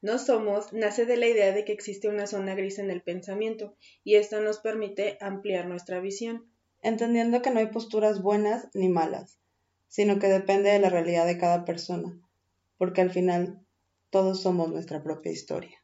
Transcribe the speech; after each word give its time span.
no 0.00 0.18
somos 0.18 0.72
nace 0.72 1.06
de 1.06 1.16
la 1.16 1.26
idea 1.26 1.52
de 1.52 1.64
que 1.64 1.72
existe 1.72 2.08
una 2.08 2.26
zona 2.26 2.54
gris 2.54 2.78
en 2.78 2.90
el 2.90 3.02
pensamiento 3.02 3.76
y 4.04 4.14
esto 4.14 4.40
nos 4.40 4.58
permite 4.58 5.18
ampliar 5.20 5.66
nuestra 5.66 6.00
visión. 6.00 6.46
Entendiendo 6.82 7.42
que 7.42 7.50
no 7.50 7.58
hay 7.58 7.66
posturas 7.66 8.22
buenas 8.22 8.68
ni 8.74 8.88
malas, 8.88 9.38
sino 9.88 10.18
que 10.18 10.28
depende 10.28 10.70
de 10.70 10.78
la 10.78 10.90
realidad 10.90 11.26
de 11.26 11.38
cada 11.38 11.64
persona, 11.64 12.20
porque 12.76 13.00
al 13.00 13.10
final 13.10 13.60
todos 14.10 14.42
somos 14.42 14.70
nuestra 14.70 15.02
propia 15.02 15.32
historia. 15.32 15.82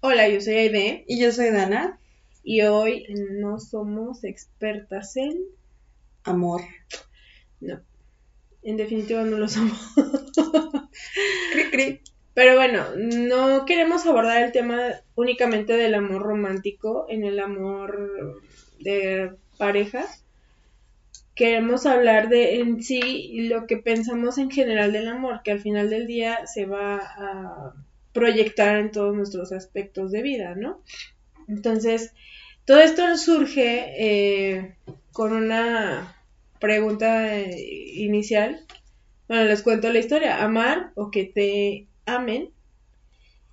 Hola, 0.00 0.28
yo 0.28 0.40
soy 0.40 0.54
Aide. 0.54 1.04
Y 1.06 1.20
yo 1.20 1.32
soy 1.32 1.50
Dana. 1.50 2.00
Y 2.42 2.62
hoy 2.62 3.06
no 3.40 3.58
somos 3.58 4.24
expertas 4.24 5.16
en 5.16 5.44
amor. 6.24 6.62
No, 7.60 7.82
en 8.62 8.76
definitiva 8.76 9.24
no 9.24 9.38
lo 9.38 9.48
somos. 9.48 9.78
Pero 12.34 12.56
bueno, 12.56 12.84
no 12.96 13.64
queremos 13.64 14.04
abordar 14.06 14.42
el 14.42 14.52
tema 14.52 14.80
únicamente 15.14 15.74
del 15.76 15.94
amor 15.94 16.22
romántico, 16.22 17.06
en 17.08 17.24
el 17.24 17.38
amor 17.38 18.42
de 18.80 19.32
pareja. 19.56 20.04
Queremos 21.36 21.86
hablar 21.86 22.28
de 22.28 22.60
en 22.60 22.82
sí 22.82 23.48
lo 23.48 23.66
que 23.66 23.76
pensamos 23.76 24.38
en 24.38 24.50
general 24.50 24.92
del 24.92 25.08
amor, 25.08 25.42
que 25.44 25.52
al 25.52 25.60
final 25.60 25.90
del 25.90 26.08
día 26.08 26.46
se 26.46 26.66
va 26.66 26.96
a 26.96 27.74
proyectar 28.12 28.76
en 28.76 28.90
todos 28.90 29.14
nuestros 29.14 29.52
aspectos 29.52 30.10
de 30.10 30.22
vida, 30.22 30.54
¿no? 30.56 30.80
Entonces, 31.48 32.12
todo 32.64 32.80
esto 32.80 33.16
surge 33.16 33.92
eh, 33.98 34.76
con 35.12 35.32
una 35.32 36.16
pregunta 36.58 37.36
eh, 37.36 37.56
inicial. 37.94 38.64
Bueno, 39.28 39.44
les 39.44 39.62
cuento 39.62 39.92
la 39.92 39.98
historia. 39.98 40.42
Amar 40.42 40.92
o 40.94 41.10
que 41.10 41.24
te 41.24 41.86
amen. 42.06 42.50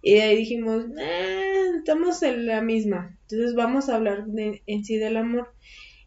Y 0.02 0.16
ahí 0.16 0.36
dijimos, 0.36 0.86
eh, 1.00 1.72
estamos 1.78 2.24
en 2.24 2.48
la 2.48 2.62
misma. 2.62 3.18
Entonces 3.24 3.56
vamos 3.56 3.90
a 3.90 3.96
hablar 3.96 4.26
de, 4.26 4.64
en 4.66 4.84
sí 4.84 4.98
del 4.98 5.18
amor. 5.18 5.54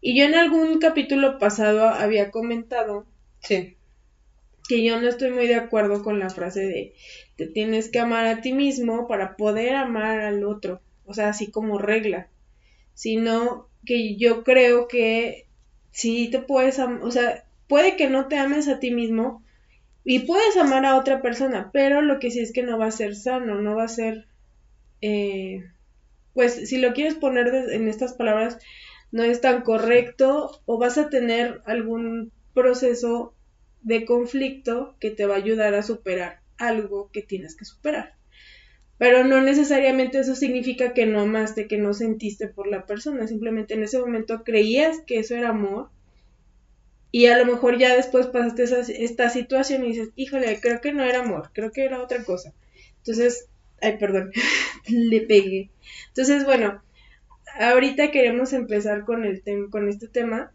Y 0.01 0.19
yo 0.19 0.25
en 0.25 0.35
algún 0.35 0.79
capítulo 0.79 1.39
pasado 1.39 1.89
había 1.89 2.31
comentado 2.31 3.07
sí. 3.41 3.77
que 4.69 4.85
yo 4.85 5.01
no 5.01 5.09
estoy 5.09 5.31
muy 5.31 5.47
de 5.47 5.55
acuerdo 5.55 6.03
con 6.03 6.19
la 6.19 6.31
frase 6.31 6.61
de 6.61 6.95
te 7.37 7.47
tienes 7.47 7.89
que 7.89 8.01
amar 8.01 8.27
a 8.27 8.41
ti 8.41 8.53
mismo 8.53 9.09
para 9.09 9.37
poder 9.37 9.77
amar 9.77 10.21
al 10.21 10.45
otro. 10.45 10.81
O 11.07 11.15
sea, 11.15 11.29
así 11.29 11.51
como 11.51 11.79
regla. 11.79 12.29
Sino 12.95 13.69
que 13.85 14.17
yo 14.17 14.45
creo 14.45 14.89
que 14.89 15.47
sí 15.91 16.29
te 16.31 16.41
puedes, 16.41 16.79
o 16.79 17.11
sea, 17.11 17.45
puede 17.69 17.97
que 17.97 18.09
no 18.09 18.29
te 18.29 18.37
ames 18.37 18.69
a 18.69 18.81
ti 18.81 18.91
mismo, 18.91 19.44
y 20.05 20.21
puedes 20.21 20.57
amar 20.57 20.85
a 20.85 20.97
otra 20.97 21.23
persona, 21.23 21.71
pero 21.73 22.03
lo 22.03 22.19
que 22.19 22.31
sí 22.31 22.41
es 22.41 22.53
que 22.53 22.63
no 22.63 22.79
va 22.79 22.87
a 22.87 22.91
ser 22.91 23.17
sano, 23.17 23.61
no 23.61 23.75
va 23.75 23.85
a 23.85 23.89
ser, 23.89 24.27
eh, 25.01 25.65
pues 26.35 26.69
si 26.69 26.77
lo 26.77 26.93
quieres 26.93 27.15
poner 27.15 27.49
en 27.49 27.89
estas 27.89 28.13
palabras, 28.13 28.59
no 29.13 29.23
es 29.23 29.41
tan 29.41 29.63
correcto 29.63 30.61
o 30.67 30.79
vas 30.79 30.99
a 30.99 31.09
tener 31.09 31.63
algún 31.65 32.33
proceso 32.53 33.35
de 33.81 34.05
conflicto 34.05 34.97
que 35.01 35.11
te 35.11 35.27
va 35.27 35.35
a 35.35 35.39
ayudar 35.39 35.75
a 35.75 35.83
superar 35.83 36.41
algo 36.59 37.11
que 37.11 37.23
tienes 37.23 37.57
que 37.57 37.65
superar. 37.65 38.15
Pero 38.99 39.25
no 39.25 39.41
necesariamente 39.41 40.21
eso 40.21 40.35
significa 40.35 40.93
que 40.93 41.07
no 41.07 41.21
amaste, 41.21 41.67
que 41.67 41.79
no 41.79 41.95
sentiste 41.95 42.49
por 42.49 42.67
la 42.67 42.87
persona, 42.87 43.27
simplemente 43.27 43.75
en 43.75 43.83
ese 43.83 43.99
momento 43.99 44.45
creías 44.45 45.01
que 45.07 45.19
eso 45.19 45.35
era 45.35 45.51
amor 45.51 45.91
y 47.15 47.29
a 47.29 47.39
lo 47.39 47.47
mejor 47.47 47.79
ya 47.79 47.95
después 47.95 48.27
pasaste 48.27 49.05
esta 49.05 49.31
situación 49.31 49.85
y 49.85 49.91
dices, 49.91 50.09
híjole, 50.17 50.61
creo 50.61 50.81
que 50.81 50.93
no 50.93 51.05
era 51.05 51.21
amor, 51.21 51.51
creo 51.53 51.71
que 51.71 51.85
era 51.85 52.03
otra 52.03 52.25
cosa. 52.25 52.53
Entonces, 52.97 53.47
ay, 53.81 53.99
perdón, 53.99 54.33
le 54.89 55.21
pegué. 55.21 55.71
Entonces, 56.09 56.45
bueno, 56.45 56.83
ahorita 57.61 58.11
queremos 58.11 58.53
empezar 58.53 59.05
con, 59.05 59.25
el 59.25 59.45
con 59.71 59.89
este 59.89 60.09
tema 60.09 60.51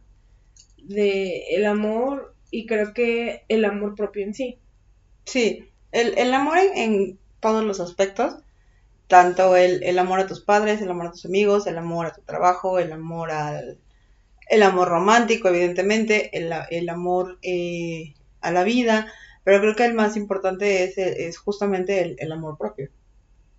de 0.83 1.45
el 1.51 1.65
amor 1.65 2.35
y 2.51 2.65
creo 2.65 2.93
que 2.93 3.45
el 3.47 3.63
amor 3.63 3.95
propio 3.95 4.25
en 4.25 4.33
sí. 4.33 4.57
Sí, 5.23 5.69
el, 5.93 6.33
amor 6.33 6.57
en, 6.57 7.17
todos 7.39 7.63
los 7.63 7.79
aspectos, 7.79 8.35
tanto 9.07 9.55
el, 9.55 9.81
el 9.81 9.97
amor 9.97 10.19
a 10.19 10.27
tus 10.27 10.41
padres, 10.41 10.81
el 10.81 10.91
amor 10.91 11.07
a 11.07 11.11
tus 11.11 11.23
amigos, 11.23 11.67
el 11.67 11.77
amor 11.77 12.07
a 12.07 12.13
tu 12.13 12.21
trabajo, 12.23 12.79
el 12.79 12.91
amor 12.91 13.31
al 13.31 13.77
el 14.49 14.63
amor 14.63 14.89
romántico, 14.89 15.47
evidentemente, 15.47 16.31
el, 16.35 16.89
amor 16.89 17.37
eh, 17.43 18.15
a 18.41 18.51
la 18.51 18.63
vida, 18.63 19.13
pero 19.43 19.61
creo 19.61 19.75
que 19.75 19.85
el 19.85 19.93
más 19.93 20.17
importante 20.17 20.83
es, 20.83 20.97
es 20.97 21.37
justamente 21.37 22.15
el, 22.17 22.31
amor 22.31 22.57
propio. 22.57 22.89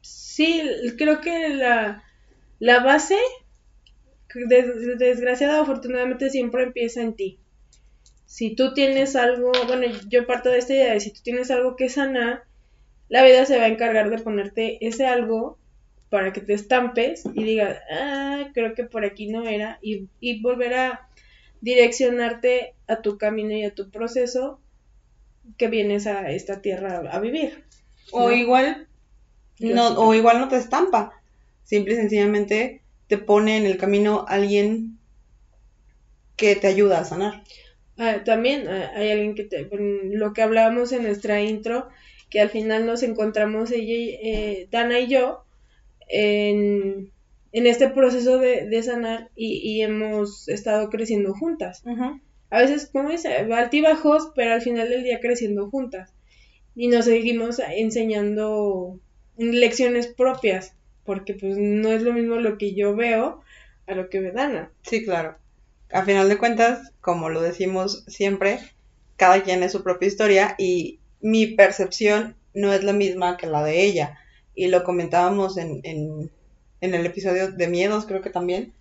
Sí, 0.00 0.62
creo 0.98 1.20
que 1.20 1.48
la, 1.50 2.02
la 2.58 2.80
base, 2.80 3.16
desgraciada 4.34 5.60
o 5.60 5.62
afortunadamente, 5.62 6.28
siempre 6.28 6.64
empieza 6.64 7.02
en 7.02 7.14
ti. 7.14 7.38
Si 8.26 8.54
tú 8.54 8.74
tienes 8.74 9.14
algo, 9.16 9.52
bueno, 9.66 9.86
yo 10.08 10.26
parto 10.26 10.50
de 10.50 10.58
esta 10.58 10.74
idea 10.74 10.92
de 10.92 11.00
si 11.00 11.12
tú 11.12 11.20
tienes 11.22 11.50
algo 11.50 11.76
que 11.76 11.88
sanar, 11.88 12.44
la 13.08 13.24
vida 13.24 13.44
se 13.46 13.58
va 13.58 13.64
a 13.64 13.68
encargar 13.68 14.10
de 14.10 14.18
ponerte 14.18 14.84
ese 14.86 15.06
algo 15.06 15.58
para 16.10 16.32
que 16.32 16.40
te 16.40 16.52
estampes 16.52 17.24
y 17.34 17.44
digas, 17.44 17.78
ah, 17.90 18.50
creo 18.52 18.74
que 18.74 18.84
por 18.84 19.04
aquí 19.04 19.28
no 19.28 19.46
era, 19.46 19.78
y, 19.80 20.08
y 20.20 20.42
volver 20.42 20.74
a 20.74 21.08
direccionarte 21.60 22.74
a 22.86 23.00
tu 23.00 23.16
camino 23.16 23.52
y 23.52 23.64
a 23.64 23.74
tu 23.74 23.90
proceso 23.90 24.60
que 25.56 25.68
vienes 25.68 26.06
a 26.06 26.30
esta 26.30 26.60
tierra 26.60 26.98
a 27.10 27.20
vivir. 27.20 27.64
O 28.12 28.32
igual, 28.32 28.88
no, 29.60 29.88
o 30.00 30.14
igual 30.14 30.40
no 30.40 30.48
te 30.48 30.56
estampa, 30.56 31.22
simple 31.64 31.94
y 31.94 31.96
sencillamente 31.96 32.82
te 33.06 33.18
pone 33.18 33.56
en 33.56 33.66
el 33.66 33.76
camino 33.76 34.24
alguien 34.28 34.98
que 36.36 36.56
te 36.56 36.66
ayuda 36.66 37.00
a 37.00 37.04
sanar. 37.04 37.44
Ah, 37.98 38.24
también 38.24 38.66
ah, 38.66 38.92
hay 38.96 39.10
alguien 39.10 39.34
que 39.34 39.44
te, 39.44 39.68
lo 39.70 40.32
que 40.32 40.42
hablábamos 40.42 40.90
en 40.92 41.02
nuestra 41.02 41.42
intro, 41.42 41.88
que 42.30 42.40
al 42.40 42.48
final 42.48 42.86
nos 42.86 43.02
encontramos 43.02 43.70
ella, 43.70 44.18
eh, 44.22 44.68
Dana 44.70 44.98
y 45.00 45.08
yo, 45.08 45.44
en, 46.10 47.12
este 47.52 47.88
proceso 47.88 48.38
de, 48.38 48.82
sanar 48.82 49.30
y, 49.34 49.80
hemos 49.82 50.48
estado 50.48 50.90
creciendo 50.90 51.34
juntas. 51.34 51.82
A 52.50 52.58
veces, 52.58 52.90
como 52.92 53.10
dice, 53.10 53.34
altibajos, 53.34 54.32
pero 54.34 54.54
al 54.54 54.62
final 54.62 54.88
del 54.88 55.04
día 55.04 55.20
creciendo 55.20 55.70
juntas. 55.70 56.12
Y 56.74 56.88
nos 56.88 57.04
seguimos 57.04 57.60
enseñando 57.60 58.98
lecciones 59.36 60.06
propias, 60.08 60.74
porque 61.04 61.34
pues 61.34 61.56
no 61.56 61.90
es 61.90 62.02
lo 62.02 62.12
mismo 62.12 62.36
lo 62.36 62.58
que 62.58 62.74
yo 62.74 62.94
veo 62.94 63.40
a 63.86 63.94
lo 63.94 64.08
que 64.08 64.20
ve 64.20 64.32
Dana. 64.32 64.70
Sí, 64.82 65.04
claro. 65.04 65.36
A 65.92 66.04
final 66.04 66.28
de 66.28 66.38
cuentas, 66.38 66.92
como 67.00 67.28
lo 67.30 67.40
decimos 67.40 68.04
siempre, 68.06 68.60
cada 69.16 69.42
quien 69.42 69.62
es 69.62 69.72
su 69.72 69.82
propia 69.82 70.08
historia 70.08 70.54
y 70.58 71.00
mi 71.20 71.48
percepción 71.48 72.36
no 72.54 72.72
es 72.72 72.84
la 72.84 72.92
misma 72.92 73.36
que 73.36 73.46
la 73.46 73.64
de 73.64 73.82
ella 73.82 74.19
y 74.60 74.68
lo 74.68 74.84
comentábamos 74.84 75.56
en, 75.56 75.80
en, 75.84 76.30
el 76.82 77.06
episodio 77.06 77.50
de 77.50 77.66
miedos, 77.66 78.04
creo 78.04 78.20
que 78.20 78.28
también, 78.28 78.74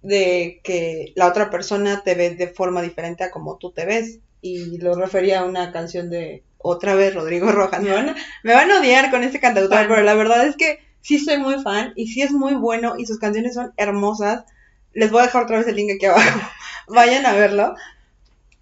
de 0.00 0.60
que 0.62 1.12
la 1.16 1.26
otra 1.26 1.50
persona 1.50 2.02
te 2.04 2.14
ve 2.14 2.36
de 2.36 2.46
forma 2.46 2.82
diferente 2.82 3.24
a 3.24 3.32
como 3.32 3.56
tú 3.56 3.72
te 3.72 3.84
ves. 3.84 4.20
Y 4.42 4.78
lo 4.78 4.94
refería 4.94 5.40
a 5.40 5.44
una 5.44 5.72
canción 5.72 6.08
de 6.08 6.44
otra 6.58 6.94
vez 6.94 7.16
Rodrigo 7.16 7.50
Rojas. 7.50 7.82
Me 7.82 7.90
van 7.90 8.10
a, 8.10 8.16
me 8.44 8.54
van 8.54 8.70
a 8.70 8.78
odiar 8.78 9.10
con 9.10 9.24
este 9.24 9.40
cantautor, 9.40 9.88
pero 9.88 10.02
la 10.04 10.14
verdad 10.14 10.46
es 10.46 10.54
que 10.54 10.78
sí 11.00 11.18
soy 11.18 11.38
muy 11.38 11.60
fan 11.64 11.92
y 11.96 12.06
sí 12.06 12.22
es 12.22 12.30
muy 12.30 12.54
bueno 12.54 12.94
y 12.96 13.06
sus 13.06 13.18
canciones 13.18 13.54
son 13.54 13.72
hermosas. 13.76 14.44
Les 14.92 15.10
voy 15.10 15.22
a 15.22 15.24
dejar 15.24 15.42
otra 15.42 15.58
vez 15.58 15.66
el 15.66 15.74
link 15.74 15.94
aquí 15.96 16.06
abajo. 16.06 16.48
Vayan 16.86 17.26
a 17.26 17.32
verlo. 17.32 17.74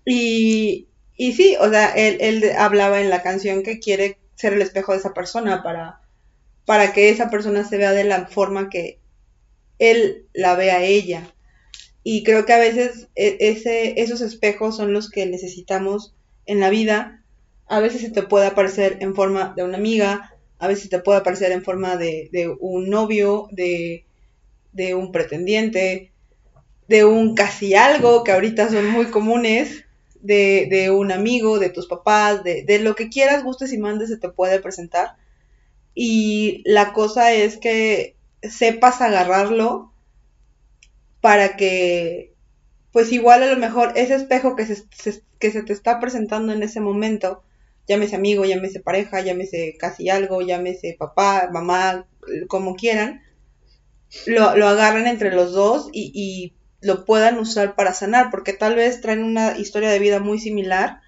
Y, 0.07 0.89
y 1.19 1.35
sí, 1.35 1.55
o 1.61 1.69
sea, 1.69 1.91
él, 1.91 2.17
él 2.21 2.51
hablaba 2.57 3.03
en 3.03 3.11
la 3.11 3.23
canción 3.23 3.63
que 3.63 3.79
quiere 3.79 4.17
ser 4.37 4.55
el 4.55 4.63
espejo 4.63 4.93
de 4.93 4.99
esa 4.99 5.13
persona 5.13 5.63
para 5.63 6.01
para 6.65 6.93
que 6.93 7.11
esa 7.11 7.31
persona 7.31 7.69
se 7.69 7.77
vea 7.77 7.93
de 7.93 8.05
la 8.05 8.27
forma 8.27 8.71
que 8.71 8.99
él 9.79 10.27
la 10.33 10.55
ve 10.55 10.71
a 10.71 10.83
ella. 10.83 11.31
Y 12.03 12.23
creo 12.23 12.45
que 12.45 12.53
a 12.53 12.59
veces 12.59 13.09
e, 13.15 13.37
ese, 13.41 14.01
esos 14.01 14.21
espejos 14.21 14.77
son 14.77 14.93
los 14.93 15.11
que 15.11 15.27
necesitamos 15.27 16.15
en 16.47 16.61
la 16.61 16.71
vida. 16.71 17.23
A 17.67 17.81
veces 17.81 18.03
se 18.03 18.11
te 18.11 18.23
puede 18.23 18.47
aparecer 18.47 18.99
en 19.01 19.15
forma 19.15 19.55
de 19.57 19.65
una 19.65 19.79
amiga, 19.79 20.35
a 20.59 20.69
veces 20.69 20.89
te 20.91 20.99
puede 20.99 21.19
aparecer 21.19 21.53
en 21.53 21.65
forma 21.65 21.97
de, 21.97 22.57
un 22.61 22.89
novio, 22.91 23.49
de, 23.51 24.05
de, 24.73 24.95
un 24.95 25.13
pretendiente, 25.13 26.13
de 26.89 27.05
un 27.05 27.35
casi 27.35 27.75
algo, 27.75 28.23
que 28.23 28.33
ahorita 28.33 28.71
son 28.71 28.91
muy 28.91 29.07
comunes, 29.07 29.85
de, 30.21 30.91
un 30.95 31.11
amigo, 31.13 31.59
de 31.59 31.71
tus 31.71 31.87
papás, 31.87 32.45
de, 32.45 32.63
de 32.63 32.79
lo 32.79 32.95
que 32.95 33.09
quieras, 33.09 33.45
gustes 33.45 33.73
y 33.73 33.79
mandes, 33.79 34.11
se 34.11 34.19
te 34.19 34.29
puede 34.29 34.61
presentar 34.61 35.17
y 35.95 36.63
la 36.65 36.93
cosa 36.93 37.33
es 37.33 37.57
que 37.57 38.17
sepas 38.43 39.01
agarrarlo 39.01 39.93
para 41.21 41.57
que, 41.57 42.35
pues 42.93 43.13
igual 43.13 43.43
a 43.43 43.47
lo 43.47 43.57
mejor 43.57 43.93
ese 43.97 44.15
espejo 44.15 44.57
que 44.57 44.67
se, 44.67 44.85
que 45.39 45.51
se 45.51 45.63
te 45.63 45.73
está 45.73 46.01
presentando 46.01 46.53
en 46.53 46.63
ese 46.63 46.81
momento 46.81 47.43
llámese 47.87 48.17
amigo, 48.17 48.45
llámese 48.45 48.81
pareja, 48.81 49.21
llámese 49.21 49.77
casi 49.79 50.09
algo, 50.09 50.41
llámese 50.43 50.97
papá, 50.99 51.49
mamá, 51.53 52.07
como 52.49 52.75
quieran, 52.75 53.23
lo, 54.27 54.57
lo 54.57 54.69
agarren 54.69 55.07
entre 55.07 55.35
los 55.35 55.53
dos 55.53 55.89
y, 55.93 56.11
y 56.15 56.55
lo 56.87 57.05
puedan 57.05 57.39
usar 57.39 57.75
para 57.75 57.95
sanar, 57.95 58.31
porque 58.31 58.53
tal 58.53 58.75
vez 58.75 59.01
traen 59.01 59.23
una 59.23 59.59
historia 59.59 59.91
de 59.91 59.99
vida 59.99 60.21
muy 60.21 60.39
similar 60.39 61.01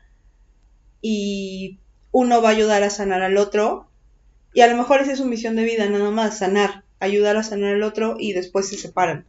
y 1.01 1.81
uno 2.13 2.43
va 2.43 2.49
a 2.49 2.53
ayudar 2.53 2.83
a 2.83 2.91
sanar 2.91 3.23
al 3.23 3.37
otro 3.37 3.91
y 4.57 4.63
a 4.63 4.69
lo 4.69 4.77
mejor 4.79 5.03
esa 5.03 5.13
es 5.13 5.19
su 5.19 5.27
misión 5.27 5.55
de 5.55 5.65
vida 5.65 5.87
nada 5.87 6.11
más, 6.11 6.39
sanar, 6.39 6.83
ayudar 6.99 7.37
a 7.37 7.43
sanar 7.43 7.75
al 7.75 7.83
otro 7.83 8.17
y 8.19 8.33
después 8.33 8.67
se 8.67 8.79
separan. 8.79 9.27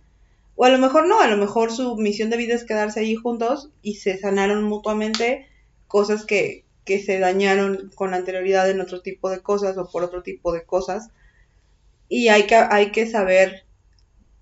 O 0.55 0.63
a 0.63 0.69
lo 0.69 0.77
mejor 0.77 1.05
no, 1.05 1.19
a 1.19 1.27
lo 1.27 1.35
mejor 1.35 1.69
su 1.69 1.97
misión 1.97 2.29
de 2.29 2.37
vida 2.37 2.55
es 2.55 2.63
quedarse 2.63 3.01
ahí 3.01 3.13
juntos 3.15 3.69
y 3.81 3.95
se 3.95 4.17
sanaron 4.17 4.63
mutuamente 4.63 5.45
cosas 5.85 6.25
que, 6.25 6.63
que 6.85 7.03
se 7.03 7.19
dañaron 7.19 7.91
con 7.93 8.13
anterioridad 8.13 8.69
en 8.69 8.79
otro 8.79 9.01
tipo 9.01 9.29
de 9.29 9.41
cosas 9.41 9.77
o 9.77 9.89
por 9.91 10.01
otro 10.01 10.23
tipo 10.23 10.53
de 10.53 10.63
cosas. 10.63 11.09
Y 12.07 12.29
hay 12.29 12.47
que, 12.47 12.55
hay 12.55 12.93
que 12.93 13.05
saber 13.05 13.65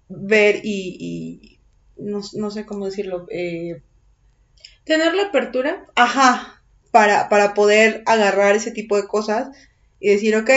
ver 0.07 0.61
y, 0.63 1.57
no, 1.97 2.21
no 2.33 2.51
sé 2.51 2.67
cómo 2.67 2.85
decirlo. 2.85 3.25
Eh, 3.31 3.81
Tener 4.83 5.15
la 5.15 5.23
apertura. 5.29 5.87
Ajá, 5.95 6.61
para, 6.91 7.27
para 7.27 7.55
poder 7.55 8.03
agarrar 8.05 8.55
ese 8.55 8.69
tipo 8.69 8.97
de 8.97 9.07
cosas 9.07 9.49
y 10.05 10.09
decir, 10.09 10.35
ok, 10.35 10.51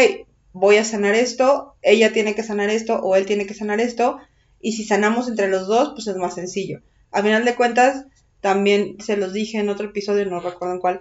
voy 0.52 0.76
a 0.76 0.84
sanar 0.84 1.14
esto, 1.14 1.74
ella 1.80 2.12
tiene 2.12 2.34
que 2.34 2.42
sanar 2.42 2.68
esto 2.68 3.00
o 3.00 3.16
él 3.16 3.24
tiene 3.24 3.46
que 3.46 3.54
sanar 3.54 3.80
esto, 3.80 4.18
y 4.60 4.72
si 4.72 4.84
sanamos 4.84 5.26
entre 5.26 5.48
los 5.48 5.66
dos, 5.66 5.92
pues 5.94 6.06
es 6.06 6.16
más 6.16 6.34
sencillo. 6.34 6.82
A 7.12 7.22
final 7.22 7.46
de 7.46 7.54
cuentas, 7.54 8.04
también 8.42 8.98
se 9.00 9.16
los 9.16 9.32
dije 9.32 9.56
en 9.56 9.70
otro 9.70 9.86
episodio, 9.86 10.26
no 10.26 10.40
recuerdo 10.40 10.74
en 10.74 10.80
cuál, 10.80 11.00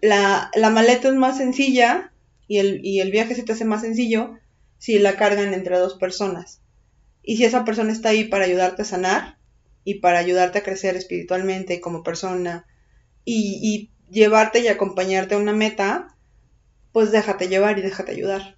la, 0.00 0.52
la 0.54 0.70
maleta 0.70 1.08
es 1.08 1.14
más 1.14 1.38
sencilla 1.38 2.12
y 2.46 2.58
el, 2.58 2.86
y 2.86 3.00
el 3.00 3.10
viaje 3.10 3.34
se 3.34 3.42
te 3.42 3.54
hace 3.54 3.64
más 3.64 3.80
sencillo 3.80 4.38
si 4.78 5.00
la 5.00 5.16
cargan 5.16 5.54
entre 5.54 5.76
dos 5.76 5.94
personas. 5.94 6.60
Y 7.24 7.36
si 7.36 7.46
esa 7.46 7.64
persona 7.64 7.90
está 7.90 8.10
ahí 8.10 8.22
para 8.22 8.44
ayudarte 8.44 8.82
a 8.82 8.84
sanar 8.84 9.38
y 9.82 9.94
para 9.94 10.20
ayudarte 10.20 10.58
a 10.58 10.62
crecer 10.62 10.94
espiritualmente 10.94 11.80
como 11.80 12.04
persona 12.04 12.64
y, 13.24 13.58
y 13.60 13.90
llevarte 14.08 14.60
y 14.60 14.68
acompañarte 14.68 15.34
a 15.34 15.38
una 15.38 15.52
meta, 15.52 16.15
pues 16.96 17.12
déjate 17.12 17.48
llevar 17.48 17.78
y 17.78 17.82
déjate 17.82 18.12
ayudar. 18.12 18.56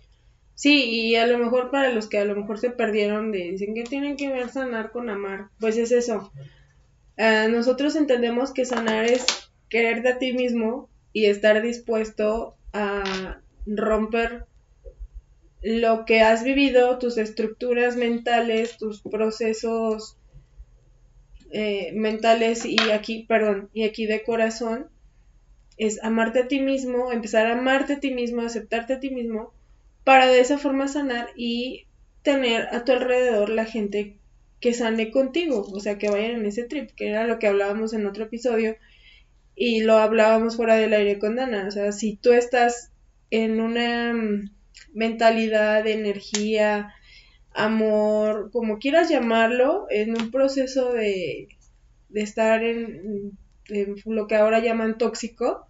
Sí, 0.54 0.84
y 0.84 1.16
a 1.16 1.26
lo 1.26 1.38
mejor 1.38 1.72
para 1.72 1.90
los 1.92 2.06
que 2.06 2.18
a 2.18 2.24
lo 2.24 2.36
mejor 2.36 2.60
se 2.60 2.70
perdieron 2.70 3.32
de 3.32 3.50
dicen 3.50 3.74
que 3.74 3.82
tienen 3.82 4.16
que 4.16 4.28
ver 4.28 4.48
sanar 4.48 4.92
con 4.92 5.10
amar, 5.10 5.48
pues 5.58 5.76
es 5.76 5.90
eso. 5.90 6.30
Ah, 7.16 7.48
nosotros 7.50 7.96
entendemos 7.96 8.52
que 8.52 8.64
sanar 8.64 9.06
es 9.06 9.26
quererte 9.68 10.10
a 10.10 10.18
ti 10.18 10.34
mismo 10.34 10.88
y 11.12 11.24
estar 11.24 11.60
dispuesto 11.62 12.54
a 12.72 13.40
romper 13.66 14.44
lo 15.60 16.04
que 16.04 16.20
has 16.20 16.44
vivido, 16.44 17.00
tus 17.00 17.18
estructuras 17.18 17.96
mentales, 17.96 18.76
tus 18.76 19.02
procesos 19.02 20.16
eh, 21.50 21.90
mentales 21.92 22.64
y 22.64 22.78
aquí, 22.92 23.24
perdón, 23.28 23.68
y 23.72 23.82
aquí 23.82 24.06
de 24.06 24.22
corazón, 24.22 24.86
es 25.78 26.02
amarte 26.02 26.40
a 26.40 26.48
ti 26.48 26.60
mismo, 26.60 27.12
empezar 27.12 27.46
a 27.46 27.58
amarte 27.58 27.94
a 27.94 28.00
ti 28.00 28.12
mismo, 28.12 28.42
aceptarte 28.42 28.94
a 28.94 29.00
ti 29.00 29.10
mismo, 29.10 29.52
para 30.04 30.26
de 30.26 30.40
esa 30.40 30.58
forma 30.58 30.88
sanar 30.88 31.30
y 31.36 31.86
tener 32.22 32.68
a 32.74 32.84
tu 32.84 32.92
alrededor 32.92 33.48
la 33.48 33.64
gente 33.64 34.18
que 34.60 34.74
sane 34.74 35.10
contigo, 35.10 35.62
o 35.72 35.80
sea, 35.80 35.98
que 35.98 36.10
vayan 36.10 36.32
en 36.32 36.46
ese 36.46 36.64
trip, 36.64 36.90
que 36.90 37.08
era 37.08 37.26
lo 37.26 37.38
que 37.38 37.46
hablábamos 37.46 37.92
en 37.92 38.06
otro 38.06 38.24
episodio 38.24 38.76
y 39.54 39.82
lo 39.82 39.96
hablábamos 39.96 40.56
fuera 40.56 40.74
del 40.76 40.92
aire 40.94 41.18
con 41.18 41.36
Dana, 41.36 41.66
o 41.68 41.70
sea, 41.70 41.92
si 41.92 42.16
tú 42.16 42.32
estás 42.32 42.92
en 43.30 43.60
una 43.60 44.12
mm, 44.14 44.50
mentalidad 44.94 45.84
de 45.84 45.92
energía, 45.92 46.92
amor, 47.52 48.50
como 48.52 48.78
quieras 48.78 49.08
llamarlo, 49.08 49.86
en 49.90 50.10
un 50.20 50.30
proceso 50.30 50.92
de, 50.92 51.48
de 52.08 52.20
estar 52.20 52.62
en, 52.64 53.36
lo 54.06 54.26
que 54.26 54.36
ahora 54.36 54.60
llaman 54.60 54.98
tóxico, 54.98 55.67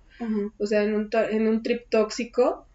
o 0.58 0.66
sea, 0.66 0.82
en 0.82 0.94
un, 0.94 1.10
en 1.30 1.46
un 1.46 1.62
trip 1.62 1.88
tóxico, 1.88 2.66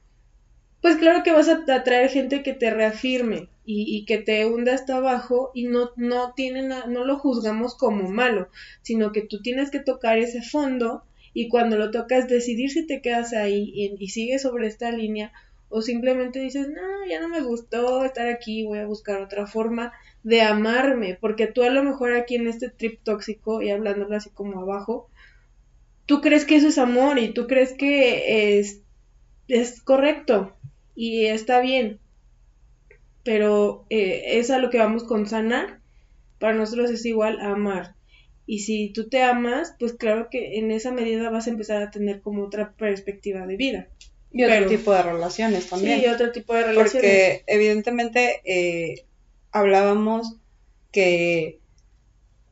pues 0.82 0.98
claro 0.98 1.24
que 1.24 1.32
vas 1.32 1.48
a 1.48 1.64
atraer 1.76 2.10
gente 2.10 2.44
que 2.44 2.54
te 2.54 2.70
reafirme 2.70 3.50
y, 3.66 3.98
y 3.98 4.06
que 4.06 4.18
te 4.18 4.46
hunda 4.46 4.74
hasta 4.74 4.98
abajo 4.98 5.52
y 5.54 5.68
no, 5.68 5.92
no, 5.96 6.34
tienen, 6.34 6.70
no 6.70 7.06
lo 7.06 7.18
juzgamos 7.18 7.76
como 7.76 8.10
malo, 8.10 8.50
sino 8.82 9.12
que 9.12 9.22
tú 9.22 9.42
tienes 9.42 9.72
que 9.72 9.80
tocar 9.80 10.18
ese 10.18 10.42
fondo 10.42 11.04
y 11.34 11.48
cuando 11.48 11.78
lo 11.78 11.92
tocas 11.92 12.28
decidir 12.28 12.70
si 12.70 12.86
te 12.86 13.02
quedas 13.02 13.34
ahí 13.34 13.72
y, 13.74 13.96
y 13.98 14.10
sigues 14.10 14.42
sobre 14.42 14.68
esta 14.68 14.92
línea 14.92 15.32
o 15.70 15.82
simplemente 15.82 16.40
dices, 16.40 16.70
no, 16.70 17.06
ya 17.10 17.20
no 17.20 17.30
me 17.30 17.42
gustó 17.42 18.06
estar 18.06 18.28
aquí, 18.28 18.64
voy 18.64 18.78
a 18.78 18.86
buscar 18.86 19.22
otra 19.22 19.48
forma 19.48 19.92
de 20.22 20.42
amarme, 20.44 21.18
porque 21.20 21.48
tú 21.48 21.64
a 21.64 21.72
lo 21.72 21.84
mejor 21.84 22.14
aquí 22.14 22.36
en 22.36 22.48
este 22.48 22.70
trip 22.70 23.00
tóxico 23.04 23.62
y 23.62 23.72
hablándolo 23.72 24.16
así 24.16 24.30
como 24.30 24.60
abajo, 24.60 25.10
tú 26.06 26.22
crees 26.22 26.46
que 26.46 26.56
eso 26.56 26.68
es 26.68 26.78
amor 26.78 27.20
y 27.20 27.34
tú 27.34 27.48
crees 27.48 27.74
que 27.74 28.60
es, 28.60 28.82
es 29.48 29.82
correcto 29.82 30.56
y 30.96 31.26
está 31.26 31.62
bien, 31.62 32.00
pero 33.24 33.86
eh, 33.90 34.40
es 34.40 34.52
a 34.52 34.60
lo 34.60 34.70
que 34.70 34.78
vamos 34.78 35.04
con 35.04 35.28
sanar, 35.28 35.80
para 36.40 36.54
nosotros 36.54 36.92
es 36.92 37.06
igual 37.06 37.40
a 37.40 37.52
amar. 37.52 37.96
Y 38.46 38.60
si 38.60 38.90
tú 38.90 39.08
te 39.08 39.22
amas, 39.22 39.74
pues 39.80 39.94
claro 39.94 40.28
que 40.30 40.60
en 40.60 40.72
esa 40.72 40.92
medida 40.92 41.30
vas 41.30 41.48
a 41.48 41.52
empezar 41.52 41.82
a 41.82 41.92
tener 41.92 42.20
como 42.20 42.44
otra 42.44 42.74
perspectiva 42.74 43.48
de 43.48 43.56
vida. 43.56 43.88
Y 44.32 44.44
otro 44.44 44.68
tipo 44.68 44.92
de 44.92 45.04
relaciones 45.04 45.70
también. 45.70 46.02
Sí, 46.02 46.08
otro 46.08 46.32
tipo 46.32 46.54
de 46.54 46.64
relaciones. 46.64 46.92
Porque 46.92 47.44
evidentemente 47.48 48.42
eh, 48.44 49.06
hablábamos 49.52 50.36
que 50.92 51.60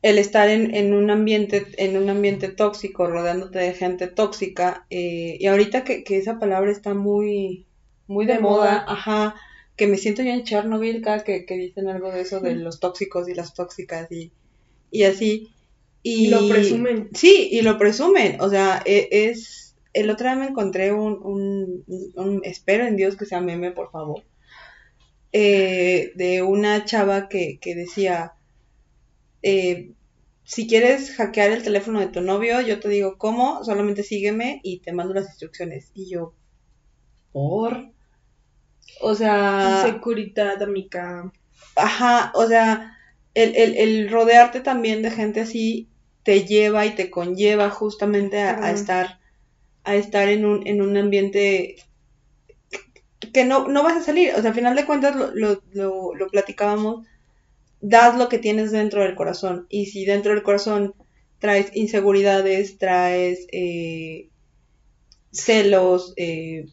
el 0.02 0.18
estar 0.18 0.50
en, 0.50 0.74
en, 0.74 0.94
un 0.94 1.12
ambiente, 1.12 1.68
en 1.78 1.96
un 1.96 2.10
ambiente 2.10 2.50
tóxico, 2.50 3.08
rodeándote 3.08 3.60
de 3.60 3.74
gente 3.74 4.08
tóxica, 4.08 4.86
eh, 4.90 5.38
y 5.40 5.46
ahorita 5.46 5.84
que, 5.84 6.04
que, 6.04 6.18
esa 6.18 6.40
palabra 6.40 6.72
está 6.72 6.94
muy, 6.94 7.68
muy 8.08 8.26
de, 8.26 8.40
moda, 8.40 8.84
ajá, 8.88 9.36
que 9.76 9.88
me 9.88 9.98
siento 9.98 10.24
yo 10.24 10.32
en 10.32 10.44
Chernobyl 10.44 11.02
cada 11.02 11.24
que, 11.24 11.46
que 11.46 11.56
dicen 11.56 11.88
algo 11.88 12.12
de 12.12 12.22
eso 12.22 12.40
de 12.40 12.56
los 12.56 12.80
tóxicos 12.80 13.30
y 13.30 13.36
las 13.36 13.54
tóxicas 13.54 14.12
y, 14.12 14.32
y 14.90 15.04
así. 15.04 15.52
Y 16.04 16.28
lo 16.28 16.48
presumen. 16.50 17.10
Sí, 17.14 17.50
y 17.52 17.62
lo 17.62 17.78
presumen, 17.78 18.42
o 18.42 18.50
sea, 18.50 18.82
e, 18.86 19.08
es, 19.12 19.76
el 19.94 20.10
otro 20.10 20.28
día 20.28 20.36
me 20.36 20.48
encontré 20.48 20.92
un, 20.92 21.20
un, 21.24 21.84
un, 22.16 22.42
espero 22.44 22.88
en 22.88 22.96
Dios 22.96 23.16
que 23.16 23.26
sea 23.26 23.40
meme, 23.40 23.72
por 23.72 23.92
favor, 23.92 24.24
eh, 25.32 26.12
de 26.16 26.42
una 26.42 26.86
chava 26.86 27.30
que, 27.30 27.60
que 27.62 27.76
decía, 27.76 28.34
eh, 29.42 29.92
si 30.44 30.68
quieres 30.68 31.16
hackear 31.16 31.52
el 31.52 31.64
teléfono 31.64 32.00
de 32.00 32.08
tu 32.08 32.22
novio, 32.22 32.62
yo 32.62 32.80
te 32.80 32.90
digo 32.90 33.18
cómo, 33.18 33.64
solamente 33.64 34.04
sígueme 34.04 34.60
y 34.64 34.80
te 34.80 34.94
mando 34.94 35.14
las 35.14 35.28
instrucciones. 35.28 35.92
Y 35.94 36.10
yo, 36.10 36.34
¿por? 37.32 37.92
O 39.02 39.16
sea... 39.16 39.84
Seguridad, 39.86 40.62
amiga. 40.62 41.32
Ajá, 41.76 42.32
o 42.36 42.48
sea, 42.48 42.98
el, 43.34 43.56
el, 43.56 43.78
el, 43.78 44.10
rodearte 44.10 44.60
también 44.60 45.02
de 45.02 45.12
gente 45.12 45.42
así 45.42 45.90
te 46.24 46.46
lleva 46.46 46.86
y 46.86 46.96
te 46.96 47.10
conlleva 47.10 47.70
justamente 47.70 48.42
a, 48.42 48.64
a 48.66 48.72
estar 48.72 49.22
a 49.84 49.96
estar 49.96 50.28
en 50.30 50.46
un, 50.46 50.68
en 50.68 50.82
un 50.82 50.96
ambiente 50.98 51.76
que 53.34 53.46
no, 53.46 53.68
no 53.68 53.84
vas 53.84 53.98
a 53.98 54.04
salir. 54.04 54.34
O 54.36 54.42
sea, 54.42 54.50
al 54.50 54.56
final 54.56 54.76
de 54.76 54.86
cuentas 54.86 55.16
lo, 55.16 55.34
lo, 55.34 55.62
lo, 55.72 56.16
lo 56.16 56.28
platicábamos 56.28 57.08
das 57.82 58.18
lo 58.18 58.30
que 58.30 58.38
tienes 58.38 58.72
dentro 58.72 59.02
del 59.02 59.16
corazón. 59.16 59.66
Y 59.70 59.88
si 59.88 60.06
dentro 60.06 60.34
del 60.34 60.44
corazón 60.44 60.94
traes 61.40 61.76
inseguridades, 61.76 62.78
traes 62.78 63.48
eh, 63.52 64.30
celos, 65.32 66.14
eh, 66.16 66.68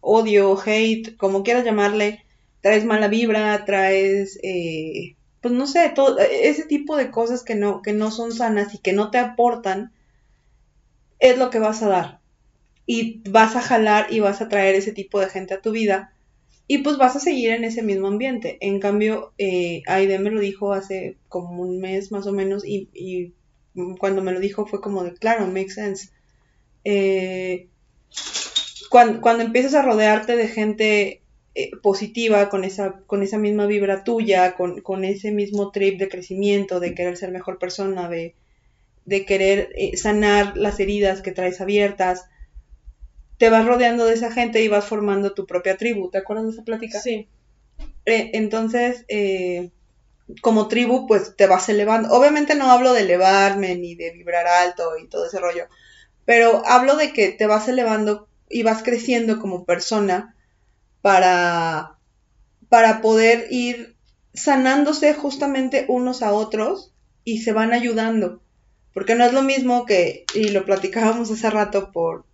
odio, 0.00 0.58
hate, 0.64 1.16
como 1.16 1.42
quieras 1.42 1.64
llamarle, 1.64 2.24
traes 2.60 2.84
mala 2.84 3.08
vibra, 3.08 3.64
traes, 3.64 4.38
eh, 4.42 5.16
pues 5.40 5.54
no 5.54 5.66
sé, 5.66 5.90
todo 5.94 6.18
ese 6.18 6.64
tipo 6.66 6.96
de 6.96 7.10
cosas 7.10 7.42
que 7.42 7.54
no, 7.54 7.80
que 7.82 7.94
no 7.94 8.10
son 8.10 8.32
sanas 8.32 8.74
y 8.74 8.78
que 8.78 8.92
no 8.92 9.10
te 9.10 9.18
aportan, 9.18 9.92
es 11.18 11.38
lo 11.38 11.50
que 11.50 11.58
vas 11.58 11.82
a 11.82 11.88
dar. 11.88 12.20
Y 12.86 13.22
vas 13.30 13.56
a 13.56 13.62
jalar 13.62 14.12
y 14.12 14.20
vas 14.20 14.40
a 14.42 14.48
traer 14.48 14.74
ese 14.74 14.92
tipo 14.92 15.20
de 15.20 15.28
gente 15.28 15.54
a 15.54 15.60
tu 15.62 15.70
vida 15.70 16.12
y 16.72 16.78
pues 16.78 16.98
vas 16.98 17.16
a 17.16 17.18
seguir 17.18 17.50
en 17.50 17.64
ese 17.64 17.82
mismo 17.82 18.06
ambiente. 18.06 18.56
En 18.60 18.78
cambio, 18.78 19.32
eh, 19.38 19.82
Aide 19.88 20.20
me 20.20 20.30
lo 20.30 20.38
dijo 20.38 20.72
hace 20.72 21.16
como 21.28 21.64
un 21.64 21.80
mes 21.80 22.12
más 22.12 22.28
o 22.28 22.32
menos 22.32 22.64
y, 22.64 22.88
y 22.94 23.32
cuando 23.98 24.22
me 24.22 24.30
lo 24.30 24.38
dijo 24.38 24.66
fue 24.66 24.80
como 24.80 25.02
de, 25.02 25.12
claro, 25.14 25.48
makes 25.48 25.70
sense. 25.72 26.10
Eh, 26.84 27.66
cuando, 28.88 29.20
cuando 29.20 29.42
empiezas 29.42 29.74
a 29.74 29.82
rodearte 29.82 30.36
de 30.36 30.46
gente 30.46 31.22
eh, 31.56 31.72
positiva, 31.82 32.48
con 32.48 32.62
esa, 32.62 33.00
con 33.04 33.24
esa 33.24 33.36
misma 33.36 33.66
vibra 33.66 34.04
tuya, 34.04 34.54
con, 34.54 34.80
con, 34.80 35.04
ese 35.04 35.32
mismo 35.32 35.72
trip 35.72 35.98
de 35.98 36.08
crecimiento, 36.08 36.78
de 36.78 36.94
querer 36.94 37.16
ser 37.16 37.32
mejor 37.32 37.58
persona, 37.58 38.08
de, 38.08 38.36
de 39.06 39.24
querer 39.24 39.70
eh, 39.74 39.96
sanar 39.96 40.56
las 40.56 40.78
heridas 40.78 41.20
que 41.20 41.32
traes 41.32 41.60
abiertas, 41.60 42.29
te 43.40 43.48
vas 43.48 43.64
rodeando 43.64 44.04
de 44.04 44.12
esa 44.12 44.30
gente 44.30 44.62
y 44.62 44.68
vas 44.68 44.84
formando 44.84 45.32
tu 45.32 45.46
propia 45.46 45.78
tribu. 45.78 46.10
¿Te 46.10 46.18
acuerdas 46.18 46.44
de 46.44 46.52
esa 46.52 46.62
plática? 46.62 47.00
Sí. 47.00 47.26
Eh, 48.04 48.32
entonces, 48.34 49.06
eh, 49.08 49.70
como 50.42 50.68
tribu, 50.68 51.06
pues 51.06 51.34
te 51.36 51.46
vas 51.46 51.70
elevando. 51.70 52.10
Obviamente 52.10 52.54
no 52.54 52.70
hablo 52.70 52.92
de 52.92 53.00
elevarme 53.00 53.76
ni 53.76 53.94
de 53.94 54.10
vibrar 54.10 54.46
alto 54.46 54.98
y 54.98 55.08
todo 55.08 55.24
ese 55.24 55.40
rollo, 55.40 55.68
pero 56.26 56.62
hablo 56.66 56.96
de 56.96 57.14
que 57.14 57.30
te 57.30 57.46
vas 57.46 57.66
elevando 57.66 58.28
y 58.50 58.62
vas 58.62 58.82
creciendo 58.82 59.40
como 59.40 59.64
persona 59.64 60.36
para, 61.00 61.96
para 62.68 63.00
poder 63.00 63.46
ir 63.48 63.96
sanándose 64.34 65.14
justamente 65.14 65.86
unos 65.88 66.22
a 66.22 66.34
otros 66.34 66.92
y 67.24 67.38
se 67.38 67.54
van 67.54 67.72
ayudando. 67.72 68.42
Porque 68.92 69.14
no 69.14 69.24
es 69.24 69.32
lo 69.32 69.40
mismo 69.40 69.86
que, 69.86 70.26
y 70.34 70.50
lo 70.50 70.66
platicábamos 70.66 71.30
hace 71.30 71.48
rato 71.48 71.90
por 71.90 72.26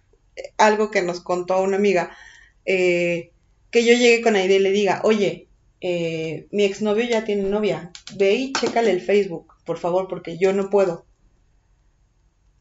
algo 0.58 0.90
que 0.90 1.02
nos 1.02 1.20
contó 1.20 1.62
una 1.62 1.76
amiga, 1.76 2.16
eh, 2.64 3.30
que 3.70 3.84
yo 3.84 3.94
llegue 3.94 4.22
con 4.22 4.36
Aide 4.36 4.56
y 4.56 4.60
le 4.60 4.70
diga, 4.70 5.00
oye, 5.04 5.48
eh, 5.80 6.46
mi 6.50 6.64
exnovio 6.64 7.04
ya 7.04 7.24
tiene 7.24 7.42
novia, 7.44 7.90
ve 8.16 8.34
y 8.34 8.52
chécale 8.52 8.90
el 8.90 9.00
Facebook, 9.00 9.54
por 9.64 9.78
favor, 9.78 10.08
porque 10.08 10.38
yo 10.38 10.52
no 10.52 10.70
puedo. 10.70 11.04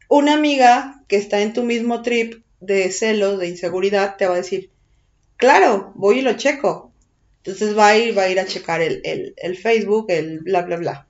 Una 0.08 0.34
amiga 0.34 1.02
que 1.08 1.16
está 1.16 1.40
en 1.40 1.52
tu 1.52 1.64
mismo 1.64 2.02
trip 2.02 2.44
de 2.60 2.90
celos, 2.92 3.38
de 3.38 3.48
inseguridad, 3.48 4.16
te 4.16 4.26
va 4.26 4.34
a 4.34 4.38
decir, 4.38 4.70
claro, 5.36 5.92
voy 5.94 6.18
y 6.18 6.22
lo 6.22 6.34
checo. 6.34 6.92
Entonces 7.38 7.76
va 7.76 7.88
a 7.88 7.98
ir, 7.98 8.16
va 8.16 8.22
a 8.22 8.28
ir 8.28 8.40
a 8.40 8.46
checar 8.46 8.82
el, 8.82 9.02
el, 9.36 9.56
Facebook, 9.56 10.06
el 10.08 10.40
bla, 10.40 10.62
bla, 10.62 10.76
bla. 10.76 11.08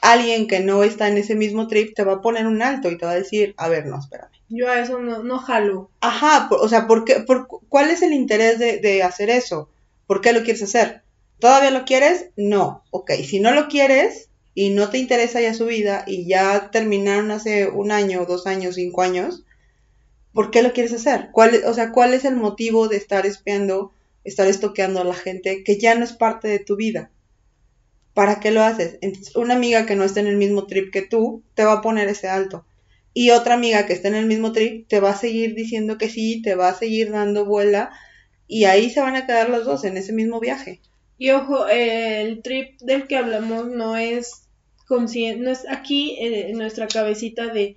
Alguien 0.00 0.46
que 0.46 0.60
no 0.60 0.84
está 0.84 1.08
en 1.08 1.18
ese 1.18 1.34
mismo 1.34 1.68
trip 1.68 1.94
te 1.94 2.04
va 2.04 2.14
a 2.14 2.20
poner 2.22 2.46
un 2.46 2.62
alto 2.62 2.90
y 2.90 2.96
te 2.96 3.04
va 3.04 3.12
a 3.12 3.16
decir, 3.16 3.54
a 3.58 3.68
ver, 3.68 3.86
no, 3.86 3.98
espérame. 3.98 4.35
Yo 4.48 4.68
a 4.68 4.80
eso 4.80 4.98
no, 4.98 5.22
no 5.22 5.38
jalo. 5.38 5.90
Ajá, 6.00 6.48
por- 6.48 6.60
o 6.60 6.68
sea, 6.68 6.86
¿por 6.86 7.04
qué, 7.04 7.20
por, 7.20 7.46
¿cuál 7.68 7.90
es 7.90 8.02
el 8.02 8.12
interés 8.12 8.58
de, 8.58 8.78
de 8.78 9.02
hacer 9.02 9.30
eso? 9.30 9.68
¿Por 10.06 10.20
qué 10.20 10.32
lo 10.32 10.42
quieres 10.42 10.62
hacer? 10.62 11.02
¿Todavía 11.38 11.70
lo 11.70 11.84
quieres? 11.84 12.30
No. 12.36 12.82
Ok, 12.90 13.12
si 13.24 13.40
no 13.40 13.52
lo 13.52 13.68
quieres 13.68 14.28
y 14.54 14.70
no 14.70 14.88
te 14.90 14.98
interesa 14.98 15.40
ya 15.40 15.54
su 15.54 15.66
vida 15.66 16.04
y 16.06 16.26
ya 16.26 16.70
terminaron 16.70 17.30
hace 17.30 17.68
un 17.68 17.92
año, 17.92 18.24
dos 18.26 18.46
años, 18.46 18.76
cinco 18.76 19.02
años, 19.02 19.44
¿por 20.32 20.50
qué 20.50 20.62
lo 20.62 20.72
quieres 20.72 20.92
hacer? 20.94 21.30
¿Cuál, 21.32 21.62
o 21.66 21.74
sea, 21.74 21.92
¿cuál 21.92 22.14
es 22.14 22.24
el 22.24 22.36
motivo 22.36 22.88
de 22.88 22.96
estar 22.98 23.26
espiando, 23.26 23.92
estar 24.24 24.48
estoqueando 24.48 25.00
a 25.00 25.04
la 25.04 25.14
gente 25.14 25.64
que 25.64 25.78
ya 25.78 25.94
no 25.96 26.04
es 26.04 26.12
parte 26.14 26.48
de 26.48 26.60
tu 26.60 26.76
vida? 26.76 27.10
¿Para 28.14 28.40
qué 28.40 28.50
lo 28.50 28.62
haces? 28.62 28.98
Entonces, 29.00 29.36
una 29.36 29.54
amiga 29.54 29.86
que 29.86 29.94
no 29.94 30.02
está 30.02 30.18
en 30.20 30.26
el 30.26 30.36
mismo 30.36 30.66
trip 30.66 30.92
que 30.92 31.02
tú 31.02 31.44
te 31.54 31.64
va 31.64 31.74
a 31.74 31.80
poner 31.82 32.08
ese 32.08 32.28
alto. 32.28 32.64
Y 33.18 33.30
otra 33.30 33.54
amiga 33.54 33.86
que 33.86 33.94
está 33.94 34.08
en 34.08 34.14
el 34.14 34.26
mismo 34.26 34.52
trip 34.52 34.88
te 34.88 35.00
va 35.00 35.12
a 35.12 35.16
seguir 35.16 35.54
diciendo 35.54 35.96
que 35.96 36.10
sí, 36.10 36.42
te 36.42 36.54
va 36.54 36.68
a 36.68 36.74
seguir 36.74 37.10
dando 37.12 37.46
vuela 37.46 37.90
y 38.46 38.64
ahí 38.64 38.90
se 38.90 39.00
van 39.00 39.16
a 39.16 39.24
quedar 39.24 39.48
los 39.48 39.64
dos 39.64 39.84
en 39.84 39.96
ese 39.96 40.12
mismo 40.12 40.38
viaje. 40.38 40.82
Y 41.16 41.30
ojo, 41.30 41.66
el 41.66 42.42
trip 42.42 42.78
del 42.82 43.06
que 43.06 43.16
hablamos 43.16 43.68
no 43.68 43.96
es 43.96 44.42
consciente, 44.86 45.42
no 45.42 45.50
es 45.50 45.66
aquí 45.66 46.18
eh, 46.20 46.50
en 46.50 46.58
nuestra 46.58 46.88
cabecita 46.88 47.46
de 47.46 47.76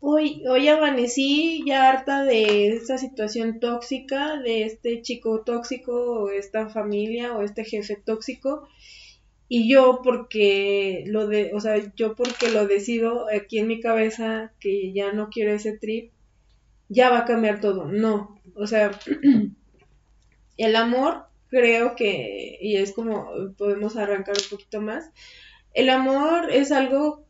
hoy, 0.00 0.42
hoy 0.48 0.66
amanecí 0.66 1.62
ya 1.64 1.88
harta 1.88 2.24
de 2.24 2.70
esta 2.70 2.98
situación 2.98 3.60
tóxica, 3.60 4.38
de 4.38 4.64
este 4.64 5.02
chico 5.02 5.42
tóxico, 5.42 5.92
o 5.92 6.30
esta 6.30 6.68
familia, 6.68 7.36
o 7.36 7.42
este 7.42 7.64
jefe 7.64 7.94
tóxico, 7.94 8.66
y 9.52 9.68
yo 9.68 10.00
porque 10.04 11.02
lo 11.08 11.26
de, 11.26 11.50
o 11.52 11.60
sea, 11.60 11.92
yo 11.96 12.14
porque 12.14 12.50
lo 12.50 12.68
decido 12.68 13.26
aquí 13.34 13.58
en 13.58 13.66
mi 13.66 13.80
cabeza 13.80 14.52
que 14.60 14.92
ya 14.92 15.12
no 15.12 15.28
quiero 15.28 15.52
ese 15.52 15.76
trip, 15.76 16.12
ya 16.88 17.10
va 17.10 17.18
a 17.18 17.24
cambiar 17.24 17.60
todo. 17.60 17.86
No, 17.86 18.40
o 18.54 18.68
sea, 18.68 18.92
el 20.56 20.76
amor 20.76 21.24
creo 21.48 21.96
que, 21.96 22.58
y 22.60 22.76
es 22.76 22.92
como 22.92 23.28
podemos 23.58 23.96
arrancar 23.96 24.36
un 24.36 24.50
poquito 24.50 24.80
más, 24.80 25.10
el 25.74 25.90
amor 25.90 26.48
es 26.52 26.70
algo, 26.70 27.26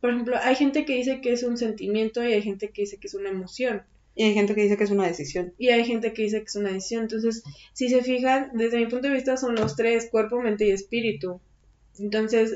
por 0.00 0.10
ejemplo, 0.10 0.36
hay 0.40 0.54
gente 0.54 0.84
que 0.84 0.94
dice 0.94 1.20
que 1.20 1.32
es 1.32 1.42
un 1.42 1.56
sentimiento 1.56 2.22
y 2.22 2.34
hay 2.34 2.42
gente 2.42 2.70
que 2.70 2.82
dice 2.82 2.98
que 2.98 3.08
es 3.08 3.14
una 3.14 3.30
emoción. 3.30 3.82
Y 4.18 4.24
hay 4.24 4.32
gente 4.32 4.54
que 4.54 4.62
dice 4.62 4.78
que 4.78 4.84
es 4.84 4.90
una 4.90 5.06
decisión. 5.06 5.52
Y 5.58 5.68
hay 5.68 5.84
gente 5.84 6.14
que 6.14 6.22
dice 6.22 6.38
que 6.38 6.46
es 6.46 6.56
una 6.56 6.72
decisión. 6.72 7.02
Entonces, 7.02 7.44
si 7.74 7.90
se 7.90 8.02
fijan, 8.02 8.50
desde 8.54 8.78
mi 8.78 8.86
punto 8.86 9.08
de 9.08 9.14
vista 9.14 9.36
son 9.36 9.54
los 9.54 9.76
tres, 9.76 10.08
cuerpo, 10.10 10.40
mente 10.40 10.66
y 10.66 10.70
espíritu. 10.70 11.38
Entonces, 11.98 12.54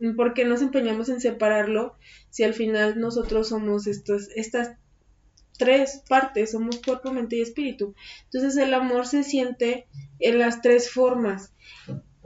mm, 0.00 0.16
¿por 0.16 0.34
qué 0.34 0.44
nos 0.44 0.62
empeñamos 0.62 1.08
en 1.08 1.20
separarlo 1.20 1.94
si 2.30 2.42
al 2.42 2.54
final 2.54 2.98
nosotros 2.98 3.48
somos 3.50 3.86
estos, 3.86 4.30
estas 4.34 4.76
tres 5.56 6.02
partes, 6.08 6.50
somos 6.50 6.78
cuerpo, 6.78 7.12
mente 7.12 7.36
y 7.36 7.42
espíritu? 7.42 7.94
Entonces, 8.24 8.56
el 8.56 8.74
amor 8.74 9.06
se 9.06 9.22
siente 9.22 9.86
en 10.18 10.40
las 10.40 10.60
tres 10.60 10.90
formas. 10.90 11.52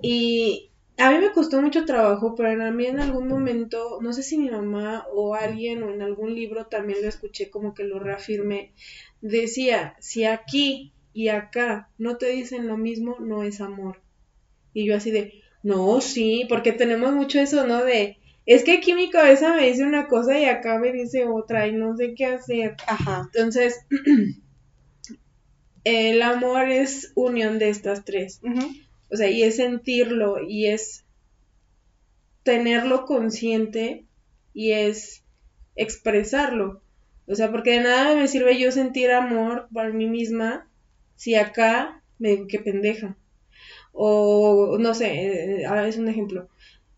Y 0.01 0.71
a 0.97 1.11
mí 1.11 1.19
me 1.19 1.33
costó 1.33 1.61
mucho 1.61 1.85
trabajo, 1.85 2.35
pero 2.35 2.63
a 2.63 2.71
mí 2.71 2.87
en 2.87 3.01
algún 3.01 3.27
momento, 3.27 3.99
no 4.01 4.13
sé 4.13 4.23
si 4.23 4.39
mi 4.39 4.51
mamá 4.51 5.07
o 5.13 5.35
alguien 5.35 5.83
o 5.83 5.91
en 5.91 6.03
algún 6.03 6.35
libro 6.35 6.67
también 6.67 7.03
lo 7.03 7.09
escuché 7.09 7.51
como 7.51 7.75
que 7.75 7.85
lo 7.85 7.99
reafirmé, 7.99 8.73
decía, 9.21 9.97
si 9.99 10.25
aquí 10.25 10.93
y 11.13 11.29
acá 11.29 11.91
no 11.99 12.17
te 12.17 12.27
dicen 12.27 12.69
lo 12.69 12.77
mismo, 12.77 13.17
no 13.21 13.43
es 13.43 13.61
amor. 13.61 14.03
Y 14.73 14.87
yo 14.87 14.97
así 14.97 15.11
de, 15.11 15.43
no, 15.63 16.01
sí, 16.01 16.47
porque 16.49 16.73
tenemos 16.73 17.13
mucho 17.13 17.41
eso, 17.41 17.67
¿no? 17.67 17.85
De, 17.85 18.19
es 18.47 18.65
que 18.65 18.73
aquí 18.73 18.95
mi 18.95 19.11
cabeza 19.11 19.55
me 19.55 19.67
dice 19.67 19.85
una 19.85 20.07
cosa 20.07 20.39
y 20.39 20.45
acá 20.45 20.79
me 20.79 20.93
dice 20.93 21.27
otra 21.27 21.67
y 21.67 21.73
no 21.73 21.97
sé 21.97 22.15
qué 22.15 22.27
hacer. 22.27 22.77
Ajá. 22.87 23.31
Entonces, 23.33 23.81
el 25.85 26.23
amor 26.23 26.69
es 26.69 27.13
unión 27.15 27.59
de 27.59 27.71
estas 27.71 28.05
tres. 28.05 28.41
O 29.15 29.17
sea, 29.17 29.31
y 29.31 29.45
es 29.45 29.57
sentirlo 29.57 30.43
y 30.43 30.67
es 30.67 31.05
tenerlo 32.43 33.07
consciente 33.07 34.07
y 34.53 34.73
es 34.73 35.23
expresarlo. 35.77 36.83
O 37.29 37.37
sea, 37.37 37.53
porque 37.53 37.71
de 37.71 37.81
nada 37.81 38.17
me 38.17 38.27
sirve 38.27 38.59
yo 38.59 38.73
sentir 38.73 39.13
amor 39.13 39.69
para 39.73 39.91
mí 39.91 40.09
misma 40.09 40.69
si 41.15 41.37
acá 41.37 42.03
me 42.19 42.31
digo 42.31 42.49
que 42.49 42.59
pendeja. 42.59 43.17
O 43.93 44.79
no 44.81 44.95
sé, 44.95 45.61
eh, 45.61 45.65
ahora 45.65 45.87
es 45.87 45.97
un 45.97 46.09
ejemplo. 46.09 46.49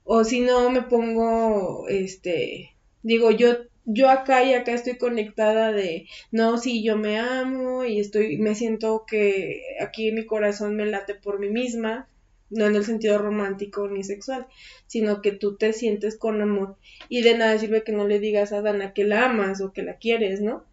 O 0.03 0.25
si 0.25 0.41
no 0.41 0.71
me 0.71 0.81
pongo, 0.81 1.87
este, 1.87 2.75
digo, 3.03 3.31
yo, 3.31 3.57
yo 3.87 4.11
acá 4.11 4.43
y 4.43 4.53
acá 4.53 4.73
estoy 4.73 4.99
conectada 4.99 5.73
de, 5.73 6.09
no, 6.33 6.59
sí, 6.59 6.83
yo 6.83 6.97
me 6.97 7.19
amo 7.19 7.85
y 7.85 8.01
estoy, 8.01 8.37
me 8.37 8.55
siento 8.57 9.05
que 9.07 9.63
aquí 9.81 10.11
mi 10.11 10.27
corazón 10.27 10.75
me 10.75 10.87
late 10.87 11.15
por 11.15 11.39
mí 11.39 11.49
misma, 11.49 12.09
no 12.51 12.67
en 12.67 12.75
el 12.75 12.85
sentido 12.85 13.19
romántico 13.19 13.89
ni 13.89 14.03
sexual, 14.03 14.47
sino 14.87 15.23
que 15.23 15.33
tú 15.33 15.57
te 15.57 15.73
sientes 15.73 16.17
con 16.19 16.41
amor 16.41 16.77
y 17.09 17.23
de 17.23 17.39
nada 17.39 17.59
sirve 17.59 17.85
que 17.85 17.93
no 17.93 18.07
le 18.07 18.19
digas 18.19 18.53
a 18.53 18.61
Dana 18.61 18.93
que 18.93 19.05
la 19.05 19.25
amas 19.27 19.61
o 19.61 19.73
que 19.73 19.83
la 19.83 19.97
quieres, 19.97 20.41
¿no? 20.41 20.65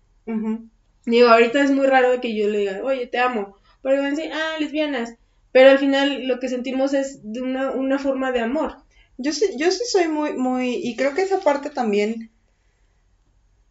Digo, 1.05 1.27
ahorita 1.29 1.63
es 1.63 1.71
muy 1.71 1.85
raro 1.85 2.19
que 2.19 2.35
yo 2.35 2.49
le 2.49 2.59
diga, 2.59 2.81
oye, 2.83 3.05
te 3.07 3.19
amo, 3.19 3.57
pero 3.81 3.97
van 3.97 4.07
a 4.07 4.09
decir, 4.09 4.31
ah, 4.33 4.55
lesbianas, 4.59 5.15
pero 5.51 5.69
al 5.69 5.77
final 5.77 6.27
lo 6.27 6.39
que 6.39 6.49
sentimos 6.49 6.93
es 6.95 7.19
de 7.23 7.41
una, 7.41 7.71
una 7.71 7.99
forma 7.99 8.31
de 8.31 8.39
amor. 8.39 8.77
Yo 9.17 9.31
sí, 9.33 9.45
yo 9.57 9.69
sí 9.69 9.83
soy 9.85 10.07
muy, 10.07 10.33
muy, 10.33 10.75
y 10.75 10.95
creo 10.95 11.13
que 11.13 11.21
esa 11.21 11.41
parte 11.41 11.69
también 11.69 12.31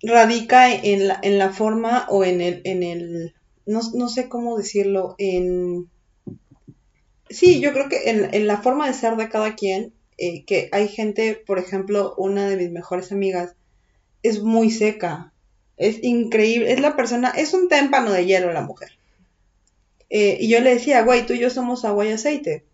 radica 0.02 0.72
en 0.72 1.08
la, 1.08 1.18
en 1.22 1.38
la 1.38 1.52
forma 1.52 2.06
o 2.08 2.24
en 2.24 2.40
el, 2.40 2.60
en 2.64 2.82
el, 2.82 3.34
no, 3.66 3.80
no 3.94 4.08
sé 4.08 4.28
cómo 4.28 4.56
decirlo, 4.56 5.14
en, 5.18 5.88
sí, 7.30 7.60
yo 7.60 7.72
creo 7.72 7.88
que 7.88 8.10
en, 8.10 8.34
en 8.34 8.46
la 8.46 8.60
forma 8.62 8.86
de 8.86 8.94
ser 8.94 9.16
de 9.16 9.28
cada 9.28 9.54
quien, 9.54 9.92
eh, 10.18 10.44
que 10.44 10.68
hay 10.72 10.88
gente, 10.88 11.42
por 11.46 11.58
ejemplo, 11.58 12.14
una 12.16 12.48
de 12.48 12.56
mis 12.56 12.70
mejores 12.70 13.12
amigas, 13.12 13.54
es 14.22 14.42
muy 14.42 14.70
seca, 14.70 15.32
es 15.76 16.02
increíble, 16.02 16.72
es 16.72 16.80
la 16.80 16.96
persona, 16.96 17.30
es 17.30 17.54
un 17.54 17.68
témpano 17.68 18.12
de 18.12 18.26
hielo 18.26 18.52
la 18.52 18.62
mujer. 18.62 18.90
Eh, 20.10 20.36
y 20.40 20.48
yo 20.48 20.60
le 20.60 20.74
decía, 20.74 21.02
güey, 21.02 21.24
tú 21.26 21.32
y 21.32 21.38
yo 21.38 21.48
somos 21.48 21.84
agua 21.84 22.06
y 22.06 22.10
aceite 22.10 22.64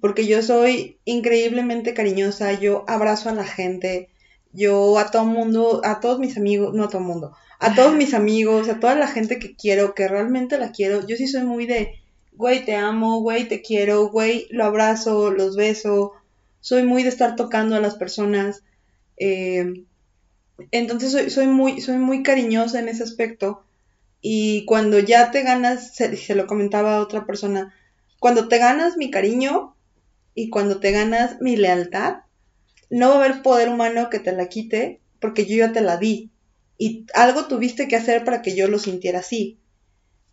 porque 0.00 0.26
yo 0.26 0.42
soy 0.42 0.98
increíblemente 1.04 1.94
cariñosa, 1.94 2.52
yo 2.58 2.84
abrazo 2.88 3.28
a 3.28 3.34
la 3.34 3.44
gente, 3.44 4.08
yo 4.52 4.98
a 4.98 5.10
todo 5.10 5.24
mundo, 5.24 5.80
a 5.84 6.00
todos 6.00 6.18
mis 6.18 6.36
amigos, 6.36 6.74
no 6.74 6.84
a 6.84 6.88
todo 6.88 7.00
mundo, 7.00 7.32
a 7.58 7.74
todos 7.74 7.94
mis 7.94 8.14
amigos, 8.14 8.68
a 8.68 8.80
toda 8.80 8.94
la 8.94 9.08
gente 9.08 9.38
que 9.38 9.54
quiero, 9.56 9.94
que 9.94 10.08
realmente 10.08 10.58
la 10.58 10.72
quiero, 10.72 11.06
yo 11.06 11.16
sí 11.16 11.26
soy 11.26 11.44
muy 11.44 11.66
de, 11.66 12.00
güey, 12.32 12.64
te 12.64 12.76
amo, 12.76 13.20
güey, 13.20 13.48
te 13.48 13.62
quiero, 13.62 14.08
güey, 14.08 14.46
lo 14.50 14.64
abrazo, 14.64 15.30
los 15.30 15.56
beso, 15.56 16.12
soy 16.60 16.82
muy 16.82 17.02
de 17.02 17.08
estar 17.08 17.36
tocando 17.36 17.76
a 17.76 17.80
las 17.80 17.94
personas, 17.94 18.62
eh, 19.16 19.84
entonces 20.70 21.12
soy, 21.12 21.30
soy, 21.30 21.46
muy, 21.46 21.80
soy 21.80 21.96
muy 21.96 22.22
cariñosa 22.22 22.78
en 22.78 22.88
ese 22.88 23.02
aspecto, 23.02 23.64
y 24.20 24.64
cuando 24.66 24.98
ya 24.98 25.30
te 25.30 25.42
ganas, 25.42 25.94
se, 25.94 26.16
se 26.16 26.34
lo 26.34 26.46
comentaba 26.46 26.96
a 26.96 27.00
otra 27.00 27.26
persona, 27.26 27.74
cuando 28.20 28.48
te 28.48 28.58
ganas 28.58 28.96
mi 28.96 29.10
cariño, 29.10 29.74
y 30.34 30.50
cuando 30.50 30.80
te 30.80 30.92
ganas 30.92 31.40
mi 31.40 31.56
lealtad, 31.56 32.18
no 32.92 33.08
va 33.08 33.14
a 33.14 33.24
haber 33.24 33.42
poder 33.42 33.70
humano 33.70 34.10
que 34.10 34.18
te 34.18 34.32
la 34.32 34.48
quite 34.48 35.00
porque 35.18 35.46
yo 35.46 35.56
ya 35.56 35.72
te 35.72 35.80
la 35.80 35.96
di. 35.96 36.30
Y 36.76 37.06
algo 37.14 37.46
tuviste 37.46 37.88
que 37.88 37.96
hacer 37.96 38.22
para 38.22 38.42
que 38.42 38.54
yo 38.54 38.68
lo 38.68 38.78
sintiera 38.78 39.20
así. 39.20 39.58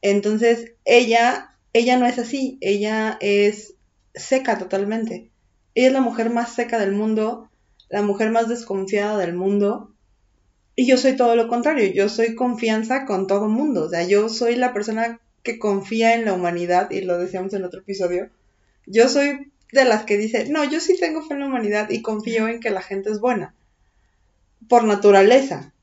Entonces, 0.02 0.74
ella, 0.84 1.56
ella 1.72 1.98
no 1.98 2.06
es 2.06 2.20
así, 2.20 2.58
ella 2.60 3.18
es 3.22 3.76
seca 4.14 4.58
totalmente. 4.58 5.32
Ella 5.74 5.88
es 5.88 5.94
la 5.94 6.02
mujer 6.02 6.32
más 6.32 6.54
seca 6.54 6.80
del 6.80 6.92
mundo, 6.92 7.50
la 7.88 8.02
mujer 8.02 8.30
más 8.30 8.50
desconfiada 8.50 9.18
del 9.18 9.34
mundo. 9.34 9.94
Y 10.76 10.86
yo 10.86 10.98
soy 10.98 11.16
todo 11.16 11.38
lo 11.38 11.48
contrario, 11.48 11.90
yo 11.94 12.10
soy 12.10 12.36
confianza 12.36 13.06
con 13.06 13.28
todo 13.28 13.46
el 13.46 13.52
mundo. 13.52 13.86
O 13.86 13.90
sea, 13.90 14.04
yo 14.04 14.28
soy 14.28 14.56
la 14.56 14.74
persona 14.74 15.22
que 15.44 15.60
confía 15.60 16.14
en 16.14 16.26
la 16.26 16.34
humanidad, 16.34 16.92
y 16.92 17.02
lo 17.02 17.18
decíamos 17.18 17.54
en 17.54 17.64
otro 17.64 17.80
episodio. 17.80 18.30
Yo 18.86 19.08
soy 19.08 19.50
de 19.72 19.86
las 19.86 20.04
que 20.04 20.18
dice, 20.18 20.50
no, 20.50 20.64
yo 20.64 20.80
sí 20.80 20.98
tengo 21.00 21.22
fe 21.22 21.34
en 21.34 21.42
la 21.42 21.46
humanidad 21.48 21.90
y 21.90 22.02
confío 22.02 22.48
en 22.48 22.60
que 22.60 22.70
la 22.70 22.82
gente 22.82 23.10
es 23.10 23.20
buena. 23.20 23.56
Por 24.68 24.84
naturaleza. 24.84 25.74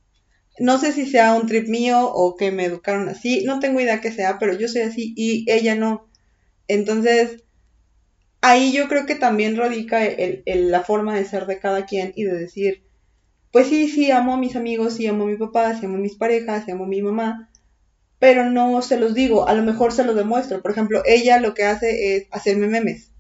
No 0.58 0.78
sé 0.78 0.92
si 0.92 1.06
sea 1.06 1.34
un 1.34 1.46
trip 1.46 1.68
mío 1.68 2.10
o 2.10 2.36
que 2.36 2.50
me 2.50 2.64
educaron 2.64 3.08
así, 3.08 3.44
no 3.44 3.60
tengo 3.60 3.80
idea 3.80 4.00
que 4.00 4.10
sea, 4.10 4.38
pero 4.38 4.54
yo 4.54 4.68
soy 4.68 4.82
así 4.82 5.12
y 5.16 5.44
ella 5.50 5.74
no. 5.74 6.08
Entonces, 6.66 7.44
ahí 8.40 8.72
yo 8.72 8.88
creo 8.88 9.06
que 9.06 9.14
también 9.14 9.56
radica 9.56 10.04
el, 10.04 10.42
la 10.70 10.82
forma 10.82 11.14
de 11.14 11.24
ser 11.24 11.46
de 11.46 11.58
cada 11.58 11.84
quien 11.84 12.12
y 12.16 12.24
de 12.24 12.38
decir, 12.38 12.84
pues 13.52 13.68
sí, 13.68 13.88
sí, 13.88 14.10
amo 14.10 14.34
a 14.34 14.38
mis 14.38 14.56
amigos, 14.56 14.94
sí 14.94 15.06
amo 15.06 15.24
a 15.24 15.28
mi 15.28 15.36
papá, 15.36 15.78
sí 15.78 15.86
amo 15.86 15.96
a 15.96 16.00
mis 16.00 16.16
parejas, 16.16 16.64
sí 16.64 16.70
amo 16.70 16.84
a 16.84 16.88
mi 16.88 17.02
mamá, 17.02 17.50
pero 18.18 18.50
no 18.50 18.80
se 18.82 18.98
los 18.98 19.14
digo, 19.14 19.48
a 19.48 19.54
lo 19.54 19.62
mejor 19.62 19.92
se 19.92 20.04
los 20.04 20.16
demuestro. 20.16 20.62
Por 20.62 20.70
ejemplo, 20.70 21.02
ella 21.06 21.40
lo 21.40 21.54
que 21.54 21.64
hace 21.64 22.16
es 22.16 22.28
hacerme 22.30 22.66
memes. 22.66 23.12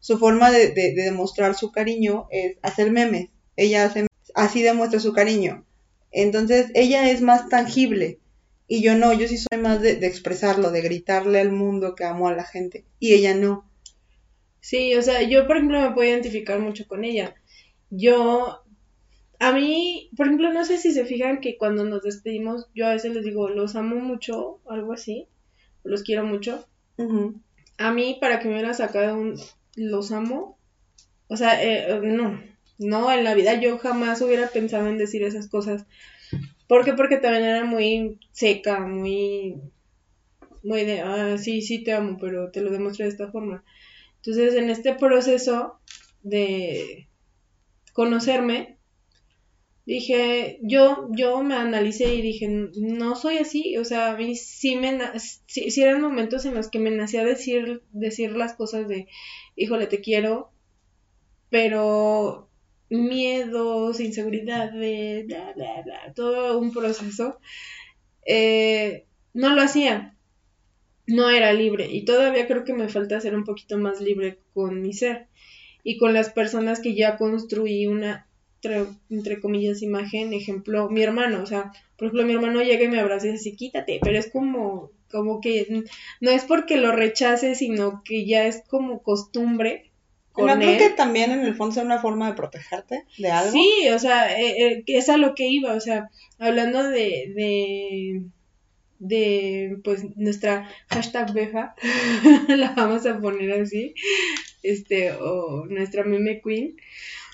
Su 0.00 0.18
forma 0.18 0.50
de, 0.50 0.72
demostrar 0.94 1.54
su 1.54 1.72
cariño 1.72 2.28
es 2.30 2.56
hacer 2.62 2.90
memes. 2.90 3.28
Ella 3.56 3.84
hace, 3.84 4.06
así 4.34 4.62
demuestra 4.62 5.00
su 5.00 5.12
cariño. 5.12 5.64
Entonces, 6.10 6.70
ella 6.74 7.10
es 7.10 7.20
más 7.20 7.48
tangible. 7.48 8.18
Y 8.66 8.82
yo 8.82 8.94
no, 8.94 9.12
yo 9.12 9.26
sí 9.28 9.38
soy 9.38 9.58
más 9.58 9.80
de, 9.80 9.96
de 9.96 10.06
expresarlo, 10.06 10.70
de 10.70 10.82
gritarle 10.82 11.40
al 11.40 11.52
mundo 11.52 11.94
que 11.94 12.04
amo 12.04 12.28
a 12.28 12.34
la 12.34 12.44
gente. 12.44 12.84
Y 12.98 13.14
ella 13.14 13.34
no. 13.34 13.68
Sí, 14.60 14.94
o 14.96 15.02
sea, 15.02 15.22
yo 15.22 15.46
por 15.46 15.56
ejemplo 15.56 15.80
me 15.80 15.92
puedo 15.92 16.10
identificar 16.10 16.60
mucho 16.60 16.86
con 16.86 17.04
ella. 17.04 17.34
Yo, 17.90 18.62
a 19.38 19.52
mí, 19.52 20.10
por 20.16 20.26
ejemplo, 20.26 20.52
no 20.52 20.64
sé 20.64 20.78
si 20.78 20.92
se 20.92 21.06
fijan 21.06 21.40
que 21.40 21.56
cuando 21.56 21.84
nos 21.84 22.02
despedimos, 22.02 22.68
yo 22.74 22.86
a 22.86 22.92
veces 22.92 23.14
les 23.14 23.24
digo, 23.24 23.48
los 23.48 23.76
amo 23.76 23.96
mucho, 23.96 24.60
algo 24.66 24.92
así, 24.92 25.26
los 25.84 26.02
quiero 26.02 26.24
mucho. 26.24 26.66
A 27.78 27.92
mí, 27.92 28.18
para 28.20 28.40
que 28.40 28.48
me 28.48 28.54
hubiera 28.54 28.74
sacado 28.74 29.16
un 29.16 29.36
los 29.78 30.12
amo, 30.12 30.58
o 31.28 31.36
sea, 31.36 31.62
eh, 31.62 32.00
no, 32.02 32.40
no, 32.78 33.12
en 33.12 33.24
la 33.24 33.34
vida 33.34 33.60
yo 33.60 33.78
jamás 33.78 34.20
hubiera 34.22 34.48
pensado 34.48 34.88
en 34.88 34.98
decir 34.98 35.22
esas 35.22 35.48
cosas. 35.48 35.86
¿Por 36.66 36.84
qué? 36.84 36.92
Porque 36.92 37.16
también 37.16 37.44
era 37.44 37.64
muy 37.64 38.18
seca, 38.32 38.80
muy, 38.80 39.56
muy 40.62 40.84
de, 40.84 41.00
ah, 41.00 41.38
sí, 41.38 41.62
sí 41.62 41.82
te 41.82 41.92
amo, 41.92 42.18
pero 42.20 42.50
te 42.50 42.60
lo 42.60 42.70
demuestro 42.70 43.04
de 43.04 43.10
esta 43.10 43.30
forma. 43.30 43.64
Entonces, 44.16 44.54
en 44.54 44.68
este 44.68 44.94
proceso 44.94 45.78
de 46.22 47.08
conocerme, 47.92 48.78
dije, 49.88 50.58
yo, 50.62 51.08
yo 51.12 51.42
me 51.42 51.54
analicé 51.54 52.14
y 52.14 52.20
dije, 52.20 52.46
no 52.76 53.16
soy 53.16 53.38
así, 53.38 53.78
o 53.78 53.84
sea, 53.86 54.12
a 54.12 54.16
mí 54.18 54.36
sí 54.36 54.76
me, 54.76 54.98
sí, 55.18 55.82
eran 55.82 56.02
momentos 56.02 56.44
en 56.44 56.54
los 56.54 56.68
que 56.68 56.78
me 56.78 56.90
nacía 56.90 57.24
decir, 57.24 57.82
decir 57.92 58.32
las 58.36 58.52
cosas 58.52 58.86
de, 58.86 59.08
híjole, 59.58 59.86
te 59.86 60.00
quiero, 60.00 60.50
pero 61.50 62.48
miedos, 62.90 64.00
inseguridades, 64.00 65.26
bla, 65.26 65.52
bla, 65.54 65.82
bla, 65.84 66.12
todo 66.14 66.58
un 66.58 66.72
proceso, 66.72 67.38
eh, 68.26 69.06
no 69.34 69.54
lo 69.54 69.62
hacía. 69.62 70.14
No 71.06 71.30
era 71.30 71.54
libre 71.54 71.88
y 71.90 72.04
todavía 72.04 72.46
creo 72.46 72.64
que 72.64 72.74
me 72.74 72.90
falta 72.90 73.18
ser 73.18 73.34
un 73.34 73.44
poquito 73.44 73.78
más 73.78 73.98
libre 74.02 74.40
con 74.52 74.82
mi 74.82 74.92
ser 74.92 75.28
y 75.82 75.96
con 75.96 76.12
las 76.12 76.28
personas 76.28 76.80
que 76.80 76.94
ya 76.94 77.16
construí 77.16 77.86
una 77.86 78.28
entre, 79.08 79.40
comillas 79.40 79.82
imagen, 79.82 80.32
ejemplo, 80.32 80.90
mi 80.90 81.02
hermano, 81.02 81.42
o 81.42 81.46
sea, 81.46 81.72
por 81.96 82.08
ejemplo, 82.08 82.26
mi 82.26 82.32
hermano 82.32 82.62
llega 82.62 82.84
y 82.84 82.88
me 82.88 83.00
abraza 83.00 83.28
y 83.28 83.32
dice, 83.32 83.54
quítate, 83.54 84.00
pero 84.02 84.18
es 84.18 84.30
como, 84.30 84.90
como 85.10 85.40
que 85.40 85.84
no 86.20 86.30
es 86.30 86.44
porque 86.44 86.76
lo 86.76 86.92
rechace, 86.92 87.54
sino 87.54 88.02
que 88.04 88.26
ya 88.26 88.46
es 88.46 88.62
como 88.68 89.02
costumbre. 89.02 89.90
Con 90.32 90.46
no 90.46 90.56
creo 90.56 90.78
que 90.78 90.90
también 90.90 91.32
en 91.32 91.40
el 91.40 91.56
fondo 91.56 91.74
sea 91.74 91.82
una 91.82 92.00
forma 92.00 92.28
de 92.28 92.36
protegerte 92.36 93.04
de 93.18 93.30
algo. 93.30 93.50
Sí, 93.50 93.88
o 93.92 93.98
sea, 93.98 94.38
eh, 94.38 94.62
eh, 94.62 94.84
es 94.86 95.08
a 95.08 95.16
lo 95.16 95.34
que 95.34 95.48
iba, 95.48 95.74
o 95.74 95.80
sea, 95.80 96.10
hablando 96.38 96.84
de 96.84 98.22
de 98.98 99.78
pues 99.84 100.04
nuestra 100.16 100.68
hashtag 100.88 101.32
beja, 101.32 101.74
la 102.48 102.72
vamos 102.72 103.06
a 103.06 103.18
poner 103.20 103.60
así, 103.60 103.94
este, 104.62 105.12
o 105.12 105.66
nuestra 105.66 106.04
meme 106.04 106.40
queen. 106.40 106.76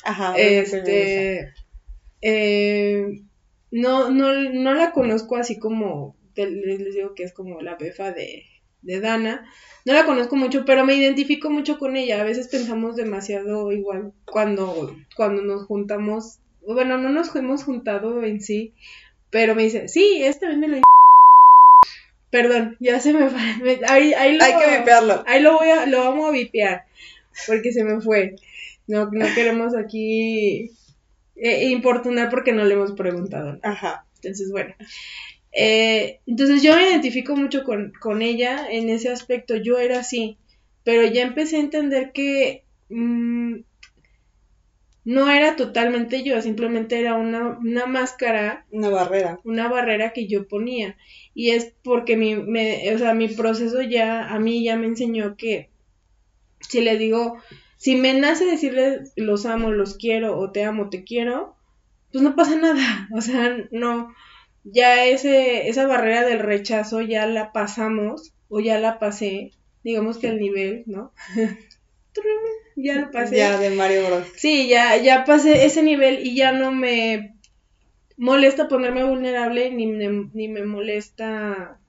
Ajá. 0.05 0.35
Este, 0.37 1.53
eh, 2.21 3.23
no, 3.71 4.11
no, 4.11 4.35
no 4.35 4.75
la 4.75 4.93
conozco 4.93 5.37
así 5.37 5.59
como, 5.59 6.17
les 6.37 6.95
digo 6.95 7.15
que 7.15 7.25
es 7.25 7.33
como 7.33 7.61
la 7.61 7.77
befa 7.77 8.13
de, 8.13 8.45
de 8.85 9.01
Dana. 9.01 9.45
No 9.85 9.93
la 9.93 10.07
conozco 10.07 10.37
mucho, 10.37 10.65
pero 10.65 10.85
me 10.85 10.95
identifico 10.95 11.51
mucho 11.51 11.79
con 11.79 11.97
ella. 11.97 12.21
A 12.21 12.25
veces 12.25 12.49
pensamos 12.49 12.97
demasiado 12.97 13.73
igual 13.73 14.13
cuando, 14.25 14.97
cuando 15.17 15.43
nos 15.43 15.67
juntamos. 15.67 16.39
Bueno, 16.67 16.97
no 16.97 17.11
nos 17.11 17.35
hemos 17.37 17.65
juntado 17.65 18.23
en 18.23 18.41
sí, 18.41 18.73
pero 19.31 19.55
me 19.55 19.65
dice, 19.65 19.89
sí, 19.89 20.23
esta 20.23 20.49
vez 20.49 20.57
me 20.57 20.69
lo 20.69 20.79
Perdón, 22.31 22.77
ya 22.81 23.01
se 23.01 23.13
me 23.13 23.29
fue. 23.29 23.81
Ahí, 23.89 24.15
ahí 24.15 24.37
lo, 24.37 24.45
Hay 24.45 24.55
que 24.59 24.79
vipearlo. 24.79 25.23
Ahí 25.27 25.43
lo 25.43 25.59
voy 25.59 25.69
a, 25.69 25.87
lo 25.87 25.99
vamos 26.01 26.29
a 26.29 26.33
vipear. 26.33 26.87
Porque 27.47 27.73
se 27.73 27.85
me 27.85 28.01
fue. 28.01 28.37
No, 28.87 29.11
no 29.11 29.27
queremos 29.35 29.75
aquí 29.77 30.71
eh, 31.37 31.69
importunar 31.69 32.31
porque 32.31 32.53
no 32.53 32.65
le 32.65 32.75
hemos 32.75 32.93
preguntado. 32.93 33.59
Ajá. 33.63 34.07
Entonces, 34.17 34.51
bueno. 34.51 34.75
Eh, 35.57 36.21
entonces 36.27 36.63
yo 36.63 36.75
me 36.77 36.89
identifico 36.89 37.37
mucho 37.37 37.63
con, 37.65 37.93
con, 38.01 38.23
ella 38.23 38.67
en 38.71 38.89
ese 38.89 39.09
aspecto. 39.09 39.57
Yo 39.57 39.79
era 39.79 40.01
así. 40.01 40.39
Pero 40.83 41.07
ya 41.07 41.23
empecé 41.23 41.57
a 41.57 41.61
entender 41.61 42.13
que 42.13 42.65
mm, 42.91 43.61
no 45.05 45.31
era 45.31 45.57
totalmente 45.57 46.23
yo, 46.23 46.41
simplemente 46.41 46.99
era 46.99 47.15
una, 47.15 47.59
una 47.59 47.87
máscara. 47.87 48.67
Una 48.71 48.89
barrera. 48.89 49.39
Una 49.45 49.69
barrera 49.69 50.13
que 50.13 50.27
yo 50.27 50.49
ponía. 50.49 50.97
Y 51.35 51.51
es 51.51 51.75
porque 51.83 52.17
mi, 52.17 52.37
me, 52.37 52.93
o 52.95 52.99
sea, 52.99 53.15
mi 53.15 53.29
proceso 53.29 53.83
ya, 53.83 54.29
a 54.29 54.39
mí 54.39 54.65
ya 54.65 54.77
me 54.77 54.87
enseñó 54.87 55.37
que 55.37 55.71
si 56.61 56.81
le 56.81 56.97
digo, 56.97 57.37
si 57.77 57.97
me 57.97 58.15
nace 58.15 58.47
decirles 58.47 59.13
los 59.17 59.45
amo, 59.47 59.71
los 59.71 59.97
quiero 59.97 60.39
o 60.39 60.51
te 60.51 60.65
amo, 60.65 60.89
te 60.89 61.05
quiero, 61.05 61.55
pues 62.11 62.25
no 62.25 62.35
pasa 62.35 62.57
nada. 62.57 63.09
O 63.13 63.21
sea, 63.21 63.57
no, 63.71 64.15
ya 64.65 65.05
ese, 65.05 65.69
esa 65.69 65.87
barrera 65.87 66.25
del 66.25 66.41
rechazo 66.41 67.01
ya 67.01 67.27
la 67.27 67.53
pasamos 67.53 68.35
o 68.49 68.61
ya 68.61 68.79
la 68.79 68.99
pasé, 68.99 69.53
digamos 69.83 70.19
que 70.19 70.29
al 70.29 70.39
nivel, 70.39 70.85
¿no? 70.87 71.13
ya 72.77 72.97
lo 72.97 73.11
pasé. 73.11 73.37
Ya, 73.37 73.59
de 73.59 73.71
Mario 73.71 74.07
Bros. 74.07 74.27
Sí, 74.37 74.69
ya, 74.69 74.97
ya 74.97 75.25
pasé 75.25 75.67
ese 75.67 75.83
nivel 75.83 76.27
y 76.27 76.35
ya 76.35 76.53
no 76.53 76.73
me 76.73 77.37
molesta 78.17 78.69
ponerme 78.69 79.05
vulnerable 79.05 79.71
ni 79.71 79.87
me, 79.87 80.31
ni 80.33 80.49
me 80.49 80.65
molesta 80.65 81.81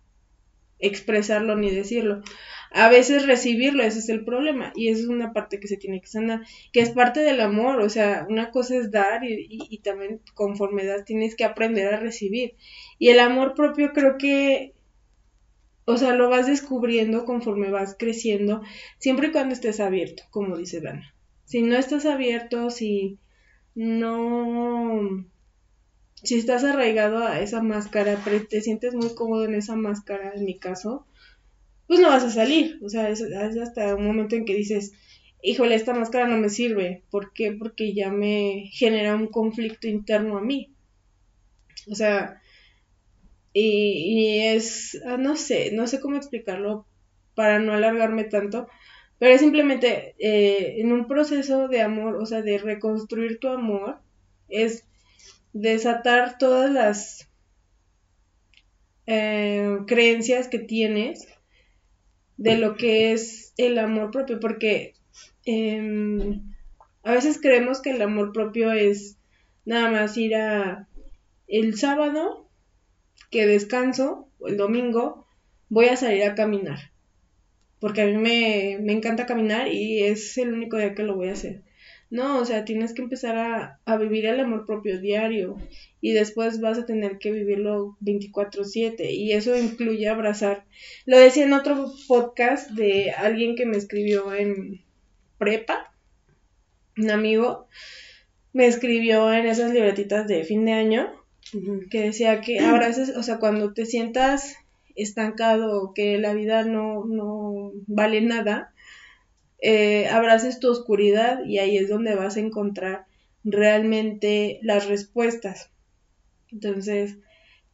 expresarlo 0.80 1.56
ni 1.56 1.72
decirlo. 1.72 2.22
A 2.72 2.90
veces 2.90 3.26
recibirlo, 3.26 3.84
ese 3.84 4.00
es 4.00 4.10
el 4.10 4.24
problema. 4.26 4.74
Y 4.76 4.90
esa 4.90 5.02
es 5.02 5.08
una 5.08 5.34
parte 5.34 5.60
que 5.60 5.68
se 5.68 5.78
tiene 5.78 6.02
que 6.02 6.08
sanar, 6.08 6.42
que 6.74 6.82
es 6.82 6.92
parte 6.92 7.22
del 7.22 7.42
amor. 7.42 7.82
O 7.82 7.90
sea, 7.90 8.26
una 8.30 8.52
cosa 8.52 8.76
es 8.76 8.92
dar 8.92 9.24
y, 9.24 9.48
y, 9.50 9.78
también 9.80 10.22
conforme 10.34 10.86
das 10.86 11.06
tienes 11.06 11.36
que 11.36 11.46
aprender 11.46 11.94
a 11.94 12.00
recibir. 12.00 12.56
Y 13.00 13.10
el 13.10 13.20
amor 13.20 13.54
propio 13.56 13.92
creo 13.94 14.18
que 14.18 14.76
o 15.86 15.98
sea, 15.98 16.14
lo 16.14 16.30
vas 16.30 16.48
descubriendo 16.48 17.26
conforme 17.26 17.70
vas 17.70 17.96
creciendo, 17.98 18.62
siempre 18.98 19.28
y 19.28 19.32
cuando 19.32 19.54
estés 19.54 19.80
abierto, 19.80 20.24
como 20.32 20.58
dice 20.58 20.82
Dana. 20.82 21.14
Si 21.46 21.62
no 21.62 21.78
estás 21.78 22.08
abierto, 22.08 22.72
si 22.72 23.20
no, 23.76 25.26
si 26.16 26.36
estás 26.36 26.64
arraigado 26.64 27.20
a 27.20 27.40
esa 27.40 27.62
máscara, 27.62 28.18
te 28.50 28.62
sientes 28.62 28.96
muy 28.96 29.14
cómodo 29.14 29.46
en 29.46 29.54
esa 29.54 29.76
máscara, 29.76 30.34
en 30.36 30.44
mi 30.44 30.58
caso, 30.58 31.06
pues 31.88 32.00
no 32.00 32.10
vas 32.10 32.24
a 32.24 32.32
salir. 32.32 32.80
O 32.84 32.90
sea, 32.90 33.10
es, 33.10 33.22
hasta 33.22 33.96
un 33.96 34.06
momento 34.06 34.36
en 34.36 34.46
que 34.46 34.56
dices, 34.56 34.94
híjole, 35.42 35.76
esta 35.76 35.94
máscara 35.94 36.28
no 36.28 36.38
me 36.38 36.50
sirve. 36.50 37.04
¿Por 37.12 37.34
qué? 37.34 37.52
Porque 37.52 37.94
ya 37.94 38.12
me 38.12 38.70
genera 38.72 39.16
un 39.16 39.28
conflicto 39.28 39.88
interno 39.88 40.38
a 40.38 40.42
mí. 40.42 40.74
O 41.90 41.96
sea, 41.96 42.42
y, 43.54 44.40
es, 44.42 45.02
ah, 45.06 45.18
no 45.18 45.36
sé, 45.38 45.72
no 45.72 45.88
sé 45.88 46.02
cómo 46.02 46.18
explicarlo 46.18 46.86
para 47.36 47.60
no 47.60 47.74
alargarme 47.74 48.26
tanto, 48.26 48.68
Pero 49.20 49.34
es 49.34 49.42
simplemente 49.42 50.16
eh, 50.20 50.82
en 50.82 50.92
un 50.92 51.08
proceso 51.08 51.68
de 51.70 51.82
amor, 51.82 52.16
o 52.18 52.26
sea, 52.26 52.42
de 52.42 52.58
reconstruir 52.58 53.40
tu 53.40 53.50
amor, 53.50 54.00
es 54.50 54.86
desatar 55.54 56.38
todas 56.38 56.72
las 56.72 57.30
eh, 59.08 59.80
creencias 59.88 60.48
que 60.50 60.60
tienes 60.60 61.28
de 62.38 62.58
lo 62.58 62.76
que 62.76 63.14
es 63.14 63.54
el 63.58 63.78
amor 63.78 64.12
propio, 64.12 64.40
porque 64.40 64.94
em, 65.46 66.42
a 67.04 67.12
veces 67.12 67.40
creemos 67.42 67.82
que 67.82 67.92
el 67.92 68.02
amor 68.02 68.34
propio 68.34 68.72
es 68.72 69.18
nada 69.66 69.90
más 69.90 70.18
ir 70.18 70.36
a 70.36 70.88
el 71.48 71.78
sábado 71.78 72.50
que 73.32 73.48
descanso, 73.48 74.30
el 74.46 74.58
domingo, 74.58 75.28
voy 75.70 75.86
a 75.86 75.98
salir 75.98 76.24
a 76.24 76.36
caminar, 76.36 76.92
porque 77.80 78.02
a 78.02 78.06
mí 78.06 78.18
me, 78.18 78.80
me 78.82 78.94
encanta 78.94 79.26
caminar 79.26 79.68
y 79.68 80.04
es 80.04 80.38
el 80.38 80.54
único 80.54 80.78
día 80.78 80.96
que 80.96 81.04
lo 81.04 81.16
voy 81.16 81.30
a 81.30 81.34
hacer. 81.34 81.64
No, 82.10 82.40
o 82.40 82.46
sea, 82.46 82.66
tienes 82.66 82.94
que 82.94 83.02
empezar 83.02 83.36
a, 83.36 83.80
a, 83.86 83.98
vivir 83.98 84.26
el 84.26 84.40
amor 84.40 84.66
propio 84.66 85.00
diario 85.02 85.58
y 86.02 86.14
después 86.14 86.62
vas 86.62 86.78
a 86.78 86.86
tener 86.86 87.18
que 87.18 87.32
vivirlo 87.32 87.98
24/7 88.02 89.12
y 89.12 89.34
eso 89.34 89.58
incluye 89.58 90.08
abrazar. 90.08 90.66
Lo 91.06 91.18
decía 91.18 91.46
en 91.46 91.54
otro 91.54 91.92
podcast 92.08 92.70
de 92.72 93.12
alguien 93.12 93.56
que 93.56 93.66
me 93.66 93.78
escribió 93.78 94.34
en 94.34 94.82
prepa, 95.38 95.94
un 96.98 97.12
amigo, 97.12 97.68
me 98.54 98.68
escribió 98.68 99.34
en 99.34 99.48
esas 99.48 99.74
libretitas 99.74 100.28
de 100.28 100.44
fin 100.44 100.64
de 100.66 100.74
año 100.74 101.12
que 101.90 102.02
decía 102.02 102.42
que 102.42 102.60
abraces, 102.60 103.16
o 103.16 103.24
sea, 103.24 103.38
cuando 103.38 103.74
te 103.74 103.86
sientas 103.86 104.56
estancado 104.96 105.82
o 105.82 105.94
que 105.94 106.18
la 106.18 106.34
vida 106.34 106.64
no, 106.64 107.06
no 107.06 107.74
vale 107.88 108.22
nada, 108.22 108.74
eh, 109.68 110.08
abraces 110.10 110.60
tu 110.60 110.70
oscuridad 110.70 111.44
y 111.44 111.58
ahí 111.58 111.76
es 111.76 111.90
donde 111.90 112.14
vas 112.14 112.38
a 112.38 112.40
encontrar 112.40 113.08
realmente 113.44 114.60
las 114.62 114.88
respuestas. 114.88 115.72
Entonces, 116.52 117.18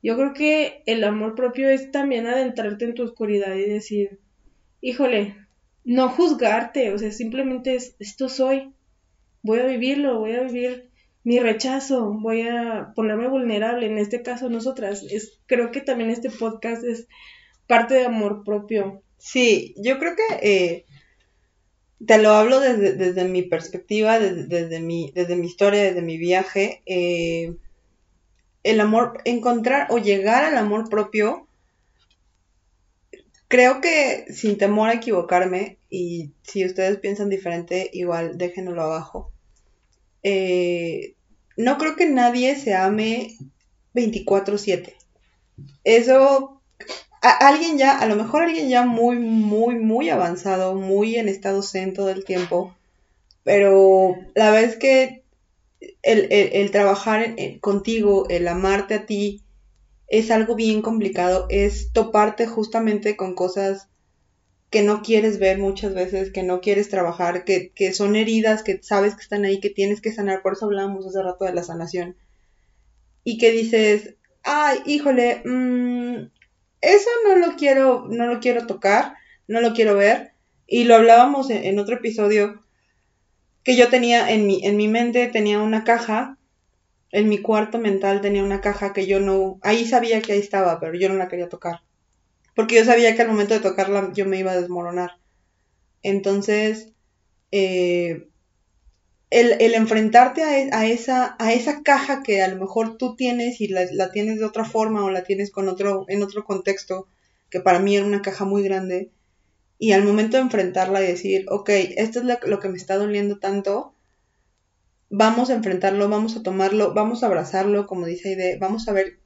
yo 0.01 0.15
creo 0.15 0.34
que 0.34 0.84
el 0.86 1.04
amor 1.04 1.36
propio 1.36 1.69
es 1.69 1.91
también 1.91 2.27
adentrarte 2.27 2.86
en 2.86 2.93
tu 2.93 3.04
oscuridad 3.04 3.54
y 3.56 3.69
decir, 3.69 4.21
híjole, 4.80 5.36
no 5.84 6.08
juzgarte, 6.08 6.93
o 6.93 6.97
sea, 6.97 7.12
simplemente 7.12 7.75
es, 7.75 7.97
esto 7.99 8.30
soy, 8.30 8.71
voy 9.43 9.60
a 9.60 9.65
vivirlo, 9.65 10.17
voy 10.17 10.32
a 10.32 10.43
vivir 10.43 10.89
mi 11.25 11.39
rechazo, 11.39 12.13
voy 12.13 12.43
a 12.43 12.93
ponerme 12.95 13.27
vulnerable, 13.27 13.88
en 13.88 13.97
este 13.97 14.21
caso 14.21 14.47
nosotras, 14.47 15.04
es, 15.04 15.41
creo 15.45 15.71
que 15.71 15.82
también 15.82 16.10
este 16.10 16.30
podcast 16.30 16.86
es 16.86 17.10
parte 17.67 17.95
de 17.95 18.06
amor 18.06 18.45
propio. 18.45 19.04
Sí, 19.17 19.75
yo 19.77 19.99
creo 19.99 20.13
que 20.15 20.36
eh, 20.41 20.86
te 22.06 22.18
lo 22.18 22.32
hablo 22.32 22.60
desde, 22.60 23.24
mi 23.26 23.44
perspectiva, 23.44 24.20
desde, 24.20 24.46
desde, 24.46 24.80
mi, 24.80 25.12
desde 25.14 25.36
mi 25.36 25.48
historia, 25.48 25.84
desde 25.84 26.02
mi 26.02 26.18
viaje. 26.18 26.82
Eh, 26.86 27.56
el 28.64 28.80
amor, 28.80 29.22
encontrar 29.26 29.88
o 29.92 29.98
llegar 29.98 30.44
al 30.44 30.58
amor 30.58 30.90
propio, 30.90 31.48
creo 33.48 33.82
que 33.82 34.26
sin 34.30 34.58
temor 34.58 34.90
a 34.90 34.94
equivocarme, 34.94 35.78
y 35.90 36.32
si 36.44 36.66
ustedes 36.66 36.98
piensan 37.00 37.30
diferente, 37.30 37.90
igual 37.94 38.38
déjenlo 38.38 38.82
abajo. 38.82 39.32
Eh, 40.24 41.16
no 41.58 41.78
creo 41.78 41.96
que 41.96 42.08
nadie 42.08 42.56
se 42.56 42.74
ame 42.74 43.38
24/7. 43.94 44.96
Eso 45.84 46.62
alguien 47.22 47.78
ya, 47.78 47.98
a 47.98 48.08
lo 48.08 48.16
mejor 48.16 48.44
alguien 48.44 48.70
ya 48.70 48.86
muy, 48.86 49.18
muy, 49.18 49.76
muy 49.76 50.10
avanzado, 50.10 50.76
muy 50.76 51.16
en 51.16 51.30
estado 51.30 51.62
zen 51.62 51.94
todo 51.94 52.10
el 52.10 52.26
tiempo, 52.26 52.76
pero 53.44 54.16
la 54.36 54.52
vez 54.52 54.76
que 54.76 55.24
el, 56.02 56.72
trabajar 56.72 57.36
contigo, 57.60 58.26
el 58.30 58.48
amarte 58.48 58.96
a 58.96 59.06
ti, 59.06 59.44
es 60.08 60.32
algo 60.32 60.56
bien 60.56 60.82
complicado, 60.82 61.46
es 61.50 61.94
toparte 61.94 62.46
justamente 62.48 63.16
con 63.16 63.34
cosas 63.34 63.88
que 64.70 64.82
no 64.82 65.02
quieres 65.02 65.40
ver 65.40 65.58
muchas 65.58 65.94
veces, 65.94 66.32
que 66.32 66.44
no 66.44 66.60
quieres 66.60 66.90
trabajar, 66.90 67.46
que, 67.46 67.72
que 67.74 67.94
son 67.94 68.16
heridas, 68.16 68.64
que 68.64 68.82
sabes 68.82 69.16
que 69.16 69.22
están 69.22 69.46
ahí, 69.46 69.60
que 69.60 69.70
tienes 69.70 70.02
que 70.02 70.12
sanar, 70.12 70.42
por 70.42 70.54
eso 70.54 70.66
hablamos 70.66 71.06
hace 71.06 71.22
rato 71.22 71.46
de 71.46 71.54
la 71.54 71.64
sanación, 71.64 72.16
y 73.24 73.38
que 73.38 73.52
dices, 73.52 74.16
ay, 74.44 74.80
híjole, 74.86 75.42
mmm, 75.46 76.28
eso 76.82 77.10
no 77.28 77.36
lo 77.36 77.56
quiero, 77.56 78.08
no 78.10 78.28
lo 78.28 78.39
quiero 78.39 78.65
tocar, 78.65 79.15
no 79.48 79.62
lo 79.62 79.74
quiero 79.74 79.96
ver. 79.96 80.34
Y 80.67 80.86
lo 80.86 80.96
hablábamos 80.96 81.50
en, 81.50 81.80
otro 81.80 81.96
episodio 81.96 82.63
que 83.63 83.76
yo 83.76 83.89
tenía 83.89 84.32
en 84.32 84.48
mi, 84.48 84.65
en 84.65 84.78
mi 84.78 84.88
mente, 84.88 85.28
tenía 85.28 85.60
una 85.60 85.84
caja, 85.84 86.38
en 87.12 87.30
mi 87.30 87.39
cuarto 87.39 87.78
mental 87.78 88.22
tenía 88.22 88.44
una 88.44 88.62
caja 88.62 88.94
que 88.94 89.06
yo 89.06 89.20
no, 89.20 89.60
ahí 89.62 89.86
sabía 89.86 90.22
que 90.22 90.34
ahí 90.34 90.39
estaba, 90.39 90.80
pero 90.80 90.94
yo 90.96 91.10
no 91.10 91.15
la 91.15 91.28
quería 91.28 91.50
tocar. 91.50 91.82
Porque 92.56 92.76
yo 92.76 92.86
sabía 92.86 93.15
que 93.15 93.22
al 93.22 93.28
momento 93.28 93.54
de 93.54 93.60
tocarla 93.60 94.12
yo 94.13 94.26
me 94.26 94.39
iba 94.39 94.52
a 94.52 94.60
desmoronar. 94.60 95.17
Entonces, 96.04 96.94
eh, 97.52 98.28
el, 99.32 99.74
enfrentarte 99.74 100.44
a, 100.44 100.86
e, 100.86 100.91
esa, 100.91 101.36
a 101.39 101.54
esa 101.54 101.82
caja 101.84 102.22
que 102.22 102.41
a 102.41 102.50
lo 102.50 102.58
mejor 102.58 102.98
tú 102.98 103.15
tienes 103.15 103.62
y 103.62 103.70
la, 103.70 104.12
tienes 104.12 104.39
de 104.39 104.46
otra 104.46 104.65
forma 104.65 105.06
o 105.06 105.10
la 105.10 105.24
tienes 105.24 105.52
con 105.52 105.70
otro, 105.70 106.06
en 106.10 106.22
otro 106.22 106.44
contexto, 106.44 107.08
que 107.50 107.62
para 107.62 107.80
mí 107.80 107.96
era 107.96 108.06
una 108.06 108.22
caja 108.22 108.44
muy 108.44 108.62
grande, 108.62 109.10
y 109.80 109.94
al 109.94 110.04
momento 110.04 110.36
de 110.36 110.44
enfrentarla 110.44 111.02
y 111.02 111.08
decir, 111.08 111.46
ok, 111.50 111.70
esto 111.70 112.20
es 112.20 112.26
lo, 112.46 112.60
que 112.60 112.70
me 112.70 112.78
está 112.78 112.98
doliendo 112.98 113.39
tanto, 113.39 113.96
vamos 115.10 115.50
a 115.50 115.56
enfrentarlo, 115.56 116.10
vamos 116.10 116.36
a 116.36 116.44
tomarlo, 116.44 116.94
vamos 116.94 117.24
a 117.24 117.28
abrazarlo, 117.28 117.88
como 117.88 118.06
dice 118.06 118.30
Aide, 118.30 118.58
vamos 118.60 118.89
a 118.89 118.94
ver 118.94 119.20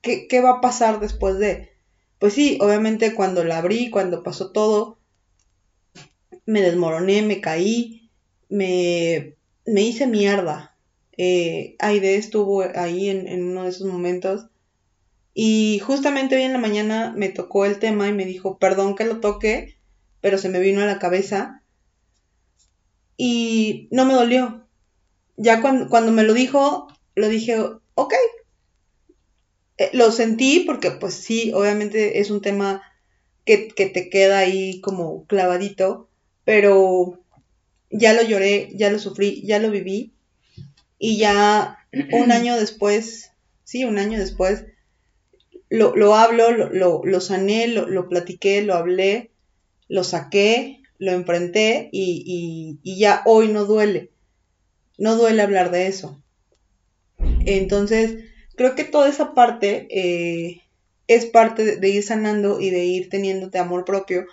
qué, 0.00 0.28
qué 0.28 0.40
va 0.40 0.50
a 0.50 0.60
pasar 0.60 1.00
después 1.00 1.38
de. 1.38 1.70
Pues 2.18 2.34
sí, 2.34 2.58
obviamente 2.60 3.14
cuando 3.14 3.42
la 3.44 3.58
abrí, 3.58 3.90
cuando 3.90 4.22
pasó 4.22 4.52
todo, 4.52 4.98
me 6.46 6.62
desmoroné, 6.62 7.22
me 7.22 7.40
caí, 7.40 8.01
me, 8.52 9.34
me 9.64 9.80
hice 9.80 10.06
mierda. 10.06 10.76
Eh, 11.16 11.74
Aide 11.78 12.16
estuvo 12.16 12.62
ahí 12.62 13.08
en, 13.08 13.44
uno 13.44 13.64
de 13.64 13.70
esos 13.70 13.86
momentos. 13.86 14.46
Y 15.34 15.80
justamente 15.84 16.36
hoy 16.36 16.42
en 16.42 16.52
la 16.52 16.58
mañana 16.58 17.14
me 17.16 17.30
tocó 17.30 17.64
el 17.64 17.78
tema 17.78 18.08
y 18.08 18.12
me 18.12 18.26
dijo, 18.26 18.58
perdón 18.58 18.94
que 18.94 19.06
lo 19.06 19.20
toque, 19.20 19.78
pero 20.20 20.36
se 20.36 20.50
me 20.50 20.60
vino 20.60 20.82
a 20.82 20.86
la 20.86 20.98
cabeza. 20.98 21.62
Y 23.16 23.88
no 23.90 24.04
me 24.04 24.12
dolió. 24.12 24.66
Ya 25.38 25.62
cuando, 25.62 25.88
cuando 25.88 26.12
me 26.12 26.22
lo 26.22 26.34
dijo, 26.34 26.88
lo 27.14 27.28
dije, 27.30 27.58
ok. 27.94 28.14
Eh, 29.78 29.90
lo 29.94 30.12
sentí 30.12 30.60
porque 30.66 30.90
pues 30.90 31.14
sí, 31.14 31.52
obviamente 31.54 32.20
es 32.20 32.30
un 32.30 32.42
tema 32.42 32.82
que, 33.46 33.68
que 33.68 33.86
te 33.86 34.10
queda 34.10 34.40
ahí 34.40 34.82
como 34.82 35.24
clavadito, 35.26 36.10
pero 36.44 37.21
ya 37.92 38.14
lo 38.14 38.22
lloré, 38.22 38.70
ya 38.74 38.90
lo 38.90 38.98
sufrí, 38.98 39.42
ya 39.42 39.58
lo 39.58 39.70
viví. 39.70 40.12
Y 40.98 41.18
ya 41.18 41.78
un 42.12 42.32
año 42.32 42.56
después, 42.56 43.30
sí, 43.64 43.84
un 43.84 43.98
año 43.98 44.18
después, 44.18 44.64
lo, 45.68 45.96
lo 45.96 46.14
hablo, 46.14 46.50
lo, 46.50 47.02
lo, 47.04 47.20
sané, 47.20 47.68
lo, 47.68 47.86
lo, 47.86 48.08
platiqué, 48.08 48.62
lo 48.62 48.74
hablé, 48.74 49.30
lo 49.88 50.04
saqué, 50.04 50.82
lo 50.98 51.12
enfrenté 51.12 51.88
y, 51.92 52.78
y, 52.82 52.98
ya 52.98 53.22
hoy 53.24 53.48
no 53.48 53.64
duele. 53.64 54.10
No 54.98 55.16
duele 55.16 55.42
hablar 55.42 55.70
de 55.70 55.86
eso. 55.86 56.22
Entonces, 57.46 58.24
creo 58.54 58.74
que 58.74 58.84
toda 58.84 59.08
esa 59.08 59.34
parte 59.34 59.88
eh, 59.90 60.62
es 61.08 61.26
parte 61.26 61.76
de, 61.76 61.88
ir 61.88 62.02
sanando 62.02 62.60
y 62.60 62.70
de 62.70 62.84
ir 62.84 63.08
teniéndote 63.08 63.58
amor 63.58 63.84
propio 63.84 64.26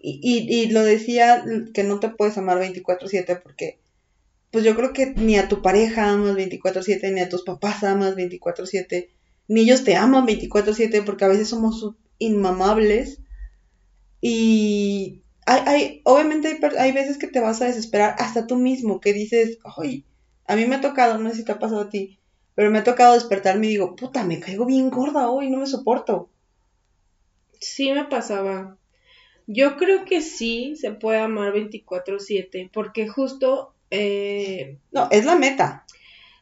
y, 0.00 0.46
y, 0.48 0.70
lo 0.70 0.84
decía 0.84 1.44
que 1.74 1.82
no 1.82 1.98
te 1.98 2.08
puedes 2.08 2.38
amar 2.38 2.58
24/7 2.58 3.36
porque 3.36 3.80
pues 4.50 4.64
yo 4.64 4.76
creo 4.76 4.92
que 4.92 5.06
ni 5.06 5.36
a 5.36 5.48
tu 5.48 5.60
pareja 5.60 6.10
amas 6.10 6.36
24/7, 6.36 7.10
ni 7.10 7.20
a 7.20 7.28
tus 7.28 7.42
papás 7.42 7.82
amas 7.82 8.14
24/7, 8.14 9.10
ni 9.48 9.62
ellos 9.62 9.84
te 9.84 9.96
aman 9.96 10.24
24/7 10.24 11.02
porque 11.02 11.24
a 11.24 11.28
veces 11.28 11.48
somos 11.48 11.94
inmamables 12.18 13.20
y 14.20 15.22
hay, 15.46 15.62
hay 15.66 16.00
obviamente 16.04 16.48
hay, 16.48 16.76
hay, 16.78 16.92
veces 16.92 17.18
que 17.18 17.28
te 17.28 17.40
vas 17.40 17.60
a 17.60 17.66
desesperar 17.66 18.14
hasta 18.18 18.46
tú 18.46 18.56
mismo, 18.56 19.00
que 19.00 19.12
dices, 19.12 19.58
ay, 19.76 20.04
a 20.46 20.56
mí 20.56 20.64
me 20.66 20.76
ha 20.76 20.80
tocado, 20.80 21.18
no 21.18 21.30
sé 21.30 21.36
si 21.36 21.44
te 21.44 21.52
ha 21.52 21.58
pasado 21.58 21.82
a 21.82 21.90
ti, 21.90 22.18
pero 22.54 22.70
me 22.70 22.78
ha 22.78 22.84
tocado 22.84 23.14
despertarme 23.14 23.66
y 23.66 23.70
digo, 23.70 23.96
puta, 23.96 24.24
me 24.24 24.40
caigo 24.40 24.64
bien 24.64 24.90
gorda 24.90 25.28
hoy, 25.28 25.50
no 25.50 25.58
me 25.58 25.66
soporto. 25.66 26.30
Sí 27.60 27.92
me 27.92 28.04
pasaba. 28.04 28.77
Yo 29.48 29.76
creo 29.76 30.04
que 30.04 30.20
sí 30.20 30.76
se 30.76 30.92
puede 30.92 31.18
amar 31.18 31.52
24/7, 31.52 32.70
porque 32.72 33.08
justo... 33.08 33.74
Eh, 33.90 34.78
no, 34.92 35.08
es 35.10 35.24
la 35.24 35.34
meta. 35.34 35.84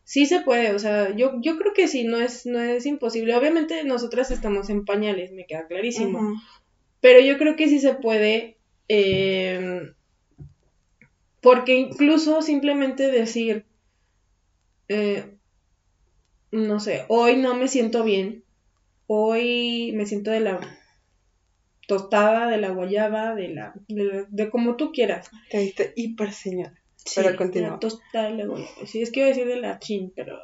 Sí 0.05 0.27
se 0.27 0.40
puede, 0.40 0.75
o 0.75 0.79
sea, 0.79 1.16
yo, 1.16 1.40
yo 1.40 1.57
creo 1.57 1.73
que 1.73 1.88
sí, 1.88 2.05
no 2.05 2.21
es, 2.21 2.45
no 2.45 2.61
es 2.61 2.85
imposible. 2.85 3.35
Obviamente 3.35 3.83
nosotras 3.85 4.31
estamos 4.31 4.69
en 4.69 4.85
pañales, 4.85 5.33
me 5.33 5.47
queda 5.47 5.66
clarísimo. 5.66 6.35
Pero 7.01 7.21
yo 7.21 7.38
creo 7.38 7.57
que 7.57 7.69
sí 7.69 7.79
se 7.81 7.95
puede 7.95 8.59
Eh, 8.88 9.92
porque 11.40 11.75
incluso 11.77 12.42
simplemente 12.42 13.09
decir, 13.09 13.64
eh, 14.88 15.37
no 16.51 16.81
sé, 16.81 17.05
hoy 17.09 17.37
no 17.37 17.55
me 17.55 17.69
siento 17.69 18.03
bien, 18.03 18.42
hoy 19.07 19.92
me 19.95 20.07
siento 20.07 20.31
de 20.33 20.40
la 20.40 20.61
tostada, 21.87 22.49
de 22.49 22.59
la 22.59 22.70
guayaba, 22.70 23.35
de 23.35 23.49
la, 23.49 23.75
de, 23.88 24.51
como 24.51 24.77
tú 24.77 24.92
quieras. 24.92 25.31
Te 25.51 25.59
diste 25.59 25.92
hiper 25.96 26.33
señora. 26.33 26.75
Sí, 26.96 27.20
pero 27.22 27.37
continúa. 27.37 27.70
La 27.70 27.79
tostada 27.79 28.31
de 28.31 28.37
la 28.37 28.46
guayaba. 28.46 28.87
Sí, 28.87 29.03
es 29.03 29.11
que 29.11 29.20
iba 29.20 29.27
a 29.27 29.31
decir 29.31 29.46
de 29.46 29.61
la 29.61 29.79
chin, 29.79 30.12
pero 30.14 30.38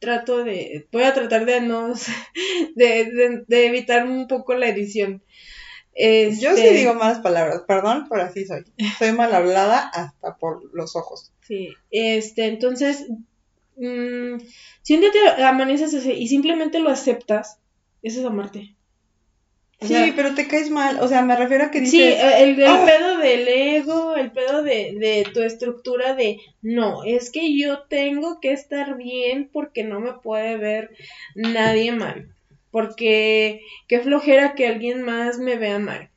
trato 0.00 0.44
de, 0.44 0.86
voy 0.92 1.02
a 1.02 1.14
tratar 1.14 1.44
de 1.44 1.60
no, 1.60 1.92
de, 2.74 3.44
de, 3.46 3.66
evitar 3.66 4.06
un 4.06 4.26
poco 4.26 4.54
la 4.54 4.68
edición. 4.68 5.22
Yo 5.96 6.54
sí 6.54 6.62
este 6.62 6.74
digo 6.74 6.94
malas 6.94 7.20
palabras, 7.20 7.62
perdón, 7.66 8.06
pero 8.08 8.22
así 8.22 8.46
soy. 8.46 8.64
Soy 8.98 9.12
mal 9.12 9.34
hablada 9.34 9.88
hasta 9.88 10.36
por 10.36 10.62
los 10.72 10.94
ojos. 10.94 11.32
Sí, 11.40 11.70
este, 11.90 12.46
entonces, 12.46 13.06
mmm, 13.76 14.38
si 14.82 14.94
un 14.94 15.00
día 15.00 15.10
te 15.10 15.42
amaneces 15.42 16.06
y 16.06 16.28
simplemente 16.28 16.78
lo 16.78 16.90
aceptas, 16.90 17.58
eso 18.02 18.20
es 18.20 18.26
amarte. 18.26 18.76
Sí, 19.80 20.12
pero 20.16 20.34
te 20.34 20.48
caes 20.48 20.70
mal, 20.70 20.98
o 21.00 21.08
sea, 21.08 21.22
me 21.22 21.36
refiero 21.36 21.64
a 21.64 21.70
que 21.70 21.80
dices... 21.80 21.92
Sí, 21.92 22.02
el, 22.02 22.60
el 22.60 22.66
¡Ah! 22.66 22.84
pedo 22.86 23.18
del 23.18 23.48
ego, 23.48 24.16
el 24.16 24.32
pedo 24.32 24.62
de, 24.62 24.94
de 24.98 25.26
tu 25.32 25.40
estructura 25.42 26.14
de, 26.14 26.38
no, 26.62 27.04
es 27.04 27.30
que 27.30 27.56
yo 27.58 27.84
tengo 27.84 28.40
que 28.40 28.52
estar 28.52 28.96
bien 28.96 29.48
porque 29.52 29.84
no 29.84 30.00
me 30.00 30.14
puede 30.14 30.56
ver 30.56 30.90
nadie 31.34 31.92
mal 31.92 32.28
porque 32.70 33.62
qué 33.86 34.00
flojera 34.00 34.54
que 34.54 34.66
alguien 34.66 35.02
más 35.02 35.38
me 35.38 35.56
vea 35.56 35.78
mal. 35.78 36.10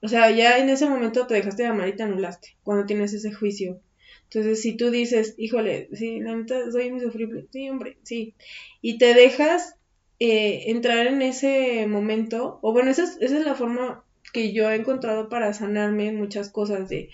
O 0.00 0.08
sea, 0.08 0.30
ya 0.30 0.58
en 0.58 0.68
ese 0.68 0.88
momento 0.88 1.26
te 1.26 1.34
dejaste 1.34 1.64
de 1.64 1.68
amar 1.68 1.88
y 1.88 1.96
te 1.96 2.04
anulaste 2.04 2.56
cuando 2.62 2.86
tienes 2.86 3.12
ese 3.12 3.32
juicio. 3.32 3.80
Entonces, 4.24 4.62
si 4.62 4.76
tú 4.76 4.90
dices, 4.90 5.34
híjole, 5.38 5.88
sí, 5.94 6.20
la 6.20 6.36
neta 6.36 6.70
soy 6.70 6.90
muy 6.90 7.00
sufrible, 7.00 7.46
sí, 7.50 7.68
hombre, 7.70 7.96
sí, 8.02 8.34
y 8.82 8.98
te 8.98 9.14
dejas 9.14 9.76
eh, 10.20 10.64
entrar 10.70 11.06
en 11.06 11.22
ese 11.22 11.86
momento, 11.86 12.58
o 12.62 12.72
bueno, 12.72 12.90
esa 12.90 13.04
es, 13.04 13.18
esa 13.20 13.38
es 13.38 13.44
la 13.44 13.54
forma 13.54 14.04
que 14.32 14.52
yo 14.52 14.70
he 14.70 14.76
encontrado 14.76 15.28
para 15.28 15.52
sanarme 15.54 16.08
en 16.08 16.16
muchas 16.16 16.50
cosas 16.50 16.88
de 16.88 17.10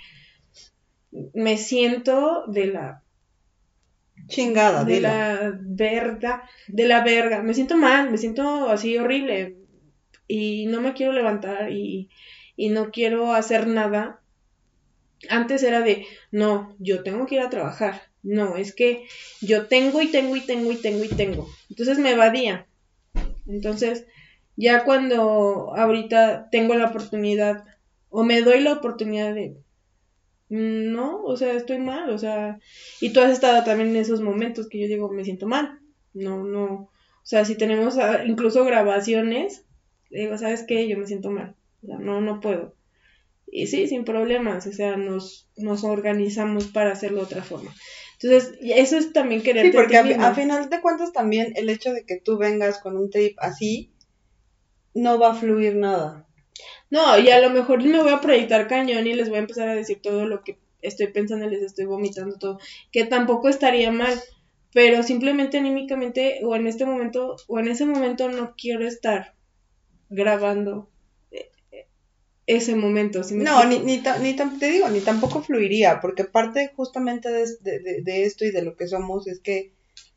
me 1.32 1.56
siento 1.56 2.44
de 2.48 2.66
la 2.66 3.04
Chingada, 4.26 4.84
de 4.84 5.00
la 5.00 5.52
verga, 5.60 6.48
de 6.68 6.86
la 6.86 7.04
verga. 7.04 7.42
Me 7.42 7.52
siento 7.52 7.76
mal, 7.76 8.10
me 8.10 8.18
siento 8.18 8.70
así 8.70 8.96
horrible 8.96 9.56
y 10.26 10.66
no 10.66 10.80
me 10.80 10.94
quiero 10.94 11.12
levantar 11.12 11.70
y, 11.70 12.08
y 12.56 12.70
no 12.70 12.90
quiero 12.90 13.34
hacer 13.34 13.66
nada. 13.66 14.20
Antes 15.28 15.62
era 15.62 15.82
de, 15.82 16.06
no, 16.30 16.74
yo 16.78 17.02
tengo 17.02 17.26
que 17.26 17.36
ir 17.36 17.42
a 17.42 17.50
trabajar. 17.50 18.02
No, 18.22 18.56
es 18.56 18.74
que 18.74 19.04
yo 19.42 19.66
tengo 19.66 20.00
y 20.00 20.06
tengo 20.10 20.36
y 20.36 20.40
tengo 20.40 20.72
y 20.72 20.76
tengo 20.76 21.04
y 21.04 21.08
tengo. 21.08 21.48
Entonces 21.68 21.98
me 21.98 22.12
evadía. 22.12 22.66
Entonces, 23.46 24.06
ya 24.56 24.84
cuando 24.84 25.74
ahorita 25.76 26.48
tengo 26.50 26.74
la 26.74 26.86
oportunidad 26.86 27.64
o 28.08 28.22
me 28.22 28.42
doy 28.42 28.60
la 28.60 28.74
oportunidad 28.74 29.34
de, 29.34 29.56
no, 30.48 31.22
o 31.22 31.36
sea, 31.36 31.54
estoy 31.54 31.78
mal, 31.78 32.10
o 32.10 32.18
sea, 32.18 32.58
y 33.00 33.12
tú 33.12 33.20
has 33.20 33.30
estado 33.30 33.64
también 33.64 33.90
en 33.90 33.96
esos 33.96 34.20
momentos 34.20 34.68
que 34.68 34.80
yo 34.80 34.86
digo, 34.86 35.10
me 35.10 35.24
siento 35.24 35.46
mal, 35.46 35.80
no, 36.12 36.44
no, 36.44 36.90
o 37.24 37.26
sea, 37.26 37.44
si 37.44 37.56
tenemos 37.56 37.98
ah, 37.98 38.24
incluso 38.24 38.64
grabaciones, 38.64 39.64
digo, 40.10 40.38
¿sabes 40.38 40.62
qué? 40.62 40.86
Yo 40.88 40.96
me 40.98 41.06
siento 41.06 41.30
mal, 41.30 41.56
o 41.82 41.86
sea, 41.86 41.98
no, 41.98 42.20
no 42.20 42.40
puedo. 42.40 42.76
Y 43.46 43.66
sí, 43.66 43.88
sin 43.88 44.04
problemas, 44.04 44.66
o 44.66 44.72
sea, 44.72 44.96
nos, 44.96 45.48
nos 45.56 45.84
organizamos 45.84 46.66
para 46.66 46.92
hacerlo 46.92 47.18
de 47.18 47.24
otra 47.24 47.42
forma. 47.42 47.74
Entonces, 48.24 48.58
eso 48.62 48.96
es 48.96 49.12
también 49.12 49.42
querer. 49.42 49.66
Sí, 49.66 49.72
porque 49.72 49.98
a, 49.98 50.34
final 50.34 50.70
de 50.70 50.80
cuentas 50.80 51.12
también 51.12 51.52
el 51.56 51.68
hecho 51.68 51.92
de 51.92 52.06
que 52.06 52.18
tú 52.18 52.38
vengas 52.38 52.78
con 52.78 52.96
un 52.96 53.10
trip 53.10 53.36
así, 53.38 53.92
no 54.94 55.18
va 55.18 55.32
a 55.32 55.34
fluir 55.34 55.76
nada. 55.76 56.26
No, 56.88 57.18
y 57.18 57.28
a 57.28 57.40
lo 57.40 57.50
mejor 57.50 57.82
me 57.84 58.02
voy 58.02 58.12
a 58.12 58.22
proyectar 58.22 58.66
cañón 58.66 59.06
y 59.06 59.12
les 59.12 59.28
voy 59.28 59.36
a 59.36 59.42
empezar 59.42 59.68
a 59.68 59.74
decir 59.74 60.00
todo 60.00 60.24
lo 60.24 60.42
que 60.42 60.58
estoy 60.80 61.08
pensando, 61.08 61.46
les 61.46 61.62
estoy 61.62 61.84
vomitando 61.84 62.38
todo, 62.38 62.58
que 62.90 63.04
tampoco 63.04 63.50
estaría 63.50 63.92
mal, 63.92 64.18
pero 64.72 65.02
simplemente 65.02 65.58
anímicamente 65.58 66.40
o 66.44 66.56
en 66.56 66.66
este 66.66 66.86
momento 66.86 67.36
o 67.46 67.58
en 67.58 67.68
ese 67.68 67.84
momento 67.84 68.30
no 68.30 68.54
quiero 68.56 68.86
estar 68.86 69.34
grabando 70.08 70.88
ese 72.46 72.74
momento. 72.74 73.22
no, 73.32 73.64
ni, 73.64 73.78
ni, 73.78 74.02
ni 74.20 74.34
te 74.34 74.70
digo, 74.70 74.88
ni 74.88 75.00
tampoco 75.00 75.42
fluiría, 75.42 76.00
porque 76.00 76.24
parte 76.24 76.72
justamente 76.76 77.30
de, 77.30 78.02
de, 78.02 78.24
esto 78.24 78.44
y 78.44 78.50
de 78.50 78.62
lo 78.62 78.76
que 78.76 78.86
somos 78.86 79.26
es 79.26 79.40
que 79.40 79.72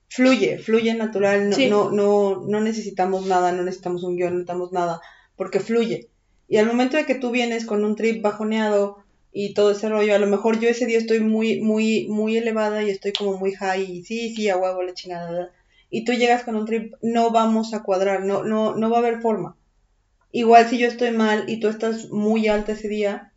fluye, 0.09 0.57
fluye 0.57 0.93
natural, 0.93 1.49
no, 1.49 1.57
no, 1.57 1.91
no, 1.91 2.43
no 2.45 2.61
necesitamos 2.61 3.25
nada, 3.25 3.51
no 3.51 3.63
necesitamos 3.63 4.03
un 4.03 4.17
guion, 4.17 4.29
no 4.29 4.35
necesitamos 4.39 4.71
nada, 4.71 5.01
porque 5.35 5.59
fluye. 5.59 6.09
Y 6.49 6.57
al 6.57 6.67
momento 6.67 6.97
de 6.97 7.05
que 7.05 7.15
tú 7.15 7.31
vienes 7.31 7.65
con 7.65 7.83
un 7.83 7.95
trip 7.95 8.21
bajoneado 8.21 8.97
y 9.31 9.53
todo 9.53 9.71
ese 9.71 9.89
rollo, 9.89 10.15
a 10.15 10.19
lo 10.19 10.27
mejor 10.27 10.59
yo 10.59 10.69
ese 10.69 10.85
día 10.85 10.97
estoy 10.97 11.19
muy, 11.19 11.61
muy, 11.61 12.07
muy 12.07 12.37
elevada 12.37 12.83
y 12.83 12.89
estoy 12.89 13.13
como 13.13 13.37
muy 13.37 13.53
high 13.53 13.83
y 13.83 14.03
sí, 14.03 14.33
sí, 14.35 14.49
a 14.49 14.57
huevo, 14.57 14.81
la 14.83 14.93
chingada. 14.93 15.51
Y 15.89 16.03
tú 16.03 16.13
llegas 16.13 16.43
con 16.43 16.55
un 16.55 16.65
trip, 16.65 16.93
no 17.01 17.31
vamos 17.31 17.73
a 17.73 17.83
cuadrar, 17.83 18.23
no, 18.23 18.43
no, 18.43 18.75
no 18.75 18.89
va 18.89 18.97
a 18.97 18.99
haber 18.99 19.21
forma. 19.21 19.55
Igual 20.31 20.69
si 20.69 20.77
yo 20.77 20.87
estoy 20.87 21.11
mal 21.11 21.45
y 21.47 21.59
tú 21.59 21.67
estás 21.67 22.09
muy 22.09 22.47
alta 22.47 22.73
ese 22.73 22.87
día, 22.87 23.33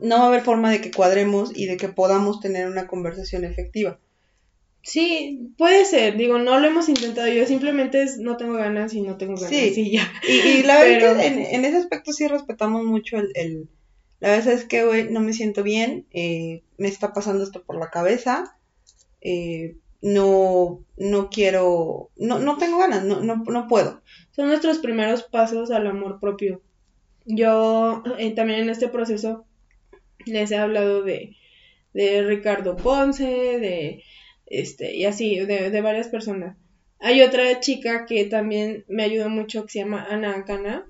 no 0.00 0.16
va 0.18 0.24
a 0.24 0.26
haber 0.28 0.42
forma 0.42 0.70
de 0.70 0.80
que 0.80 0.90
cuadremos 0.90 1.50
y 1.54 1.66
de 1.66 1.76
que 1.76 1.88
podamos 1.88 2.40
tener 2.40 2.68
una 2.68 2.86
conversación 2.86 3.44
efectiva. 3.44 3.98
Sí, 4.82 5.52
puede 5.58 5.84
ser, 5.84 6.16
digo, 6.16 6.38
no 6.38 6.58
lo 6.58 6.66
hemos 6.66 6.88
intentado, 6.88 7.28
yo 7.28 7.46
simplemente 7.46 8.02
es, 8.02 8.18
no 8.18 8.36
tengo 8.36 8.54
ganas 8.54 8.94
y 8.94 9.02
no 9.02 9.16
tengo 9.16 9.36
ganas 9.36 9.50
sí. 9.50 9.92
ya. 9.92 10.12
Y, 10.28 10.64
la 10.64 10.80
verdad 10.80 11.18
que 11.18 11.54
en, 11.54 11.64
ese 11.64 11.76
aspecto 11.76 12.12
sí 12.12 12.26
respetamos 12.26 12.84
mucho 12.84 13.16
el, 13.16 13.30
el 13.34 13.68
la 14.22 14.30
verdad 14.30 14.54
es 14.54 14.64
que, 14.64 14.84
güey, 14.84 15.10
no 15.10 15.18
me 15.18 15.32
siento 15.32 15.64
bien, 15.64 16.06
eh, 16.12 16.62
me 16.78 16.86
está 16.86 17.12
pasando 17.12 17.42
esto 17.42 17.64
por 17.64 17.76
la 17.76 17.90
cabeza, 17.90 18.56
eh, 19.20 19.76
no, 20.00 20.84
no 20.96 21.28
quiero, 21.28 22.10
no, 22.16 22.38
no 22.38 22.56
tengo 22.56 22.78
ganas, 22.78 23.04
no, 23.04 23.20
no, 23.20 23.36
no 23.36 23.66
puedo. 23.66 24.00
Son 24.32 24.48
nuestros 24.48 24.78
primeros 24.78 25.22
pasos 25.22 25.70
al 25.70 25.86
amor 25.86 26.18
propio. 26.20 26.62
Yo 27.26 28.02
eh, 28.18 28.32
también 28.32 28.60
en 28.60 28.70
este 28.70 28.88
proceso 28.88 29.44
les 30.26 30.50
he 30.50 30.56
hablado 30.56 31.02
de, 31.02 31.36
de 31.92 32.22
Ricardo 32.22 32.76
Ponce, 32.76 33.24
de 33.24 34.02
este, 34.46 34.94
y 34.94 35.04
así, 35.04 35.38
de, 35.40 35.80
varias 35.80 36.08
personas. 36.08 36.56
Hay 36.98 37.20
otra 37.22 37.60
chica 37.60 38.06
que 38.06 38.24
también 38.26 38.84
me 38.88 39.02
ayudó 39.02 39.28
mucho 39.28 39.64
que 39.64 39.72
se 39.72 39.78
llama 39.80 40.06
Ana 40.08 40.36
Akana. 40.36 40.86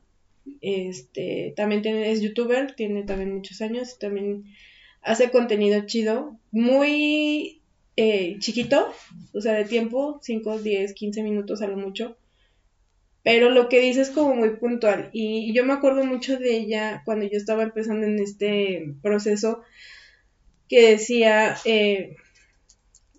Este, 0.60 1.54
también 1.56 1.82
tiene, 1.82 2.10
es 2.10 2.20
youtuber, 2.20 2.74
tiene 2.74 3.04
también 3.04 3.34
muchos 3.34 3.60
años, 3.60 3.98
también 3.98 4.44
hace 5.00 5.30
contenido 5.30 5.86
chido, 5.86 6.36
muy 6.50 7.62
eh, 7.96 8.36
chiquito, 8.40 8.92
o 9.32 9.40
sea, 9.40 9.52
de 9.52 9.64
tiempo, 9.64 10.18
5, 10.22 10.58
10, 10.58 10.94
15 10.94 11.22
minutos 11.22 11.62
a 11.62 11.68
lo 11.68 11.76
mucho, 11.76 12.16
pero 13.22 13.50
lo 13.50 13.68
que 13.68 13.80
dice 13.80 14.00
es 14.00 14.10
como 14.10 14.34
muy 14.34 14.56
puntual. 14.56 15.10
Y 15.12 15.52
yo 15.54 15.64
me 15.64 15.72
acuerdo 15.72 16.04
mucho 16.04 16.38
de 16.38 16.56
ella 16.56 17.02
cuando 17.04 17.26
yo 17.26 17.36
estaba 17.36 17.62
empezando 17.62 18.06
en 18.06 18.18
este 18.18 18.94
proceso, 19.02 19.62
que 20.68 20.90
decía, 20.90 21.56
eh, 21.64 22.16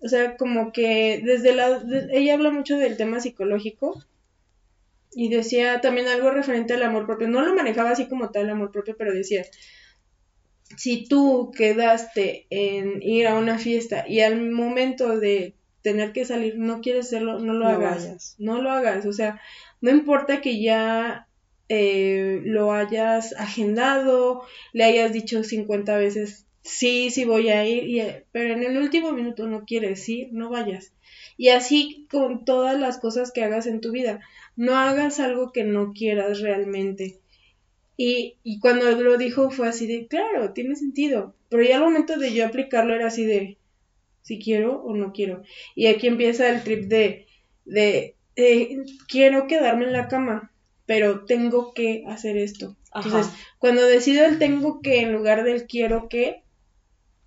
o 0.02 0.08
sea, 0.08 0.36
como 0.36 0.72
que 0.72 1.22
desde 1.24 1.54
la... 1.54 1.82
ella 2.12 2.34
habla 2.34 2.50
mucho 2.50 2.76
del 2.76 2.96
tema 2.96 3.20
psicológico 3.20 4.04
y 5.12 5.28
decía 5.28 5.80
también 5.80 6.08
algo 6.08 6.30
referente 6.30 6.74
al 6.74 6.82
amor 6.82 7.06
propio. 7.06 7.28
No 7.28 7.42
lo 7.42 7.54
manejaba 7.54 7.90
así 7.90 8.06
como 8.08 8.30
tal 8.30 8.44
el 8.44 8.50
amor 8.50 8.72
propio, 8.72 8.96
pero 8.98 9.14
decía, 9.14 9.46
si 10.76 11.06
tú 11.08 11.52
quedaste 11.56 12.46
en 12.50 13.02
ir 13.02 13.26
a 13.26 13.36
una 13.36 13.58
fiesta 13.58 14.04
y 14.06 14.20
al 14.20 14.50
momento 14.50 15.18
de 15.18 15.54
tener 15.82 16.12
que 16.12 16.24
salir 16.24 16.58
no 16.58 16.80
quieres 16.80 17.06
hacerlo, 17.06 17.38
no 17.38 17.52
lo 17.52 17.66
hagas. 17.66 18.34
No 18.38 18.60
lo 18.60 18.70
hagas. 18.70 19.06
O 19.06 19.12
sea, 19.12 19.40
no 19.84 19.90
importa 19.90 20.40
que 20.40 20.62
ya 20.62 21.28
eh, 21.68 22.40
lo 22.42 22.72
hayas 22.72 23.34
agendado, 23.34 24.42
le 24.72 24.84
hayas 24.84 25.12
dicho 25.12 25.44
50 25.44 25.98
veces 25.98 26.46
sí, 26.62 27.10
sí 27.10 27.26
voy 27.26 27.50
a 27.50 27.66
ir, 27.66 27.84
y, 27.84 28.02
pero 28.32 28.54
en 28.54 28.62
el 28.62 28.78
último 28.78 29.12
minuto 29.12 29.46
no 29.46 29.66
quieres 29.66 30.08
ir, 30.08 30.32
no 30.32 30.48
vayas. 30.48 30.94
Y 31.36 31.50
así 31.50 32.06
con 32.10 32.46
todas 32.46 32.80
las 32.80 32.96
cosas 32.96 33.30
que 33.30 33.44
hagas 33.44 33.66
en 33.66 33.82
tu 33.82 33.92
vida, 33.92 34.20
no 34.56 34.74
hagas 34.74 35.20
algo 35.20 35.52
que 35.52 35.64
no 35.64 35.92
quieras 35.92 36.40
realmente. 36.40 37.18
Y, 37.98 38.36
y 38.42 38.60
cuando 38.60 38.90
lo 38.90 39.18
dijo 39.18 39.50
fue 39.50 39.68
así 39.68 39.86
de, 39.86 40.06
claro, 40.06 40.54
tiene 40.54 40.76
sentido, 40.76 41.34
pero 41.50 41.62
ya 41.62 41.76
al 41.76 41.84
momento 41.84 42.16
de 42.18 42.32
yo 42.32 42.46
aplicarlo 42.46 42.94
era 42.94 43.08
así 43.08 43.26
de, 43.26 43.58
si 44.22 44.38
quiero 44.38 44.82
o 44.82 44.96
no 44.96 45.12
quiero. 45.12 45.42
Y 45.74 45.88
aquí 45.88 46.06
empieza 46.06 46.48
el 46.48 46.64
trip 46.64 46.84
de, 46.84 47.26
de, 47.66 48.14
quiero 49.08 49.46
quedarme 49.46 49.84
en 49.86 49.92
la 49.92 50.08
cama, 50.08 50.52
pero 50.86 51.24
tengo 51.24 51.72
que 51.74 52.04
hacer 52.06 52.36
esto. 52.36 52.76
Entonces, 52.94 53.32
cuando 53.58 53.82
decido 53.86 54.24
el 54.24 54.38
tengo 54.38 54.80
que 54.80 55.00
en 55.00 55.12
lugar 55.12 55.44
del 55.44 55.66
quiero 55.66 56.08
que, 56.08 56.42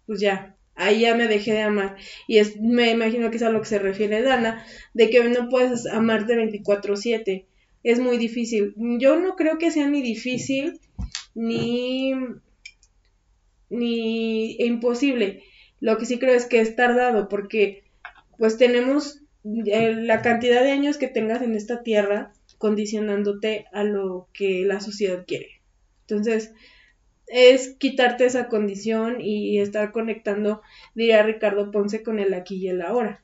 pues 0.05 0.19
ya, 0.19 0.55
ahí 0.75 1.01
ya 1.01 1.15
me 1.15 1.27
dejé 1.27 1.51
de 1.53 1.63
amar. 1.63 1.97
Y 2.27 2.37
es, 2.37 2.59
me 2.59 2.91
imagino 2.91 3.29
que 3.29 3.37
es 3.37 3.43
a 3.43 3.49
lo 3.49 3.59
que 3.59 3.67
se 3.67 3.79
refiere 3.79 4.21
Dana, 4.21 4.65
de 4.93 5.09
que 5.09 5.23
no 5.23 5.49
puedes 5.49 5.85
amarte 5.87 6.35
24/7. 6.35 7.45
Es 7.83 7.99
muy 7.99 8.17
difícil. 8.17 8.73
Yo 8.99 9.17
no 9.17 9.35
creo 9.35 9.57
que 9.57 9.71
sea 9.71 9.87
ni 9.87 10.01
difícil 10.01 10.79
ni, 11.35 12.13
ni 13.69 14.55
imposible. 14.57 15.43
Lo 15.79 15.97
que 15.97 16.05
sí 16.05 16.17
creo 16.17 16.33
es 16.33 16.45
que 16.45 16.59
es 16.59 16.75
tardado 16.75 17.27
porque 17.27 17.83
pues 18.37 18.57
tenemos 18.57 19.21
eh, 19.65 19.95
la 19.95 20.21
cantidad 20.21 20.63
de 20.63 20.71
años 20.71 20.97
que 20.97 21.07
tengas 21.07 21.41
en 21.41 21.55
esta 21.55 21.83
tierra 21.83 22.33
condicionándote 22.57 23.65
a 23.71 23.83
lo 23.83 24.29
que 24.33 24.63
la 24.65 24.79
sociedad 24.79 25.25
quiere. 25.27 25.61
Entonces, 26.01 26.53
es 27.27 27.75
quitarte 27.77 28.25
esa 28.25 28.47
condición 28.47 29.19
y 29.19 29.59
estar 29.59 29.91
conectando, 29.91 30.61
diría 30.95 31.23
Ricardo 31.23 31.71
Ponce, 31.71 32.01
con 32.03 32.19
el 32.19 32.33
aquí 32.33 32.55
y 32.55 32.69
el 32.69 32.81
ahora. 32.81 33.23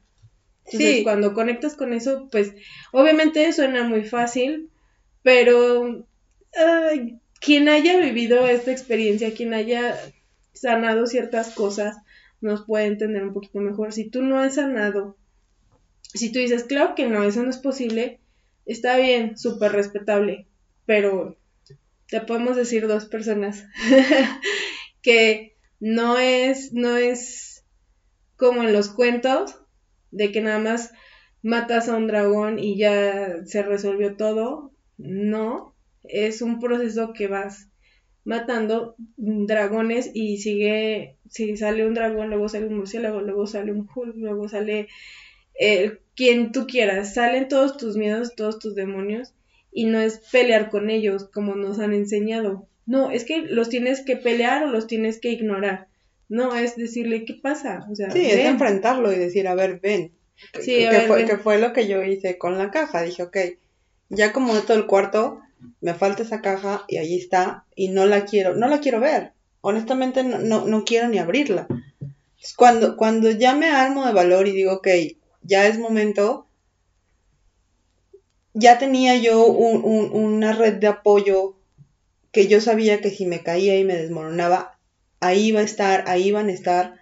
Entonces, 0.66 1.04
cuando 1.04 1.34
conectas 1.34 1.76
con 1.76 1.94
eso, 1.94 2.30
pues 2.32 2.54
obviamente 2.92 3.52
suena 3.52 3.84
muy 3.84 4.04
fácil, 4.04 4.70
pero 5.22 6.06
quien 7.40 7.68
haya 7.70 7.98
vivido 8.00 8.48
esta 8.48 8.72
experiencia, 8.72 9.34
quien 9.34 9.54
haya 9.54 9.98
sanado 10.54 11.08
ciertas 11.08 11.54
cosas, 11.54 11.98
nos 12.40 12.66
puede 12.66 12.86
entender 12.86 13.24
un 13.24 13.34
poquito 13.34 13.60
mejor. 13.60 13.94
Si 13.94 14.10
tú 14.10 14.22
no 14.22 14.40
has 14.40 14.56
sanado, 14.56 15.18
si 16.14 16.32
tú 16.32 16.40
dices, 16.40 16.64
claro 16.64 16.96
que 16.96 17.08
no, 17.08 17.24
eso 17.24 17.44
no 17.44 17.50
es 17.50 17.58
posible, 17.58 18.20
está 18.66 18.98
bien, 18.98 19.38
súper 19.38 19.72
respetable, 19.72 20.48
pero 20.86 21.38
te 22.08 22.22
podemos 22.22 22.56
decir 22.56 22.88
dos 22.88 23.06
personas 23.06 23.66
que 25.02 25.56
no 25.80 26.18
es, 26.18 26.74
no 26.74 26.98
es 26.98 27.66
como 28.36 28.64
en 28.64 28.74
los 28.74 28.90
cuentos 28.90 29.60
de 30.12 30.32
que 30.32 30.42
nada 30.42 30.60
más 30.60 30.92
matas 31.42 31.90
a 31.90 31.98
un 31.98 32.08
dragón 32.08 32.60
y 32.60 32.78
ya 32.78 33.46
se 33.46 33.64
resolvió 33.64 34.16
todo. 34.16 34.72
No, 34.98 35.76
es 36.04 36.42
un 36.42 36.60
proceso 36.60 37.14
que 37.14 37.28
vas 37.28 37.70
matando 38.26 38.96
dragones 39.18 40.12
y 40.14 40.38
sigue, 40.38 41.18
si 41.30 41.58
sale 41.58 41.86
un 41.86 41.94
dragón, 41.94 42.30
luego 42.30 42.48
sale 42.48 42.68
un 42.68 42.78
murciélago, 42.78 43.22
luego 43.22 43.48
sale 43.48 43.72
un 43.72 43.90
hulk, 43.94 44.16
luego 44.16 44.48
sale 44.48 44.88
quien 46.16 46.52
tú 46.52 46.68
quieras, 46.68 47.14
salen 47.14 47.48
todos 47.48 47.78
tus 47.78 47.96
miedos, 47.98 48.36
todos 48.36 48.60
tus 48.60 48.76
demonios 48.76 49.34
y 49.72 49.86
no 49.86 50.00
es 50.00 50.20
pelear 50.32 50.70
con 50.70 50.90
ellos 50.90 51.30
como 51.34 51.56
nos 51.56 51.80
han 51.80 51.94
enseñado. 51.94 52.68
No, 52.86 53.12
es 53.12 53.24
que 53.24 53.40
los 53.40 53.70
tienes 53.70 54.02
que 54.02 54.18
pelear 54.18 54.64
o 54.64 54.68
los 54.68 54.88
tienes 54.88 55.20
que 55.20 55.32
ignorar. 55.32 55.88
No, 56.30 56.56
es 56.56 56.76
decirle, 56.76 57.26
¿qué 57.26 57.34
pasa? 57.34 57.86
O 57.90 57.96
sea, 57.96 58.12
sí, 58.12 58.26
es 58.26 58.46
enfrentarlo 58.46 59.12
y 59.12 59.18
decir, 59.18 59.48
a 59.48 59.56
ver, 59.56 59.80
ven. 59.80 60.12
Sí, 60.60 60.88
que, 60.90 61.02
fue, 61.08 61.26
que 61.26 61.38
fue 61.38 61.60
lo 61.60 61.74
que 61.74 61.88
yo 61.88 62.04
hice 62.04 62.38
con 62.38 62.58
la 62.58 62.72
caja. 62.72 63.04
Dije, 63.04 63.24
ok, 63.24 63.38
ya 64.10 64.34
como 64.34 64.54
de 64.56 64.62
todo 64.62 64.78
el 64.78 64.88
cuarto, 64.88 65.40
me 65.82 65.94
falta 65.94 66.24
esa 66.24 66.42
caja 66.42 66.86
y 66.88 66.98
ahí 66.98 67.16
está 67.16 67.66
y 67.76 67.90
no 67.90 68.06
la 68.06 68.26
quiero, 68.26 68.56
no 68.56 68.68
la 68.68 68.80
quiero 68.80 69.00
ver. 69.00 69.32
Honestamente 69.62 70.24
no, 70.24 70.40
no, 70.40 70.66
no 70.66 70.84
quiero 70.84 71.08
ni 71.08 71.20
abrirla. 71.20 71.68
Cuando, 72.58 72.98
cuando 72.98 73.32
ya 73.32 73.56
me 73.56 73.70
armo 73.70 74.06
de 74.06 74.14
valor 74.14 74.48
y 74.48 74.52
digo, 74.52 74.74
ok, 74.74 74.88
ya 75.44 75.68
es 75.68 75.78
momento, 75.78 76.48
ya 78.54 78.78
tenía 78.78 79.16
yo 79.18 79.46
una 79.46 80.54
red 80.54 80.76
de 80.76 80.88
apoyo 80.88 81.58
que 82.32 82.48
yo 82.48 82.62
sabía 82.62 83.02
que 83.02 83.12
si 83.12 83.26
me 83.26 83.44
caía 83.44 83.78
y 83.78 83.84
me 83.84 83.96
desmoronaba, 83.96 84.80
ahí 85.20 85.48
iba 85.48 85.60
a 85.60 85.64
estar, 85.64 86.06
ahí 86.08 86.28
iban 86.28 86.50
a 86.50 86.54
estar. 86.54 87.00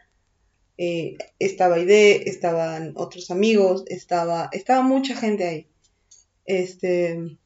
Eh, 0.77 1.17
estaba 1.37 1.77
Ide, 1.79 2.29
estaban 2.29 2.93
otros 2.95 3.29
amigos, 3.29 3.83
estaba, 3.87 4.49
estaba 4.51 4.81
mucha 4.81 5.15
gente 5.15 5.47
ahí. 5.47 5.67
Este, 6.45 7.37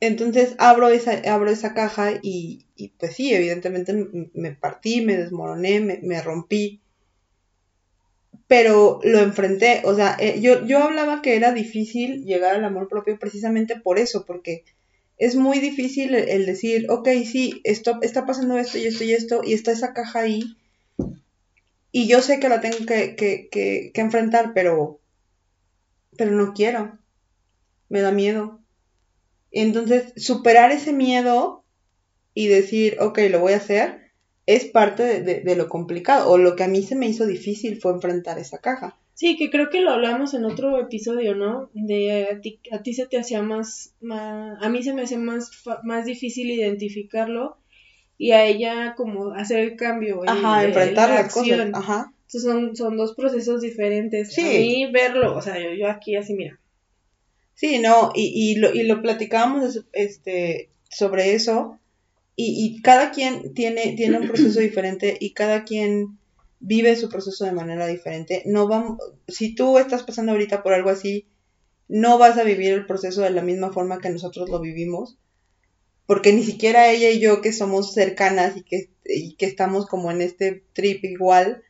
entonces 0.00 0.54
abro 0.58 0.88
esa, 0.88 1.12
abro 1.32 1.50
esa 1.50 1.74
caja 1.74 2.18
y, 2.22 2.64
pues 2.98 3.14
sí, 3.14 3.34
evidentemente 3.34 3.92
me 4.32 4.52
partí, 4.52 5.02
me 5.02 5.16
desmoroné, 5.16 5.80
me 5.80 6.22
rompí 6.22 6.80
pero 8.48 8.98
lo 9.04 9.20
enfrenté, 9.20 9.82
o 9.84 9.94
sea, 9.94 10.16
eh, 10.18 10.40
yo, 10.40 10.64
yo 10.66 10.82
hablaba 10.82 11.20
que 11.20 11.36
era 11.36 11.52
difícil 11.52 12.24
llegar 12.24 12.56
al 12.56 12.64
amor 12.64 12.88
propio 12.88 13.18
precisamente 13.18 13.78
por 13.78 13.98
eso, 13.98 14.24
porque 14.24 14.64
es 15.18 15.36
muy 15.36 15.58
difícil 15.58 16.14
el, 16.14 16.46
decir, 16.46 16.86
ok, 16.90 17.08
sí, 17.30 17.60
esto, 17.64 17.98
está 18.00 18.24
pasando 18.24 18.56
esto 18.56 18.78
y 18.78 18.86
esto 18.86 19.04
y 19.04 19.12
esto, 19.12 19.42
y 19.44 19.52
está 19.52 19.70
esa 19.70 19.92
caja 19.92 20.20
ahí, 20.20 20.56
y 21.92 22.08
yo 22.08 22.22
sé 22.22 22.40
que 22.40 22.48
la 22.48 22.62
tengo 22.62 22.86
que, 22.86 23.16
que, 23.16 23.48
que, 23.50 23.90
que 23.92 24.00
enfrentar, 24.00 24.52
pero, 24.54 24.98
pero 26.16 26.30
no 26.30 26.54
quiero, 26.54 26.98
me 27.90 28.00
da 28.00 28.12
miedo. 28.12 28.60
Entonces, 29.50 30.12
superar 30.16 30.72
ese 30.72 30.92
miedo 30.92 31.64
y 32.32 32.48
decir, 32.48 32.96
ok, 33.00 33.18
lo 33.30 33.40
voy 33.40 33.54
a 33.54 33.58
hacer, 33.58 34.07
es 34.48 34.64
parte 34.64 35.20
de, 35.20 35.56
lo 35.56 35.68
complicado, 35.68 36.30
o 36.30 36.38
lo 36.38 36.56
que 36.56 36.64
a 36.64 36.68
mí 36.68 36.82
se 36.82 36.96
me 36.96 37.06
hizo 37.06 37.26
difícil 37.26 37.78
fue 37.82 37.92
enfrentar 37.92 38.38
esa 38.38 38.56
caja. 38.56 38.96
Sí, 39.12 39.36
que 39.36 39.50
creo 39.50 39.68
que 39.68 39.82
lo 39.82 39.90
hablamos 39.90 40.32
en 40.32 40.46
otro 40.46 40.80
episodio, 40.80 41.34
¿no? 41.34 41.68
De 41.74 42.28
a 42.32 42.40
ti, 42.40 42.58
a 42.72 42.82
ti 42.82 42.94
se 42.94 43.06
te 43.06 43.18
hacía 43.18 43.42
más, 43.42 43.92
a 44.10 44.68
mí 44.70 44.82
se 44.82 44.94
me 44.94 45.02
hacía 45.02 45.18
más, 45.18 45.50
más 45.82 46.06
difícil 46.06 46.50
identificarlo 46.50 47.58
y 48.16 48.30
a 48.30 48.46
ella 48.46 48.94
como 48.96 49.34
hacer 49.34 49.58
el 49.58 49.76
cambio. 49.76 50.22
Ajá, 50.26 50.64
enfrentar 50.64 51.10
la, 51.10 51.18
acción. 51.18 51.74
Ajá. 51.74 52.14
Entonces 52.22 52.42
son, 52.42 52.74
son 52.74 52.96
dos 52.96 53.14
procesos 53.14 53.60
diferentes. 53.60 54.32
Sí. 54.32 54.40
A 54.40 54.60
mí 54.60 54.90
verlo, 54.90 55.36
o 55.36 55.42
sea, 55.42 55.58
yo, 55.62 55.74
yo 55.74 55.90
aquí 55.90 56.16
así, 56.16 56.32
mira. 56.32 56.58
Sí, 57.52 57.80
no, 57.80 58.12
y, 58.14 58.32
y, 58.34 58.54
lo, 58.54 58.74
y 58.74 58.84
lo 58.84 59.02
platicábamos 59.02 59.84
este, 59.92 60.70
sobre 60.88 61.34
eso, 61.34 61.78
y, 62.40 62.80
cada 62.82 63.10
quien 63.10 63.52
tiene, 63.52 63.94
tiene 63.96 64.20
un 64.20 64.28
proceso 64.28 64.60
diferente 64.60 65.16
y 65.18 65.32
cada 65.32 65.64
quien 65.64 66.18
vive 66.60 66.94
su 66.94 67.08
proceso 67.08 67.44
de 67.44 67.52
manera 67.52 67.86
diferente. 67.88 68.42
No 68.46 68.68
vamos, 68.68 68.98
si 69.26 69.56
tú 69.56 69.76
estás 69.78 70.04
pasando 70.04 70.32
ahorita 70.32 70.62
por 70.62 70.72
algo 70.72 70.90
así, 70.90 71.26
no 71.88 72.16
vas 72.16 72.38
a 72.38 72.44
vivir 72.44 72.72
el 72.72 72.86
proceso 72.86 73.22
de 73.22 73.30
la 73.30 73.42
misma 73.42 73.72
forma 73.72 73.98
que 73.98 74.10
nosotros 74.10 74.48
lo 74.50 74.60
vivimos, 74.60 75.18
porque 76.06 76.32
ni 76.32 76.44
siquiera 76.44 76.90
ella 76.90 77.10
y 77.10 77.18
yo 77.18 77.40
que 77.40 77.52
somos 77.52 77.92
cercanas 77.92 78.56
y 78.56 78.62
que, 78.62 78.90
que 79.36 79.46
estamos 79.46 79.86
como 79.86 80.12
en 80.12 80.22
este 80.22 80.62
trip 80.74 81.04
igual, 81.04 81.62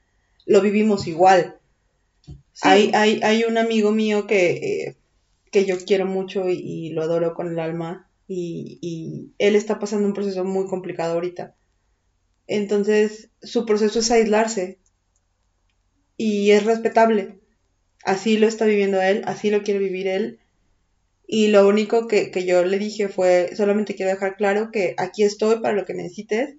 lo 0.44 0.61
vivimos 0.61 1.07
igual. 1.07 1.59
Hay, 2.61 2.90
hay, 2.92 3.20
hay, 3.22 3.44
un 3.44 3.57
amigo 3.57 3.92
mío 3.92 4.26
que, 4.26 4.50
eh, 4.50 4.96
que 5.50 5.64
yo 5.64 5.78
quiero 5.78 6.07
mucho 6.07 6.48
y, 6.48 6.90
lo 6.90 7.02
adoro 7.02 7.35
con 7.35 7.48
el 7.48 7.59
alma, 7.59 8.08
y, 8.29 9.33
él 9.38 9.57
está 9.57 9.79
pasando 9.79 10.07
un 10.07 10.14
proceso 10.14 10.45
muy 10.45 10.67
complicado 10.67 11.14
ahorita. 11.14 11.57
Entonces, 12.47 13.31
su 13.43 13.64
proceso 13.67 13.99
es 13.99 14.11
aislarse 14.11 14.79
y 16.17 16.51
es 16.51 16.64
respetable. 16.64 17.41
Así 18.05 18.38
lo 18.38 18.47
está 18.47 18.67
viviendo 18.67 19.01
él, 19.01 19.23
así 19.25 19.51
lo 19.51 19.62
quiere 19.62 19.81
vivir 19.81 20.07
él. 20.07 20.41
Y 21.27 21.49
lo 21.49 21.67
único 21.67 22.07
que, 22.07 22.31
que 22.31 22.45
yo 22.45 22.64
le 22.64 22.79
dije 22.79 23.09
fue, 23.09 23.51
solamente 23.55 23.95
quiero 23.95 24.12
dejar 24.12 24.37
claro 24.37 24.71
que 24.71 24.95
aquí 24.97 25.25
estoy 25.25 25.61
para 25.61 25.75
lo 25.75 25.85
que 25.85 25.95
necesites. 25.95 26.57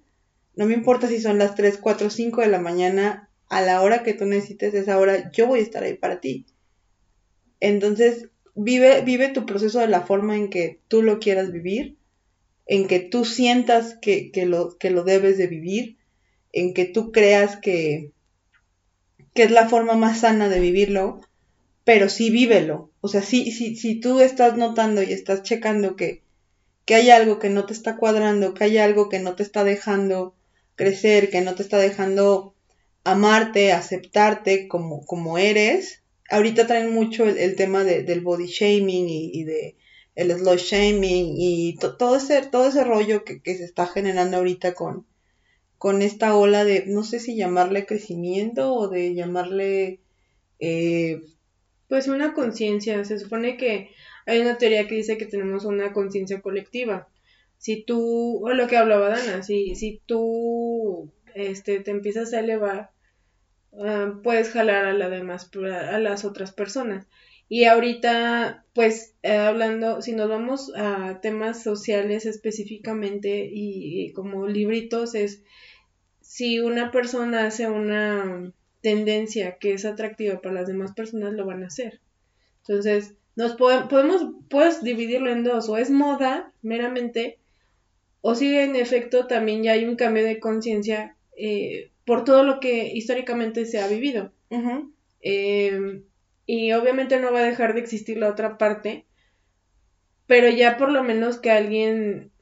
No 0.54 0.66
me 0.66 0.74
importa 0.74 1.08
si 1.08 1.20
son 1.20 1.38
las 1.38 1.54
3, 1.54 1.78
4, 1.78 2.10
5 2.10 2.40
de 2.40 2.48
la 2.48 2.60
mañana, 2.60 3.30
a 3.48 3.62
la 3.62 3.82
hora 3.82 4.02
que 4.02 4.14
tú 4.14 4.26
necesites 4.26 4.74
esa 4.74 4.98
hora, 4.98 5.30
yo 5.32 5.46
voy 5.48 5.60
a 5.60 5.62
estar 5.62 5.82
ahí 5.82 5.94
para 5.94 6.20
ti. 6.20 6.46
Entonces, 7.58 8.28
vive, 8.62 9.28
tu 9.28 9.46
proceso 9.46 9.80
de 9.80 9.88
la 9.88 10.02
forma 10.02 10.36
en 10.36 10.50
que 10.50 10.80
tú 10.88 11.02
lo 11.02 11.18
quieras 11.18 11.52
vivir, 11.52 11.96
en 12.66 12.86
que 12.86 13.00
tú 13.00 13.24
sientas 13.24 13.96
que, 14.00 14.30
lo, 14.46 14.76
que 14.78 14.90
lo 14.90 15.02
debes 15.02 15.38
de 15.38 15.46
vivir, 15.46 15.96
en 16.52 16.74
que 16.74 16.84
tú 16.84 17.12
creas 17.12 17.56
que, 17.56 18.12
que 19.34 19.44
es 19.44 19.50
la 19.50 19.68
forma 19.68 19.94
más 19.94 20.20
sana 20.20 20.48
de 20.48 20.60
vivirlo, 20.60 21.20
pero 21.84 22.08
sí 22.08 22.30
vívelo. 22.30 22.90
O 23.00 23.08
sea, 23.08 23.22
si, 23.22 23.50
si, 23.50 23.76
si 23.76 24.00
tú 24.00 24.20
estás 24.20 24.56
notando 24.56 25.02
y 25.02 25.12
estás 25.12 25.42
checando 25.42 25.96
que, 25.96 26.22
que 26.84 26.94
hay 26.94 27.10
algo 27.10 27.38
que 27.38 27.50
no 27.50 27.66
te 27.66 27.72
está 27.72 27.96
cuadrando, 27.96 28.54
que 28.54 28.64
hay 28.64 28.78
algo 28.78 29.08
que 29.08 29.20
no 29.20 29.34
te 29.34 29.42
está 29.42 29.64
dejando 29.64 30.34
crecer, 30.76 31.30
que 31.30 31.40
no 31.40 31.54
te 31.54 31.62
está 31.62 31.78
dejando 31.78 32.54
amarte, 33.04 33.72
aceptarte 33.72 34.68
como, 34.68 35.04
como 35.04 35.38
eres, 35.38 35.99
ahorita 36.30 36.66
traen 36.66 36.92
mucho 36.92 37.26
el, 37.26 37.56
tema 37.56 37.84
del 37.84 38.20
body 38.20 38.46
shaming 38.46 39.08
y, 39.08 39.44
de 39.44 39.76
el 40.14 40.32
slow 40.32 40.56
shaming 40.56 41.34
y 41.36 41.76
todo 41.76 42.16
ese 42.16 42.42
todo 42.42 42.68
ese 42.68 42.84
rollo 42.84 43.24
que, 43.24 43.40
se 43.44 43.64
está 43.64 43.86
generando 43.86 44.38
ahorita 44.38 44.74
con 44.74 45.06
con 45.78 46.02
esta 46.02 46.36
ola 46.36 46.64
de 46.64 46.84
no 46.86 47.04
sé 47.04 47.20
si 47.20 47.36
llamarle 47.36 47.86
crecimiento 47.86 48.74
o 48.74 48.88
de 48.88 49.14
llamarle 49.14 50.00
eh, 50.58 51.22
pues 51.88 52.06
una 52.08 52.34
conciencia 52.34 53.04
se 53.04 53.18
supone 53.18 53.56
que 53.56 53.90
hay 54.26 54.40
una 54.40 54.58
teoría 54.58 54.86
que 54.86 54.94
dice 54.94 55.18
que 55.18 55.26
tenemos 55.26 55.64
una 55.64 55.92
conciencia 55.92 56.40
colectiva. 56.40 57.08
Si 57.58 57.82
tú, 57.82 58.40
o 58.44 58.50
lo 58.50 58.68
que 58.68 58.76
hablaba 58.76 59.08
Dana, 59.08 59.42
si, 59.42 59.74
si 59.74 60.00
tú 60.06 61.10
este, 61.34 61.80
te 61.80 61.90
empiezas 61.90 62.32
a 62.32 62.40
elevar, 62.40 62.90
ah, 63.78 64.20
puedes 64.22 64.50
jalar 64.50 64.84
a, 64.84 64.92
la 64.92 65.08
demás, 65.08 65.50
a 65.54 65.98
las 65.98 66.24
otras 66.24 66.52
personas. 66.52 67.06
Y 67.48 67.64
ahorita, 67.64 68.64
pues, 68.74 69.16
eh, 69.24 69.36
hablando, 69.36 70.02
si 70.02 70.12
nos 70.12 70.28
vamos 70.28 70.72
a 70.76 71.20
temas 71.20 71.64
sociales 71.64 72.24
específicamente 72.24 73.50
y, 73.52 74.12
como 74.12 74.46
libritos, 74.46 75.16
es 75.16 75.42
si 76.20 76.60
una 76.60 76.92
persona 76.92 77.46
hace 77.46 77.66
una 77.68 78.52
tendencia 78.82 79.58
que 79.58 79.72
es 79.72 79.84
atractiva 79.84 80.40
para 80.40 80.54
las 80.54 80.68
demás 80.68 80.92
personas, 80.92 81.32
lo 81.32 81.44
van 81.44 81.64
a 81.64 81.66
hacer. 81.66 82.00
Entonces, 82.60 83.16
nos 83.34 83.56
podemos, 83.56 84.28
puedes 84.48 84.84
dividirlo 84.84 85.32
en 85.32 85.42
dos, 85.42 85.68
o 85.68 85.76
es 85.76 85.90
moda 85.90 86.52
meramente, 86.62 87.40
o 88.20 88.36
si 88.36 88.54
en 88.56 88.76
efecto 88.76 89.26
también 89.26 89.64
ya 89.64 89.72
hay 89.72 89.86
un 89.86 89.96
cambio 89.96 90.22
de 90.22 90.38
conciencia 90.38 91.16
eh, 91.36 91.89
por 92.04 92.24
todo 92.24 92.42
lo 92.42 92.60
que 92.60 92.92
históricamente 92.92 93.66
se 93.66 93.80
ha 93.80 93.86
vivido. 93.86 94.32
Y 96.46 96.72
obviamente 96.72 97.20
no 97.20 97.32
va 97.32 97.40
a 97.40 97.44
dejar 97.44 97.74
de 97.74 97.80
existir 97.80 98.18
la 98.18 98.28
otra 98.28 98.58
parte, 98.58 99.06
pero 100.26 100.48
ya 100.48 100.76
por 100.76 100.90
lo 100.90 101.04
menos 101.04 101.38
que 101.38 101.50
alguien 101.50 102.32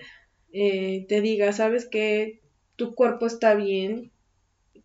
eh, 0.52 1.04
te 1.08 1.20
diga, 1.20 1.52
sabes 1.52 1.86
que 1.86 2.40
tu 2.76 2.94
cuerpo 2.94 3.26
está 3.26 3.54
bien, 3.54 4.10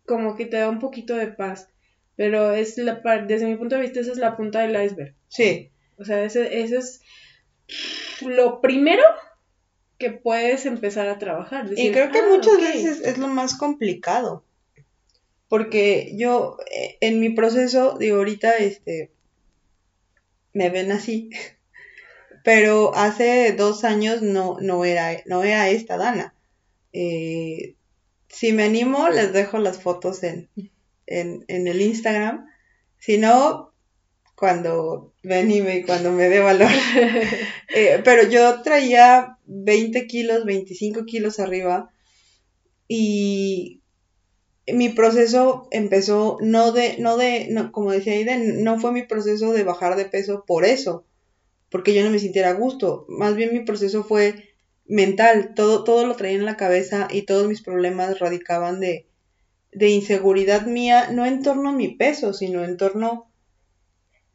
como 0.04 0.36
que 0.36 0.46
te 0.46 0.58
da 0.58 0.68
un 0.68 0.78
poquito 0.78 1.14
de 1.14 1.28
paz. 1.28 1.70
Pero 2.16 2.52
es 2.52 2.76
la 2.78 3.00
desde 3.26 3.46
mi 3.46 3.56
punto 3.56 3.76
de 3.76 3.82
vista, 3.82 4.00
esa 4.00 4.12
es 4.12 4.18
la 4.18 4.36
punta 4.36 4.60
del 4.60 4.84
iceberg. 4.84 5.14
Sí. 5.28 5.70
O 5.96 6.04
sea, 6.04 6.22
ese, 6.22 6.62
es 6.62 7.00
lo 8.20 8.60
primero 8.60 9.02
que 9.98 10.10
puedes 10.10 10.66
empezar 10.66 11.08
a 11.08 11.18
trabajar. 11.18 11.66
y 11.74 11.90
creo 11.92 12.10
que 12.10 12.18
ah, 12.18 12.28
muchas 12.28 12.58
veces 12.58 13.00
es 13.00 13.18
lo 13.18 13.28
más 13.28 13.56
complicado. 13.56 14.44
Porque 15.54 16.10
yo, 16.16 16.56
eh, 16.68 16.98
en 17.00 17.20
mi 17.20 17.30
proceso, 17.30 17.96
digo, 17.96 18.16
ahorita, 18.16 18.56
este, 18.56 19.12
me 20.52 20.68
ven 20.68 20.90
así. 20.90 21.30
Pero 22.42 22.92
hace 22.96 23.52
dos 23.52 23.84
años 23.84 24.20
no, 24.20 24.56
no, 24.60 24.84
era, 24.84 25.22
no 25.26 25.44
era 25.44 25.70
esta 25.70 25.96
Dana. 25.96 26.34
Eh, 26.92 27.76
si 28.26 28.52
me 28.52 28.64
animo, 28.64 29.08
les 29.10 29.32
dejo 29.32 29.58
las 29.58 29.80
fotos 29.80 30.24
en, 30.24 30.48
en, 31.06 31.44
el 31.46 31.80
Instagram. 31.80 32.50
Si 32.98 33.16
no, 33.16 33.72
cuando 34.34 35.14
me 35.22 35.36
anime, 35.36 35.84
cuando 35.86 36.10
me 36.10 36.28
dé 36.28 36.40
valor. 36.40 36.70
Eh, 37.76 38.02
pero 38.04 38.28
yo 38.28 38.60
traía 38.62 39.38
20 39.46 40.08
kilos, 40.08 40.44
25 40.44 41.04
kilos 41.04 41.38
arriba. 41.38 41.92
Y 42.88 43.83
mi 44.66 44.88
proceso 44.88 45.68
empezó 45.70 46.38
no 46.40 46.72
de, 46.72 46.96
no 46.98 47.16
de, 47.16 47.48
no, 47.50 47.70
como 47.72 47.92
decía 47.92 48.14
Aiden, 48.14 48.64
no 48.64 48.80
fue 48.80 48.92
mi 48.92 49.02
proceso 49.02 49.52
de 49.52 49.64
bajar 49.64 49.96
de 49.96 50.06
peso 50.06 50.44
por 50.46 50.64
eso, 50.64 51.04
porque 51.68 51.94
yo 51.94 52.02
no 52.02 52.10
me 52.10 52.18
sintiera 52.18 52.50
a 52.50 52.54
gusto. 52.54 53.04
Más 53.08 53.36
bien 53.36 53.52
mi 53.52 53.60
proceso 53.60 54.04
fue 54.04 54.54
mental, 54.86 55.52
todo, 55.54 55.84
todo 55.84 56.06
lo 56.06 56.16
traía 56.16 56.36
en 56.36 56.44
la 56.44 56.56
cabeza 56.56 57.08
y 57.10 57.22
todos 57.22 57.48
mis 57.48 57.62
problemas 57.62 58.18
radicaban 58.18 58.80
de, 58.80 59.06
de 59.72 59.88
inseguridad 59.88 60.66
mía, 60.66 61.10
no 61.10 61.26
en 61.26 61.42
torno 61.42 61.70
a 61.70 61.72
mi 61.72 61.88
peso, 61.88 62.32
sino 62.32 62.64
en 62.64 62.76
torno 62.76 63.30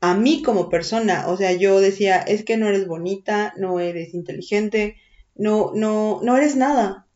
a 0.01 0.15
mí 0.15 0.43
como 0.43 0.69
persona. 0.69 1.27
O 1.27 1.37
sea, 1.37 1.53
yo 1.53 1.79
decía, 1.79 2.19
es 2.19 2.43
que 2.43 2.57
no 2.57 2.67
eres 2.67 2.87
bonita, 2.87 3.53
no 3.57 3.79
eres 3.79 4.13
inteligente, 4.13 4.97
no, 5.35 5.71
no, 5.73 6.19
no 6.23 6.37
eres 6.37 6.55
nada. 6.55 7.07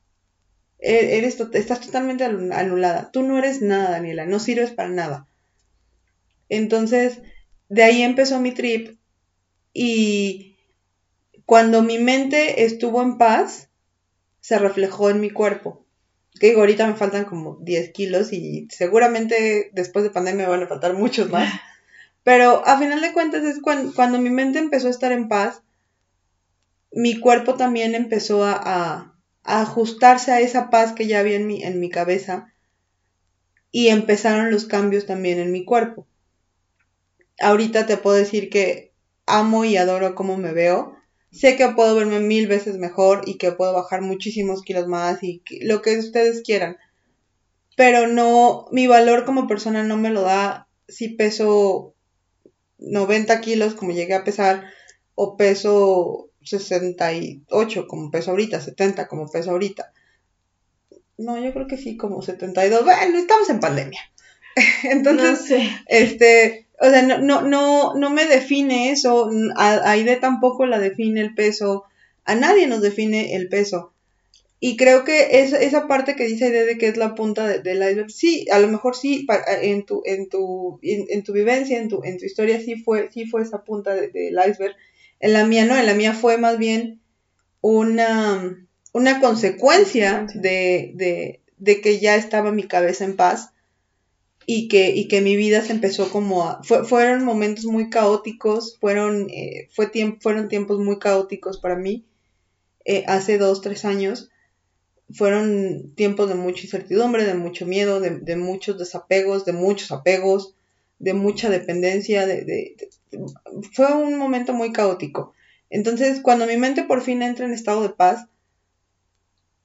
E-, 0.83 1.17
eres, 1.17 1.39
estás 1.39 1.79
totalmente 1.79 2.25
anulada. 2.25 3.09
Tú 3.11 3.23
no 3.23 3.37
eres 3.37 3.61
nada, 3.61 3.91
Daniela, 3.91 4.25
no 4.25 4.39
sirves 4.39 4.71
para 4.71 4.89
nada. 4.89 5.27
Entonces, 6.49 7.21
de 7.69 7.83
ahí 7.83 8.01
empezó 8.03 8.39
mi 8.39 8.51
trip 8.51 8.99
y 9.73 10.57
cuando 11.45 11.81
mi 11.81 11.97
mente 11.97 12.65
estuvo 12.65 13.01
en 13.01 13.17
paz, 13.17 13.69
se 14.41 14.59
reflejó 14.59 15.09
en 15.09 15.21
mi 15.21 15.29
cuerpo. 15.29 15.85
Que 16.39 16.47
digo, 16.47 16.59
ahorita 16.59 16.85
me 16.85 16.95
faltan 16.95 17.25
como 17.25 17.57
10 17.61 17.91
kilos 17.91 18.33
y 18.33 18.67
seguramente 18.69 19.71
después 19.73 20.03
de 20.03 20.11
pandemia 20.11 20.45
me 20.45 20.51
van 20.51 20.63
a 20.63 20.67
faltar 20.67 20.93
muchos 20.95 21.29
más. 21.29 21.51
Pero 22.23 22.65
a 22.65 22.77
final 22.77 23.01
de 23.01 23.13
cuentas 23.13 23.43
es 23.43 23.61
cuando, 23.61 23.93
cuando 23.93 24.19
mi 24.19 24.29
mente 24.29 24.59
empezó 24.59 24.87
a 24.87 24.91
estar 24.91 25.13
en 25.13 25.29
paz, 25.29 25.61
mi 26.91 27.19
cuerpo 27.19 27.55
también 27.55 27.95
empezó 27.95 28.43
a 28.45 29.12
ajustarse 29.43 30.31
a 30.31 30.39
esa 30.39 30.69
paz 30.69 30.93
que 30.93 31.07
ya 31.07 31.19
había 31.19 31.35
en 31.35 31.47
mi, 31.47 31.63
en 31.63 31.79
mi 31.79 31.89
cabeza 31.89 32.53
y 33.71 33.87
empezaron 33.87 34.51
los 34.51 34.65
cambios 34.65 35.05
también 35.05 35.39
en 35.39 35.51
mi 35.51 35.65
cuerpo. 35.65 36.07
Ahorita 37.39 37.85
te 37.85 37.97
puedo 37.97 38.15
decir 38.15 38.49
que 38.49 38.93
amo 39.25 39.65
y 39.65 39.77
adoro 39.77 40.15
cómo 40.15 40.37
me 40.37 40.53
veo. 40.53 40.95
Sé 41.31 41.55
que 41.55 41.69
puedo 41.69 41.95
verme 41.95 42.19
mil 42.19 42.47
veces 42.47 42.77
mejor 42.77 43.23
y 43.25 43.37
que 43.37 43.51
puedo 43.51 43.73
bajar 43.73 44.01
muchísimos 44.01 44.61
kilos 44.61 44.87
más 44.87 45.23
y 45.23 45.41
lo 45.61 45.81
que 45.81 45.97
ustedes 45.97 46.43
quieran. 46.43 46.77
Pero 47.75 48.07
no, 48.07 48.67
mi 48.71 48.85
valor 48.85 49.25
como 49.25 49.47
persona 49.47 49.83
no 49.83 49.97
me 49.97 50.11
lo 50.11 50.21
da 50.21 50.67
si 50.87 51.09
peso 51.09 51.95
90 52.77 53.41
kilos 53.41 53.73
como 53.73 53.91
llegué 53.91 54.13
a 54.13 54.23
pesar 54.23 54.65
o 55.15 55.35
peso 55.37 56.29
68 56.43 57.87
como 57.87 58.11
peso 58.11 58.31
ahorita, 58.31 58.61
70 58.61 59.07
como 59.07 59.29
peso 59.29 59.51
ahorita. 59.51 59.91
No, 61.17 61.39
yo 61.39 61.53
creo 61.53 61.67
que 61.67 61.77
sí, 61.77 61.97
como 61.97 62.21
72. 62.21 62.83
Bueno, 62.83 63.17
estamos 63.17 63.49
en 63.49 63.59
pandemia. 63.59 64.01
Entonces, 64.83 65.63
este, 65.87 66.67
o 66.79 66.89
sea, 66.89 67.01
no, 67.01 67.19
no, 67.19 67.41
no, 67.41 67.93
no 67.95 68.09
me 68.09 68.25
define 68.25 68.91
eso. 68.91 69.29
A 69.55 69.91
Aide 69.91 70.17
tampoco 70.17 70.65
la 70.65 70.79
define 70.79 71.21
el 71.21 71.33
peso. 71.33 71.85
A 72.25 72.35
nadie 72.35 72.67
nos 72.67 72.81
define 72.81 73.35
el 73.35 73.49
peso. 73.49 73.93
Y 74.59 74.77
creo 74.77 75.03
que 75.03 75.41
esa, 75.41 75.59
esa 75.59 75.87
parte 75.87 76.15
que 76.15 76.25
dice 76.25 76.45
Aide 76.45 76.65
de 76.65 76.77
que 76.77 76.87
es 76.87 76.97
la 76.97 77.15
punta 77.15 77.57
del 77.57 77.77
iceberg, 77.77 78.09
sí, 78.09 78.47
a 78.49 78.59
lo 78.59 78.69
mejor 78.69 78.95
sí, 78.95 79.27
en 79.61 79.85
tu, 79.85 80.01
en 80.05 80.29
tu, 80.29 80.79
en, 80.81 81.23
tu 81.23 81.33
vivencia, 81.33 81.79
en 81.79 81.89
tu, 81.89 82.01
en 82.03 82.17
tu 82.17 82.25
historia 82.25 82.61
sí 82.61 82.75
fue, 82.77 83.09
sí 83.11 83.25
fue 83.25 83.41
esa 83.41 83.63
punta 83.65 83.93
del 83.93 84.39
iceberg 84.47 84.75
en 85.23 85.31
la 85.31 85.45
mía 85.45 85.63
no, 85.63 85.77
en 85.77 85.85
la 85.85 85.93
mía 85.93 86.13
fue 86.13 86.37
más 86.37 86.57
bien 86.57 86.99
una, 87.61 88.67
una 88.91 89.21
consecuencia 89.21 90.27
de, 90.35 91.39
que 91.81 91.99
ya 91.99 92.17
estaba 92.17 92.51
mi 92.51 92.63
cabeza 92.63 93.05
en 93.05 93.15
paz 93.15 93.51
y 94.45 94.67
que, 94.67 94.89
y 94.89 95.07
que 95.07 95.21
mi 95.21 95.37
vida 95.37 95.61
se 95.61 95.71
empezó 95.71 96.09
como 96.09 96.43
a... 96.43 96.61
fueron 96.61 97.23
momentos 97.23 97.63
muy 97.63 97.89
caóticos, 97.89 98.77
fueron, 98.81 99.29
eh, 99.29 99.69
fue 99.71 99.89
fueron 100.19 100.49
tiempos 100.49 100.79
muy 100.79 100.99
caóticos 100.99 101.57
para 101.57 101.77
mí 101.77 102.03
eh, 102.83 103.05
hace 103.07 103.37
dos, 103.37 103.61
tres 103.61 103.85
años. 103.85 104.29
Fueron 105.09 105.93
tiempos 105.95 106.27
de 106.27 106.35
mucha 106.35 106.63
incertidumbre, 106.63 107.23
de 107.23 107.35
mucho 107.35 107.65
miedo, 107.65 108.01
de, 108.01 108.35
muchos 108.35 108.77
desapegos, 108.77 109.45
de 109.45 109.53
muchos 109.53 109.93
apegos, 109.93 110.53
de 110.99 111.13
mucha 111.13 111.49
dependencia, 111.49 112.27
de, 112.27 112.75
fue 113.73 113.93
un 113.93 114.17
momento 114.17 114.53
muy 114.53 114.71
caótico. 114.71 115.33
Entonces, 115.69 116.21
cuando 116.21 116.45
mi 116.45 116.57
mente 116.57 116.83
por 116.83 117.01
fin 117.01 117.21
entra 117.21 117.45
en 117.45 117.53
estado 117.53 117.81
de 117.81 117.89
paz, 117.89 118.27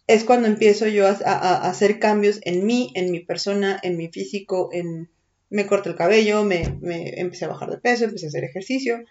es 0.07 0.24
cuando 0.24 0.49
empiezo 0.49 0.86
yo 0.86 1.07
a, 1.07 1.68
hacer 1.68 1.99
cambios 1.99 2.40
en 2.44 2.64
mí, 2.64 2.92
en 2.94 3.11
mi 3.11 3.20
persona, 3.20 3.78
en 3.82 3.96
mi 3.96 4.09
físico, 4.09 4.70
en 4.72 5.11
me 5.51 5.66
corté 5.66 5.88
el 5.88 5.96
cabello, 5.96 6.44
me, 6.44 6.76
me, 6.80 7.20
empecé 7.20 7.46
a 7.46 7.49
bajar 7.49 7.70
de 7.70 7.78
peso, 7.78 8.05
empecé 8.05 8.26
a 8.26 8.28
hacer 8.28 8.44
ejercicio. 8.44 9.05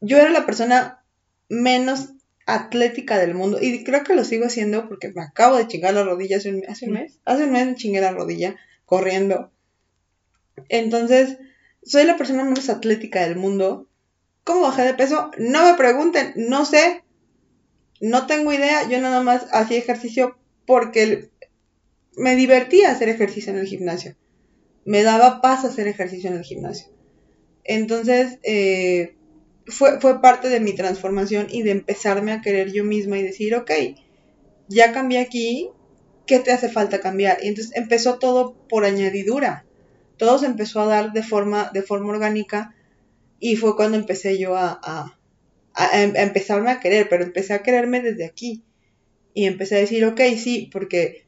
Yo 0.00 0.18
era 0.18 0.30
la 0.30 0.46
persona 0.46 1.04
menos 1.48 2.10
atlética 2.46 3.18
del 3.18 3.34
mundo 3.34 3.58
y 3.60 3.84
creo 3.84 4.02
que 4.02 4.14
lo 4.14 4.24
sigo 4.24 4.46
haciendo 4.46 4.88
porque 4.88 5.12
me 5.12 5.22
acabo 5.22 5.56
de 5.56 5.66
chingar 5.68 5.94
la 5.94 6.04
rodilla 6.04 6.38
hace 6.38 6.50
un, 6.50 6.62
hace 6.68 6.86
un 6.86 6.94
mes. 6.94 7.18
Hace 7.24 7.44
un 7.44 7.52
mes 7.52 7.66
me 7.66 7.74
chingué 7.74 8.00
la 8.00 8.12
rodilla 8.12 8.56
corriendo. 8.86 9.50
Entonces, 10.68 11.38
soy 11.84 12.04
la 12.04 12.16
persona 12.16 12.44
menos 12.44 12.68
atlética 12.68 13.26
del 13.26 13.36
mundo. 13.36 13.88
¿Cómo 14.44 14.62
bajé 14.62 14.82
de 14.82 14.94
peso? 14.94 15.30
No 15.38 15.64
me 15.64 15.74
pregunten, 15.74 16.32
no 16.36 16.64
sé. 16.64 17.04
No 18.00 18.26
tengo 18.26 18.52
idea. 18.52 18.88
Yo 18.88 19.00
nada 19.00 19.22
más 19.22 19.46
hacía 19.52 19.78
ejercicio 19.78 20.36
porque 20.66 21.30
me 22.16 22.36
divertía 22.36 22.90
hacer 22.90 23.08
ejercicio 23.08 23.52
en 23.52 23.58
el 23.58 23.66
gimnasio. 23.66 24.16
Me 24.84 25.02
daba 25.02 25.40
paz 25.40 25.64
hacer 25.64 25.86
ejercicio 25.88 26.30
en 26.30 26.36
el 26.36 26.44
gimnasio. 26.44 26.88
Entonces, 27.64 28.38
eh, 28.42 29.14
fue, 29.66 30.00
fue 30.00 30.20
parte 30.20 30.48
de 30.48 30.60
mi 30.60 30.74
transformación 30.74 31.46
y 31.50 31.62
de 31.62 31.70
empezarme 31.70 32.32
a 32.32 32.40
querer 32.40 32.72
yo 32.72 32.84
misma 32.84 33.18
y 33.18 33.22
decir, 33.22 33.54
ok, 33.54 33.70
ya 34.68 34.92
cambié 34.92 35.20
aquí, 35.20 35.70
¿qué 36.26 36.40
te 36.40 36.50
hace 36.50 36.68
falta 36.68 37.00
cambiar? 37.00 37.38
Y 37.42 37.48
entonces 37.48 37.76
empezó 37.76 38.18
todo 38.18 38.56
por 38.68 38.84
añadidura 38.84 39.64
todo 40.22 40.38
se 40.38 40.46
empezó 40.46 40.78
a 40.78 40.86
dar 40.86 41.12
de 41.12 41.24
forma, 41.24 41.72
de 41.74 41.82
forma 41.82 42.10
orgánica 42.10 42.76
y 43.40 43.56
fue 43.56 43.74
cuando 43.74 43.98
empecé 43.98 44.38
yo 44.38 44.54
a, 44.54 44.78
a, 44.80 45.18
a 45.74 46.00
empezarme 46.00 46.70
a 46.70 46.78
querer, 46.78 47.08
pero 47.08 47.24
empecé 47.24 47.54
a 47.54 47.64
quererme 47.64 48.00
desde 48.00 48.24
aquí. 48.24 48.62
Y 49.34 49.46
empecé 49.46 49.74
a 49.74 49.80
decir, 49.80 50.04
ok, 50.04 50.20
sí, 50.38 50.70
porque 50.72 51.26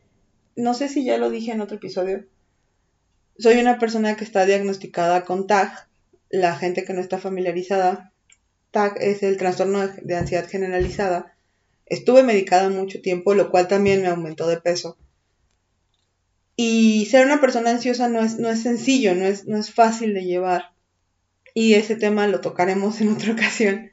no 0.54 0.74
sé 0.74 0.88
si 0.88 1.04
ya 1.04 1.18
lo 1.18 1.28
dije 1.28 1.50
en 1.50 1.60
otro 1.60 1.78
episodio. 1.78 2.24
Soy 3.36 3.58
una 3.58 3.80
persona 3.80 4.14
que 4.14 4.22
está 4.22 4.46
diagnosticada 4.46 5.24
con 5.24 5.48
TAG. 5.48 5.88
La 6.30 6.54
gente 6.54 6.84
que 6.84 6.92
no 6.92 7.00
está 7.00 7.18
familiarizada, 7.18 8.12
TAG 8.70 8.98
es 9.00 9.24
el 9.24 9.38
trastorno 9.38 9.88
de 9.88 10.14
ansiedad 10.14 10.48
generalizada. 10.48 11.34
Estuve 11.84 12.22
medicada 12.22 12.68
mucho 12.68 13.02
tiempo, 13.02 13.34
lo 13.34 13.50
cual 13.50 13.66
también 13.66 14.02
me 14.02 14.06
aumentó 14.08 14.46
de 14.46 14.60
peso. 14.60 14.96
Y 16.56 17.06
ser 17.06 17.26
una 17.26 17.40
persona 17.40 17.70
ansiosa 17.70 18.08
no 18.08 18.20
es, 18.20 18.38
no 18.38 18.48
es 18.48 18.62
sencillo, 18.62 19.14
no 19.14 19.24
es, 19.24 19.46
no 19.46 19.58
es 19.58 19.72
fácil 19.72 20.14
de 20.14 20.24
llevar. 20.24 20.72
Y 21.52 21.74
ese 21.74 21.96
tema 21.96 22.26
lo 22.26 22.40
tocaremos 22.40 23.00
en 23.00 23.10
otra 23.10 23.32
ocasión. 23.34 23.90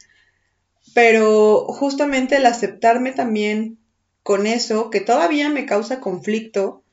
Pero 0.93 1.65
justamente 1.67 2.37
el 2.37 2.45
aceptarme 2.45 3.11
también 3.11 3.77
con 4.23 4.45
eso, 4.45 4.89
que 4.89 5.01
todavía 5.01 5.49
me 5.49 5.65
causa 5.65 5.99
conflicto, 5.99 6.83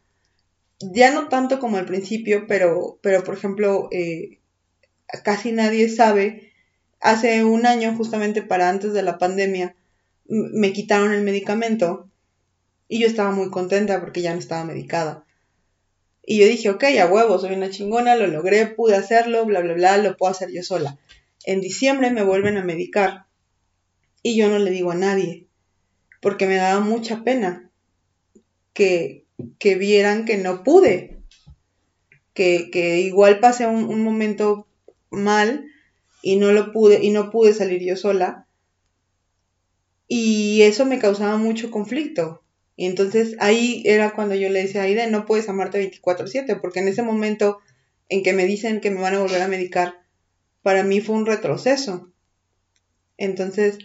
ya 0.80 1.12
no 1.12 1.28
tanto 1.28 1.58
como 1.58 1.76
al 1.76 1.86
principio, 1.86 2.46
pero, 2.46 2.98
pero 3.02 3.24
por 3.24 3.34
ejemplo, 3.34 3.88
eh, 3.90 4.38
casi 5.24 5.52
nadie 5.52 5.88
sabe, 5.88 6.52
hace 7.00 7.44
un 7.44 7.66
año, 7.66 7.94
justamente 7.96 8.42
para 8.42 8.68
antes 8.68 8.92
de 8.92 9.02
la 9.02 9.18
pandemia, 9.18 9.74
me 10.26 10.72
quitaron 10.72 11.12
el 11.12 11.22
medicamento 11.22 12.08
y 12.86 13.00
yo 13.00 13.06
estaba 13.06 13.30
muy 13.30 13.50
contenta 13.50 14.00
porque 14.00 14.22
ya 14.22 14.32
no 14.32 14.38
estaba 14.38 14.64
medicada. 14.64 15.24
Y 16.30 16.40
yo 16.40 16.46
dije, 16.46 16.68
ok, 16.68 16.84
a 17.00 17.06
huevo, 17.06 17.38
soy 17.38 17.54
una 17.54 17.70
chingona, 17.70 18.14
lo 18.14 18.26
logré, 18.26 18.66
pude 18.66 18.94
hacerlo, 18.94 19.46
bla, 19.46 19.60
bla, 19.60 19.72
bla, 19.72 19.96
lo 19.96 20.14
puedo 20.14 20.30
hacer 20.30 20.50
yo 20.52 20.62
sola. 20.62 20.98
En 21.46 21.62
diciembre 21.62 22.10
me 22.10 22.22
vuelven 22.22 22.58
a 22.58 22.64
medicar 22.64 23.24
y 24.22 24.36
yo 24.36 24.50
no 24.50 24.58
le 24.58 24.70
digo 24.70 24.90
a 24.90 24.94
nadie 24.94 25.46
porque 26.20 26.46
me 26.46 26.56
daba 26.56 26.80
mucha 26.80 27.24
pena 27.24 27.70
que, 28.74 29.24
que 29.58 29.76
vieran 29.76 30.26
que 30.26 30.36
no 30.36 30.64
pude, 30.64 31.16
que, 32.34 32.68
que 32.70 33.00
igual 33.00 33.40
pasé 33.40 33.66
un, 33.66 33.84
un, 33.84 34.04
momento 34.04 34.66
mal 35.08 35.64
y 36.20 36.36
no 36.36 36.52
lo 36.52 36.72
pude 36.72 37.02
y 37.02 37.08
no 37.08 37.30
pude 37.30 37.54
salir 37.54 37.82
yo 37.82 37.96
sola 37.96 38.46
y 40.06 40.60
eso 40.60 40.84
me 40.84 40.98
causaba 40.98 41.38
mucho 41.38 41.70
conflicto. 41.70 42.42
Y 42.80 42.86
entonces 42.86 43.34
ahí 43.40 43.82
era 43.84 44.12
cuando 44.12 44.36
yo 44.36 44.48
le 44.50 44.62
decía 44.62 44.82
a 44.82 44.84
Aide, 44.84 45.10
no 45.10 45.26
puedes 45.26 45.48
amarte 45.48 45.80
24/7, 45.80 46.60
porque 46.60 46.78
en 46.78 46.86
ese 46.86 47.02
momento 47.02 47.58
en 48.08 48.22
que 48.22 48.32
me 48.32 48.44
dicen 48.44 48.80
que 48.80 48.92
me 48.92 49.00
van 49.00 49.16
a 49.16 49.18
volver 49.18 49.42
a 49.42 49.48
medicar, 49.48 50.04
para 50.62 50.84
mí 50.84 51.00
fue 51.00 51.16
un 51.16 51.26
retroceso. 51.26 52.12
Entonces, 53.16 53.78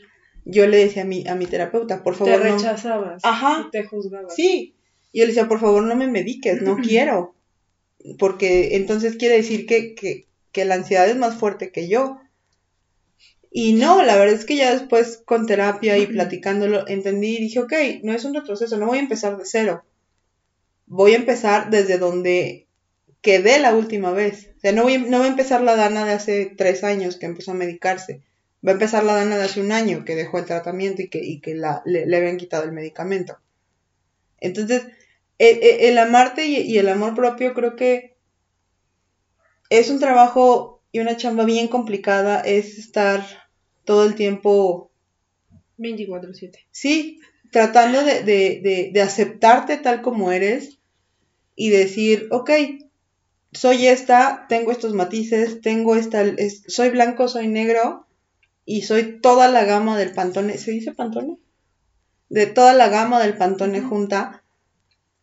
yo 0.45 0.67
le 0.67 0.77
decía 0.77 1.01
a 1.01 1.05
mi, 1.05 1.27
a 1.27 1.33
mi 1.33 1.47
terapeuta, 1.47 2.03
por 2.03 2.13
favor. 2.13 2.39
Te 2.39 2.51
rechazabas. 2.51 3.25
Ajá. 3.25 3.65
Y 3.67 3.71
te 3.71 3.83
juzgabas. 3.83 4.35
Sí. 4.35 4.75
Y 5.11 5.21
yo 5.21 5.25
le 5.25 5.29
decía, 5.29 5.47
por 5.47 5.59
favor, 5.59 5.81
no 5.81 5.95
me 5.95 6.05
mediques, 6.05 6.61
no 6.61 6.77
quiero. 6.87 7.33
Porque 8.19 8.75
entonces 8.75 9.15
quiere 9.15 9.37
decir 9.37 9.65
que, 9.65 9.95
que, 9.95 10.27
que 10.51 10.65
la 10.65 10.75
ansiedad 10.75 11.09
es 11.09 11.17
más 11.17 11.35
fuerte 11.35 11.71
que 11.71 11.87
yo. 11.87 12.19
Y 13.53 13.73
no, 13.73 14.03
la 14.03 14.17
verdad 14.17 14.35
es 14.35 14.45
que 14.45 14.57
ya 14.57 14.73
después 14.73 15.21
con 15.25 15.45
terapia 15.45 15.97
y 15.97 16.07
platicándolo 16.07 16.87
entendí 16.87 17.37
y 17.37 17.41
dije, 17.41 17.59
ok, 17.59 17.73
no 18.01 18.13
es 18.13 18.25
un 18.25 18.33
retroceso, 18.33 18.77
no 18.77 18.87
voy 18.87 18.97
a 18.97 19.01
empezar 19.01 19.37
de 19.37 19.45
cero. 19.45 19.83
Voy 20.87 21.13
a 21.13 21.17
empezar 21.17 21.69
desde 21.69 21.99
donde 21.99 22.67
quedé 23.21 23.59
la 23.59 23.75
última 23.75 24.11
vez. 24.11 24.49
O 24.57 24.59
sea, 24.59 24.71
no 24.71 24.83
voy, 24.83 24.97
no 24.97 25.19
voy 25.19 25.27
a 25.27 25.31
empezar 25.31 25.61
la 25.61 25.75
Dana 25.75 26.03
de 26.03 26.13
hace 26.13 26.51
tres 26.57 26.83
años 26.83 27.17
que 27.17 27.27
empezó 27.27 27.51
a 27.51 27.55
medicarse 27.55 28.21
va 28.65 28.71
a 28.71 28.73
empezar 28.73 29.03
la 29.03 29.15
Dana 29.15 29.37
de 29.37 29.43
hace 29.43 29.61
un 29.61 29.71
año 29.71 30.05
que 30.05 30.15
dejó 30.15 30.39
el 30.39 30.45
tratamiento 30.45 31.01
y 31.01 31.09
que, 31.09 31.19
y 31.19 31.39
que 31.41 31.53
la, 31.53 31.81
le, 31.85 32.05
le, 32.05 32.17
habían 32.17 32.37
quitado 32.37 32.63
el 32.63 32.71
medicamento. 32.71 33.37
Entonces, 34.39 34.83
el, 35.37 35.59
el 35.61 35.97
amarte 35.97 36.45
y, 36.45 36.57
y, 36.57 36.77
el 36.77 36.89
amor 36.89 37.13
propio 37.13 37.53
creo 37.53 37.75
que 37.75 38.15
es 39.69 39.89
un 39.89 39.99
trabajo 39.99 40.81
y 40.91 40.99
una 40.99 41.17
chamba 41.17 41.43
bien 41.43 41.67
complicada, 41.67 42.39
es 42.41 42.77
estar 42.77 43.25
todo 43.85 44.05
el 44.05 44.15
tiempo... 44.15 44.91
24/7. 45.77 46.59
Sí, 46.71 47.19
tratando 47.51 48.03
de, 48.03 48.23
de, 48.23 48.61
de, 48.63 48.91
de 48.93 49.01
aceptarte 49.01 49.77
tal 49.77 50.01
como 50.01 50.31
eres 50.31 50.77
y 51.55 51.69
decir, 51.69 52.27
ok, 52.31 52.51
soy 53.51 53.87
esta, 53.87 54.45
tengo 54.49 54.71
estos 54.71 54.93
matices, 54.93 55.61
tengo 55.61 55.95
esta, 55.95 56.23
es, 56.23 56.63
soy 56.67 56.89
blanco, 56.89 57.27
soy 57.27 57.47
negro, 57.47 58.05
y 58.65 58.83
soy 58.83 59.19
toda 59.19 59.49
la 59.49 59.65
gama 59.65 59.97
del 59.97 60.13
Pantone, 60.13 60.57
¿se 60.57 60.71
dice 60.71 60.93
Pantone? 60.93 61.37
De 62.29 62.45
toda 62.45 62.73
la 62.73 62.89
gama 62.89 63.21
del 63.21 63.37
Pantone 63.37 63.81
junta 63.81 64.43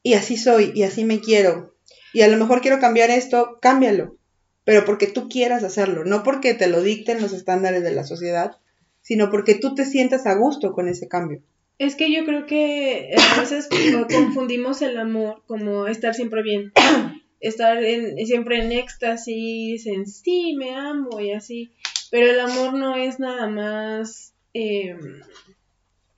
y 0.03 0.15
así 0.15 0.37
soy 0.37 0.73
y 0.75 0.83
así 0.83 1.05
me 1.05 1.21
quiero. 1.21 1.75
Y 2.13 2.23
a 2.23 2.29
lo 2.29 2.37
mejor 2.37 2.61
quiero 2.61 2.81
cambiar 2.81 3.11
esto, 3.11 3.59
cámbialo, 3.61 4.17
pero 4.65 4.85
porque 4.85 5.07
tú 5.07 5.29
quieras 5.29 5.65
hacerlo, 5.65 6.05
no 6.05 6.23
porque 6.23 6.55
te 6.55 6.69
lo 6.69 6.83
dicten 6.83 7.21
los 7.21 7.33
estándares 7.33 7.83
de 7.83 7.93
la 7.93 8.05
sociedad, 8.05 8.59
sino 9.03 9.31
porque 9.31 9.55
tú 9.55 9.75
te 9.75 9.87
sientas 9.87 10.27
a 10.27 10.35
gusto 10.35 10.73
con 10.73 10.89
ese 10.89 11.09
cambio. 11.09 11.43
Es 11.79 11.97
que 11.97 12.13
yo 12.13 12.25
creo 12.27 12.47
que 12.47 13.15
a 13.17 13.41
veces 13.41 13.69
confundimos 14.13 14.83
el 14.83 14.99
amor 14.99 15.43
como 15.47 15.87
estar 15.87 16.15
siempre 16.15 16.43
bien, 16.43 16.73
estar 17.41 17.83
en, 17.83 18.19
siempre 18.27 18.63
en 18.63 18.73
éxtasis, 18.73 19.87
en 19.87 20.07
sí, 20.07 20.55
me 20.57 20.75
amo 20.75 21.21
y 21.21 21.33
así. 21.33 21.71
Pero 22.11 22.31
el 22.31 22.41
amor 22.41 22.75
no 22.75 22.97
es 22.97 23.19
nada 23.19 23.49
más, 23.49 24.35
eh, 24.53 24.97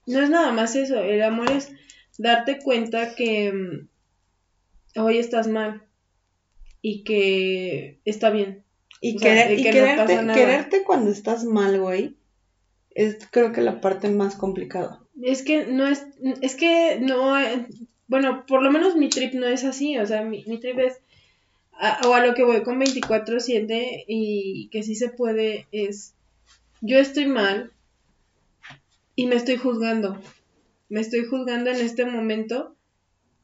no 0.05 0.21
es 0.21 0.29
nada 0.29 0.51
más 0.51 0.75
eso, 0.75 0.99
el 0.99 1.21
amor 1.21 1.49
es 1.51 1.71
darte 2.17 2.59
cuenta 2.59 3.15
que 3.15 3.53
mm, 3.53 4.99
hoy 4.99 5.17
estás 5.17 5.47
mal 5.47 5.83
y 6.83 7.03
que 7.03 7.97
está 8.05 8.29
bien. 8.29 8.63
Y, 9.01 9.15
o 9.15 9.19
querer, 9.19 9.47
sea, 9.47 9.53
y 9.53 9.63
que 9.63 9.71
quererte, 9.71 10.21
no 10.21 10.33
quererte 10.35 10.83
cuando 10.83 11.09
estás 11.09 11.45
mal, 11.45 11.79
güey, 11.79 12.15
es 12.91 13.17
creo 13.31 13.51
que 13.51 13.61
la 13.61 13.81
parte 13.81 14.09
más 14.09 14.35
complicada. 14.35 15.01
Es 15.23 15.41
que 15.41 15.65
no 15.65 15.87
es, 15.87 16.05
es 16.41 16.55
que 16.55 16.99
no, 16.99 17.35
bueno, 18.07 18.45
por 18.45 18.61
lo 18.61 18.69
menos 18.69 18.95
mi 18.95 19.09
trip 19.09 19.33
no 19.33 19.47
es 19.47 19.63
así, 19.63 19.97
o 19.97 20.05
sea, 20.05 20.23
mi, 20.23 20.43
mi 20.45 20.59
trip 20.59 20.77
es 20.79 20.99
a, 21.71 22.01
o 22.05 22.13
a 22.13 22.25
lo 22.25 22.35
que 22.35 22.43
voy 22.43 22.61
con 22.63 22.79
24/7 22.79 24.03
y 24.07 24.67
que 24.69 24.83
sí 24.83 24.95
se 24.95 25.09
puede 25.09 25.67
es, 25.71 26.13
yo 26.81 26.99
estoy 26.99 27.27
mal 27.27 27.71
y 29.15 29.27
me 29.27 29.35
estoy 29.35 29.55
juzgando, 29.55 30.19
me 30.89 30.99
estoy 30.99 31.25
juzgando 31.25 31.71
en 31.71 31.77
este 31.77 32.05
momento, 32.05 32.75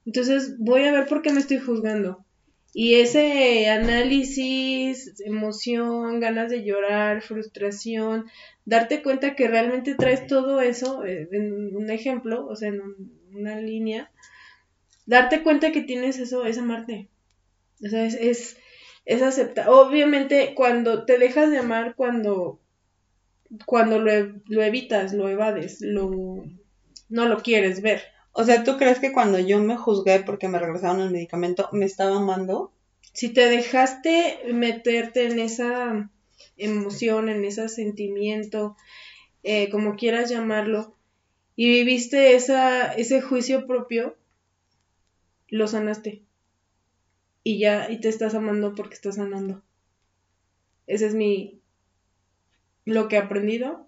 entonces 0.05 0.57
voy 0.59 0.83
a 0.83 0.91
ver 0.91 1.07
por 1.07 1.21
qué 1.21 1.31
me 1.31 1.39
estoy 1.39 1.59
juzgando. 1.59 2.25
Y 2.74 2.95
ese 2.95 3.67
análisis, 3.70 5.20
emoción, 5.22 6.20
ganas 6.20 6.51
de 6.51 6.63
llorar, 6.63 7.22
frustración, 7.22 8.26
darte 8.65 9.01
cuenta 9.01 9.36
que 9.36 9.47
realmente 9.47 9.95
traes 9.95 10.28
todo 10.28 10.61
eso, 10.61 11.03
eh, 11.03 11.28
en 11.32 11.76
un 11.76 11.89
ejemplo, 11.89 12.45
o 12.45 12.55
sea, 12.55 12.70
en 12.70 12.82
un, 12.82 13.20
una 13.34 13.59
línea, 13.59 14.11
darte 15.05 15.41
cuenta 15.41 15.72
que 15.72 15.82
tienes 15.82 16.20
eso 16.20 16.45
es 16.45 16.57
amarte. 16.59 17.09
O 17.84 17.88
sea, 17.88 18.05
es, 18.05 18.13
es, 18.15 18.57
es 19.05 19.22
aceptar. 19.22 19.67
Obviamente, 19.70 20.53
cuando 20.53 21.05
te 21.05 21.17
dejas 21.17 21.49
de 21.49 21.57
amar, 21.57 21.95
cuando, 21.95 22.59
cuando 23.65 23.99
lo, 23.99 24.11
lo 24.45 24.63
evitas, 24.63 25.13
lo 25.13 25.28
evades, 25.28 25.80
lo, 25.82 26.45
no 27.09 27.26
lo 27.28 27.41
quieres 27.41 27.82
ver. 27.82 28.03
O 28.32 28.43
sea, 28.43 28.63
¿tú 28.63 28.77
crees 28.77 28.99
que 28.99 29.11
cuando 29.11 29.39
yo 29.39 29.59
me 29.59 29.77
juzgué 29.77 30.19
porque 30.19 30.47
me 30.47 30.59
regresaron 30.59 31.01
el 31.01 31.11
medicamento, 31.11 31.69
me 31.71 31.86
estaba 31.86 32.17
amando? 32.17 32.71
Si 33.13 33.30
te 33.30 33.49
dejaste 33.49 34.39
meterte 34.53 35.25
en 35.25 35.39
esa 35.39 36.09
emoción, 36.57 37.30
en 37.30 37.43
ese 37.43 37.67
sentimiento, 37.69 38.77
eh, 39.43 39.69
como 39.69 39.95
quieras 39.95 40.30
llamarlo, 40.30 40.95
y 41.55 41.69
viviste 41.69 42.36
esa, 42.36 42.93
ese 42.93 43.21
juicio 43.21 43.67
propio, 43.67 44.15
lo 45.49 45.67
sanaste 45.67 46.23
y 47.43 47.57
ya, 47.59 47.89
y 47.89 47.99
te 47.99 48.09
estás 48.09 48.36
amando 48.36 48.75
porque 48.75 48.93
estás 48.93 49.15
sanando. 49.15 49.63
Ese 50.88 51.07
es 51.07 51.15
mi, 51.15 51.61
lo 52.86 53.07
que 53.07 53.15
he 53.15 53.19
aprendido 53.19 53.88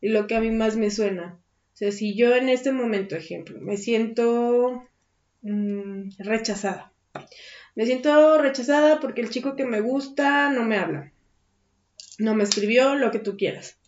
y 0.00 0.08
lo 0.08 0.26
que 0.26 0.34
a 0.34 0.40
mí 0.40 0.50
más 0.50 0.76
me 0.76 0.90
suena. 0.90 1.38
O 1.78 1.80
sea, 1.80 1.92
si 1.92 2.16
yo 2.16 2.34
en 2.34 2.48
este 2.48 2.72
momento, 2.72 3.14
ejemplo, 3.14 3.60
me 3.60 3.76
siento 3.76 4.82
mmm, 5.42 6.08
rechazada. 6.18 6.92
Me 7.76 7.86
siento 7.86 8.36
rechazada 8.42 8.98
porque 8.98 9.20
el 9.20 9.30
chico 9.30 9.54
que 9.54 9.64
me 9.64 9.80
gusta 9.80 10.50
no 10.50 10.64
me 10.64 10.76
habla. 10.76 11.12
No 12.18 12.34
me 12.34 12.42
escribió 12.42 12.96
lo 12.96 13.12
que 13.12 13.20
tú 13.20 13.36
quieras. 13.36 13.78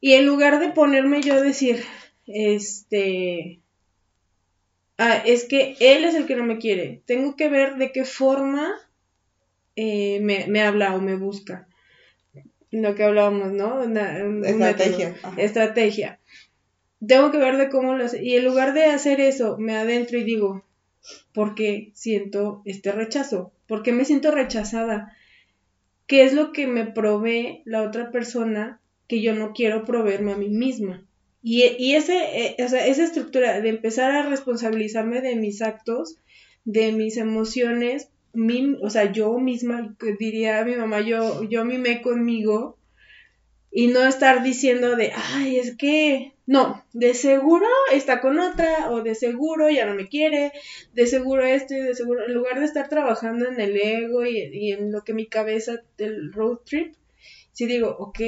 Y 0.00 0.14
en 0.14 0.24
lugar 0.24 0.58
de 0.58 0.70
ponerme 0.70 1.20
yo 1.20 1.34
a 1.34 1.42
decir, 1.42 1.84
este, 2.26 3.60
ah, 4.96 5.16
es 5.26 5.44
que 5.44 5.76
él 5.80 6.04
es 6.04 6.14
el 6.14 6.26
que 6.26 6.36
no 6.36 6.44
me 6.44 6.56
quiere. 6.58 7.02
Tengo 7.04 7.36
que 7.36 7.50
ver 7.50 7.76
de 7.76 7.92
qué 7.92 8.06
forma 8.06 8.72
eh, 9.76 10.20
me, 10.20 10.46
me, 10.48 10.62
habla 10.62 10.94
o 10.94 11.00
me 11.02 11.16
busca. 11.16 11.68
lo 12.70 12.94
que 12.94 13.04
hablábamos, 13.04 13.52
¿no? 13.52 13.80
Una, 13.80 14.16
un- 14.24 14.36
un 14.38 14.44
Estrategia, 14.44 15.10
método, 15.10 15.34
estrategia. 15.38 16.20
Tengo 17.06 17.30
que 17.30 17.38
ver 17.38 17.56
de 17.58 17.68
cómo 17.68 17.94
lo 17.94 18.04
hace. 18.04 18.24
Y 18.24 18.36
en 18.36 18.44
lugar 18.44 18.72
de 18.74 18.84
hacer 18.86 19.20
eso, 19.20 19.56
me 19.58 19.74
adentro 19.76 20.18
y 20.18 20.24
digo, 20.24 20.64
¿por 21.34 21.54
qué 21.54 21.92
siento 21.94 22.62
este 22.66 22.92
rechazo? 22.92 23.52
¿Por 23.68 23.82
qué 23.82 23.92
me 23.92 24.04
siento 24.06 24.30
rechazada? 24.32 25.12
¿Qué 26.06 26.24
es 26.24 26.32
lo 26.34 26.52
que 26.52 26.66
me 26.66 26.84
provee 26.86 27.62
la 27.64 27.82
otra 27.82 28.10
persona 28.10 28.80
que 29.08 29.20
yo 29.22 29.34
no 29.34 29.52
quiero 29.52 29.84
proveerme 29.84 30.32
a 30.32 30.36
mí 30.36 30.48
misma? 30.48 31.06
Y, 31.42 31.64
y 31.78 31.94
ese, 31.96 32.56
o 32.64 32.68
sea, 32.68 32.86
esa 32.86 33.04
estructura 33.04 33.60
de 33.60 33.68
empezar 33.68 34.12
a 34.12 34.28
responsabilizarme 34.28 35.20
de 35.22 35.34
mis 35.36 35.60
actos, 35.62 36.18
de 36.64 36.92
mis 36.92 37.16
emociones, 37.16 38.10
mi- 38.32 38.76
o 38.80 38.90
sea, 38.90 39.10
yo 39.12 39.36
misma, 39.38 39.96
diría 40.18 40.64
mi 40.64 40.76
mamá, 40.76 41.00
yo, 41.00 41.42
yo 41.44 41.64
mimé 41.64 42.00
conmigo, 42.02 42.78
y 43.72 43.86
no 43.86 44.04
estar 44.04 44.42
diciendo 44.42 44.96
de, 44.96 45.12
ay, 45.14 45.58
es 45.58 45.76
que, 45.76 46.32
no, 46.46 46.84
de 46.92 47.14
seguro 47.14 47.66
está 47.92 48.20
con 48.20 48.38
otra, 48.38 48.90
o 48.90 49.02
de 49.02 49.14
seguro 49.14 49.70
ya 49.70 49.86
no 49.86 49.94
me 49.94 50.08
quiere, 50.08 50.52
de 50.92 51.06
seguro 51.06 51.44
esto 51.44 51.74
y 51.74 51.80
de 51.80 51.94
seguro, 51.94 52.26
en 52.26 52.34
lugar 52.34 52.60
de 52.60 52.66
estar 52.66 52.88
trabajando 52.88 53.48
en 53.48 53.58
el 53.60 53.76
ego 53.76 54.26
y, 54.26 54.38
y 54.52 54.72
en 54.72 54.92
lo 54.92 55.02
que 55.02 55.14
mi 55.14 55.26
cabeza 55.26 55.80
del 55.96 56.32
road 56.32 56.58
trip, 56.66 56.94
sí 57.52 57.66
digo, 57.66 57.96
ok, 57.98 58.20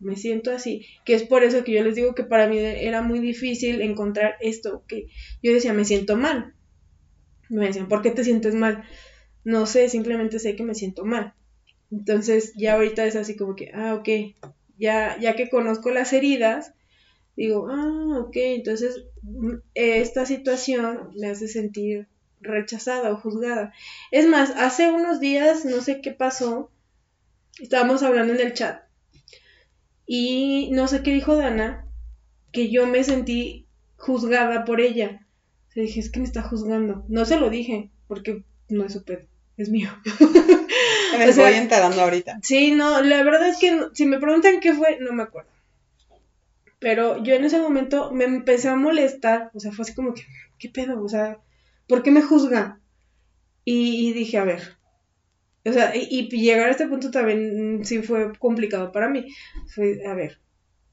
me 0.00 0.16
siento 0.16 0.50
así, 0.50 0.86
que 1.04 1.14
es 1.14 1.22
por 1.22 1.44
eso 1.44 1.64
que 1.64 1.72
yo 1.72 1.82
les 1.82 1.94
digo 1.94 2.14
que 2.14 2.24
para 2.24 2.46
mí 2.46 2.58
era 2.58 3.00
muy 3.00 3.20
difícil 3.20 3.80
encontrar 3.80 4.36
esto, 4.40 4.82
que 4.86 5.06
yo 5.42 5.52
decía, 5.52 5.72
me 5.72 5.84
siento 5.86 6.16
mal. 6.16 6.54
Me 7.48 7.66
decían, 7.66 7.88
¿por 7.88 8.00
qué 8.00 8.10
te 8.10 8.24
sientes 8.24 8.54
mal? 8.54 8.84
No 9.44 9.66
sé, 9.66 9.88
simplemente 9.88 10.38
sé 10.38 10.56
que 10.56 10.62
me 10.62 10.74
siento 10.74 11.04
mal. 11.04 11.34
Entonces 11.90 12.52
ya 12.56 12.74
ahorita 12.74 13.04
es 13.04 13.16
así 13.16 13.36
como 13.36 13.56
que, 13.56 13.70
ah, 13.74 13.94
ok, 13.94 14.08
ya, 14.80 15.18
ya 15.20 15.36
que 15.36 15.50
conozco 15.50 15.90
las 15.90 16.12
heridas, 16.12 16.74
digo, 17.36 17.68
ah, 17.70 18.18
ok, 18.18 18.36
entonces 18.36 19.04
mm, 19.22 19.56
esta 19.74 20.26
situación 20.26 21.10
me 21.16 21.28
hace 21.28 21.46
sentir 21.46 22.08
rechazada 22.40 23.12
o 23.12 23.16
juzgada. 23.16 23.72
Es 24.10 24.26
más, 24.26 24.50
hace 24.56 24.90
unos 24.90 25.20
días, 25.20 25.64
no 25.64 25.80
sé 25.82 26.00
qué 26.00 26.12
pasó, 26.12 26.70
estábamos 27.60 28.02
hablando 28.02 28.32
en 28.32 28.40
el 28.40 28.54
chat 28.54 28.90
y 30.12 30.70
no 30.72 30.88
sé 30.88 31.04
qué 31.04 31.12
dijo 31.12 31.36
Dana, 31.36 31.86
que 32.50 32.68
yo 32.68 32.84
me 32.84 33.04
sentí 33.04 33.68
juzgada 33.96 34.64
por 34.64 34.80
ella. 34.80 35.24
O 35.76 35.80
dije, 35.80 36.00
es 36.00 36.10
que 36.10 36.18
me 36.18 36.24
está 36.24 36.42
juzgando. 36.42 37.04
No 37.06 37.24
se 37.24 37.38
lo 37.38 37.48
dije, 37.48 37.92
porque 38.08 38.42
no 38.68 38.84
es 38.84 38.94
su 38.94 39.04
pedo, 39.04 39.28
es 39.62 39.68
mío. 39.70 39.90
Me 41.18 41.28
O 41.28 41.32
sea- 41.32 41.44
voy 41.48 41.54
enterando 41.54 42.00
ahorita. 42.02 42.38
Sí, 42.42 42.72
no, 42.72 43.02
la 43.02 43.22
verdad 43.22 43.48
es 43.48 43.58
que 43.58 43.70
no- 43.72 43.94
si 43.94 44.06
me 44.06 44.18
preguntan 44.18 44.60
qué 44.60 44.72
fue, 44.74 44.98
no 45.00 45.12
me 45.12 45.22
acuerdo. 45.24 45.50
Pero 46.78 47.22
yo 47.22 47.34
en 47.34 47.44
ese 47.44 47.58
momento 47.60 48.10
me 48.12 48.24
empecé 48.24 48.68
a 48.68 48.76
molestar, 48.76 49.50
o 49.54 49.60
sea, 49.60 49.70
fue 49.72 49.82
así 49.82 49.94
como 49.94 50.14
que, 50.14 50.22
¿qué 50.58 50.68
pedo? 50.70 51.02
O 51.02 51.08
sea, 51.08 51.38
¿por 51.86 52.02
qué 52.02 52.10
me 52.10 52.22
juzga? 52.22 52.80
Y, 53.64 54.08
y 54.08 54.12
dije, 54.14 54.38
a 54.38 54.44
ver, 54.44 54.76
o 55.66 55.72
sea, 55.72 55.94
y, 55.94 56.08
y 56.10 56.28
llegar 56.40 56.68
a 56.68 56.70
este 56.70 56.86
punto 56.88 57.10
también 57.10 57.80
mm, 57.80 57.84
sí 57.84 58.00
fue 58.02 58.32
complicado 58.38 58.92
para 58.92 59.08
mí. 59.08 59.26
Fue, 59.74 60.00
a 60.06 60.14
ver, 60.14 60.40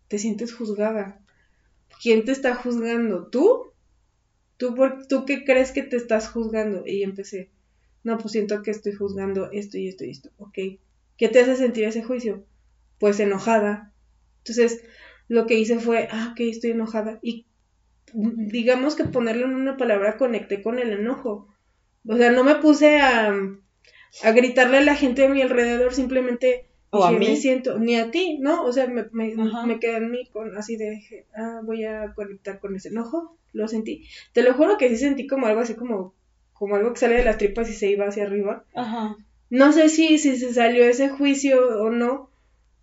te 0.10 0.20
sientes 0.20 0.54
juzgada. 0.54 1.20
¿Quién 2.02 2.26
te 2.26 2.34
está 2.34 2.54
juzgando? 2.56 3.28
¿Tú? 3.28 3.72
¿Tú, 4.58 4.76
por, 4.76 5.08
¿Tú 5.08 5.26
qué 5.26 5.46
crees 5.46 5.72
que 5.72 5.84
te 5.84 5.96
estás 5.96 6.30
juzgando? 6.30 6.84
Y 6.86 7.04
empecé, 7.04 7.50
no, 8.08 8.18
pues 8.18 8.32
siento 8.32 8.64
que 8.64 8.72
estoy 8.72 8.94
juzgando 8.94 9.52
esto 9.52 9.78
y 9.78 9.90
esto 9.90 10.06
y 10.06 10.12
esto. 10.12 10.30
Ok, 10.38 10.58
¿qué 11.18 11.28
te 11.30 11.40
hace 11.42 11.58
sentir 11.58 11.84
ese 11.84 12.04
juicio? 12.04 12.46
Pues 13.00 13.20
enojada. 13.20 13.94
Entonces, 14.40 14.82
lo 15.28 15.46
que 15.46 15.56
hice 15.60 15.80
fue, 15.80 16.08
ah, 16.12 16.30
ok, 16.32 16.40
estoy 16.40 16.72
enojada. 16.72 17.20
Y 17.22 17.48
digamos 18.14 18.96
que 18.96 19.04
ponerle 19.06 19.44
en 19.44 19.56
una 19.56 19.76
palabra 19.78 20.18
conecté 20.18 20.62
con 20.62 20.80
el 20.80 20.94
enojo. 20.94 21.50
O 22.08 22.16
sea, 22.16 22.32
no 22.32 22.44
me 22.46 22.56
puse 22.56 23.00
a, 23.02 23.34
a 24.24 24.32
gritarle 24.32 24.78
a 24.78 24.82
la 24.82 24.96
gente 24.96 25.24
de 25.24 25.30
mi 25.30 25.42
alrededor, 25.42 25.94
simplemente 25.94 26.70
O 26.92 27.04
a 27.04 27.12
mí. 27.12 27.28
me 27.28 27.36
siento, 27.36 27.78
ni 27.80 27.96
a 27.98 28.10
ti, 28.12 28.38
¿no? 28.40 28.64
O 28.66 28.72
sea, 28.72 28.88
me, 28.88 29.06
me 29.12 29.80
quedé 29.80 29.98
en 29.98 30.12
mí 30.12 30.28
con 30.32 30.56
así 30.58 30.78
de, 30.78 31.28
ah, 31.36 31.62
voy 31.64 31.84
a 31.84 32.14
conectar 32.16 32.60
con 32.60 32.76
ese 32.76 32.90
enojo, 32.90 33.38
lo 33.52 33.68
sentí. 33.68 34.08
Te 34.34 34.44
lo 34.44 34.54
juro 34.54 34.78
que 34.78 34.90
sí 34.90 34.98
sentí 34.98 35.28
como 35.28 35.48
algo 35.48 35.60
así 35.62 35.76
como, 35.76 36.16
como 36.58 36.76
algo 36.76 36.94
que 36.94 37.00
sale 37.00 37.16
de 37.16 37.24
las 37.26 37.38
tripas 37.38 37.70
y 37.70 37.74
se 37.74 37.90
iba 37.90 38.06
hacia 38.08 38.24
arriba. 38.24 38.64
Ajá. 38.76 39.16
No 39.50 39.72
sé 39.72 39.90
si, 39.90 40.18
si 40.18 40.38
se 40.38 40.54
salió 40.54 40.84
ese 40.86 41.10
juicio 41.10 41.82
o 41.82 41.90
no, 41.90 42.30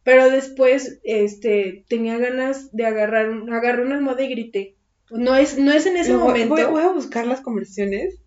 pero 0.02 0.30
después 0.30 1.00
este 1.04 1.84
tenía 1.88 2.18
ganas 2.18 2.74
de 2.74 2.86
agarrar, 2.86 3.30
un- 3.30 3.52
agarré 3.52 3.82
una 3.82 3.96
almohada 3.96 4.22
y 4.22 4.28
grité. 4.28 4.74
No 5.10 5.36
es, 5.36 5.58
no 5.58 5.72
es 5.72 5.86
en 5.86 5.96
ese 5.96 6.12
momento. 6.14 6.54
Voy, 6.54 6.64
voy 6.64 6.82
a 6.82 6.92
buscar 6.92 7.26
las 7.26 7.40
conversaciones 7.40 8.18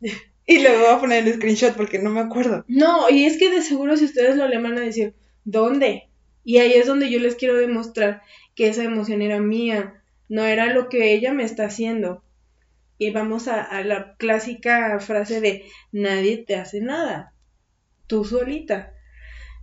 y 0.46 0.58
le 0.58 0.76
voy 0.76 0.86
a 0.88 0.98
poner 1.00 1.26
el 1.26 1.34
screenshot 1.34 1.74
porque 1.76 1.98
no 1.98 2.10
me 2.10 2.20
acuerdo. 2.20 2.64
No, 2.68 3.08
y 3.10 3.24
es 3.24 3.38
que 3.38 3.50
de 3.50 3.62
seguro 3.62 3.96
si 3.96 4.04
ustedes 4.04 4.36
lo 4.36 4.48
le 4.48 4.58
van 4.58 4.76
a 4.78 4.80
decir, 4.82 5.14
¿dónde? 5.44 6.08
Y 6.44 6.58
ahí 6.58 6.72
es 6.74 6.86
donde 6.86 7.10
yo 7.10 7.18
les 7.20 7.36
quiero 7.36 7.54
demostrar 7.56 8.22
que 8.54 8.68
esa 8.68 8.84
emoción 8.84 9.22
era 9.22 9.40
mía, 9.40 10.02
no 10.28 10.44
era 10.44 10.66
lo 10.72 10.88
que 10.88 11.12
ella 11.14 11.32
me 11.32 11.44
está 11.44 11.64
haciendo. 11.66 12.22
Y 13.04 13.10
vamos 13.10 13.48
a, 13.48 13.82
la 13.82 14.16
clásica 14.16 14.98
frase 14.98 15.42
de 15.42 15.66
nadie 15.92 16.38
te 16.38 16.56
hace 16.56 16.80
nada, 16.80 17.34
tú 18.06 18.24
solita. 18.24 18.94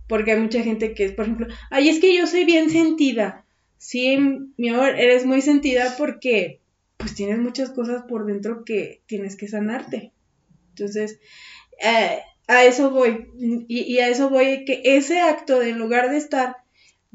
Porque 0.06 0.30
hay 0.30 0.38
mucha 0.38 0.62
gente 0.62 0.94
que 0.94 1.06
es, 1.06 1.12
por 1.12 1.24
ejemplo, 1.24 1.48
ay, 1.68 1.88
es 1.88 1.98
que 1.98 2.16
yo 2.16 2.28
soy 2.28 2.44
bien 2.44 2.70
sentida. 2.70 3.44
Sí, 3.78 4.16
mi 4.56 4.68
amor, 4.68 4.90
eres 4.90 5.26
muy 5.26 5.42
sentida 5.42 5.96
porque 5.98 6.60
pues 6.98 7.16
tienes 7.16 7.38
muchas 7.38 7.70
cosas 7.70 8.04
por 8.04 8.26
dentro 8.26 8.64
que 8.64 9.02
tienes 9.06 9.34
que 9.34 9.48
sanarte. 9.48 10.12
Entonces, 10.68 11.18
eh, 11.82 12.20
a 12.46 12.64
eso 12.64 12.92
voy. 12.92 13.26
Y, 13.66 13.98
a 13.98 14.08
eso 14.08 14.30
voy 14.30 14.64
que 14.64 14.82
ese 14.84 15.20
acto 15.20 15.58
de 15.58 15.70
en 15.70 15.80
lugar 15.80 16.10
de 16.10 16.18
estar, 16.18 16.58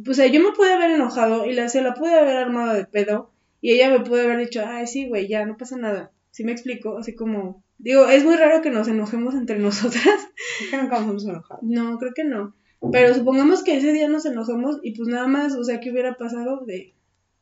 pues 0.03 0.17
yo 0.17 0.41
me 0.41 0.51
pude 0.51 0.73
haber 0.73 0.91
enojado 0.91 1.45
y 1.45 1.53
la, 1.53 1.69
se 1.69 1.81
la 1.81 1.93
pude 1.93 2.19
haber 2.19 2.35
armado 2.35 2.73
de 2.73 2.83
pedo 2.83 3.31
y 3.61 3.71
ella 3.71 3.89
me 3.89 4.01
puede 4.01 4.25
haber 4.25 4.39
dicho, 4.39 4.61
ay, 4.67 4.87
sí, 4.87 5.07
güey, 5.07 5.29
ya, 5.29 5.45
no 5.45 5.55
pasa 5.55 5.77
nada. 5.77 6.11
¿Sí 6.37 6.43
me 6.43 6.51
explico? 6.51 6.99
Así 6.99 7.15
como, 7.15 7.63
digo, 7.79 8.07
es 8.09 8.23
muy 8.23 8.35
raro 8.35 8.61
que 8.61 8.69
nos 8.69 8.87
enojemos 8.87 9.33
entre 9.33 9.57
nosotras. 9.67 10.19
Es 10.61 10.69
que 10.69 10.77
nunca 10.77 10.99
nos 10.99 11.09
hemos 11.09 11.25
enojado. 11.25 11.59
No, 11.63 11.97
creo 11.97 12.13
que 12.13 12.25
no. 12.25 12.55
Pero 12.91 13.15
supongamos 13.15 13.63
que 13.63 13.75
ese 13.75 13.91
día 13.91 14.07
nos 14.07 14.23
enojamos 14.27 14.77
y 14.83 14.91
pues 14.91 15.09
nada 15.09 15.25
más, 15.25 15.55
o 15.55 15.63
sea, 15.63 15.79
¿qué 15.79 15.89
hubiera 15.89 16.13
pasado? 16.15 16.63
De, 16.63 16.93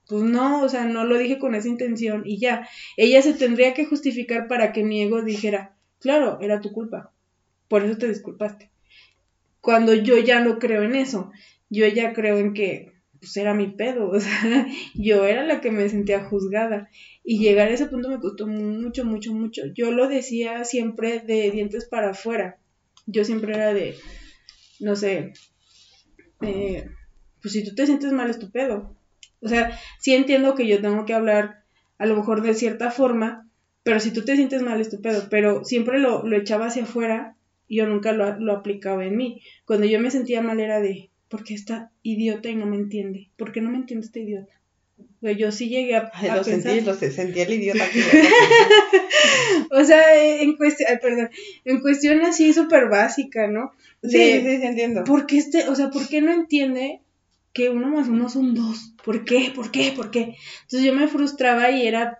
pues 0.07 0.23
no, 0.23 0.61
o 0.61 0.69
sea, 0.69 0.85
no 0.85 1.03
lo 1.03 1.17
dije 1.17 1.39
con 1.39 1.55
esa 1.55 1.67
intención 1.67 2.23
y 2.25 2.39
ya. 2.39 2.69
Ella 2.95 3.21
se 3.21 3.33
tendría 3.33 3.73
que 3.73 3.85
justificar 3.85 4.47
para 4.47 4.71
que 4.71 4.85
mi 4.85 5.01
ego 5.01 5.23
dijera, 5.23 5.75
claro, 5.99 6.37
era 6.39 6.61
tu 6.61 6.71
culpa. 6.71 7.11
Por 7.67 7.83
eso 7.83 7.97
te 7.97 8.07
disculpaste. 8.07 8.71
Cuando 9.59 9.93
yo 9.93 10.17
ya 10.19 10.39
no 10.39 10.57
creo 10.57 10.83
en 10.83 10.95
eso, 10.95 11.33
yo 11.69 11.85
ya 11.85 12.13
creo 12.13 12.37
en 12.37 12.53
que 12.53 12.93
pues 13.25 13.37
era 13.37 13.55
mi 13.55 13.67
pedo, 13.67 14.09
o 14.11 14.19
sea, 14.19 14.67
yo 14.93 15.25
era 15.25 15.43
la 15.43 15.59
que 15.59 15.71
me 15.71 15.89
sentía 15.89 16.23
juzgada 16.23 16.89
y 17.23 17.39
llegar 17.39 17.67
a 17.67 17.73
ese 17.73 17.87
punto 17.87 18.07
me 18.07 18.19
costó 18.19 18.45
mucho, 18.45 19.03
mucho, 19.03 19.33
mucho. 19.33 19.63
Yo 19.73 19.91
lo 19.91 20.07
decía 20.07 20.63
siempre 20.63 21.19
de 21.19 21.49
dientes 21.49 21.85
para 21.85 22.11
afuera. 22.11 22.57
Yo 23.07 23.25
siempre 23.25 23.53
era 23.53 23.73
de, 23.73 23.95
no 24.79 24.95
sé, 24.95 25.33
eh, 26.41 26.85
pues 27.41 27.53
si 27.53 27.63
tú 27.63 27.73
te 27.73 27.87
sientes 27.87 28.11
mal 28.11 28.29
es 28.29 28.37
tu 28.37 28.51
pedo. 28.51 28.95
O 29.41 29.49
sea, 29.49 29.75
sí 29.99 30.13
entiendo 30.13 30.53
que 30.53 30.67
yo 30.67 30.79
tengo 30.79 31.05
que 31.05 31.13
hablar 31.13 31.63
a 31.97 32.05
lo 32.05 32.15
mejor 32.15 32.41
de 32.41 32.53
cierta 32.53 32.91
forma, 32.91 33.49
pero 33.81 33.99
si 33.99 34.11
tú 34.11 34.23
te 34.23 34.35
sientes 34.35 34.61
mal 34.61 34.79
es 34.79 34.89
tu 34.89 35.01
pedo. 35.01 35.27
Pero 35.31 35.65
siempre 35.65 35.99
lo, 35.99 36.31
echaba 36.35 36.67
hacia 36.67 36.83
afuera 36.83 37.35
y 37.67 37.77
yo 37.77 37.87
nunca 37.87 38.11
lo 38.11 38.53
aplicaba 38.53 39.03
en 39.03 39.17
mí. 39.17 39.41
Cuando 39.65 39.87
yo 39.87 39.99
me 39.99 40.11
sentía 40.11 40.41
mal 40.41 40.59
era 40.59 40.79
de, 40.79 41.09
¿por 41.29 41.43
qué 41.43 41.53
está 41.53 41.91
idiota 42.03 42.49
y 42.49 42.55
no 42.55 42.65
me 42.65 42.75
entiende? 42.77 43.29
¿Por 43.37 43.51
qué 43.51 43.61
no 43.61 43.69
me 43.71 43.77
entiende 43.77 44.05
este 44.05 44.21
idiota? 44.21 44.53
Yo 45.21 45.51
sí 45.51 45.69
llegué 45.69 45.95
a, 45.95 46.09
Ay, 46.13 46.29
a 46.29 46.35
lo 46.37 46.43
pensar- 46.43 46.71
sentí, 46.73 46.85
lo 46.85 46.93
sentí 46.95 47.39
el 47.41 47.53
idiota. 47.53 47.83
O 49.71 49.83
sea, 49.83 50.41
en 50.41 50.55
cuestión, 50.55 50.89
ay, 50.91 50.97
perdón, 51.01 51.29
en 51.65 51.79
cuestión 51.81 52.21
así 52.21 52.53
súper 52.53 52.87
básica, 52.89 53.47
¿no? 53.47 53.71
Sí, 54.03 54.09
sí, 54.11 54.41
sí, 54.57 54.63
entiendo. 54.65 55.03
¿Por 55.03 55.25
qué 55.25 55.37
este, 55.37 55.67
o 55.67 55.75
sea, 55.75 55.89
por 55.89 56.07
qué 56.07 56.21
no 56.21 56.31
entiende 56.31 57.01
que 57.53 57.69
uno 57.69 57.87
más 57.89 58.07
uno 58.07 58.29
son 58.29 58.53
dos? 58.53 58.93
¿Por 59.03 59.25
qué? 59.25 59.51
¿Por 59.53 59.71
qué? 59.71 59.91
¿Por 59.95 60.11
qué? 60.11 60.35
Entonces 60.63 60.83
yo 60.83 60.93
me 60.93 61.07
frustraba 61.07 61.71
y 61.71 61.87
era, 61.87 62.19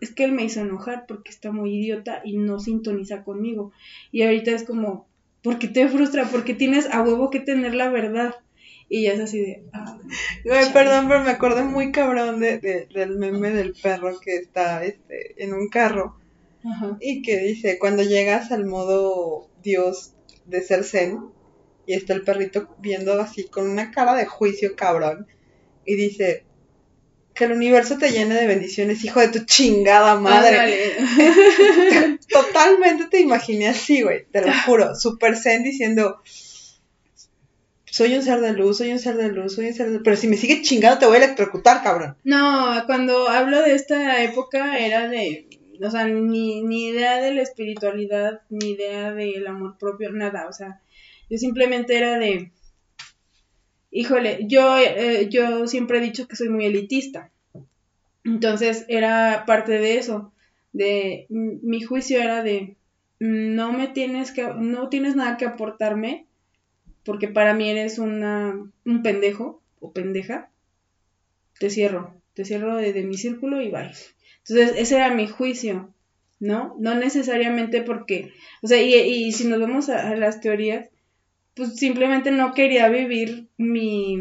es 0.00 0.12
que 0.12 0.24
él 0.24 0.32
me 0.32 0.44
hizo 0.44 0.60
enojar 0.60 1.06
porque 1.08 1.30
está 1.30 1.50
muy 1.50 1.74
idiota 1.74 2.20
y 2.24 2.36
no 2.36 2.60
sintoniza 2.60 3.24
conmigo. 3.24 3.72
Y 4.12 4.22
ahorita 4.22 4.50
es 4.52 4.64
como, 4.64 5.08
¿por 5.44 5.60
qué 5.60 5.68
te 5.68 5.88
frustra? 5.88 6.26
Porque 6.32 6.54
tienes 6.54 6.86
a 6.92 7.02
huevo 7.02 7.30
que 7.30 7.40
tener 7.40 7.74
la 7.76 7.90
verdad. 7.90 8.34
Y 8.88 9.04
ya 9.04 9.12
es 9.14 9.20
así 9.20 9.40
de, 9.40 9.64
ah, 9.72 9.84
chale. 10.44 10.72
perdón, 10.72 11.08
pero 11.08 11.24
me 11.24 11.30
acordé 11.30 11.62
muy 11.64 11.92
cabrón 11.92 12.40
de, 12.40 12.58
de- 12.58 12.86
del 12.94 13.16
meme 13.18 13.50
del 13.50 13.74
perro 13.74 14.20
que 14.20 14.36
está 14.36 14.84
este, 14.84 15.42
en 15.42 15.54
un 15.54 15.68
carro 15.68 16.16
ajá. 16.64 16.98
y 17.00 17.22
que 17.22 17.38
dice, 17.38 17.78
cuando 17.78 18.02
llegas 18.02 18.52
al 18.52 18.66
modo 18.66 19.48
Dios 19.62 20.14
de 20.46 20.62
ser 20.62 20.84
zen, 20.84 21.20
y 21.86 21.94
está 21.94 22.14
el 22.14 22.22
perrito 22.24 22.74
viendo 22.80 23.12
así 23.20 23.44
con 23.48 23.68
una 23.68 23.90
cara 23.90 24.14
de 24.14 24.26
juicio 24.26 24.76
cabrón 24.76 25.26
y 25.84 25.96
dice 25.96 26.43
que 27.34 27.44
el 27.44 27.52
universo 27.52 27.98
te 27.98 28.10
llene 28.10 28.34
de 28.34 28.46
bendiciones, 28.46 29.04
hijo 29.04 29.20
de 29.20 29.28
tu 29.28 29.44
chingada 29.44 30.14
madre. 30.14 30.96
Totalmente 32.28 33.06
te 33.06 33.20
imaginé 33.20 33.68
así, 33.68 34.02
güey, 34.02 34.24
te 34.30 34.40
lo 34.40 34.52
juro, 34.64 34.94
super 34.94 35.36
zen 35.36 35.64
diciendo, 35.64 36.20
soy 37.84 38.14
un 38.14 38.22
ser 38.22 38.40
de 38.40 38.52
luz, 38.52 38.78
soy 38.78 38.92
un 38.92 39.00
ser 39.00 39.16
de 39.16 39.28
luz, 39.28 39.54
soy 39.54 39.66
un 39.66 39.74
ser 39.74 39.86
de 39.86 39.92
luz, 39.94 40.02
pero 40.04 40.16
si 40.16 40.28
me 40.28 40.36
sigue 40.36 40.62
chingando 40.62 40.98
te 40.98 41.06
voy 41.06 41.16
a 41.16 41.24
electrocutar, 41.24 41.82
cabrón. 41.82 42.16
No, 42.22 42.84
cuando 42.86 43.28
hablo 43.28 43.62
de 43.62 43.74
esta 43.74 44.22
época 44.22 44.78
era 44.78 45.08
de, 45.08 45.48
o 45.82 45.90
sea, 45.90 46.06
ni, 46.06 46.62
ni 46.62 46.88
idea 46.88 47.20
de 47.20 47.34
la 47.34 47.42
espiritualidad, 47.42 48.42
ni 48.48 48.70
idea 48.70 49.12
del 49.12 49.46
amor 49.46 49.76
propio, 49.78 50.12
nada, 50.12 50.46
o 50.48 50.52
sea, 50.52 50.80
yo 51.28 51.38
simplemente 51.38 51.96
era 51.96 52.16
de, 52.18 52.52
híjole, 53.94 54.40
yo, 54.48 54.76
eh, 54.76 55.28
yo 55.30 55.66
siempre 55.68 55.98
he 55.98 56.02
dicho 56.02 56.26
que 56.26 56.36
soy 56.36 56.48
muy 56.48 56.66
elitista. 56.66 57.30
Entonces 58.24 58.84
era 58.88 59.44
parte 59.46 59.72
de 59.72 59.98
eso, 59.98 60.32
de 60.72 61.26
mi 61.28 61.80
juicio 61.80 62.20
era 62.20 62.42
de 62.42 62.76
no 63.20 63.72
me 63.72 63.86
tienes 63.86 64.32
que, 64.32 64.42
no 64.42 64.88
tienes 64.88 65.14
nada 65.14 65.36
que 65.36 65.46
aportarme, 65.46 66.26
porque 67.04 67.28
para 67.28 67.54
mí 67.54 67.70
eres 67.70 67.98
una, 67.98 68.58
un 68.84 69.02
pendejo 69.02 69.62
o 69.78 69.92
pendeja, 69.92 70.50
te 71.60 71.70
cierro, 71.70 72.20
te 72.34 72.44
cierro 72.44 72.76
de, 72.76 73.00
mi 73.04 73.16
círculo 73.16 73.62
y 73.62 73.70
bye. 73.70 73.92
Entonces 74.38 74.74
ese 74.76 74.96
era 74.96 75.14
mi 75.14 75.28
juicio, 75.28 75.94
¿no? 76.40 76.74
No 76.80 76.96
necesariamente 76.96 77.82
porque, 77.82 78.32
o 78.60 78.66
sea, 78.66 78.82
y, 78.82 78.94
y 78.94 79.32
si 79.32 79.46
nos 79.46 79.60
vamos 79.60 79.88
a 79.88 80.16
las 80.16 80.40
teorías, 80.40 80.88
pues 81.54 81.76
simplemente 81.76 82.30
no 82.30 82.52
quería 82.52 82.88
vivir 82.88 83.48
mi, 83.56 84.18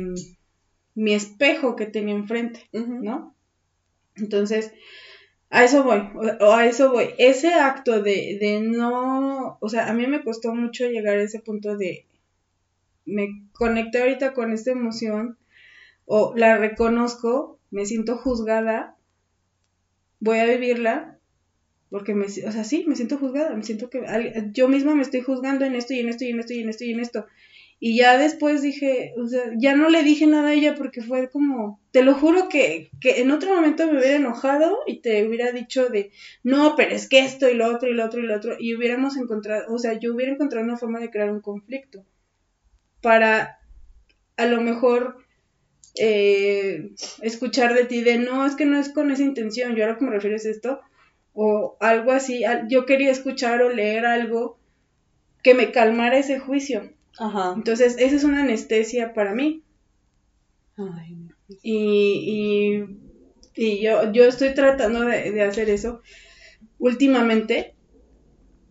mi 0.96 1.14
espejo 1.14 1.76
que 1.76 1.86
tenía 1.86 2.16
enfrente, 2.16 2.70
¿no? 2.72 3.36
Entonces, 4.16 4.72
a 5.50 5.64
eso 5.64 5.84
voy, 5.84 6.02
o, 6.40 6.52
a 6.52 6.66
eso 6.66 6.92
voy. 6.92 7.10
Ese 7.18 7.54
acto 7.54 8.02
de, 8.02 8.38
de 8.40 8.62
no, 8.62 9.58
o 9.60 9.70
sea, 9.70 9.90
a 9.90 9.94
mí 9.94 10.06
me 10.08 10.24
costó 10.24 10.54
mucho 10.54 10.86
llegar 10.88 11.18
a 11.18 11.24
ese 11.24 11.40
punto 11.40 11.76
de, 11.76 12.06
me 13.06 13.48
conecté 13.54 14.00
ahorita 14.00 14.34
con 14.34 14.54
esta 14.54 14.72
emoción, 14.72 15.38
o 16.06 16.34
la 16.36 16.58
reconozco, 16.58 17.60
me 17.72 17.86
siento 17.86 18.18
juzgada, 18.18 18.96
voy 20.20 20.40
a 20.40 20.46
vivirla, 20.46 21.20
porque 21.94 22.16
me, 22.16 22.26
o 22.26 22.52
sea, 22.52 22.64
sí, 22.64 22.86
me 22.88 22.96
siento 22.96 23.20
juzgada, 23.20 23.54
me 23.54 23.64
siento 23.64 23.88
que 23.88 24.02
yo 24.52 24.68
misma 24.68 24.96
me 24.96 25.04
estoy 25.04 25.22
juzgando 25.22 25.64
en 25.64 25.76
esto 25.76 25.94
y 25.94 26.00
en 26.00 26.10
esto 26.10 26.24
y 26.24 26.30
en 26.30 26.40
esto 26.40 26.54
y 26.56 26.62
en 26.62 26.70
esto 26.70 26.84
y 26.86 26.92
en 26.92 27.00
esto. 27.00 27.28
Y 27.80 27.96
ya 27.96 28.18
después 28.18 28.64
dije, 28.64 29.14
o 29.16 29.28
sea, 29.28 29.52
ya 29.60 29.76
no 29.76 29.90
le 29.90 30.02
dije 30.02 30.26
nada 30.26 30.50
a 30.50 30.54
ella 30.54 30.74
porque 30.74 31.04
fue 31.04 31.30
como, 31.30 31.80
te 31.92 32.02
lo 32.02 32.16
juro 32.16 32.50
que, 32.50 32.90
que 33.00 33.22
en 33.22 33.30
otro 33.30 33.54
momento 33.54 33.86
me 33.86 34.00
hubiera 34.00 34.16
enojado 34.16 34.80
y 34.88 35.02
te 35.02 35.24
hubiera 35.28 35.52
dicho 35.52 35.90
de, 35.90 36.10
no, 36.42 36.74
pero 36.76 36.96
es 36.96 37.08
que 37.08 37.20
esto 37.20 37.48
y 37.48 37.54
lo 37.54 37.68
otro 37.68 37.88
y 37.88 37.94
lo 37.94 38.06
otro 38.06 38.22
y 38.22 38.26
lo 38.26 38.38
otro, 38.38 38.56
y 38.60 38.74
hubiéramos 38.74 39.16
encontrado, 39.16 39.72
o 39.72 39.78
sea, 39.78 39.94
yo 39.94 40.16
hubiera 40.16 40.32
encontrado 40.32 40.66
una 40.66 40.78
forma 40.78 41.00
de 41.00 41.12
crear 41.12 41.30
un 41.30 41.42
conflicto 41.42 42.04
para 43.04 43.60
a 44.36 44.48
lo 44.48 44.62
mejor 44.62 45.18
eh, 46.00 46.90
escuchar 47.22 47.76
de 47.76 47.86
ti 47.86 48.02
de, 48.02 48.18
no, 48.18 48.48
es 48.48 48.56
que 48.56 48.66
no 48.66 48.80
es 48.80 48.90
con 48.90 49.12
esa 49.12 49.22
intención, 49.22 49.76
yo 49.76 49.84
ahora 49.84 50.00
que 50.00 50.06
me 50.06 50.12
refieres 50.12 50.48
a 50.48 50.50
esto, 50.50 50.82
o 51.34 51.78
algo 51.80 52.12
así. 52.12 52.44
Yo 52.70 52.86
quería 52.86 53.12
escuchar 53.12 53.62
o 53.62 53.70
leer 53.70 54.06
algo 54.06 54.58
que 55.44 55.54
me 55.54 55.72
calmara 55.72 56.18
ese 56.18 56.40
juicio. 56.40 56.94
Ajá. 57.20 57.54
Entonces, 57.56 57.96
esa 58.00 58.16
es 58.16 58.24
una 58.24 58.42
anestesia 58.42 59.14
para 59.14 59.34
mí. 59.34 59.64
Ay, 60.78 61.24
y, 61.62 62.86
y, 63.56 63.82
yo, 63.82 64.12
yo 64.12 64.26
estoy 64.26 64.54
tratando 64.54 65.02
de, 65.02 65.42
hacer 65.44 65.70
eso 65.70 66.02
últimamente. 66.80 67.76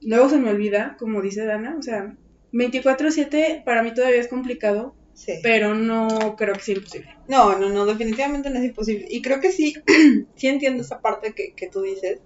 Luego 0.01 0.29
se 0.29 0.39
me 0.39 0.51
olvida, 0.51 0.97
como 0.99 1.23
dice 1.23 1.45
Dana, 1.45 1.77
o 1.79 1.83
sea, 1.83 2.17
24/7 2.53 3.63
para 3.65 3.83
mí 3.83 3.95
todavía 3.95 4.21
es 4.21 4.27
complicado, 4.27 4.97
sí. 5.15 5.35
pero 5.43 5.75
no 5.75 6.35
creo 6.37 6.55
que 6.55 6.61
sea 6.61 6.75
imposible. 6.75 7.17
No, 7.29 7.57
no, 7.57 7.69
no, 7.69 7.87
definitivamente 7.87 8.51
no 8.51 8.59
es 8.59 8.65
imposible. 8.65 9.07
Y 9.09 9.23
creo 9.23 9.41
que 9.41 9.53
sí, 9.53 9.75
sí 10.35 10.49
entiendo 10.49 10.83
esa 10.83 11.01
parte 11.01 11.35
que, 11.35 11.53
que 11.55 11.69
tú 11.69 11.83
dices. 11.83 12.21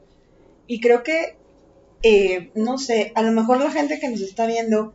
Y 0.67 0.81
creo 0.81 1.03
que, 1.03 1.37
eh, 2.03 2.51
no 2.55 2.79
sé, 2.79 3.13
a 3.15 3.23
lo 3.23 3.33
mejor 3.33 3.59
la 3.59 3.71
gente 3.71 3.99
que 4.01 4.09
nos 4.09 4.21
está 4.21 4.47
viendo 4.47 4.95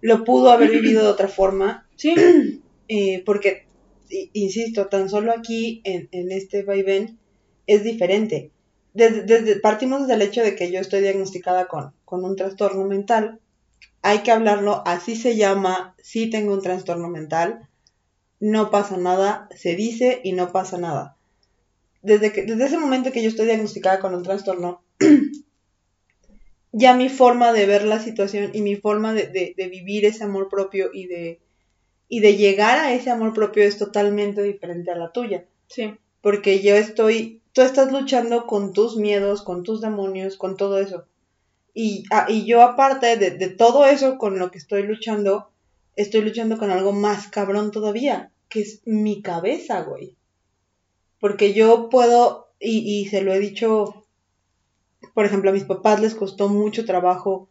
lo 0.00 0.24
pudo 0.24 0.50
haber 0.50 0.70
vivido 0.70 1.02
de 1.02 1.08
otra 1.08 1.28
forma. 1.28 1.86
Sí. 1.96 2.14
Eh, 2.90 3.22
porque, 3.26 3.66
insisto, 4.32 4.86
tan 4.86 5.10
solo 5.10 5.32
aquí 5.32 5.82
en, 5.84 6.08
en 6.10 6.32
este 6.32 6.62
vaivén 6.62 7.18
es 7.66 7.84
diferente. 7.84 8.50
Desde, 8.94 9.60
partimos 9.60 10.00
desde 10.00 10.14
el 10.14 10.22
hecho 10.22 10.42
de 10.42 10.54
que 10.54 10.72
yo 10.72 10.80
estoy 10.80 11.02
diagnosticada 11.02 11.68
con, 11.68 11.92
con 12.06 12.24
un 12.24 12.34
trastorno 12.34 12.86
mental. 12.86 13.40
Hay 14.00 14.20
que 14.20 14.30
hablarlo, 14.30 14.82
así 14.86 15.16
se 15.16 15.36
llama, 15.36 15.94
sí 16.02 16.30
tengo 16.30 16.54
un 16.54 16.62
trastorno 16.62 17.10
mental, 17.10 17.68
no 18.40 18.70
pasa 18.70 18.96
nada, 18.96 19.50
se 19.54 19.76
dice 19.76 20.22
y 20.24 20.32
no 20.32 20.50
pasa 20.50 20.78
nada 20.78 21.17
desde, 22.02 22.32
que, 22.32 22.42
desde 22.42 22.66
ese 22.66 22.78
momento 22.78 23.12
que 23.12 23.22
yo 23.22 23.28
estoy 23.28 23.46
diagnosticada 23.46 24.00
con 24.00 24.14
un 24.14 24.22
trastorno, 24.22 24.82
ya 26.72 26.94
mi 26.94 27.08
forma 27.08 27.52
de 27.52 27.66
ver 27.66 27.84
la 27.84 28.00
situación 28.00 28.50
y 28.54 28.62
mi 28.62 28.76
forma 28.76 29.14
de, 29.14 29.54
vivir 29.56 30.04
ese 30.04 30.24
amor 30.24 30.48
propio 30.48 30.90
y 30.92 31.06
de, 31.06 31.40
y 32.08 32.20
de 32.20 32.36
llegar 32.36 32.78
a 32.78 32.92
ese 32.92 33.10
amor 33.10 33.32
propio 33.32 33.64
es 33.64 33.78
totalmente 33.78 34.42
diferente 34.42 34.90
a 34.90 34.96
la 34.96 35.12
tuya. 35.12 35.46
Sí. 35.66 35.94
Porque 36.20 36.60
yo 36.60 36.74
estoy, 36.74 37.42
tú 37.52 37.62
estás 37.62 37.92
luchando 37.92 38.46
con 38.46 38.72
tus 38.72 38.96
miedos, 38.96 39.42
con 39.42 39.62
tus 39.62 39.80
demonios, 39.80 40.36
con 40.36 40.56
todo 40.56 40.78
eso. 40.78 41.06
Y, 41.74 42.04
ah, 42.10 42.26
y 42.28 42.44
yo 42.44 42.62
aparte 42.62 43.16
de, 43.16 43.30
de 43.30 43.48
todo 43.48 43.86
eso 43.86 44.18
con 44.18 44.38
lo 44.38 44.50
que 44.50 44.58
estoy 44.58 44.82
luchando, 44.82 45.50
estoy 45.96 46.22
luchando 46.22 46.58
con 46.58 46.70
algo 46.70 46.92
más 46.92 47.28
cabrón 47.28 47.70
todavía, 47.70 48.32
que 48.48 48.60
es 48.60 48.82
mi 48.84 49.22
cabeza, 49.22 49.82
güey. 49.82 50.17
Porque 51.20 51.52
yo 51.52 51.88
puedo, 51.88 52.48
y, 52.60 53.06
se 53.08 53.22
lo 53.22 53.32
he 53.32 53.38
dicho, 53.38 54.06
por 55.14 55.24
ejemplo, 55.24 55.50
a 55.50 55.52
mis 55.52 55.64
papás 55.64 56.00
les 56.00 56.14
costó 56.14 56.48
mucho 56.48 56.84
trabajo 56.84 57.48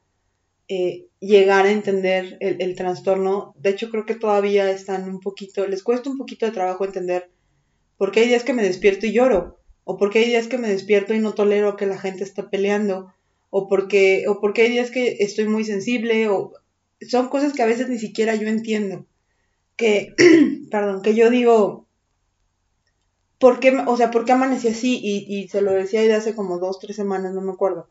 eh, 0.67 1.07
llegar 1.19 1.65
a 1.65 1.71
entender 1.71 2.37
el, 2.39 2.75
trastorno. 2.75 3.53
De 3.57 3.71
hecho, 3.71 3.89
creo 3.89 4.05
que 4.05 4.15
todavía 4.15 4.69
están 4.71 5.09
un 5.09 5.19
poquito, 5.19 5.67
les 5.67 5.83
cuesta 5.83 6.09
un 6.09 6.17
poquito 6.17 6.45
de 6.45 6.51
trabajo 6.51 6.85
entender 6.85 7.29
por 7.97 8.11
qué 8.11 8.21
hay 8.21 8.27
días 8.27 8.43
que 8.43 8.53
me 8.53 8.63
despierto 8.63 9.05
y 9.05 9.11
lloro, 9.11 9.59
o 9.83 9.97
por 9.97 10.11
qué 10.11 10.19
hay 10.19 10.25
días 10.25 10.47
que 10.47 10.57
me 10.57 10.69
despierto 10.69 11.13
y 11.13 11.19
no 11.19 11.33
tolero 11.33 11.75
que 11.75 11.85
la 11.85 11.97
gente 11.97 12.23
está 12.23 12.49
peleando, 12.49 13.13
o 13.49 13.67
porque, 13.67 14.25
o 14.27 14.39
porque 14.39 14.63
hay 14.63 14.71
días 14.71 14.91
que 14.91 15.17
estoy 15.19 15.47
muy 15.47 15.63
sensible, 15.63 16.27
o 16.27 16.53
son 17.07 17.29
cosas 17.29 17.53
que 17.53 17.63
a 17.63 17.67
veces 17.67 17.89
ni 17.89 17.97
siquiera 17.97 18.35
yo 18.35 18.47
entiendo. 18.47 19.05
Que, 19.75 20.13
perdón, 20.71 21.01
que 21.01 21.15
yo 21.15 21.29
digo, 21.29 21.86
¿por 23.39 23.59
qué, 23.59 23.75
o 23.85 23.97
sea, 23.97 24.11
por 24.11 24.25
qué 24.25 24.31
amanecí 24.33 24.67
así? 24.67 24.99
Y, 25.03 25.47
se 25.47 25.61
lo 25.61 25.73
decía 25.73 26.01
de 26.01 26.13
hace 26.13 26.35
como 26.35 26.59
dos, 26.59 26.79
tres 26.79 26.95
semanas, 26.95 27.33
no 27.33 27.41
me 27.41 27.51
acuerdo. 27.51 27.87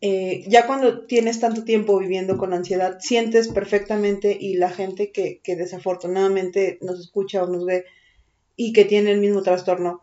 Eh, 0.00 0.44
ya 0.48 0.66
cuando 0.66 1.06
tienes 1.06 1.38
tanto 1.38 1.64
tiempo 1.64 1.98
viviendo 1.98 2.36
con 2.36 2.52
ansiedad, 2.52 2.98
sientes 3.00 3.48
perfectamente 3.48 4.36
y 4.38 4.54
la 4.54 4.70
gente 4.70 5.12
que, 5.12 5.40
que 5.44 5.54
desafortunadamente 5.54 6.78
nos 6.80 6.98
escucha 6.98 7.44
o 7.44 7.46
nos 7.46 7.64
ve 7.64 7.84
y 8.56 8.72
que 8.72 8.84
tiene 8.84 9.12
el 9.12 9.20
mismo 9.20 9.42
trastorno, 9.42 10.02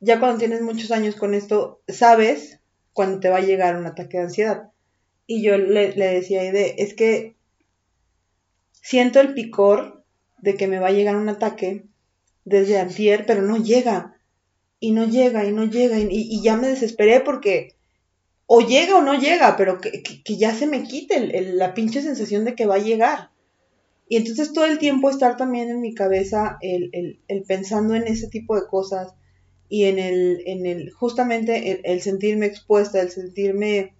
ya 0.00 0.20
cuando 0.20 0.38
tienes 0.38 0.60
muchos 0.60 0.90
años 0.90 1.16
con 1.16 1.32
esto, 1.32 1.80
sabes 1.88 2.60
cuando 2.92 3.20
te 3.20 3.30
va 3.30 3.38
a 3.38 3.42
llegar 3.42 3.76
un 3.76 3.86
ataque 3.86 4.18
de 4.18 4.24
ansiedad. 4.24 4.70
Y 5.26 5.42
yo 5.42 5.56
le, 5.56 5.94
le 5.94 6.06
decía 6.08 6.42
a 6.42 6.44
Ide, 6.44 6.82
es 6.82 6.94
que 6.94 7.36
siento 8.72 9.20
el 9.20 9.32
picor 9.32 10.04
de 10.42 10.56
que 10.56 10.66
me 10.66 10.80
va 10.80 10.88
a 10.88 10.92
llegar 10.92 11.16
un 11.16 11.28
ataque 11.28 11.86
desde 12.44 12.78
antier, 12.78 13.24
pero 13.26 13.42
no 13.42 13.56
llega. 13.56 14.16
Y 14.80 14.90
no 14.92 15.06
llega, 15.06 15.44
y 15.44 15.52
no 15.52 15.64
llega, 15.64 15.98
y, 15.98 16.42
ya 16.42 16.56
me 16.56 16.66
desesperé 16.66 17.20
porque 17.20 17.76
o 18.46 18.60
llega 18.60 18.96
o 18.96 19.00
no 19.02 19.14
llega, 19.14 19.56
pero 19.56 19.80
que, 19.80 20.02
ya 20.26 20.54
se 20.54 20.66
me 20.66 20.82
quite 20.82 21.20
la 21.54 21.72
pinche 21.72 22.02
sensación 22.02 22.44
de 22.44 22.54
que 22.54 22.66
va 22.66 22.74
a 22.74 22.78
llegar. 22.78 23.30
Y 24.08 24.16
entonces 24.16 24.52
todo 24.52 24.66
el 24.66 24.78
tiempo 24.78 25.08
estar 25.08 25.36
también 25.36 25.70
en 25.70 25.80
mi 25.80 25.94
cabeza 25.94 26.58
el, 26.60 27.20
pensando 27.46 27.94
en 27.94 28.06
ese 28.06 28.28
tipo 28.28 28.60
de 28.60 28.66
cosas 28.66 29.14
y 29.68 29.84
en 29.84 29.98
el, 29.98 30.42
en 30.44 30.66
el 30.66 30.90
justamente 30.90 31.80
el, 31.90 32.02
sentirme 32.02 32.46
expuesta, 32.46 33.00
el 33.00 33.10
sentirme 33.10 33.94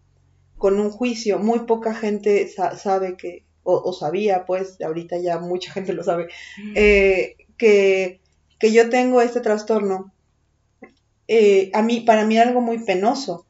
con 0.58 0.80
un 0.80 0.90
juicio. 0.90 1.38
Muy 1.38 1.60
poca 1.60 1.94
gente 1.94 2.46
sabe 2.48 3.16
que, 3.16 3.44
o, 3.62 3.92
sabía, 3.92 4.44
pues, 4.44 4.80
ahorita 4.82 5.16
ya 5.18 5.38
mucha 5.38 5.72
gente 5.72 5.92
lo 5.92 6.02
sabe, 6.02 6.26
eh, 6.74 7.36
que 7.56 8.20
que 8.62 8.72
yo 8.72 8.88
tengo 8.90 9.20
este 9.20 9.40
trastorno, 9.40 10.14
eh, 11.26 11.72
a 11.74 11.82
mí, 11.82 12.02
para 12.02 12.24
mí 12.24 12.38
algo 12.38 12.60
muy 12.60 12.78
penoso, 12.78 13.44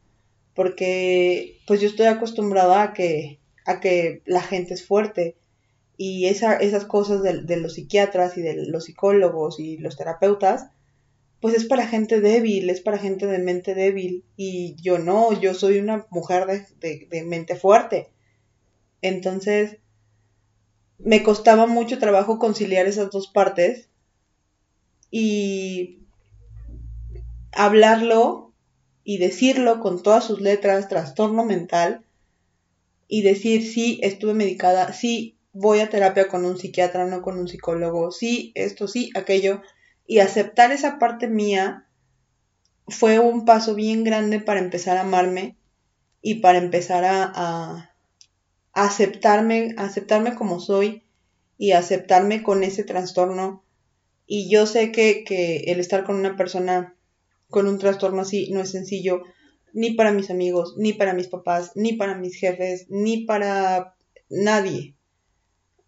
porque 0.55 1.59
pues 1.67 1.83
yo 1.83 1.89
estoy 1.89 2.07
acostumbrada 2.07 2.83
a 2.83 2.93
que, 2.95 3.39
a 3.67 3.79
que 3.79 4.23
la 4.25 4.41
gente 4.41 4.73
es 4.73 4.87
fuerte 4.87 5.37
y 5.99 6.29
esa, 6.29 6.57
esas 6.57 6.87
cosas 6.87 7.23
de, 7.23 7.43
de 7.43 7.59
los 7.59 7.75
psiquiatras 7.75 8.39
y 8.39 8.41
de 8.41 8.55
los 8.69 8.87
psicólogos 8.87 9.61
y 9.61 9.77
los 9.77 9.99
terapeutas, 9.99 10.69
pues 11.43 11.55
es 11.57 11.67
para 11.67 11.87
gente 11.87 12.23
débil, 12.23 12.71
es 12.71 12.81
para 12.81 12.97
gente 12.97 13.27
de 13.27 13.39
mente 13.39 13.75
débil. 13.75 14.25
Y 14.39 14.77
yo 14.81 14.99
no, 14.99 15.39
yo 15.39 15.53
soy 15.53 15.79
una 15.79 16.07
mujer 16.09 16.47
de, 16.81 17.07
de, 17.11 17.23
mente 17.25 17.55
fuerte. 17.55 18.09
Entonces, 19.03 19.77
me 20.97 21.23
costaba 21.23 21.67
mucho 21.67 21.99
trabajo 21.99 22.39
conciliar 22.39 22.87
esas 22.87 23.11
dos 23.11 23.29
partes 23.29 23.91
y 25.13 26.01
hablarlo 27.53 28.53
y 29.05 29.19
decirlo 29.19 29.79
con 29.79 30.03
todas 30.03 30.25
sus 30.25 30.41
letras, 30.41 30.89
trastorno 30.89 31.45
mental, 31.45 32.05
y 33.07 33.21
decir, 33.21 33.63
sí, 33.63 34.01
estuve 34.03 34.33
medicada, 34.33 34.95
sí, 34.95 35.37
voy 35.53 35.81
a 35.81 35.91
terapia 35.91 36.29
con 36.29 36.47
un 36.47 36.57
psiquiatra, 36.57 37.05
no 37.05 37.21
con 37.21 37.39
un 37.39 37.47
psicólogo, 37.47 38.11
sí, 38.11 38.53
esto, 38.55 38.89
sí, 38.89 39.11
aquello, 39.15 39.61
y 40.07 40.21
aceptar 40.21 40.73
esa 40.73 40.99
parte 40.99 41.29
mía 41.29 41.87
fue 42.89 43.19
un 43.19 43.45
paso 43.45 43.75
bien 43.75 44.03
grande 44.03 44.41
para 44.41 44.61
empezar 44.61 44.97
a 44.97 45.03
amarme 45.03 45.57
y 46.23 46.37
para 46.37 46.57
empezar 46.57 47.05
a, 47.05 47.31
a, 47.35 47.95
aceptarme, 48.73 49.75
aceptarme 49.77 50.35
como 50.35 50.59
soy 50.59 51.05
y 51.59 51.73
aceptarme 51.73 52.43
con 52.43 52.65
ese 52.65 52.83
trastorno. 52.83 53.62
Y 54.35 54.49
yo 54.49 54.64
sé 54.64 54.93
que, 54.93 55.24
que 55.24 55.64
el 55.66 55.78
estar 55.78 56.05
con 56.05 56.16
una 56.16 56.37
persona 56.37 56.97
con 57.51 57.66
un 57.66 57.78
trastorno 57.78 58.22
así 58.22 58.51
no 58.51 58.62
es 58.62 58.70
sencillo 58.70 59.24
ni 59.74 59.91
para 59.91 60.11
mis 60.11 60.30
amigos, 60.30 60.74
ni 60.78 60.95
para 60.95 61.12
mis 61.12 61.28
papás, 61.28 61.72
ni 61.74 61.93
para 61.93 62.14
mis 62.14 62.37
jefes, 62.37 62.87
ni 62.89 63.26
para 63.26 63.95
nadie. 64.30 64.95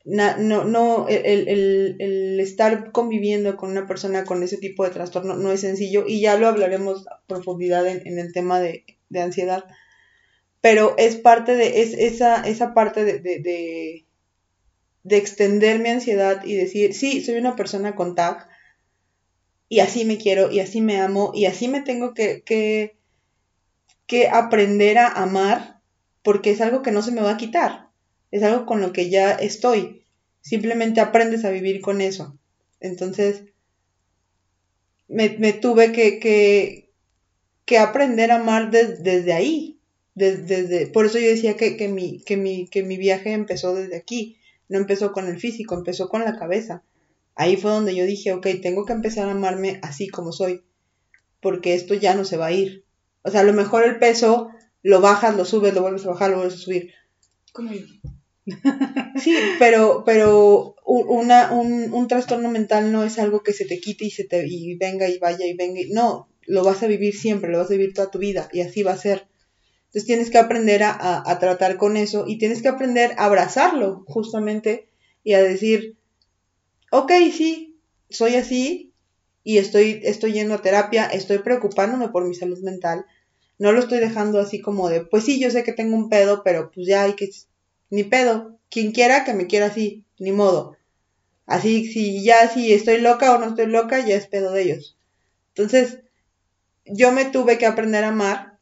No, 0.05 0.67
no, 0.67 1.09
el, 1.09 1.49
el, 1.49 1.97
el, 1.99 2.39
estar 2.39 2.93
conviviendo 2.93 3.57
con 3.57 3.71
una 3.71 3.87
persona 3.87 4.25
con 4.25 4.43
ese 4.43 4.59
tipo 4.59 4.85
de 4.85 4.91
trastorno 4.91 5.37
no 5.37 5.51
es 5.51 5.63
sencillo 5.63 6.05
y 6.07 6.21
ya 6.21 6.37
lo 6.37 6.47
hablaremos 6.47 7.07
a 7.09 7.23
profundidad 7.27 7.87
en, 7.87 8.19
el 8.19 8.35
tema 8.35 8.61
de, 8.61 8.85
de, 9.09 9.21
ansiedad, 9.23 9.65
pero 10.61 10.95
es 10.99 11.17
parte 11.17 11.57
de, 11.57 11.81
es 11.81 11.95
esa, 11.95 12.43
esa 12.43 12.75
parte 12.75 13.07
de, 13.07 13.21
de, 13.21 13.39
de, 13.39 14.05
extender 15.09 15.79
mi 15.79 15.91
ansiedad 15.91 16.45
y 16.45 16.55
decir, 16.55 16.95
sí, 16.95 17.23
soy 17.23 17.37
una 17.37 17.57
persona 17.57 17.95
con 17.95 18.15
TAC 18.15 18.49
y 19.69 19.81
así 19.81 20.05
me 20.05 20.19
quiero 20.19 20.51
y 20.51 20.61
así 20.61 20.81
me 20.81 21.01
amo 21.01 21.33
y 21.35 21.47
así 21.47 21.69
me 21.69 21.81
tengo 21.81 22.15
que, 22.15 22.43
que, 22.43 22.97
que 24.07 24.29
aprender 24.29 24.99
a 24.99 25.09
amar 25.09 25.81
porque 26.23 26.51
es 26.51 26.61
algo 26.61 26.83
que 26.83 26.91
no 26.91 27.03
se 27.03 27.13
me 27.13 27.23
va 27.23 27.33
a 27.33 27.37
quitar 27.37 27.85
es 28.35 28.43
algo 28.43 28.67
con 28.67 28.81
lo 28.81 28.93
que 28.93 29.11
ya 29.11 29.31
estoy. 29.31 30.03
Simplemente 30.41 31.01
aprendes 31.01 31.45
a 31.45 31.51
vivir 31.51 31.81
con 31.81 32.01
eso. 32.01 32.37
Entonces, 32.81 33.45
me, 35.07 35.29
tuve 35.53 35.93
que, 35.93 36.91
que, 37.65 37.79
aprender 37.79 38.33
a 38.33 38.41
amar 38.41 38.73
desde 38.73 39.33
ahí. 39.33 39.79
Desde, 40.17 40.89
por 40.89 41.07
eso 41.07 41.21
yo 41.21 41.29
decía 41.29 41.57
que, 41.57 41.77
que, 41.77 41.87
mi, 41.87 42.25
que, 42.25 42.37
mi, 42.37 42.67
que 42.67 42.83
mi 42.83 42.97
viaje 42.97 43.35
empezó 43.35 43.73
desde 43.73 43.95
aquí. 43.95 44.37
No 44.69 44.79
empezó 44.79 45.13
con 45.13 45.29
el 45.29 45.39
físico, 45.39 45.75
empezó 45.75 46.09
con 46.09 46.25
la 46.25 46.37
cabeza. 46.39 46.83
Ahí 47.35 47.57
fue 47.57 47.71
donde 47.71 47.95
yo 47.95 48.05
dije, 48.05 48.33
ok, 48.33 48.47
tengo 48.63 48.85
que 48.85 48.93
empezar 48.93 49.29
a 49.29 49.33
amarme 49.33 49.81
así 49.83 50.09
como 50.09 50.33
soy. 50.33 50.63
Porque 51.41 51.75
esto 51.75 51.95
ya 51.95 52.15
no 52.15 52.25
se 52.25 52.37
va 52.37 52.47
a 52.47 52.53
ir. 52.53 52.85
O 53.23 53.31
sea, 53.31 53.41
a 53.41 53.45
lo 53.45 53.53
mejor 53.53 53.85
el 53.85 53.99
peso 53.99 54.51
lo 54.83 55.01
bajas, 55.01 55.37
lo 55.37 55.45
subes, 55.45 55.75
lo 55.75 55.83
vuelves 55.83 56.05
a 56.07 56.11
bajar, 56.11 56.31
lo 56.31 56.37
vuelves 56.37 56.55
a 56.55 56.63
subir. 56.63 56.93
Como 57.53 57.73
yo. 57.73 57.87
Sí, 59.19 59.35
pero, 59.59 60.03
pero 60.05 60.77
una, 60.85 61.53
un, 61.53 62.09
trastorno 62.09 62.51
mental 62.51 62.93
no 62.93 63.05
es 63.05 63.19
algo 63.19 63.43
que 63.43 63.53
se 63.53 63.65
te 63.65 63.81
quite 63.81 64.05
y 64.05 64.11
se 64.11 64.25
te 64.25 64.47
y 64.47 64.77
venga 64.77 65.09
y 65.09 65.19
vaya 65.19 65.47
y 65.47 65.55
venga. 65.55 65.81
no, 65.91 66.29
lo 66.47 66.63
vas 66.63 66.83
a 66.83 66.87
vivir 66.87 67.15
siempre, 67.15 67.51
lo 67.51 67.59
vas 67.59 67.71
a 67.71 67.75
vivir 67.75 67.95
toda 67.95 68.11
tu 68.11 68.19
vida 68.19 68.49
y 68.53 68.61
así 68.61 68.83
va 68.83 68.93
a 68.93 68.99
ser. 68.99 69.27
Entonces 69.95 70.09
tienes 70.09 70.31
que 70.31 70.39
aprender 70.39 70.83
a, 70.83 71.39
tratar 71.39 71.77
con 71.77 71.97
eso 71.97 72.25
y 72.27 72.37
tienes 72.37 72.63
que 72.63 72.69
aprender 72.69 73.13
a 73.17 73.27
abrazarlo 73.27 74.03
justamente 74.09 74.89
y 75.23 75.35
a 75.35 75.43
decir, 75.43 75.97
ok, 76.91 77.13
sí, 77.33 77.79
soy 78.11 78.35
así 78.35 78.93
y 79.45 79.59
estoy, 79.59 80.01
estoy 80.03 80.33
yendo 80.33 80.55
a 80.55 80.63
terapia, 80.63 81.07
estoy 81.07 81.39
preocupándome 81.39 82.09
por 82.09 82.27
mi 82.27 82.35
salud 82.35 82.59
mental. 82.59 83.07
No 83.61 83.71
lo 83.71 83.79
estoy 83.79 84.01
dejando 84.01 84.41
así 84.41 84.61
como 84.61 84.89
de, 84.89 85.03
pues 85.03 85.23
sí, 85.23 85.39
yo 85.39 85.53
sé 85.53 85.63
que 85.63 85.73
tengo 85.73 85.95
un 85.95 86.09
pedo, 86.09 86.43
pero 86.43 86.73
pues 86.73 86.89
ya 86.89 87.05
hay 87.05 87.13
que 87.13 87.31
ni 87.91 88.03
pedo. 88.03 88.59
Quien 88.71 88.91
quiera 88.91 89.23
que 89.23 89.33
me 89.33 89.47
quiera 89.47 89.67
así, 89.67 90.05
ni 90.19 90.33
modo. 90.33 90.77
Así, 91.47 91.87
si 91.87 92.25
ya 92.25 92.49
si 92.49 92.73
estoy 92.73 93.01
loca 93.01 93.33
o 93.33 93.39
no 93.39 93.47
estoy 93.47 93.67
loca, 93.67 94.05
ya 94.05 94.17
es 94.17 94.27
pedo 94.27 94.51
de 94.51 94.63
ellos. 94.63 94.99
Entonces, 95.51 96.01
yo 96.85 97.13
me 97.13 97.27
tuve 97.27 97.59
que 97.59 97.67
aprender 97.67 98.03
a 98.03 98.09
amar 98.09 98.54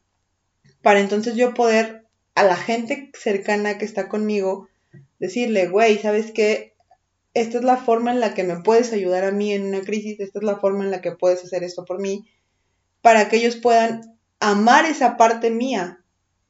para 0.83 1.01
entonces 1.01 1.35
yo 1.37 1.55
poder 1.55 2.07
a 2.35 2.45
la 2.45 2.57
gente 2.57 3.11
cercana 3.15 3.79
que 3.79 3.85
está 3.85 4.09
conmigo 4.09 4.69
decirle, 5.19 5.69
güey, 5.69 5.99
¿sabes 5.99 6.33
qué? 6.33 6.75
Esta 7.35 7.59
es 7.59 7.65
la 7.65 7.77
forma 7.77 8.11
en 8.13 8.21
la 8.21 8.35
que 8.35 8.45
me 8.45 8.61
puedes 8.61 8.93
ayudar 8.93 9.25
a 9.25 9.31
mí 9.31 9.53
en 9.53 9.67
una 9.67 9.81
crisis, 9.81 10.21
esta 10.21 10.39
es 10.39 10.45
la 10.45 10.59
forma 10.59 10.85
en 10.85 10.91
la 10.91 11.01
que 11.01 11.13
puedes 11.13 11.43
hacer 11.45 11.63
esto 11.63 11.85
por 11.85 12.01
mí, 12.01 12.27
para 13.01 13.29
que 13.29 13.37
ellos 13.37 13.57
puedan 13.57 14.19
amar 14.41 14.85
esa 14.85 15.17
parte 15.17 15.51
mía, 15.51 16.01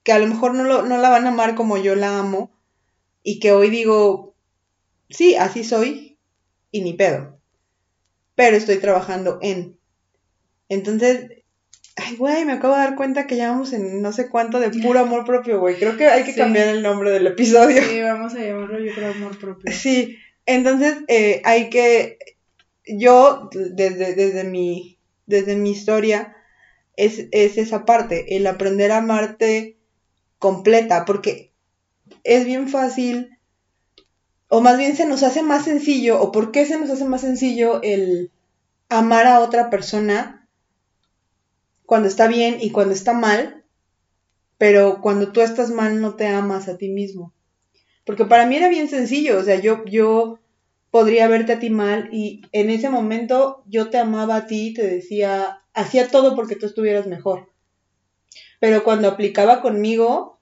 que 0.03 0.12
a 0.12 0.18
lo 0.18 0.26
mejor 0.26 0.55
no, 0.55 0.64
lo, 0.64 0.83
no 0.83 0.99
la 0.99 1.11
van 1.11 1.26
a 1.26 1.28
amar 1.28 1.55
como 1.55 1.76
yo 1.76 1.95
la 1.95 2.18
amo, 2.18 2.51
y 3.22 3.39
que 3.39 3.53
hoy 3.53 3.70
digo, 3.70 4.35
sí, 5.09 5.37
así 5.37 5.62
soy 5.62 6.18
y 6.70 6.80
ni 6.80 6.95
pedo. 6.95 7.39
Pero 8.35 8.57
estoy 8.57 8.78
trabajando 8.78 9.39
en. 9.43 9.78
Entonces, 10.68 11.41
ay, 12.03 12.16
güey, 12.16 12.44
me 12.44 12.53
acabo 12.53 12.74
de 12.74 12.80
dar 12.80 12.96
cuenta 12.96 13.26
que 13.26 13.36
ya 13.36 13.50
vamos 13.50 13.72
en 13.72 14.03
no 14.03 14.12
sé 14.12 14.28
cuánto 14.28 14.61
de 14.61 14.70
puro 14.70 15.00
amor 15.00 15.24
propio, 15.24 15.61
güey. 15.61 15.76
Creo 15.76 15.96
que 15.96 16.07
hay 16.07 16.24
que 16.24 16.34
cambiar 16.34 16.68
el 16.68 16.82
nombre 16.82 17.11
del 17.11 17.26
episodio. 17.26 17.82
Sí, 17.82 18.00
vamos 18.00 18.34
a 18.34 18.38
llamarlo 18.38 18.78
yo 18.80 18.92
creo 18.94 19.11
amor 19.11 19.38
propio. 19.38 19.72
Sí, 19.72 20.16
entonces 20.46 20.98
eh, 21.09 21.40
hay 21.44 21.70
que, 21.70 22.18
yo 22.86 23.48
desde, 23.53 24.14
desde, 24.14 24.44
mi, 24.44 24.98
desde 25.26 25.57
mi 25.57 25.70
historia, 25.70 26.34
es, 26.96 27.26
es 27.30 27.59
esa 27.59 27.84
parte, 27.84 28.36
el 28.36 28.46
aprender 28.46 28.90
a 28.90 28.98
amarte 28.98 29.76
completa, 30.38 31.05
porque 31.05 31.53
es 32.24 32.44
bien 32.44 32.68
fácil, 32.68 33.38
o 34.48 34.61
más 34.61 34.76
bien 34.76 34.96
se 34.96 35.07
nos 35.07 35.22
hace 35.22 35.42
más 35.42 35.64
sencillo, 35.64 36.20
o 36.20 36.32
por 36.32 36.50
qué 36.53 36.66
se 36.66 36.78
nos 36.78 36.90
hace 36.90 37.05
más 37.05 37.22
sencillo 37.22 37.80
el 37.82 38.30
amar 38.88 39.26
a 39.26 39.40
otra 39.40 39.70
persona 39.70 40.41
cuando 41.93 42.09
está 42.09 42.26
bien 42.26 42.57
y 42.59 42.70
cuando 42.70 42.95
está 42.95 43.12
mal, 43.12 43.64
pero 44.57 45.03
cuando 45.03 45.30
tú 45.30 45.43
estás 45.43 45.70
mal 45.70 46.01
no 46.01 46.14
te 46.14 46.26
amas 46.26 46.66
a 46.68 46.78
ti 46.78 46.88
mismo. 46.88 47.34
Porque 48.07 48.24
para 48.24 48.47
mí 48.47 48.57
era 48.57 48.70
bien 48.70 48.88
sencillo, 48.88 49.38
o 49.38 49.43
sea, 49.43 49.61
yo, 49.61 49.84
yo 49.84 50.38
podría 50.90 51.28
verte 51.28 51.53
a 51.53 51.59
ti 51.59 51.68
mal 51.68 52.09
y 52.11 52.40
en 52.53 52.70
ese 52.70 52.88
momento 52.88 53.62
yo 53.66 53.90
te 53.90 53.99
amaba 53.99 54.36
a 54.36 54.47
ti, 54.47 54.72
te 54.72 54.86
decía, 54.86 55.64
hacía 55.74 56.09
todo 56.09 56.34
porque 56.34 56.57
tú 56.57 56.64
estuvieras 56.64 57.07
mejor. 57.07 57.51
Pero 58.59 58.84
cuando 58.84 59.09
aplicaba 59.09 59.61
conmigo, 59.61 60.40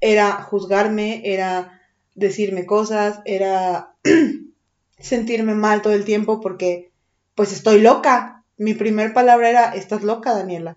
era 0.00 0.42
juzgarme, 0.42 1.22
era 1.24 1.80
decirme 2.16 2.66
cosas, 2.66 3.20
era 3.26 3.94
sentirme 4.98 5.54
mal 5.54 5.82
todo 5.82 5.92
el 5.92 6.04
tiempo 6.04 6.40
porque 6.40 6.90
pues 7.36 7.52
estoy 7.52 7.80
loca. 7.80 8.41
Mi 8.62 8.74
primer 8.74 9.12
palabra 9.12 9.50
era, 9.50 9.74
estás 9.74 10.02
loca, 10.02 10.34
Daniela. 10.34 10.76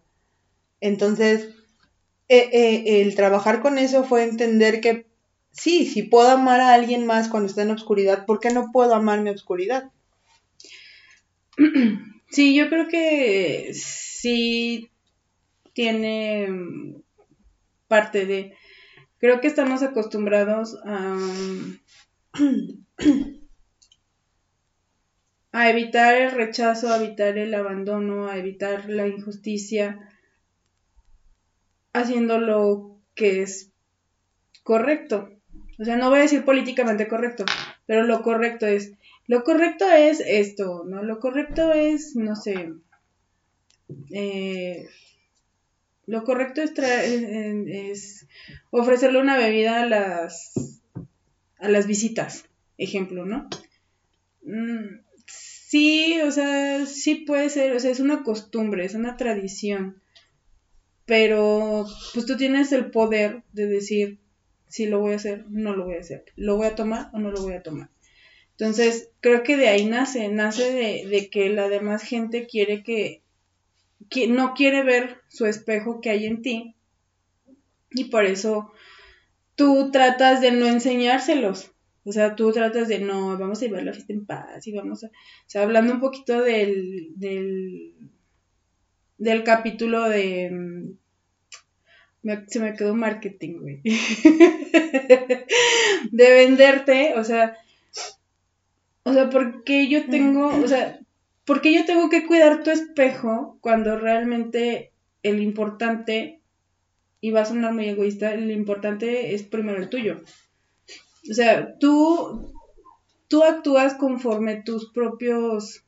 Entonces, 0.81 1.49
eh, 2.29 2.49
eh, 2.51 3.01
el 3.01 3.15
trabajar 3.15 3.61
con 3.61 3.77
eso 3.77 4.03
fue 4.03 4.23
entender 4.23 4.81
que 4.81 5.05
sí, 5.51 5.85
si 5.85 6.03
puedo 6.03 6.29
amar 6.29 6.61
a 6.61 6.73
alguien 6.73 7.05
más 7.05 7.29
cuando 7.29 7.47
está 7.47 7.61
en 7.61 7.71
oscuridad, 7.71 8.25
¿por 8.25 8.39
qué 8.39 8.49
no 8.51 8.71
puedo 8.71 8.93
amar 8.95 9.21
mi 9.21 9.29
oscuridad? 9.29 9.91
Sí, 12.27 12.55
yo 12.55 12.67
creo 12.69 12.87
que 12.89 13.71
sí 13.73 14.89
tiene 15.73 16.49
parte 17.87 18.25
de 18.25 18.55
Creo 19.25 19.41
que 19.41 19.47
estamos 19.47 19.81
acostumbrados 19.81 20.77
a, 20.85 21.17
a 25.55 25.69
evitar 25.69 26.15
el 26.15 26.31
rechazo, 26.31 26.89
a 26.89 26.97
evitar 26.97 27.37
el 27.37 27.53
abandono, 27.53 28.27
a 28.27 28.37
evitar 28.37 28.89
la 28.89 29.07
injusticia, 29.07 30.11
haciendo 31.93 32.39
lo 32.39 32.97
que 33.15 33.41
es 33.41 33.71
correcto. 34.63 35.29
O 35.79 35.85
sea, 35.85 35.95
no 35.95 36.09
voy 36.09 36.19
a 36.19 36.23
decir 36.23 36.43
políticamente 36.43 37.07
correcto, 37.07 37.45
pero 37.85 38.03
lo 38.03 38.21
correcto 38.21 38.65
es, 38.65 38.91
lo 39.27 39.45
correcto 39.45 39.89
es 39.89 40.19
esto, 40.19 40.83
¿no? 40.85 41.03
Lo 41.03 41.21
correcto 41.21 41.71
es, 41.71 42.17
no 42.17 42.35
sé, 42.35 42.73
eh, 44.11 44.89
lo 46.05 46.25
correcto 46.25 46.63
es, 46.63 46.73
es 46.77 48.27
ofrecerle 48.71 49.21
una 49.21 49.37
bebida 49.37 49.83
a 49.83 49.85
las, 49.85 50.81
a 51.59 51.69
las 51.69 51.87
visitas, 51.87 52.43
ejemplo, 52.77 53.25
¿no? 53.25 53.47
Mm, 54.43 55.04
sí, 55.75 56.21
o 56.21 56.31
sea, 56.31 56.85
sí 56.85 57.15
puede 57.15 57.49
ser, 57.49 57.75
o 57.75 57.79
sea, 57.81 57.91
es 57.91 57.99
una 57.99 58.23
costumbre, 58.23 58.85
es 58.85 58.93
una 58.93 59.17
tradición, 59.17 60.01
pero 61.05 61.85
pues 62.13 62.25
tú 62.25 62.37
tienes 62.37 62.71
el 62.71 62.91
poder 62.91 63.43
de 63.51 63.67
decir 63.67 64.19
si 64.69 64.85
lo 64.85 64.99
voy 65.01 65.11
a 65.11 65.17
hacer, 65.17 65.43
no 65.49 65.75
lo 65.75 65.83
voy 65.83 65.95
a 65.95 65.99
hacer, 65.99 66.23
lo 66.37 66.55
voy 66.55 66.67
a 66.67 66.75
tomar 66.75 67.09
o 67.11 67.19
no 67.19 67.29
lo 67.29 67.41
voy 67.41 67.55
a 67.55 67.61
tomar. 67.61 67.89
Entonces, 68.51 69.09
creo 69.19 69.43
que 69.43 69.57
de 69.57 69.67
ahí 69.67 69.83
nace, 69.85 70.29
nace 70.29 70.71
de, 71.09 71.29
que 71.29 71.49
la 71.49 71.67
demás 71.67 72.03
gente 72.03 72.47
quiere 72.47 72.81
que, 72.81 73.21
que, 74.09 74.27
no 74.27 74.53
quiere 74.53 74.81
ver 74.81 75.23
su 75.27 75.45
espejo 75.45 75.99
que 75.99 76.09
hay 76.09 76.25
en 76.25 76.41
ti 76.41 76.75
y 77.91 78.05
por 78.05 78.23
eso 78.23 78.71
tú 79.55 79.91
tratas 79.91 80.39
de 80.39 80.53
no 80.53 80.67
enseñárselos. 80.67 81.74
O 82.05 82.11
sea, 82.11 82.35
tú 82.35 82.51
tratas 82.51 82.87
de 82.87 82.99
no, 82.99 83.37
vamos 83.37 83.61
a 83.61 83.65
llevar 83.65 83.83
la 83.83 83.91
fiesta 83.91 84.13
en 84.13 84.25
paz 84.25 84.65
y 84.67 84.73
vamos 84.73 85.03
a. 85.03 85.07
O 85.07 85.47
sea, 85.47 85.63
hablando 85.63 85.93
un 85.93 85.99
poquito 85.99 86.41
del. 86.41 87.13
del, 87.15 87.95
del 89.17 89.43
capítulo 89.43 90.07
de. 90.07 90.51
Mm, 90.51 90.91
se 92.47 92.59
me 92.59 92.75
quedó 92.75 92.95
marketing, 92.95 93.59
güey. 93.59 93.81
de 96.11 96.31
venderte, 96.31 97.15
o 97.17 97.23
sea. 97.23 97.57
O 99.03 99.13
sea, 99.13 99.29
¿por 99.29 99.63
qué 99.63 99.87
yo 99.87 100.05
tengo. 100.05 100.47
O 100.47 100.67
sea, 100.67 100.99
¿por 101.43 101.61
qué 101.61 101.73
yo 101.73 101.85
tengo 101.85 102.09
que 102.09 102.27
cuidar 102.27 102.63
tu 102.63 102.69
espejo 102.69 103.57
cuando 103.61 103.97
realmente 103.97 104.91
el 105.23 105.41
importante 105.41 106.39
y 107.19 107.31
va 107.31 107.41
a 107.41 107.45
sonar 107.45 107.73
muy 107.73 107.89
egoísta, 107.89 108.35
lo 108.35 108.51
importante 108.51 109.33
es 109.33 109.41
primero 109.41 109.79
el 109.79 109.89
tuyo. 109.89 110.21
O 111.29 111.33
sea, 111.33 111.77
tú, 111.79 112.53
tú 113.27 113.43
actúas 113.43 113.95
conforme 113.95 114.61
tus 114.63 114.91
propios... 114.91 115.83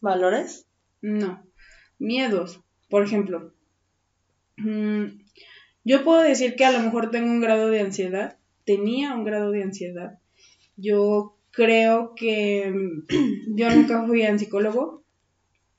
¿Valores? 0.00 0.66
No, 1.00 1.44
miedos. 1.98 2.60
Por 2.88 3.04
ejemplo, 3.04 3.54
mm, 4.56 5.04
yo 5.84 6.04
puedo 6.04 6.20
decir 6.20 6.56
que 6.56 6.64
a 6.64 6.72
lo 6.72 6.80
mejor 6.80 7.10
tengo 7.10 7.30
un 7.30 7.40
grado 7.40 7.70
de 7.70 7.80
ansiedad, 7.80 8.36
tenía 8.64 9.14
un 9.14 9.24
grado 9.24 9.50
de 9.50 9.62
ansiedad. 9.62 10.18
Yo 10.76 11.36
creo 11.52 12.14
que 12.14 12.74
yo 13.54 13.70
nunca 13.70 14.04
fui 14.06 14.24
a 14.24 14.32
un 14.32 14.38
psicólogo, 14.38 15.04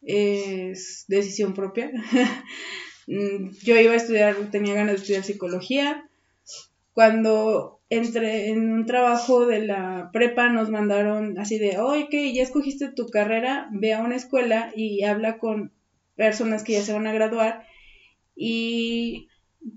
es 0.01 1.05
decisión 1.07 1.53
propia. 1.53 1.91
Mm, 3.05 3.49
yo 3.61 3.75
iba 3.77 3.91
a 3.91 3.97
estudiar, 3.97 4.33
tenía 4.49 4.75
ganas 4.75 4.93
de 4.93 5.01
estudiar 5.01 5.25
psicología. 5.25 6.09
Cuando 6.93 7.81
entré 7.95 8.49
en 8.49 8.71
un 8.71 8.85
trabajo 8.85 9.45
de 9.45 9.65
la 9.65 10.09
prepa 10.11 10.49
nos 10.49 10.69
mandaron 10.69 11.37
así 11.37 11.57
de, 11.57 11.77
oye, 11.77 12.07
que 12.09 12.33
ya 12.33 12.43
escogiste 12.43 12.89
tu 12.89 13.07
carrera, 13.07 13.67
ve 13.71 13.93
a 13.93 14.01
una 14.01 14.15
escuela 14.15 14.71
y 14.75 15.03
habla 15.03 15.37
con 15.37 15.71
personas 16.15 16.63
que 16.63 16.73
ya 16.73 16.81
se 16.81 16.93
van 16.93 17.07
a 17.07 17.13
graduar 17.13 17.65
y 18.35 19.27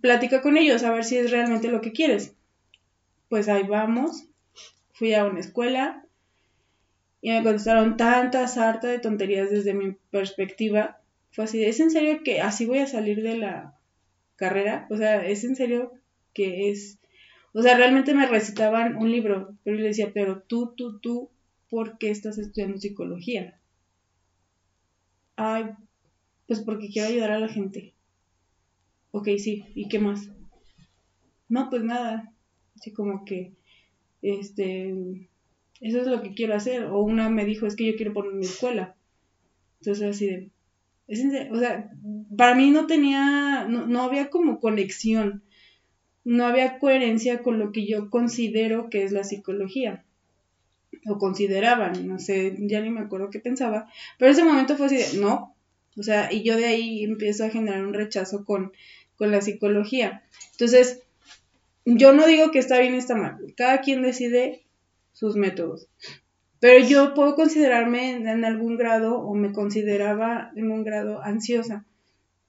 platica 0.01 0.41
con 0.41 0.57
ellos 0.57 0.83
a 0.83 0.93
ver 0.93 1.05
si 1.05 1.17
es 1.17 1.31
realmente 1.31 1.69
lo 1.69 1.81
que 1.81 1.93
quieres. 1.93 2.35
Pues 3.29 3.49
ahí 3.49 3.65
vamos, 3.65 4.27
fui 4.93 5.15
a 5.15 5.25
una 5.25 5.41
escuela 5.41 6.05
y 7.21 7.31
me 7.31 7.43
contestaron 7.43 7.97
tantas 7.97 8.57
harta 8.57 8.89
de 8.89 8.99
tonterías 8.99 9.51
desde 9.51 9.75
mi 9.75 9.93
perspectiva 10.11 10.99
fue 11.37 11.45
así, 11.45 11.63
¿es 11.63 11.81
en 11.81 11.91
serio 11.91 12.23
que 12.25 12.41
así 12.41 12.65
voy 12.65 12.79
a 12.79 12.87
salir 12.87 13.23
de 13.23 13.37
la 13.37 13.75
carrera? 14.37 14.87
O 14.89 14.97
sea, 14.97 15.23
¿es 15.27 15.45
en 15.45 15.55
serio 15.55 15.93
que 16.33 16.71
es... 16.71 16.99
O 17.59 17.63
sea, 17.63 17.75
realmente 17.75 18.13
me 18.13 18.27
recitaban 18.27 18.97
un 18.97 19.11
libro, 19.11 19.57
pero 19.65 19.77
yo 19.77 19.83
le 19.83 19.89
decía, 19.89 20.11
pero 20.13 20.43
tú, 20.43 20.75
tú, 20.77 20.99
tú, 20.99 21.31
¿por 21.71 21.97
qué 21.97 22.11
estás 22.11 22.37
estudiando 22.37 22.77
psicología? 22.77 23.59
Ay, 25.37 25.65
pues 26.47 26.61
porque 26.61 26.91
quiero 26.91 27.09
ayudar 27.09 27.31
a 27.31 27.39
la 27.39 27.49
gente. 27.49 27.95
Ok, 29.11 29.29
sí, 29.39 29.65
¿y 29.75 29.89
qué 29.89 29.99
más? 29.99 30.29
No, 31.49 31.71
pues 31.71 31.83
nada. 31.83 32.31
Así 32.77 32.93
como 32.93 33.25
que, 33.25 33.55
este, 34.21 34.91
eso 35.81 36.01
es 36.03 36.07
lo 36.07 36.23
que 36.23 36.35
quiero 36.35 36.55
hacer. 36.55 36.85
O 36.85 37.01
una 37.01 37.31
me 37.31 37.47
dijo, 37.47 37.65
es 37.65 37.75
que 37.75 37.87
yo 37.87 37.97
quiero 37.97 38.13
poner 38.13 38.35
mi 38.35 38.45
escuela. 38.45 38.95
Entonces 39.81 40.05
así 40.05 40.27
de, 40.27 40.51
o 41.51 41.59
sea, 41.59 41.91
para 42.37 42.55
mí 42.55 42.71
no 42.71 42.87
tenía, 42.87 43.65
no, 43.67 44.03
había 44.03 44.29
como 44.29 44.61
conexión, 44.61 45.43
no 46.27 46.45
había 46.45 46.81
coherencia 46.81 47.45
con 47.45 47.61
lo 47.61 47.71
que 47.71 47.87
yo 47.87 48.11
considero 48.11 48.91
que 48.91 49.05
es 49.05 49.13
la 49.13 49.23
psicología 49.23 50.05
o 51.07 51.19
consideraban, 51.19 52.09
no 52.09 52.19
sé, 52.19 52.57
ya 52.59 52.81
ni 52.81 52.91
me 52.91 53.03
acuerdo 53.03 53.31
qué 53.31 53.39
pensaba, 53.39 53.89
pero 54.19 54.33
ese 54.33 54.43
momento 54.43 54.77
fue 54.77 54.87
así 54.87 54.97
de, 54.97 55.21
no, 55.21 55.55
o 55.97 56.03
sea, 56.03 56.33
y 56.33 56.43
yo 56.43 56.57
de 56.57 56.65
ahí 56.65 57.05
empiezo 57.05 57.45
a 57.45 57.51
generar 57.51 57.87
un 57.87 57.95
rechazo 57.95 58.45
con, 58.45 58.73
con 59.17 59.31
la 59.31 59.41
psicología. 59.41 60.25
Entonces, 60.51 61.01
yo 61.85 62.13
no 62.13 62.27
digo 62.27 62.51
que 62.51 62.59
está 62.59 62.81
bien 62.81 62.97
y 62.97 62.99
está 62.99 63.15
mal, 63.15 63.39
cada 63.57 63.81
quien 63.81 64.03
decide 64.03 64.65
sus 65.13 65.37
métodos. 65.37 65.87
Pero 66.59 66.85
yo 66.85 67.15
puedo 67.15 67.37
considerarme 67.37 68.17
en, 68.17 68.45
algún 68.45 68.77
grado, 68.77 69.21
o 69.21 69.33
me 69.37 69.53
consideraba 69.53 70.51
en 70.57 70.73
un 70.73 70.83
grado 70.83 71.23
ansiosa. 71.23 71.85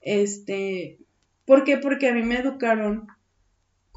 Este, 0.01 0.97
¿por 1.45 1.63
qué? 1.63 1.78
Porque 1.78 2.07
a 2.07 2.13
mí 2.13 2.23
me 2.23 2.39
educaron 2.39 3.07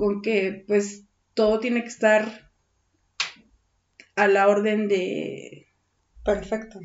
con 0.00 0.22
que 0.22 0.64
pues 0.66 1.04
todo 1.34 1.60
tiene 1.60 1.82
que 1.82 1.88
estar 1.88 2.50
a 4.16 4.28
la 4.28 4.48
orden 4.48 4.88
de... 4.88 5.68
Perfecto. 6.24 6.80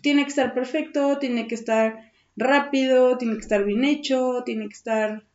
Tiene 0.00 0.22
que 0.22 0.30
estar 0.30 0.54
perfecto, 0.54 1.18
tiene 1.18 1.46
que 1.48 1.54
estar 1.54 2.10
rápido, 2.36 3.18
tiene 3.18 3.34
que 3.34 3.40
estar 3.40 3.62
bien 3.64 3.84
hecho, 3.84 4.42
tiene 4.46 4.68
que 4.68 4.74
estar... 4.74 5.26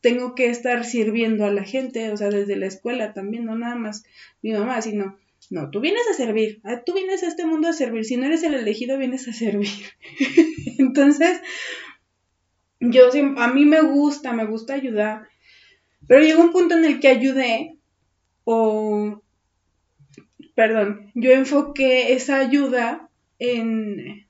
Tengo 0.00 0.34
que 0.34 0.50
estar 0.50 0.84
sirviendo 0.84 1.44
a 1.44 1.52
la 1.52 1.62
gente, 1.62 2.10
o 2.10 2.16
sea, 2.16 2.30
desde 2.30 2.56
la 2.56 2.66
escuela 2.66 3.14
también, 3.14 3.44
no 3.44 3.56
nada 3.56 3.76
más 3.76 4.04
mi 4.42 4.52
mamá, 4.52 4.82
sino 4.82 5.16
no, 5.50 5.70
tú 5.70 5.80
vienes 5.80 6.08
a 6.10 6.14
servir, 6.14 6.60
ah, 6.64 6.82
tú 6.84 6.94
vienes 6.94 7.22
a 7.22 7.28
este 7.28 7.46
mundo 7.46 7.68
a 7.68 7.72
servir, 7.72 8.04
si 8.04 8.16
no 8.16 8.26
eres 8.26 8.42
el 8.42 8.54
elegido 8.54 8.98
vienes 8.98 9.28
a 9.28 9.32
servir. 9.32 9.70
Entonces, 10.78 11.40
yo 12.80 13.08
a 13.36 13.48
mí 13.48 13.64
me 13.64 13.80
gusta, 13.80 14.32
me 14.32 14.44
gusta 14.44 14.74
ayudar, 14.74 15.28
pero 16.08 16.22
llegó 16.22 16.42
un 16.42 16.50
punto 16.50 16.76
en 16.76 16.84
el 16.84 16.98
que 16.98 17.06
ayudé 17.08 17.76
o, 18.42 19.22
perdón, 20.56 21.12
yo 21.14 21.30
enfoqué 21.30 22.14
esa 22.14 22.40
ayuda 22.40 23.08
en, 23.38 24.26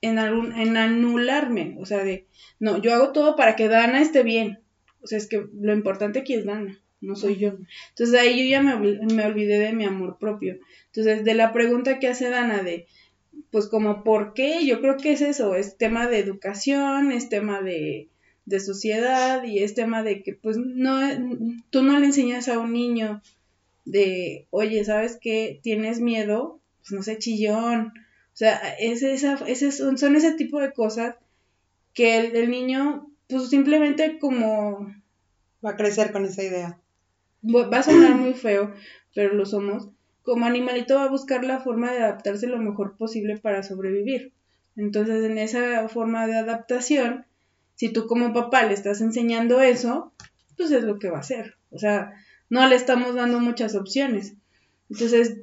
en, 0.00 0.18
anularme, 0.18 1.76
o 1.78 1.86
sea, 1.86 2.02
de, 2.02 2.26
no, 2.58 2.82
yo 2.82 2.92
hago 2.92 3.12
todo 3.12 3.36
para 3.36 3.54
que 3.54 3.68
Dana 3.68 4.00
esté 4.00 4.24
bien, 4.24 4.58
o 5.00 5.06
sea, 5.06 5.18
es 5.18 5.28
que 5.28 5.46
lo 5.60 5.72
importante 5.72 6.18
aquí 6.18 6.34
es 6.34 6.44
Dana 6.44 6.76
no 7.00 7.16
soy 7.16 7.36
yo. 7.36 7.56
Entonces 7.90 8.18
ahí 8.18 8.38
yo 8.38 8.50
ya 8.50 8.62
me, 8.62 8.76
me, 8.76 9.24
olvidé 9.24 9.58
de 9.58 9.72
mi 9.72 9.84
amor 9.84 10.18
propio. 10.18 10.58
Entonces, 10.86 11.24
de 11.24 11.34
la 11.34 11.52
pregunta 11.52 11.98
que 11.98 12.08
hace 12.08 12.28
Dana 12.28 12.62
de, 12.62 12.86
pues 13.50 13.68
como, 13.68 14.04
¿por 14.04 14.34
qué? 14.34 14.66
Yo 14.66 14.80
creo 14.80 14.96
que 14.96 15.12
es 15.12 15.20
eso, 15.20 15.54
es 15.54 15.76
tema 15.76 16.08
de 16.08 16.18
educación, 16.18 17.12
es 17.12 17.28
tema 17.28 17.60
de, 17.62 18.08
de 18.48 18.60
sociedad 18.60 19.42
y 19.44 19.60
es 19.60 19.74
tema 19.74 20.02
de 20.02 20.22
que, 20.22 20.34
pues, 20.34 20.56
no, 20.58 21.00
tú 21.70 21.82
no 21.82 21.98
le 21.98 22.06
enseñas 22.06 22.48
a 22.48 22.58
un 22.58 22.72
niño 22.72 23.22
de, 23.84 24.46
oye, 24.50 24.84
¿sabes 24.84 25.18
qué? 25.20 25.60
¿Tienes 25.62 26.00
miedo? 26.00 26.60
Pues 26.80 26.92
no 26.92 27.02
sé, 27.02 27.18
chillón. 27.18 27.92
O 28.32 28.36
sea, 28.38 28.56
es 28.78 29.02
esa, 29.02 29.34
ese, 29.46 29.72
son, 29.72 29.98
son 29.98 30.16
ese 30.16 30.32
tipo 30.34 30.60
de 30.60 30.72
cosas 30.72 31.16
que 31.94 32.18
el, 32.18 32.36
el 32.36 32.50
niño, 32.50 33.10
pues 33.28 33.48
simplemente 33.48 34.18
como... 34.18 34.94
Va 35.64 35.70
a 35.70 35.76
crecer 35.76 36.12
con 36.12 36.24
esa 36.24 36.44
idea 36.44 36.78
va 37.42 37.78
a 37.78 37.82
sonar 37.82 38.14
muy 38.16 38.34
feo, 38.34 38.72
pero 39.14 39.34
lo 39.34 39.46
somos, 39.46 39.88
como 40.22 40.46
animalito 40.46 40.96
va 40.96 41.04
a 41.04 41.10
buscar 41.10 41.44
la 41.44 41.60
forma 41.60 41.92
de 41.92 41.98
adaptarse 41.98 42.46
lo 42.46 42.58
mejor 42.58 42.96
posible 42.96 43.38
para 43.38 43.62
sobrevivir. 43.62 44.32
Entonces, 44.76 45.24
en 45.24 45.38
esa 45.38 45.88
forma 45.88 46.26
de 46.26 46.36
adaptación, 46.36 47.24
si 47.78 47.92
tú 47.92 48.08
como 48.08 48.32
papá 48.32 48.64
le 48.64 48.74
estás 48.74 49.00
enseñando 49.00 49.60
eso, 49.60 50.12
pues 50.56 50.72
es 50.72 50.82
lo 50.82 50.98
que 50.98 51.10
va 51.10 51.18
a 51.18 51.20
hacer. 51.20 51.54
O 51.70 51.78
sea, 51.78 52.12
no 52.50 52.66
le 52.66 52.74
estamos 52.74 53.14
dando 53.14 53.38
muchas 53.38 53.76
opciones. 53.76 54.34
Entonces, 54.90 55.42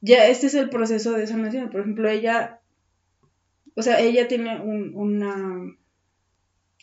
ya 0.00 0.26
este 0.26 0.48
es 0.48 0.54
el 0.54 0.68
proceso 0.68 1.12
de 1.12 1.28
sanación. 1.28 1.70
Por 1.70 1.82
ejemplo, 1.82 2.08
ella, 2.08 2.58
o 3.76 3.82
sea, 3.82 4.00
ella 4.00 4.26
tiene 4.26 4.60
un, 4.60 4.96
una, 4.96 5.76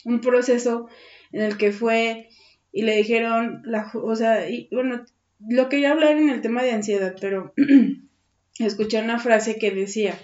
un 0.06 0.20
proceso 0.22 0.88
en 1.32 1.42
el 1.42 1.58
que 1.58 1.70
fue 1.70 2.30
y 2.72 2.80
le 2.80 2.96
dijeron, 2.96 3.60
la, 3.66 3.90
o 3.92 4.16
sea, 4.16 4.48
y, 4.48 4.70
bueno, 4.72 5.04
lo 5.46 5.68
quería 5.68 5.92
hablar 5.92 6.16
en 6.16 6.30
el 6.30 6.40
tema 6.40 6.62
de 6.62 6.72
ansiedad, 6.72 7.14
pero 7.20 7.52
escuché 8.58 9.02
una 9.02 9.18
frase 9.18 9.58
que 9.58 9.70
decía, 9.70 10.18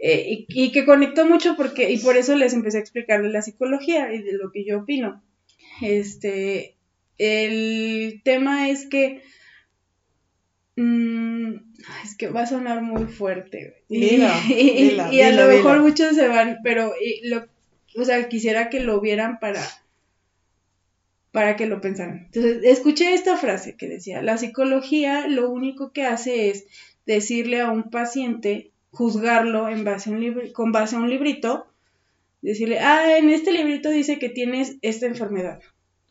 eh, 0.00 0.46
y, 0.48 0.72
que 0.72 0.84
conectó 0.84 1.26
mucho 1.26 1.56
porque, 1.56 1.90
y 1.90 1.98
por 1.98 2.16
eso 2.16 2.36
les 2.36 2.52
empecé 2.52 2.78
a 2.78 2.80
explicarle 2.80 3.30
la 3.30 3.42
psicología 3.42 4.12
y 4.12 4.22
de 4.22 4.32
lo 4.32 4.52
que 4.52 4.64
yo 4.64 4.78
opino. 4.78 5.22
Este, 5.80 6.76
el 7.18 8.20
tema 8.24 8.70
es 8.70 8.86
que 8.86 9.22
Mm, 10.78 11.56
es 12.04 12.16
que 12.16 12.28
va 12.28 12.42
a 12.42 12.46
sonar 12.46 12.82
muy 12.82 13.06
fuerte. 13.06 13.82
Dilo, 13.88 14.28
y, 14.48 14.90
dilo, 14.90 15.12
y 15.12 15.22
a 15.22 15.30
dilo, 15.30 15.42
lo 15.42 15.48
mejor 15.48 15.80
muchos 15.80 16.14
se 16.14 16.28
van, 16.28 16.58
pero 16.62 16.92
lo, 17.24 17.46
o 17.96 18.04
sea, 18.04 18.28
quisiera 18.28 18.70
que 18.70 18.78
lo 18.78 19.00
vieran 19.00 19.40
para 19.40 19.60
para 21.32 21.56
que 21.56 21.66
lo 21.66 21.80
pensaran. 21.80 22.26
Entonces, 22.26 22.62
escuché 22.62 23.12
esta 23.12 23.36
frase 23.36 23.76
que 23.76 23.88
decía, 23.88 24.22
la 24.22 24.38
psicología 24.38 25.26
lo 25.26 25.50
único 25.50 25.92
que 25.92 26.04
hace 26.04 26.50
es 26.50 26.66
decirle 27.06 27.60
a 27.60 27.72
un 27.72 27.90
paciente, 27.90 28.70
juzgarlo 28.98 29.68
en 29.74 29.84
base 29.84 30.10
a 30.10 30.12
un 30.14 30.22
con 30.58 30.72
base 30.72 30.96
a 30.96 30.98
un 30.98 31.08
librito, 31.14 31.66
decirle, 32.42 32.78
ah, 32.80 33.16
en 33.18 33.30
este 33.30 33.52
librito 33.52 33.88
dice 33.90 34.18
que 34.18 34.28
tienes 34.28 34.76
esta 34.82 35.06
enfermedad. 35.06 35.60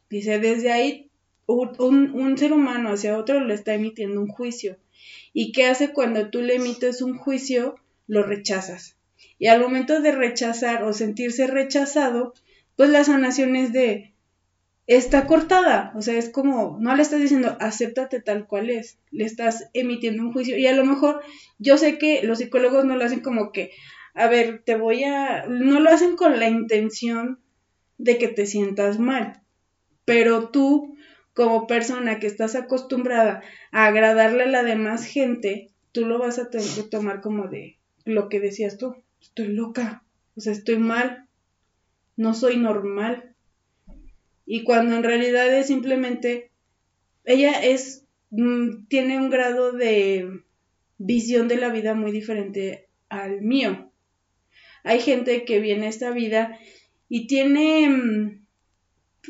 Dice, 0.09 0.39
desde 0.39 0.71
ahí 0.71 1.09
un- 1.47 2.11
un 2.23 2.37
ser 2.37 2.51
humano 2.53 2.89
hacia 2.93 3.17
otro 3.17 3.39
le 3.47 3.53
está 3.53 3.73
emitiendo 3.73 4.21
un 4.21 4.27
juicio. 4.27 4.77
¿Y 5.33 5.51
qué 5.51 5.65
hace 5.67 5.91
cuando 5.93 6.29
tú 6.29 6.41
le 6.41 6.55
emites 6.55 7.01
un 7.01 7.17
juicio? 7.17 7.75
Lo 8.07 8.23
rechazas. 8.23 8.95
Y 9.39 9.47
al 9.47 9.59
momento 9.61 10.01
de 10.01 10.11
rechazar 10.13 10.83
o 10.83 10.93
sentirse 10.93 11.45
rechazado, 11.47 12.33
pues 12.77 12.89
la 12.89 13.03
sanación 13.03 13.55
es 13.55 13.73
de, 13.73 14.13
está 14.87 15.27
cortada, 15.27 15.91
o 15.95 16.01
sea, 16.01 16.17
es 16.17 16.29
como, 16.29 16.77
no 16.79 16.95
le 16.95 17.01
estás 17.01 17.19
diciendo, 17.19 17.57
acéptate 17.59 18.21
tal 18.21 18.47
cual 18.47 18.69
es, 18.69 18.97
le 19.11 19.25
estás 19.25 19.69
emitiendo 19.73 20.23
un 20.23 20.31
juicio. 20.31 20.57
Y 20.57 20.65
a 20.65 20.75
lo 20.75 20.85
mejor 20.85 21.21
yo 21.59 21.77
sé 21.77 21.97
que 21.97 22.23
los 22.23 22.37
psicólogos 22.37 22.85
no 22.85 22.95
lo 22.95 23.03
hacen 23.03 23.19
como 23.19 23.51
que, 23.51 23.71
a 24.13 24.27
ver, 24.27 24.63
te 24.65 24.75
voy 24.75 25.03
a, 25.03 25.45
no 25.47 25.81
lo 25.81 25.89
hacen 25.89 26.15
con 26.15 26.39
la 26.39 26.47
intención 26.47 27.39
de 27.97 28.17
que 28.17 28.29
te 28.29 28.45
sientas 28.45 28.97
mal, 28.97 29.41
pero 30.05 30.49
tú 30.49 30.95
como 31.33 31.67
persona 31.67 32.19
que 32.19 32.27
estás 32.27 32.55
acostumbrada 32.55 33.43
a 33.71 33.85
agradarle 33.85 34.43
a 34.43 34.47
la 34.47 34.63
demás 34.63 35.05
gente, 35.05 35.69
tú 35.91 36.05
lo 36.05 36.17
vas 36.17 36.39
a 36.39 36.49
tener 36.49 36.67
que 36.75 36.83
tomar 36.83 37.21
como 37.21 37.47
de 37.47 37.77
lo 38.05 38.29
que 38.29 38.39
decías 38.39 38.77
tú, 38.77 38.95
estoy 39.21 39.49
loca, 39.49 40.03
o 40.35 40.41
sea, 40.41 40.53
estoy 40.53 40.77
mal, 40.77 41.27
no 42.15 42.33
soy 42.33 42.57
normal. 42.57 43.35
Y 44.47 44.63
cuando 44.63 44.95
en 44.95 45.03
realidad 45.03 45.53
es 45.53 45.67
simplemente, 45.67 46.51
ella 47.25 47.51
es, 47.61 48.05
mm, 48.31 48.87
tiene 48.87 49.17
un 49.17 49.29
grado 49.29 49.73
de 49.73 50.41
visión 50.97 51.49
de 51.49 51.57
la 51.57 51.69
vida 51.69 51.93
muy 51.93 52.13
diferente 52.13 52.87
al 53.09 53.41
mío. 53.41 53.91
Hay 54.85 55.01
gente 55.01 55.43
que 55.43 55.59
viene 55.59 55.87
a 55.87 55.89
esta 55.89 56.11
vida 56.11 56.57
y 57.09 57.27
tiene 57.27 57.89
mm, 57.89 58.45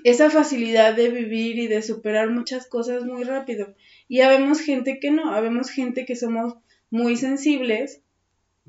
esa 0.04 0.30
facilidad 0.30 0.96
de 0.96 1.10
vivir 1.10 1.58
y 1.58 1.68
de 1.68 1.82
superar 1.82 2.30
muchas 2.30 2.68
cosas 2.68 3.04
muy 3.04 3.24
rápido. 3.24 3.76
Y 4.08 4.22
habemos 4.22 4.62
gente 4.62 5.00
que 5.00 5.10
no, 5.10 5.34
habemos 5.34 5.72
gente 5.72 6.06
que 6.06 6.16
somos 6.16 6.56
muy 6.92 7.18
sensibles, 7.18 8.04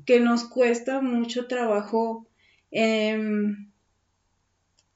que 0.05 0.19
nos 0.19 0.45
cuesta 0.45 0.99
mucho 0.99 1.45
trabajo 1.45 2.27
em, 2.71 3.68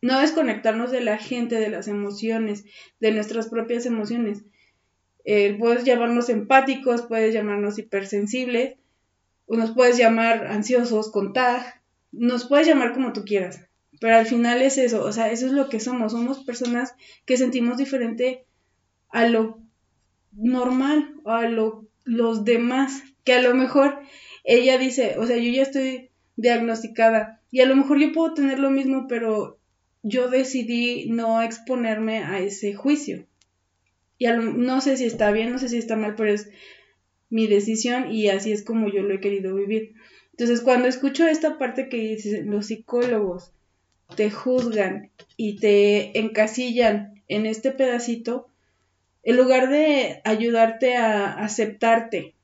no 0.04 0.20
desconectarnos 0.20 0.91
de 0.91 0.99
la 0.99 1.18
gente, 1.18 1.56
de 1.56 1.70
las 1.70 1.88
emociones, 1.88 2.66
de 2.99 3.12
nuestras 3.12 3.47
propias 3.47 3.86
emociones. 3.86 4.43
Eh, 5.24 5.56
puedes 5.58 5.86
llamarnos 5.86 6.28
empáticos, 6.28 7.04
puedes 7.04 7.34
llamarnos 7.34 7.80
hipersensibles, 7.80 8.76
o 9.45 9.56
nos 9.56 9.72
puedes 9.72 9.97
llamar 9.97 10.47
ansiosos 10.47 11.10
con 11.10 11.32
tag, 11.32 11.82
nos 12.12 12.45
puedes 12.49 12.68
llamar 12.68 12.91
como 12.91 13.14
tú 13.14 13.24
quieras, 13.24 13.62
pero 14.01 14.18
al 14.18 14.26
final 14.26 14.62
es 14.62 14.78
eso, 14.78 15.06
o 15.06 15.14
sea, 15.14 15.32
eso 15.32 15.45
es 15.45 15.54
lo 15.54 15.70
que 15.70 15.80
somos, 15.80 16.12
somos 16.12 16.43
personas 16.43 16.95
que 17.26 17.38
sentimos 17.38 17.78
diferente 17.78 18.43
a 19.08 19.26
lo 19.26 19.62
normal, 20.34 21.14
a 21.24 21.43
lo, 21.43 21.88
los 22.04 22.43
demás, 22.43 23.04
que 23.24 23.36
a 23.36 23.41
lo 23.41 23.56
mejor 23.56 24.01
ella 24.43 24.78
dice, 24.78 25.16
o 25.18 25.26
sea, 25.26 25.38
yo 25.38 25.49
ya 25.49 25.62
estoy 25.62 26.10
diagnosticada 26.36 27.39
y 27.51 27.62
a 27.62 27.66
lo 27.66 27.78
mejor 27.78 27.99
yo 27.99 28.12
puedo 28.12 28.34
tener 28.34 28.60
lo 28.60 28.70
mismo, 28.70 29.08
pero 29.08 29.60
yo 30.04 30.30
decidí 30.30 31.10
no 31.10 31.41
exponerme 31.41 32.20
a 32.20 32.39
ese 32.39 32.74
juicio. 32.76 33.26
Y 34.18 34.28
lo- 34.28 34.41
no 34.41 34.82
sé 34.82 34.97
si 34.97 35.06
está 35.06 35.32
bien, 35.32 35.51
no 35.51 35.60
sé 35.60 35.70
si 35.70 35.78
está 35.78 35.95
mal, 35.95 36.16
pero 36.16 36.32
es 36.32 36.49
mi 37.30 37.47
decisión 37.47 38.12
y 38.12 38.30
así 38.30 38.51
es 38.51 38.64
como 38.64 38.89
yo 38.89 39.04
lo 39.04 39.14
he 39.16 39.20
querido 39.20 39.56
vivir. 39.56 39.93
Entonces, 40.32 40.62
cuando 40.62 40.88
escucho 40.88 41.28
esta 41.28 41.58
parte 41.58 41.89
que 41.89 41.97
dice, 41.97 42.43
los 42.43 42.68
psicólogos 42.68 43.51
te 44.16 44.32
juzgan 44.32 45.12
y 45.38 45.58
te 45.58 46.20
encasillan 46.20 47.24
en 47.28 47.45
este 47.47 47.72
pedacito, 47.72 48.47
en 49.24 49.38
lugar 49.38 49.70
de 49.70 50.22
ayudarte 50.26 50.95
a 50.97 51.34
aceptarte, 51.43 52.36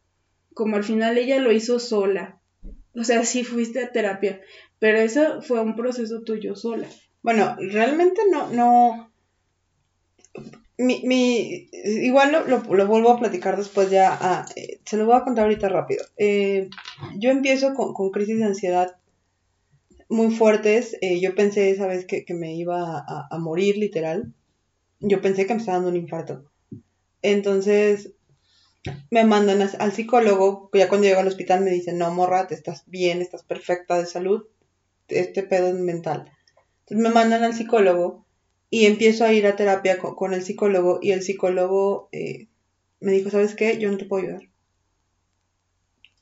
como 0.53 0.78
al 0.78 0.84
final 0.84 1.18
ella 1.18 1.39
lo 1.39 1.51
hizo 1.51 1.80
sola, 1.80 2.39
o 2.95 3.03
sea, 3.03 3.26
sí 3.26 3.43
fuiste 3.43 3.82
a 3.84 3.91
terapia, 3.91 4.41
pero 4.80 4.99
eso 4.99 5.41
fue 5.41 5.62
un 5.62 5.76
proceso 5.76 6.22
tuyo 6.24 6.55
sola. 6.55 6.89
Bueno, 7.22 7.55
realmente 7.59 8.22
no, 8.32 8.49
no. 8.49 9.11
Mi, 10.78 11.01
mi, 11.03 11.70
igual 11.74 12.32
lo, 12.32 12.47
lo, 12.47 12.59
lo 12.74 12.88
vuelvo 12.88 13.11
a 13.11 13.20
platicar 13.20 13.57
después 13.57 13.89
ya. 13.89 14.17
ah, 14.20 14.45
eh, 14.55 14.80
se 14.86 14.97
lo 14.97 15.05
voy 15.05 15.15
a 15.15 15.24
contar 15.24 15.45
ahorita 15.45 15.67
rápido. 15.70 16.05
Eh, 16.17 16.70
yo 17.17 17.32
empiezo 17.32 17.74
con, 17.74 17.93
con 17.93 18.11
crisis 18.11 18.39
de 18.39 18.45
ansiedad 18.45 18.95
muy 20.09 20.32
fuertes. 20.32 20.97
eh, 21.01 21.20
yo 21.22 21.36
pensé 21.36 21.70
esa 21.70 21.88
vez 21.88 22.05
que, 22.05 22.26
que 22.26 22.34
me 22.34 22.55
iba 22.55 23.05
a, 23.07 23.38
morir, 23.38 23.78
literal. 23.78 24.34
Yo 24.99 25.22
pensé 25.22 25.45
que 25.45 25.53
me 25.53 25.59
estaba 25.59 25.78
dando 25.78 25.91
un 25.91 25.97
infarto. 25.97 26.51
Entonces 27.22 28.13
me 29.11 29.24
mandan 29.24 29.61
al 29.61 29.91
psicólogo. 29.93 30.70
Ya 30.74 30.89
cuando 30.89 31.07
llego 31.07 31.20
al 31.22 31.28
hospital 31.28 31.61
me 31.61 31.72
dicen: 31.72 31.97
No, 31.97 32.11
morra, 32.11 32.47
te 32.47 32.55
estás 32.55 32.84
bien, 32.88 33.22
estás 33.22 33.43
perfecta 33.43 33.97
de 33.97 34.05
salud. 34.05 34.47
Este 35.07 35.43
pedo 35.43 35.67
es 35.67 35.76
mental. 35.76 36.32
Entonces 36.89 37.07
me 37.07 37.13
mandan 37.13 37.43
al 37.43 37.53
psicólogo 37.53 38.25
y 38.71 38.87
empiezo 38.87 39.23
a 39.23 39.31
ir 39.31 39.45
a 39.45 39.55
terapia 39.55 39.99
con, 39.99 40.33
el 40.33 40.43
psicólogo 40.43 40.99
y 41.01 41.11
el 41.11 41.21
psicólogo 41.21 42.09
eh, 42.11 42.47
me 42.99 43.11
dijo, 43.11 43.29
¿sabes 43.29 43.53
qué? 43.53 43.77
Yo 43.77 43.91
no 43.91 43.97
te 43.97 44.05
puedo 44.05 44.23
ayudar. 44.23 44.49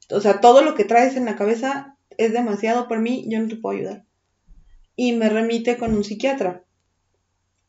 O 0.10 0.20
sea, 0.20 0.42
todo 0.42 0.62
lo 0.62 0.76
que 0.76 0.84
traes 0.84 1.16
en 1.16 1.26
la 1.26 1.38
cabeza 1.38 1.98
es 2.18 2.34
demasiado 2.34 2.88
por 2.90 3.00
mí, 3.00 3.26
yo 3.28 3.40
no 3.40 3.48
te 3.48 3.56
puedo 3.56 3.78
ayudar. 3.78 4.06
Y 4.98 5.14
me 5.14 5.30
remite 5.30 5.78
con 5.78 5.96
un 5.96 6.04
psiquiatra. 6.04 6.64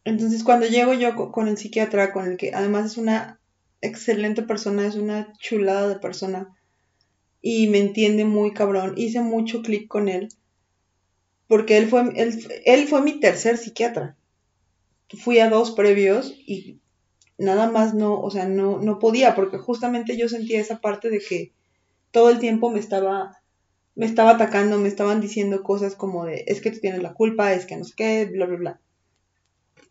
Entonces 0.04 0.42
cuando 0.42 0.66
llego 0.66 0.92
yo 0.92 1.14
co- 1.14 1.30
con 1.30 1.46
el 1.46 1.56
psiquiatra, 1.56 2.12
con 2.12 2.26
el 2.26 2.36
que 2.36 2.52
además 2.52 2.86
es 2.86 2.96
una 2.98 3.38
excelente 3.80 4.42
persona, 4.42 4.86
es 4.86 4.96
una 4.96 5.32
chulada 5.38 5.88
de 5.88 6.00
persona 6.00 6.56
y 7.40 7.68
me 7.68 7.78
entiende 7.78 8.24
muy 8.24 8.52
cabrón, 8.52 8.94
hice 8.96 9.20
mucho 9.20 9.62
clic 9.62 9.86
con 9.86 10.08
él 10.08 10.28
porque 11.48 11.78
él 11.78 11.88
fue, 11.88 12.12
él, 12.64 12.88
fue 12.88 13.02
mi 13.02 13.18
tercer 13.18 13.56
psiquiatra. 13.56 14.16
Fui 15.08 15.38
a 15.38 15.48
dos 15.48 15.70
previos 15.70 16.34
y 16.46 16.78
nada 17.38 17.70
más 17.70 17.94
no, 17.94 18.20
o 18.20 18.30
sea, 18.30 18.46
no, 18.46 18.78
no 18.78 18.98
podía, 18.98 19.34
porque 19.34 19.56
justamente 19.56 20.16
yo 20.18 20.28
sentía 20.28 20.60
esa 20.60 20.80
parte 20.80 21.08
de 21.08 21.20
que 21.20 21.52
todo 22.10 22.28
el 22.28 22.38
tiempo 22.38 22.70
me 22.70 22.78
estaba, 22.78 23.40
me 23.94 24.04
estaba 24.04 24.32
atacando, 24.32 24.78
me 24.78 24.88
estaban 24.88 25.22
diciendo 25.22 25.62
cosas 25.62 25.94
como 25.94 26.26
de, 26.26 26.44
es 26.46 26.60
que 26.60 26.70
tú 26.70 26.80
tienes 26.80 27.02
la 27.02 27.14
culpa, 27.14 27.54
es 27.54 27.64
que 27.64 27.76
no 27.76 27.84
sé 27.84 27.94
qué, 27.96 28.26
bla, 28.26 28.44
bla, 28.44 28.56
bla. 28.58 28.80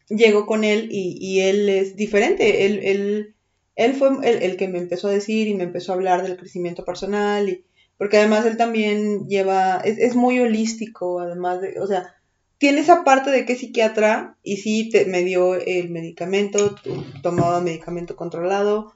Llego 0.09 0.45
con 0.45 0.63
él 0.63 0.89
y, 0.91 1.17
y 1.19 1.41
él 1.41 1.67
es 1.67 1.95
diferente, 1.95 2.67
él, 2.67 2.79
él, 2.83 3.35
él 3.75 3.93
fue 3.95 4.09
el, 4.23 4.43
el 4.43 4.57
que 4.57 4.67
me 4.67 4.77
empezó 4.77 5.07
a 5.07 5.11
decir 5.11 5.47
y 5.47 5.55
me 5.55 5.63
empezó 5.63 5.91
a 5.91 5.95
hablar 5.95 6.21
del 6.21 6.37
crecimiento 6.37 6.85
personal 6.85 7.49
y, 7.49 7.65
porque 7.97 8.17
además 8.17 8.45
él 8.45 8.57
también 8.57 9.27
lleva, 9.27 9.77
es, 9.83 9.97
es 9.97 10.15
muy 10.15 10.39
holístico, 10.39 11.19
además 11.19 11.61
de, 11.61 11.79
o 11.79 11.87
sea, 11.87 12.15
tiene 12.57 12.81
esa 12.81 13.03
parte 13.03 13.29
de 13.29 13.45
que 13.45 13.53
es 13.53 13.59
psiquiatra 13.59 14.37
y 14.43 14.57
sí 14.57 14.89
te, 14.89 15.05
me 15.05 15.23
dio 15.23 15.55
el 15.55 15.89
medicamento, 15.89 16.75
tomaba 17.21 17.61
medicamento 17.61 18.15
controlado, 18.15 18.93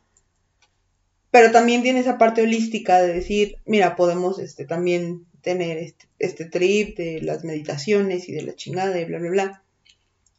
pero 1.30 1.52
también 1.52 1.82
tiene 1.82 1.99
esa 1.99 2.18
parte 2.18 2.41
holística 2.41 3.02
de 3.02 3.14
decir, 3.14 3.57
mira, 3.65 3.95
podemos 3.95 4.40
este, 4.40 4.65
también 4.65 5.26
tener 5.41 5.78
este, 5.78 6.06
este 6.19 6.45
trip 6.45 6.98
de 6.98 7.22
las 7.22 7.44
meditaciones 7.44 8.30
y 8.30 8.34
de 8.34 8.44
la 8.44 8.56
chingada 8.56 8.99
y 8.99 9.06
bla, 9.06 9.19
bla, 9.19 9.30
bla. 9.30 9.64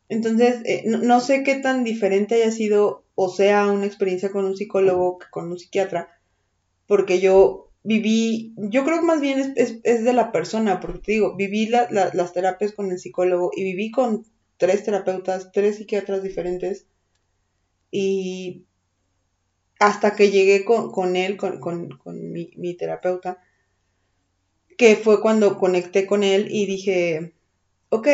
Entonces, 0.08 0.60
eh, 0.64 0.82
no, 0.86 0.98
no 0.98 1.20
sé 1.20 1.42
qué 1.42 1.54
tan 1.54 1.84
diferente 1.84 2.34
haya 2.34 2.50
sido 2.50 3.04
o 3.14 3.28
sea 3.30 3.66
una 3.66 3.86
experiencia 3.86 4.30
con 4.30 4.44
un 4.44 4.56
psicólogo 4.56 5.18
que 5.18 5.26
con 5.30 5.50
un 5.50 5.58
psiquiatra, 5.58 6.08
porque 6.86 7.20
yo 7.20 7.71
viví, 7.84 8.54
yo 8.56 8.84
creo 8.84 9.00
que 9.00 9.06
más 9.06 9.20
bien 9.20 9.38
es, 9.38 9.50
es, 9.56 9.80
es 9.82 10.04
de 10.04 10.12
la 10.12 10.32
persona, 10.32 10.80
porque 10.80 10.98
te 10.98 11.12
digo, 11.12 11.36
viví 11.36 11.66
la, 11.66 11.88
la, 11.90 12.10
las 12.14 12.32
terapias 12.32 12.72
con 12.72 12.90
el 12.90 12.98
psicólogo 12.98 13.50
y 13.54 13.64
viví 13.64 13.90
con 13.90 14.24
tres 14.56 14.84
terapeutas, 14.84 15.50
tres 15.52 15.76
psiquiatras 15.76 16.22
diferentes 16.22 16.86
y 17.90 18.64
hasta 19.80 20.14
que 20.14 20.30
llegué 20.30 20.64
con, 20.64 20.92
con 20.92 21.16
él, 21.16 21.36
con, 21.36 21.58
con, 21.58 21.88
con 21.98 22.32
mi, 22.32 22.52
mi, 22.56 22.74
terapeuta, 22.74 23.38
que 24.78 24.94
fue 24.94 25.20
cuando 25.20 25.58
conecté 25.58 26.06
con 26.06 26.22
él 26.22 26.46
y 26.50 26.66
dije, 26.66 27.34
ok, 27.88 28.08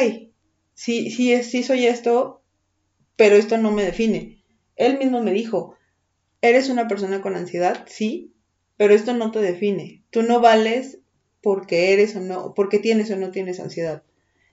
sí, 0.73 1.11
sí, 1.11 1.43
sí 1.43 1.63
soy 1.63 1.87
esto, 1.87 2.43
pero 3.17 3.37
esto 3.37 3.59
no 3.59 3.71
me 3.71 3.85
define. 3.85 4.43
Él 4.77 4.99
mismo 4.99 5.23
me 5.23 5.33
dijo, 5.33 5.77
eres 6.41 6.71
una 6.71 6.89
persona 6.89 7.21
con 7.21 7.37
ansiedad, 7.37 7.85
sí, 7.87 8.33
pero 8.79 8.95
esto 8.95 9.13
no 9.13 9.31
te 9.31 9.41
define. 9.41 10.03
Tú 10.09 10.23
no 10.23 10.41
vales 10.41 11.01
porque 11.43 11.93
eres 11.93 12.17
o 12.17 12.21
no, 12.21 12.55
porque 12.55 12.79
tienes 12.79 13.11
o 13.11 13.17
no 13.17 13.31
tienes 13.31 13.61
ansiedad. 13.61 14.05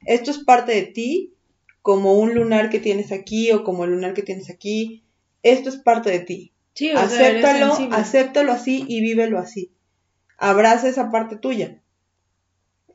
Esto 0.06 0.32
es 0.32 0.40
parte 0.40 0.74
de 0.74 0.82
ti, 0.82 1.34
como 1.82 2.18
un 2.18 2.34
lunar 2.34 2.70
que 2.70 2.80
tienes 2.80 3.12
aquí 3.12 3.52
o 3.52 3.64
como 3.64 3.86
el 3.86 3.92
lunar 3.92 4.14
que 4.14 4.24
tienes 4.24 4.50
aquí. 4.50 5.06
Esto 5.44 5.70
es 5.70 5.78
parte 5.78 6.10
de 6.10 6.20
ti. 6.20 6.54
Sí, 6.74 6.92
o 6.92 6.96
sea, 6.96 7.06
acéptalo, 7.06 7.68
sensible. 7.68 7.96
acéptalo 7.96 8.52
así 8.52 8.84
y 8.88 9.00
vívelo 9.02 9.38
así. 9.38 9.72
Abraza 10.38 10.90
esa 10.90 11.12
parte 11.12 11.38
tuya. 11.38 11.82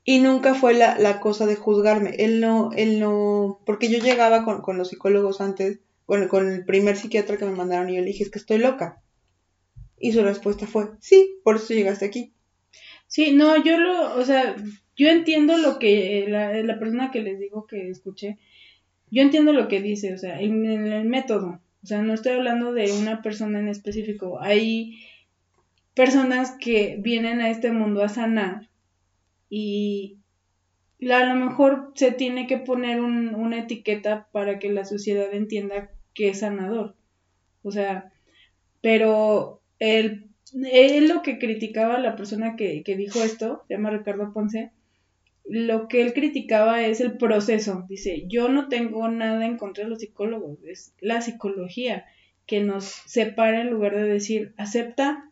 Y 0.05 0.19
nunca 0.19 0.55
fue 0.55 0.75
la, 0.75 0.99
la 0.99 1.21
cosa 1.21 1.47
de 1.47 1.55
juzgarme. 1.55 2.11
Él 2.19 2.41
no, 2.41 2.71
él 2.75 2.99
no, 2.99 3.61
porque 3.65 3.89
yo 3.89 3.99
llegaba 3.99 4.45
con, 4.45 4.63
con 4.63 4.77
los 4.79 4.89
psicólogos 4.89 5.41
antes, 5.41 5.79
bueno, 6.09 6.29
con 6.29 6.51
el 6.51 6.65
primer 6.65 6.97
psiquiatra 6.97 7.37
que 7.37 7.45
me 7.45 7.53
mandaron 7.53 7.89
y 7.89 7.95
yo 7.95 8.01
le 8.01 8.09
dije, 8.09 8.25
es 8.25 8.31
que 8.31 8.41
estoy 8.41 8.59
loca. 8.59 9.00
Y 10.01 10.13
su 10.13 10.23
respuesta 10.25 10.67
fue, 10.67 10.91
sí, 11.01 11.37
por 11.45 11.57
eso 11.57 11.75
llegaste 11.75 12.07
aquí. 12.07 12.33
Sí, 13.09 13.33
no, 13.33 13.63
yo 13.63 13.79
lo, 13.79 14.17
o 14.17 14.25
sea, 14.25 14.57
yo 14.97 15.09
entiendo 15.11 15.57
lo 15.59 15.79
que 15.79 16.27
la, 16.29 16.53
la 16.63 16.79
persona 16.79 17.11
que 17.11 17.23
les 17.23 17.39
digo 17.41 17.67
que 17.67 17.91
escuché, 17.91 18.39
yo 19.11 19.23
entiendo 19.23 19.53
lo 19.53 19.69
que 19.69 19.83
dice, 19.83 20.15
o 20.15 20.19
sea, 20.19 20.41
en, 20.41 20.67
en 20.67 20.87
el 20.93 21.05
método, 21.07 21.61
o 21.83 21.87
sea, 21.87 22.03
no 22.03 22.15
estoy 22.15 22.33
hablando 22.35 22.73
de 22.75 22.93
una 22.93 23.23
persona 23.23 23.61
en 23.61 23.69
específico, 23.69 24.41
hay 24.41 24.99
personas 25.95 26.53
que 26.61 26.97
vienen 27.01 27.41
a 27.41 27.51
este 27.51 27.71
mundo 27.73 28.03
a 28.03 28.09
sanar 28.09 28.69
y 29.51 30.19
a 31.13 31.25
lo 31.25 31.35
mejor 31.35 31.93
se 31.95 32.13
tiene 32.13 32.47
que 32.47 32.59
poner 32.59 33.01
un- 33.01 33.35
una 33.35 33.61
etiqueta 33.61 34.29
para 34.33 34.59
que 34.59 34.71
la 34.73 34.85
sociedad 34.85 35.33
entienda 35.35 35.91
que 36.15 36.29
es 36.31 36.41
sanador, 36.41 36.97
o 37.63 37.71
sea, 37.73 38.13
pero 38.83 39.60
el 39.81 40.31
él 40.73 41.09
lo 41.09 41.23
que 41.23 41.39
criticaba 41.39 41.99
la 41.99 42.17
persona 42.17 42.57
que, 42.57 42.83
que 42.83 42.97
dijo 42.97 43.23
esto, 43.23 43.63
se 43.69 43.75
llama 43.75 43.91
Ricardo 43.91 44.33
Ponce, 44.33 44.71
lo 45.49 45.89
que 45.89 46.03
él 46.03 46.13
criticaba 46.13 46.83
es 46.83 47.01
el 47.01 47.17
proceso. 47.17 47.85
Dice, 47.89 48.25
yo 48.27 48.49
no 48.49 48.69
tengo 48.69 49.09
nada 49.09 49.47
en 49.47 49.57
contra 49.57 49.85
de 49.85 49.91
los 49.91 50.01
psicólogos, 50.01 50.59
es 50.65 50.95
la 51.01 51.21
psicología 51.21 52.07
que 52.47 52.61
nos 52.61 52.85
separa 52.85 53.61
en 53.61 53.71
lugar 53.71 53.95
de 53.95 54.05
decir, 54.05 54.55
acepta, 54.57 55.31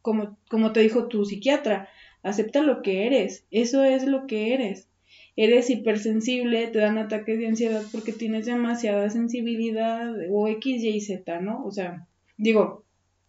como, 0.00 0.38
como 0.48 0.72
te 0.72 0.80
dijo 0.80 1.08
tu 1.08 1.24
psiquiatra, 1.24 1.88
acepta 2.22 2.62
lo 2.62 2.82
que 2.82 3.06
eres, 3.06 3.46
eso 3.50 3.84
es 3.84 4.06
lo 4.06 4.26
que 4.26 4.54
eres. 4.54 4.88
Eres 5.36 5.68
hipersensible, 5.68 6.68
te 6.68 6.78
dan 6.78 6.96
ataques 6.96 7.38
de 7.38 7.48
ansiedad 7.48 7.82
porque 7.90 8.12
tienes 8.12 8.46
demasiada 8.46 9.10
sensibilidad 9.10 10.14
o 10.30 10.46
X, 10.46 10.84
Y, 10.84 11.00
Z, 11.00 11.40
¿no? 11.40 11.64
O 11.64 11.72
sea, 11.72 12.06
digo, 12.36 12.83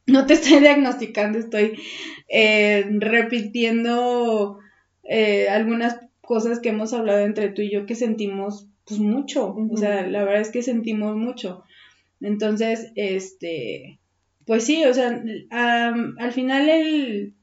no 0.08 0.26
te 0.26 0.34
estoy 0.34 0.60
diagnosticando, 0.62 1.40
estoy 1.40 1.80
eh, 2.30 2.86
repitiendo 3.00 4.60
eh, 5.04 5.50
algunas 5.50 6.00
cosas 6.22 6.60
que 6.60 6.70
hemos 6.70 6.94
hablado 6.94 7.20
entre 7.20 7.50
tú 7.50 7.62
y 7.62 7.72
yo 7.72 7.86
que 7.86 7.96
sentimos 7.96 8.68
pues 8.86 9.00
mucho, 9.00 9.56
o 9.72 9.78
sea, 9.78 10.06
la 10.08 10.24
verdad 10.24 10.42
es 10.42 10.52
que 10.52 10.62
sentimos 10.62 11.16
mucho. 11.16 11.64
Entonces, 12.22 12.92
este, 12.96 14.00
pues 14.46 14.66
sí, 14.66 14.86
o 14.86 14.94
sea, 14.94 15.24
al 15.52 16.32
final 16.34 16.70
el, 16.70 17.36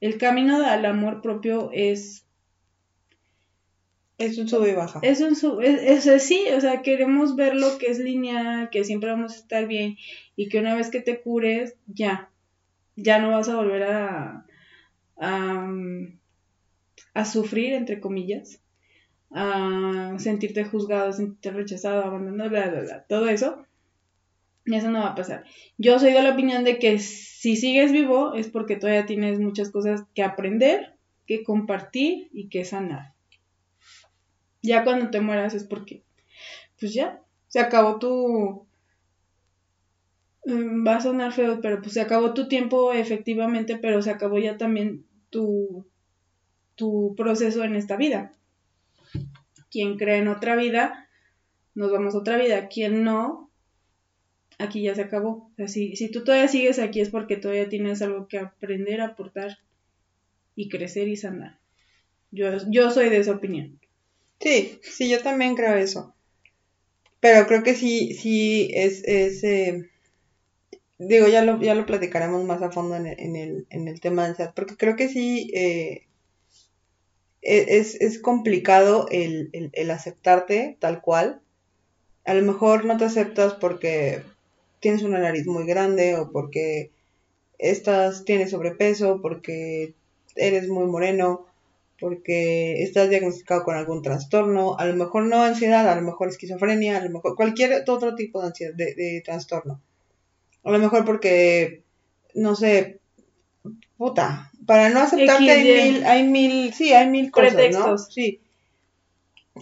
el 0.00 0.18
camino 0.18 0.66
al 0.66 0.84
amor 0.86 1.22
propio 1.22 1.70
es 1.72 2.26
Es 4.18 4.36
un 4.36 4.48
sube 4.48 4.70
y 4.70 4.74
baja. 4.74 4.98
es 5.02 5.20
un 5.22 5.34
sub- 5.34 5.62
es, 5.62 6.06
es- 6.06 6.22
sí, 6.22 6.42
o 6.54 6.60
sea, 6.60 6.82
queremos 6.82 7.36
ver 7.36 7.54
lo 7.54 7.78
que 7.78 7.86
es 7.86 7.98
lineal, 8.00 8.68
que 8.70 8.84
siempre 8.84 9.10
vamos 9.10 9.32
a 9.32 9.36
estar 9.36 9.66
bien 9.66 9.96
y 10.38 10.48
que 10.48 10.60
una 10.60 10.76
vez 10.76 10.88
que 10.88 11.00
te 11.00 11.20
cures, 11.20 11.74
ya, 11.88 12.30
ya 12.94 13.18
no 13.18 13.32
vas 13.32 13.48
a 13.48 13.56
volver 13.56 13.82
a, 13.82 14.46
a, 15.16 15.68
a 17.12 17.24
sufrir, 17.24 17.72
entre 17.72 17.98
comillas, 17.98 18.62
a 19.32 20.14
sentirte 20.18 20.64
juzgado, 20.64 21.12
sentirte 21.12 21.50
rechazado, 21.50 22.04
abandonado, 22.04 22.50
bla, 22.50 22.68
bla, 22.68 22.80
bla, 22.82 23.02
todo 23.08 23.28
eso. 23.28 23.66
Eso 24.64 24.92
no 24.92 25.00
va 25.00 25.08
a 25.08 25.14
pasar. 25.16 25.42
Yo 25.76 25.98
soy 25.98 26.12
de 26.12 26.22
la 26.22 26.34
opinión 26.34 26.62
de 26.62 26.78
que 26.78 27.00
si 27.00 27.56
sigues 27.56 27.90
vivo 27.90 28.34
es 28.34 28.46
porque 28.46 28.76
todavía 28.76 29.06
tienes 29.06 29.40
muchas 29.40 29.72
cosas 29.72 30.04
que 30.14 30.22
aprender, 30.22 30.94
que 31.26 31.42
compartir 31.42 32.28
y 32.32 32.48
que 32.48 32.64
sanar. 32.64 33.12
Ya 34.62 34.84
cuando 34.84 35.10
te 35.10 35.20
mueras 35.20 35.54
es 35.54 35.64
porque, 35.64 36.04
pues 36.78 36.94
ya, 36.94 37.24
se 37.48 37.58
acabó 37.58 37.98
tu... 37.98 38.67
mm, 40.48 40.86
Va 40.86 40.96
a 40.96 41.00
sonar 41.00 41.32
feo, 41.32 41.60
pero 41.62 41.80
pues 41.82 41.92
se 41.94 42.00
acabó 42.00 42.34
tu 42.34 42.48
tiempo 42.48 42.92
efectivamente, 42.92 43.76
pero 43.76 44.02
se 44.02 44.10
acabó 44.10 44.38
ya 44.38 44.56
también 44.56 45.04
tu, 45.30 45.86
tu 46.76 47.14
proceso 47.16 47.64
en 47.64 47.76
esta 47.76 47.96
vida. 47.96 48.32
Quien 49.70 49.96
cree 49.96 50.18
en 50.18 50.28
otra 50.28 50.56
vida, 50.56 51.08
nos 51.74 51.92
vamos 51.92 52.14
a 52.14 52.18
otra 52.18 52.36
vida. 52.36 52.68
Quien 52.68 53.04
no, 53.04 53.50
aquí 54.58 54.82
ya 54.82 54.94
se 54.94 55.02
acabó. 55.02 55.30
O 55.30 55.52
sea, 55.56 55.68
si, 55.68 55.96
si 55.96 56.10
tú 56.10 56.22
todavía 56.24 56.48
sigues 56.48 56.78
aquí 56.78 57.00
es 57.00 57.10
porque 57.10 57.36
todavía 57.36 57.68
tienes 57.68 58.02
algo 58.02 58.26
que 58.28 58.38
aprender, 58.38 59.00
aportar 59.00 59.58
y 60.56 60.68
crecer 60.68 61.08
y 61.08 61.16
sanar. 61.16 61.58
Yo, 62.30 62.50
yo 62.70 62.90
soy 62.90 63.10
de 63.10 63.18
esa 63.18 63.32
opinión. 63.32 63.78
Sí, 64.40 64.78
sí, 64.82 65.08
yo 65.08 65.20
también 65.22 65.54
creo 65.54 65.74
eso. 65.74 66.14
Pero 67.20 67.46
creo 67.46 67.62
que 67.62 67.74
sí, 67.74 68.12
sí 68.14 68.70
es, 68.72 69.02
es 69.04 69.42
eh, 69.44 69.82
digo, 70.98 71.28
ya 71.28 71.42
lo, 71.44 71.60
ya 71.60 71.74
lo 71.74 71.86
platicaremos 71.86 72.44
más 72.44 72.62
a 72.62 72.70
fondo 72.70 72.96
en 72.96 73.06
el, 73.06 73.20
en 73.20 73.36
el, 73.36 73.66
en 73.70 73.88
el 73.88 74.00
tema 74.00 74.22
de 74.24 74.28
ansiedad, 74.30 74.52
porque 74.54 74.76
creo 74.76 74.96
que 74.96 75.08
sí 75.08 75.50
eh, 75.54 76.06
e- 77.42 77.78
es, 77.78 77.94
es 78.00 78.18
complicado 78.20 79.06
el, 79.10 79.50
el, 79.52 79.70
el 79.72 79.90
aceptarte 79.90 80.76
tal 80.80 81.00
cual. 81.00 81.40
A 82.26 82.34
lo 82.34 82.42
mejor 82.42 82.84
no 82.86 82.96
te 82.98 83.06
aceptas 83.06 83.54
porque 83.54 84.22
tienes 84.80 85.02
una 85.04 85.20
nariz 85.20 85.46
muy 85.46 85.66
grande 85.66 86.16
o 86.16 86.32
porque 86.32 86.92
estás, 87.58 88.24
tienes 88.26 88.50
sobrepeso, 88.52 89.20
porque 89.22 89.94
eres 90.36 90.68
muy 90.68 90.86
moreno, 90.86 91.46
porque 92.00 92.82
estás 92.84 93.10
diagnosticado 93.10 93.64
con 93.64 93.76
algún 93.76 94.02
trastorno, 94.02 94.76
a 94.78 94.86
lo 94.86 94.94
mejor 94.96 95.24
no 95.26 95.42
ansiedad, 95.44 95.88
a 95.88 95.96
lo 95.96 96.02
mejor 96.02 96.28
esquizofrenia, 96.28 96.98
a 96.98 97.04
lo 97.04 97.10
mejor 97.10 97.36
cualquier 97.36 97.84
otro 97.88 98.14
tipo 98.16 98.40
de 98.42 98.48
ansiedad, 98.48 98.74
de, 98.74 98.94
de 98.94 99.22
trastorno. 99.24 99.80
A 100.68 100.72
lo 100.72 100.78
mejor 100.78 101.04
porque, 101.04 101.82
no 102.34 102.54
sé, 102.54 103.00
puta, 103.96 104.52
para 104.66 104.90
no 104.90 105.00
aceptarte 105.00 105.50
hay 105.50 105.92
mil, 105.92 106.04
hay 106.04 106.22
mil, 106.24 106.74
sí, 106.74 106.92
hay 106.92 107.08
mil 107.08 107.30
cosas, 107.30 107.52
¿no? 107.52 107.58
Pretextos. 107.58 108.12
Sí. 108.12 108.40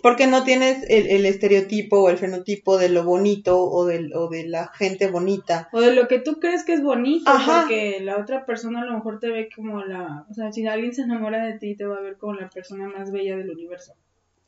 Porque 0.03 0.27
no 0.27 0.43
tienes 0.45 0.85
el, 0.91 1.07
el 1.07 1.25
estereotipo 1.25 2.01
o 2.01 2.11
el 2.11 2.19
fenotipo 2.19 2.77
de 2.77 2.89
lo 2.89 3.05
bonito 3.05 3.59
o, 3.59 3.87
del, 3.87 4.13
o 4.15 4.29
de 4.29 4.47
la 4.47 4.69
gente 4.69 5.09
bonita. 5.09 5.69
O 5.73 5.81
de 5.81 5.95
lo 5.95 6.09
que 6.09 6.19
tú 6.19 6.41
crees 6.41 6.65
que 6.65 6.75
es 6.75 6.83
bonito, 6.83 7.31
Ajá. 7.31 7.63
porque 7.63 8.01
la 8.01 8.19
otra 8.19 8.45
persona 8.45 8.83
a 8.83 8.85
lo 8.85 8.95
mejor 8.95 9.21
te 9.21 9.31
ve 9.31 9.49
como 9.55 9.83
la... 9.85 10.27
O 10.29 10.35
sea, 10.35 10.53
si 10.53 10.67
alguien 10.67 10.93
se 10.93 11.03
enamora 11.03 11.47
de 11.47 11.59
ti, 11.59 11.77
te 11.77 11.87
va 11.87 11.97
a 11.97 12.03
ver 12.03 12.19
como 12.19 12.35
la 12.35 12.51
persona 12.51 12.89
más 12.89 13.11
bella 13.13 13.37
del 13.37 13.51
universo. 13.51 13.95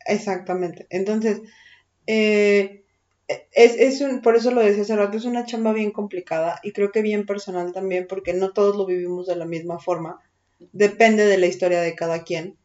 Exactamente. 0.05 0.87
Entonces, 0.91 1.41
eh, 2.07 2.85
es, 3.29 3.75
es 3.77 4.01
un, 4.01 4.21
por 4.23 4.37
eso 4.37 4.51
lo 4.51 4.61
decía 4.63 4.83
hace 4.83 4.97
rato, 4.97 5.17
es 5.17 5.25
una 5.25 5.45
chamba 5.45 5.73
bien 5.73 5.91
complicada 5.91 6.61
y 6.63 6.73
creo 6.73 6.91
que 6.93 7.03
bien 7.03 7.27
personal 7.27 7.73
también, 7.73 8.07
porque 8.09 8.33
no 8.35 8.53
todos 8.53 8.77
lo 8.77 8.87
vivimos 8.87 9.27
de 9.27 9.37
la 9.37 9.45
misma 9.47 9.79
forma. 9.79 10.21
Depende 10.73 11.27
de 11.27 11.39
la 11.39 11.47
historia 11.47 11.81
de 11.81 11.95
cada 11.95 12.25
quien. 12.25 12.57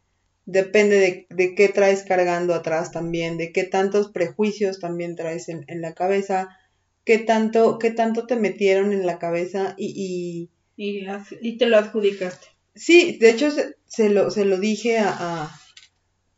Depende 0.46 0.98
de, 1.00 1.28
de 1.30 1.56
qué 1.56 1.70
traes 1.70 2.04
cargando 2.04 2.54
atrás 2.54 2.92
también, 2.92 3.38
de 3.38 3.52
qué 3.52 3.64
tantos 3.64 4.10
prejuicios 4.12 4.80
también 4.80 5.16
traes 5.16 5.48
en, 5.50 5.64
en 5.68 5.82
la 5.82 5.94
cabeza, 5.94 6.50
qué 7.06 7.18
tanto, 7.20 7.80
qué 7.80 7.92
tanto 7.92 8.26
te 8.28 8.36
metieron 8.36 8.94
en 8.94 9.06
la 9.06 9.20
cabeza 9.20 9.74
y, 9.78 9.94
y 9.96 10.50
Y, 11.42 11.58
te 11.58 11.66
lo 11.68 11.78
adjudicaste. 11.78 12.48
Sí, 12.76 13.18
de 13.20 13.30
hecho 13.30 13.52
se, 13.52 13.76
se 13.86 14.10
lo, 14.10 14.32
se 14.32 14.46
lo 14.46 14.60
dije 14.60 14.98
a, 14.98 15.10
a, 15.46 15.52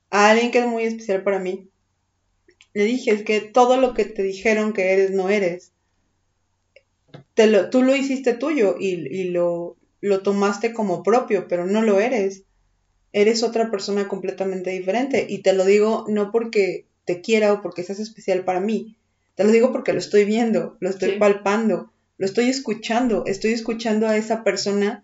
a 0.10 0.30
alguien 0.32 0.52
que 0.52 0.60
es 0.60 0.68
muy 0.68 0.84
especial 0.84 1.24
para 1.24 1.40
mí. 1.40 1.70
Le 2.76 2.84
dije, 2.84 3.10
es 3.12 3.24
que 3.24 3.42
todo 3.42 3.78
lo 3.78 3.94
que 3.96 4.06
te 4.06 4.22
dijeron 4.22 4.74
que 4.74 4.92
eres, 4.92 5.10
no 5.12 5.30
eres. 5.30 5.72
Te 7.34 7.48
lo, 7.48 7.70
tú 7.70 7.84
lo 7.84 7.96
hiciste 7.96 8.34
tuyo 8.34 8.76
y, 8.80 9.08
y 9.08 9.30
lo, 9.30 9.78
lo 10.02 10.22
tomaste 10.22 10.74
como 10.74 11.02
propio, 11.02 11.48
pero 11.48 11.66
no 11.66 11.82
lo 11.82 12.00
eres. 12.00 12.44
Eres 13.14 13.44
otra 13.44 13.72
persona 13.72 14.08
completamente 14.08 14.72
diferente. 14.72 15.26
Y 15.28 15.40
te 15.40 15.54
lo 15.54 15.66
digo 15.66 16.06
no 16.10 16.32
porque 16.32 16.86
te 17.06 17.22
quiera 17.22 17.54
o 17.54 17.62
porque 17.62 17.84
seas 17.84 18.00
especial 18.00 18.44
para 18.44 18.60
mí. 18.60 18.98
Te 19.36 19.44
lo 19.44 19.52
digo 19.52 19.72
porque 19.72 19.94
lo 19.94 20.00
estoy 20.00 20.26
viendo, 20.26 20.78
lo 20.80 20.90
estoy 20.90 21.12
Sí. 21.12 21.18
palpando, 21.18 21.92
lo 22.18 22.26
estoy 22.26 22.50
escuchando. 22.50 23.24
Estoy 23.26 23.52
escuchando 23.54 24.08
a 24.08 24.18
esa 24.18 24.44
persona 24.44 25.04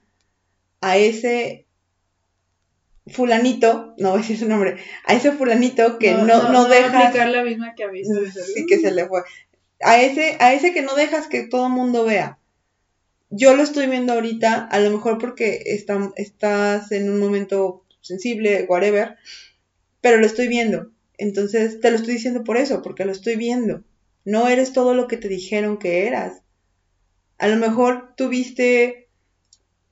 a 0.82 0.98
ese 0.98 1.66
fulanito, 3.08 3.94
no 3.98 4.10
voy 4.12 4.20
a 4.20 4.22
decir 4.22 4.38
su 4.38 4.48
nombre, 4.48 4.78
a 5.06 5.14
ese 5.14 5.32
fulanito 5.32 5.98
que 5.98 6.14
no, 6.14 6.26
no, 6.26 6.52
no 6.52 6.66
dejas, 6.68 6.94
aplicar 7.08 7.30
la 7.30 7.44
misma 7.44 7.74
que 7.76 7.84
aviso. 7.84 8.14
sí 8.56 8.66
que 8.68 8.80
se 8.80 8.92
le 8.92 9.08
fue, 9.08 9.24
a 9.82 10.02
ese, 10.02 10.38
a 10.40 10.54
ese 10.54 10.74
que 10.74 10.82
no 10.84 10.96
dejas 10.96 11.28
que 11.28 11.44
todo 11.48 11.68
el 11.68 11.74
mundo 11.74 12.06
vea. 12.06 12.38
yo 13.30 13.56
lo 13.56 13.64
estoy 13.64 13.88
viendo 13.88 14.14
ahorita, 14.14 14.66
a 14.66 14.80
lo 14.80 14.92
mejor 14.92 15.18
porque 15.18 15.64
está- 15.66 16.12
estás 16.16 16.92
en 16.92 17.10
un 17.10 17.20
momento 17.20 17.84
sensible, 18.02 18.66
whatever, 18.70 19.16
pero 20.02 20.18
lo 20.18 20.26
estoy 20.26 20.48
viendo. 20.48 20.92
Entonces 21.18 21.80
te 21.80 21.90
lo 21.92 21.98
estoy 21.98 22.16
diciendo 22.16 22.44
por 22.44 22.58
eso, 22.58 22.82
porque 22.82 23.06
lo 23.06 23.12
estoy 23.12 23.36
viendo. 23.36 23.84
No 24.26 24.48
eres 24.50 24.74
todo 24.74 24.94
lo 24.94 25.08
que 25.08 25.18
te 25.18 25.28
dijeron 25.28 25.78
que 25.78 26.08
eras. 26.08 26.42
A 27.38 27.48
lo 27.48 27.58
mejor 27.58 28.14
tuviste 28.16 29.08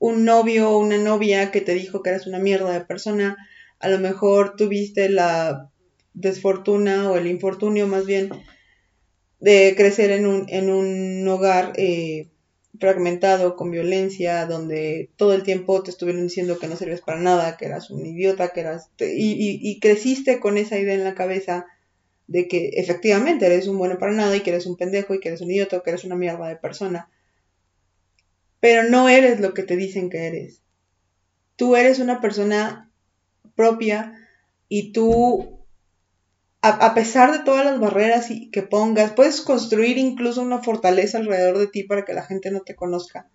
un 0.00 0.24
novio 0.24 0.70
o 0.70 0.78
una 0.80 0.98
novia 0.98 1.52
que 1.52 1.62
te 1.62 1.74
dijo 1.74 2.02
que 2.02 2.10
eras 2.10 2.26
una 2.26 2.40
mierda 2.40 2.72
de 2.72 2.84
persona. 2.84 3.36
A 3.80 3.88
lo 3.88 4.00
mejor 4.00 4.56
tuviste 4.56 5.08
la 5.10 5.70
desfortuna 6.14 7.10
o 7.10 7.16
el 7.16 7.28
infortunio 7.28 7.86
más 7.86 8.06
bien 8.06 8.30
de 9.40 9.74
crecer 9.76 10.10
en 10.10 10.26
un, 10.26 10.46
en 10.48 10.70
un 10.70 11.26
hogar 11.28 11.72
eh, 11.76 12.28
fragmentado, 12.78 13.56
con 13.56 13.70
violencia, 13.70 14.46
donde 14.46 15.10
todo 15.16 15.32
el 15.34 15.42
tiempo 15.42 15.82
te 15.82 15.90
estuvieron 15.90 16.22
diciendo 16.22 16.58
que 16.58 16.66
no 16.68 16.76
servías 16.76 17.00
para 17.00 17.20
nada, 17.20 17.56
que 17.56 17.66
eras 17.66 17.90
un 17.90 18.04
idiota, 18.06 18.48
que 18.48 18.60
eras... 18.60 18.90
y, 19.00 19.32
y- 19.32 19.58
y 19.62 19.80
creciste 19.80 20.40
con 20.40 20.58
esa 20.58 20.78
idea 20.78 20.94
en 20.94 21.04
la 21.04 21.14
cabeza 21.14 21.66
de 22.28 22.48
que 22.48 22.70
efectivamente 22.76 23.46
eres 23.46 23.68
un 23.68 23.78
bueno 23.78 23.98
para 23.98 24.12
nada 24.12 24.36
y 24.36 24.40
que 24.42 24.50
eres 24.50 24.66
un 24.66 24.76
pendejo 24.76 25.14
y 25.14 25.20
que 25.20 25.28
eres 25.30 25.40
un 25.42 25.50
idiota 25.50 25.82
que 25.84 25.90
eres 25.90 26.04
una 26.04 26.16
mierda 26.16 26.48
de 26.48 26.56
persona. 26.56 27.10
Pero 28.60 28.84
no 28.84 29.08
eres 29.08 29.40
lo 29.40 29.54
que 29.54 29.62
te 29.62 29.76
dicen 29.76 30.10
que 30.10 30.26
eres. 30.26 30.62
Tú 31.56 31.76
eres 31.76 31.98
una 31.98 32.20
persona 32.20 32.90
propia 33.54 34.14
y 34.68 34.92
tú 34.92 35.60
a, 36.62 36.94
pesar 36.94 37.32
de 37.32 37.42
todas 37.44 37.64
las 37.64 37.80
barreras 37.80 38.28
que 38.52 38.62
pongas, 38.62 39.12
puedes 39.12 39.40
construir 39.40 39.96
incluso 39.96 40.42
una 40.42 40.62
fortaleza 40.62 41.18
alrededor 41.18 41.58
de 41.58 41.68
ti 41.68 41.84
para 41.84 42.04
que 42.04 42.12
la 42.12 42.24
gente 42.24 42.50
no 42.50 42.60
te 42.60 42.74
conozca. 42.74 43.30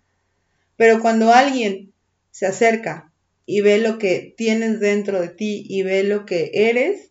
Pero 0.76 1.00
cuando 1.00 1.32
alguien 1.32 1.92
se 2.30 2.46
acerca 2.46 3.12
y 3.44 3.62
ve 3.62 3.78
lo 3.78 3.98
que 3.98 4.34
tienes 4.36 4.78
dentro 4.78 5.20
de 5.20 5.28
ti 5.28 5.64
y 5.68 5.82
ve 5.82 6.04
lo 6.04 6.24
que 6.24 6.50
eres, 6.54 7.10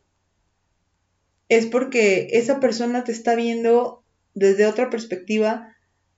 es 1.49 1.65
porque 1.65 2.29
esa 2.31 2.59
persona 2.61 3.03
te 3.03 3.11
está 3.11 3.35
viendo 3.35 4.03
desde 4.33 4.67
otra 4.67 4.89
perspectiva 4.89 5.74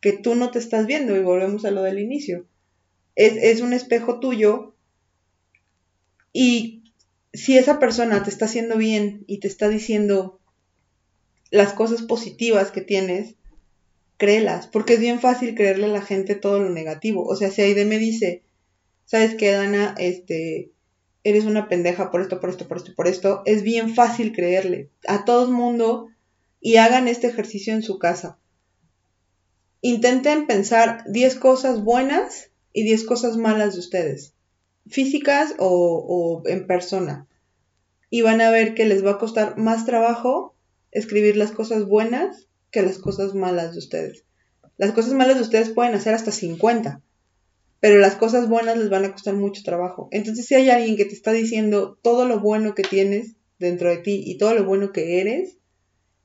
que 0.07 0.13
tú 0.13 0.35
no 0.35 0.51
te 0.51 0.59
estás 0.59 0.87
viendo 0.87 1.17
y 1.17 1.19
volvemos 1.19 1.65
a 1.65 1.71
lo 1.71 1.83
del 1.83 1.99
inicio. 1.99 2.45
Es, 3.15 3.33
es 3.35 3.59
un 3.59 3.73
espejo 3.73 4.21
tuyo 4.21 4.73
y 6.31 6.93
si 7.33 7.57
esa 7.57 7.77
persona 7.77 8.23
te 8.23 8.29
está 8.29 8.45
haciendo 8.45 8.77
bien 8.77 9.25
y 9.27 9.41
te 9.41 9.49
está 9.49 9.67
diciendo 9.67 10.39
las 11.51 11.73
cosas 11.73 12.03
positivas 12.03 12.71
que 12.71 12.79
tienes, 12.79 13.35
créelas, 14.15 14.67
porque 14.67 14.93
es 14.93 15.01
bien 15.01 15.19
fácil 15.19 15.55
creerle 15.55 15.87
a 15.87 15.89
la 15.89 16.01
gente 16.01 16.35
todo 16.35 16.57
lo 16.59 16.69
negativo. 16.69 17.25
O 17.25 17.35
sea, 17.35 17.51
si 17.51 17.63
Aide 17.63 17.83
me 17.83 17.99
dice, 17.99 18.43
¿sabes 19.03 19.35
qué, 19.35 19.51
Dana? 19.51 19.93
Este, 19.97 20.71
eres 21.25 21.43
una 21.43 21.67
pendeja 21.67 22.11
por 22.11 22.21
esto, 22.21 22.39
por 22.39 22.49
esto, 22.49 22.65
por 22.69 22.77
esto, 22.77 22.95
por 22.95 23.07
esto, 23.09 23.41
es 23.43 23.61
bien 23.61 23.93
fácil 23.93 24.31
creerle 24.31 24.89
a 25.05 25.25
todo 25.25 25.47
el 25.47 25.51
mundo 25.51 26.07
y 26.61 26.77
hagan 26.77 27.09
este 27.09 27.27
ejercicio 27.27 27.73
en 27.73 27.83
su 27.83 27.99
casa. 27.99 28.39
Intenten 29.81 30.47
pensar 30.47 31.03
10 31.07 31.35
cosas 31.35 31.83
buenas 31.83 32.49
y 32.73 32.83
10 32.83 33.05
cosas 33.05 33.37
malas 33.37 33.73
de 33.73 33.79
ustedes, 33.79 34.33
físicas 34.87 35.53
o, 35.59 36.41
en 36.45 36.65
persona. 36.65 37.27
Y 38.09 38.21
van 38.21 38.41
a 38.41 38.49
ver 38.49 38.73
que 38.73 38.85
les 38.85 39.05
va 39.05 39.11
a 39.11 39.17
costar 39.17 39.57
más 39.57 39.85
trabajo 39.85 40.55
escribir 40.91 41.37
las 41.37 41.51
cosas 41.51 41.85
buenas 41.85 42.47
que 42.71 42.81
las 42.81 42.97
cosas 42.97 43.35
malas 43.35 43.73
de 43.73 43.79
ustedes. 43.79 44.23
Las 44.77 44.93
cosas 44.93 45.13
malas 45.13 45.35
de 45.35 45.43
ustedes 45.43 45.69
pueden 45.69 45.93
hacer 45.93 46.13
hasta 46.13 46.31
50, 46.31 47.01
pero 47.79 47.99
las 47.99 48.15
cosas 48.15 48.49
buenas 48.49 48.77
les 48.77 48.89
van 48.89 49.05
a 49.05 49.11
costar 49.11 49.35
mucho 49.35 49.61
trabajo. 49.63 50.07
Entonces, 50.11 50.45
si 50.45 50.55
hay 50.55 50.69
alguien 50.69 50.97
que 50.97 51.05
te 51.05 51.13
está 51.13 51.31
diciendo 51.31 51.99
todo 52.01 52.27
lo 52.27 52.39
bueno 52.39 52.73
que 52.73 52.83
tienes 52.83 53.35
dentro 53.59 53.89
de 53.89 53.97
ti 53.97 54.23
y 54.25 54.37
todo 54.37 54.53
lo 54.53 54.65
bueno 54.65 54.91
que 54.91 55.21
eres, 55.21 55.57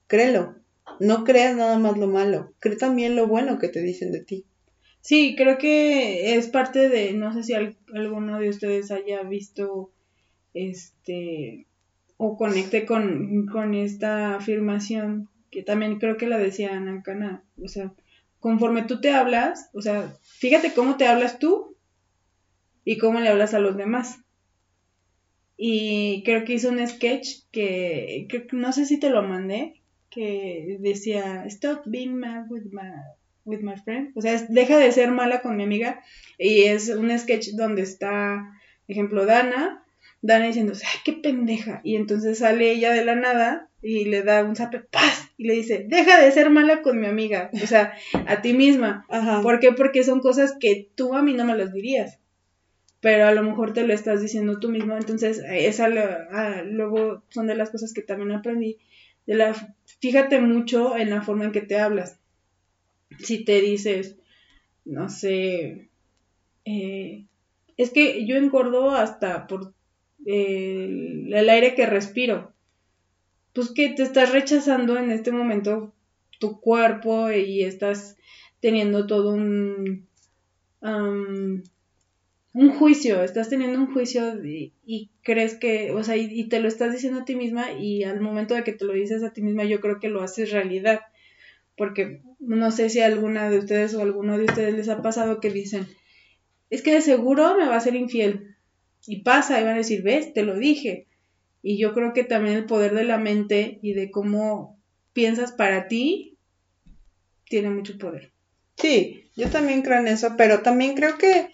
créelo. 0.07 0.62
No 1.01 1.25
creas 1.25 1.55
nada 1.57 1.79
más 1.79 1.99
lo 1.99 2.07
malo, 2.09 2.55
cree 2.59 2.77
también 2.77 3.17
lo 3.17 3.27
bueno 3.27 3.59
que 3.59 3.69
te 3.69 3.83
dicen 3.83 4.13
de 4.13 4.25
ti. 4.25 4.47
Sí, 5.01 5.35
creo 5.37 5.59
que 5.59 6.37
es 6.37 6.49
parte 6.49 6.89
de, 6.89 7.13
no 7.13 7.33
sé 7.35 7.43
si 7.43 7.55
al- 7.55 7.77
alguno 7.95 8.39
de 8.39 8.49
ustedes 8.51 8.91
haya 8.91 9.23
visto, 9.23 9.93
este, 10.55 11.67
o 12.17 12.37
conecte 12.37 12.87
con, 12.87 13.47
con 13.47 13.75
esta 13.75 14.37
afirmación, 14.37 15.29
que 15.51 15.63
también 15.63 15.99
creo 15.99 16.17
que 16.17 16.27
la 16.29 16.39
decía 16.39 16.75
Ana 16.77 17.03
Cana, 17.03 17.45
o 17.63 17.69
sea, 17.69 17.93
conforme 18.41 18.83
tú 18.85 19.01
te 19.01 19.13
hablas, 19.13 19.71
o 19.75 19.83
sea, 19.83 20.17
fíjate 20.23 20.73
cómo 20.75 20.97
te 20.97 21.07
hablas 21.09 21.39
tú 21.39 21.77
y 22.85 22.97
cómo 22.97 23.19
le 23.19 23.29
hablas 23.29 23.55
a 23.55 23.59
los 23.59 23.77
demás. 23.77 24.21
Y 25.57 26.23
creo 26.25 26.45
que 26.45 26.55
hizo 26.55 26.69
un 26.71 26.87
sketch 26.87 27.45
que, 27.51 28.27
que 28.29 28.47
no 28.53 28.73
sé 28.73 28.85
si 28.87 28.99
te 28.99 29.11
lo 29.11 29.23
mandé, 29.23 29.82
que 30.15 30.77
decía, 30.81 31.45
stop 31.47 31.83
being 31.87 32.15
mad 32.19 32.45
with 32.51 32.65
my, 32.73 32.91
with 33.45 33.61
my 33.61 33.77
friend. 33.77 34.13
O 34.15 34.21
sea, 34.21 34.35
es- 34.35 34.53
deja 34.53 34.79
de 34.79 34.93
ser 34.93 35.11
mala 35.11 35.41
con 35.43 35.57
mi 35.57 35.63
amiga. 35.65 36.01
Y 36.39 36.63
es 36.65 36.89
un 36.91 37.17
sketch 37.19 37.51
donde 37.55 37.83
está, 37.83 38.45
ejemplo, 38.89 39.25
Dana, 39.27 39.85
Dana 40.21 40.47
diciendo, 40.47 40.73
ay, 40.75 41.01
qué 41.05 41.13
pendeja. 41.15 41.81
Y 41.85 41.97
entonces 41.97 42.39
sale 42.39 42.71
ella 42.73 42.93
de 42.93 43.05
la 43.05 43.15
nada 43.17 43.69
y 43.83 44.05
le 44.05 44.23
da 44.23 44.45
un 44.45 44.55
zape, 44.55 44.81
¡paz! 44.81 45.31
Y 45.37 45.47
le 45.49 45.55
dice, 45.55 45.85
deja 45.89 46.21
de 46.21 46.31
ser 46.31 46.51
mala 46.51 46.83
con 46.83 47.01
mi 47.01 47.07
amiga. 47.07 47.51
O 47.63 47.67
sea, 47.67 47.95
a 48.27 48.41
ti 48.43 48.53
misma. 48.53 49.05
Ajá. 49.09 49.43
¿Por 49.43 49.59
qué? 49.59 49.73
Porque 49.73 50.05
son 50.05 50.21
cosas 50.21 50.55
que 50.61 50.89
tú 50.95 51.15
a 51.15 51.23
mí 51.23 51.35
no 51.35 51.45
me 51.45 51.57
las 51.57 51.73
dirías. 51.73 52.19
Pero 53.01 53.27
a 53.27 53.33
lo 53.33 53.43
mejor 53.43 53.73
te 53.73 53.85
lo 53.85 53.93
estás 53.93 54.23
diciendo 54.23 54.61
tú 54.61 54.69
mismo. 54.69 54.97
Entonces, 54.97 55.43
esa 55.51 55.89
lo- 55.89 56.03
ah, 56.31 56.63
luego 56.65 57.25
son 57.31 57.49
de 57.49 57.57
las 57.57 57.71
cosas 57.71 57.93
que 57.93 58.03
también 58.03 58.31
aprendí. 58.31 58.79
De 59.27 59.35
la, 59.35 59.55
fíjate 60.03 60.41
mucho 60.41 60.97
en 60.97 61.11
la 61.11 61.23
forma 61.23 61.45
en 61.45 61.53
que 61.53 61.63
te 61.63 61.79
hablas. 61.79 62.19
Si 63.21 63.45
te 63.45 63.61
dices, 63.61 64.17
no 64.85 65.09
sé, 65.09 65.89
eh, 66.65 67.25
es 67.77 67.91
que 67.91 68.27
yo 68.27 68.37
engordo 68.37 68.91
hasta 68.91 69.47
por 69.47 69.73
eh, 70.27 71.29
el, 71.31 71.49
aire 71.49 71.75
que 71.77 71.87
respiro. 71.87 72.53
Pues 73.53 73.71
que 73.71 73.91
te 73.91 74.03
estás 74.03 74.33
rechazando 74.33 74.99
en 74.99 75.13
este 75.13 75.31
momento 75.31 75.95
tu 76.41 76.61
cuerpo 76.61 77.31
y 77.31 77.63
estás 77.63 78.17
teniendo 78.61 79.07
todo 79.07 79.35
un 79.35 80.09
un 82.55 82.71
juicio, 82.71 83.23
estás 83.23 83.49
teniendo 83.49 83.79
un 83.79 83.93
juicio 83.93 84.35
y 84.45 85.11
crees 85.23 85.55
que, 85.55 85.91
o 85.93 86.05
sea, 86.05 86.17
y, 86.17 86.29
y 86.31 86.49
te 86.49 86.61
lo 86.61 86.69
estás 86.69 86.93
diciendo 86.93 87.21
a 87.21 87.25
ti 87.25 87.35
misma 87.35 87.73
y 87.73 88.05
al 88.05 88.21
momento 88.21 88.55
de 88.55 88.63
que 88.63 88.73
te 88.73 88.85
lo 88.85 88.93
dices 88.93 89.23
a 89.23 89.33
ti 89.33 89.43
misma 89.43 89.65
yo 89.65 89.81
creo 89.81 90.01
que 90.01 90.09
lo 90.09 90.23
haces 90.23 90.51
realidad, 90.51 91.01
porque 91.77 92.21
no 92.39 92.71
sé 92.71 92.91
si 92.91 93.01
alguna 93.01 93.49
de 93.49 93.59
ustedes 93.59 93.95
o 93.95 94.03
alguno 94.03 94.37
de 94.37 94.45
ustedes 94.45 94.75
les 94.75 94.89
ha 94.89 95.01
pasado 95.01 95.41
que 95.41 95.51
dicen, 95.51 95.87
es 96.69 96.83
que 96.83 96.93
de 96.93 97.01
seguro 97.01 97.57
me 97.57 97.69
va 97.69 97.77
a 97.77 97.81
ser 97.81 97.95
infiel 97.95 98.57
y 99.07 99.23
pasa 99.23 99.61
y 99.61 99.65
van 99.65 99.75
a 99.75 99.79
decir, 99.79 100.03
ves, 100.03 100.33
te 100.33 100.43
lo 100.43 100.59
dije. 100.59 101.07
Y 101.63 101.79
yo 101.79 101.95
creo 101.95 102.13
que 102.13 102.25
también 102.25 102.57
el 102.57 102.67
poder 102.67 102.95
de 102.95 103.05
la 103.05 103.19
mente 103.19 103.79
y 103.83 103.95
de 103.95 104.11
cómo 104.11 104.81
piensas 105.13 105.53
para 105.53 105.89
ti 105.89 106.37
tiene 107.45 107.71
mucho 107.71 107.99
poder. 107.99 108.33
Sí, 108.77 109.29
yo 109.37 109.49
también 109.49 109.83
creo 109.83 110.01
en 110.01 110.09
eso, 110.09 110.35
pero 110.37 110.63
también 110.63 110.95
creo 110.95 111.19
que 111.19 111.51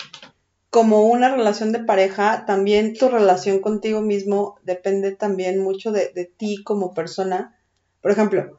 como 0.71 1.05
una 1.07 1.35
relación 1.35 1.73
de 1.73 1.81
pareja, 1.85 2.45
también 2.47 2.95
tu 2.95 3.09
relación 3.09 3.61
contigo 3.61 4.01
mismo 4.03 4.59
depende 4.65 5.15
también 5.17 5.59
mucho 5.61 5.93
de, 5.93 6.11
de 6.15 6.25
ti 6.27 6.63
como 6.65 6.95
persona. 6.95 7.59
Por 8.03 8.11
ejemplo, 8.13 8.59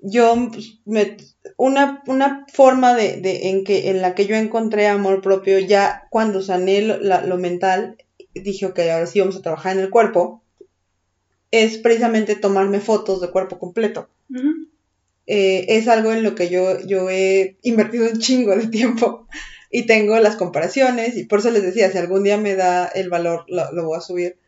yo 0.00 0.48
pues, 0.52 0.78
me, 0.84 1.16
una, 1.56 2.02
una 2.06 2.44
forma 2.52 2.94
de, 2.94 3.18
de- 3.20 3.48
en 3.50 3.64
que 3.64 3.90
en 3.90 4.02
la 4.02 4.14
que 4.14 4.26
yo 4.26 4.36
encontré 4.36 4.88
amor 4.88 5.20
propio 5.22 5.58
ya 5.58 6.06
cuando 6.10 6.42
sané 6.42 6.82
lo, 6.82 6.98
la- 7.00 7.22
lo 7.22 7.38
mental, 7.38 7.96
dije, 8.34 8.66
ok, 8.66 8.78
ahora 8.80 9.06
sí 9.06 9.20
vamos 9.20 9.36
a 9.36 9.42
trabajar 9.42 9.76
en 9.76 9.82
el 9.82 9.90
cuerpo, 9.90 10.42
es 11.52 11.78
precisamente 11.78 12.34
tomarme 12.34 12.80
fotos 12.80 13.20
de 13.20 13.30
cuerpo 13.30 13.56
completo. 13.56 14.08
Eh, 15.26 15.66
es 15.68 15.86
algo 15.88 16.12
en 16.12 16.22
lo 16.24 16.34
que 16.34 16.48
yo, 16.48 16.80
yo 16.80 17.08
he 17.10 17.56
invertido 17.62 18.06
un 18.10 18.18
chingo 18.18 18.56
de 18.56 18.66
tiempo 18.68 19.28
y 19.72 19.86
tengo 19.86 20.18
las 20.20 20.36
comparaciones 20.36 21.16
y 21.16 21.24
por 21.24 21.40
eso 21.40 21.50
les 21.50 21.64
decía, 21.64 21.90
si 21.90 21.98
algún 21.98 22.22
día 22.24 22.38
me 22.38 22.54
da 22.56 22.86
el 22.86 23.10
valor, 23.10 23.44
lo, 23.48 23.72
lo 23.72 23.86
voy 23.86 23.98
a 23.98 24.02
subir. 24.02 24.38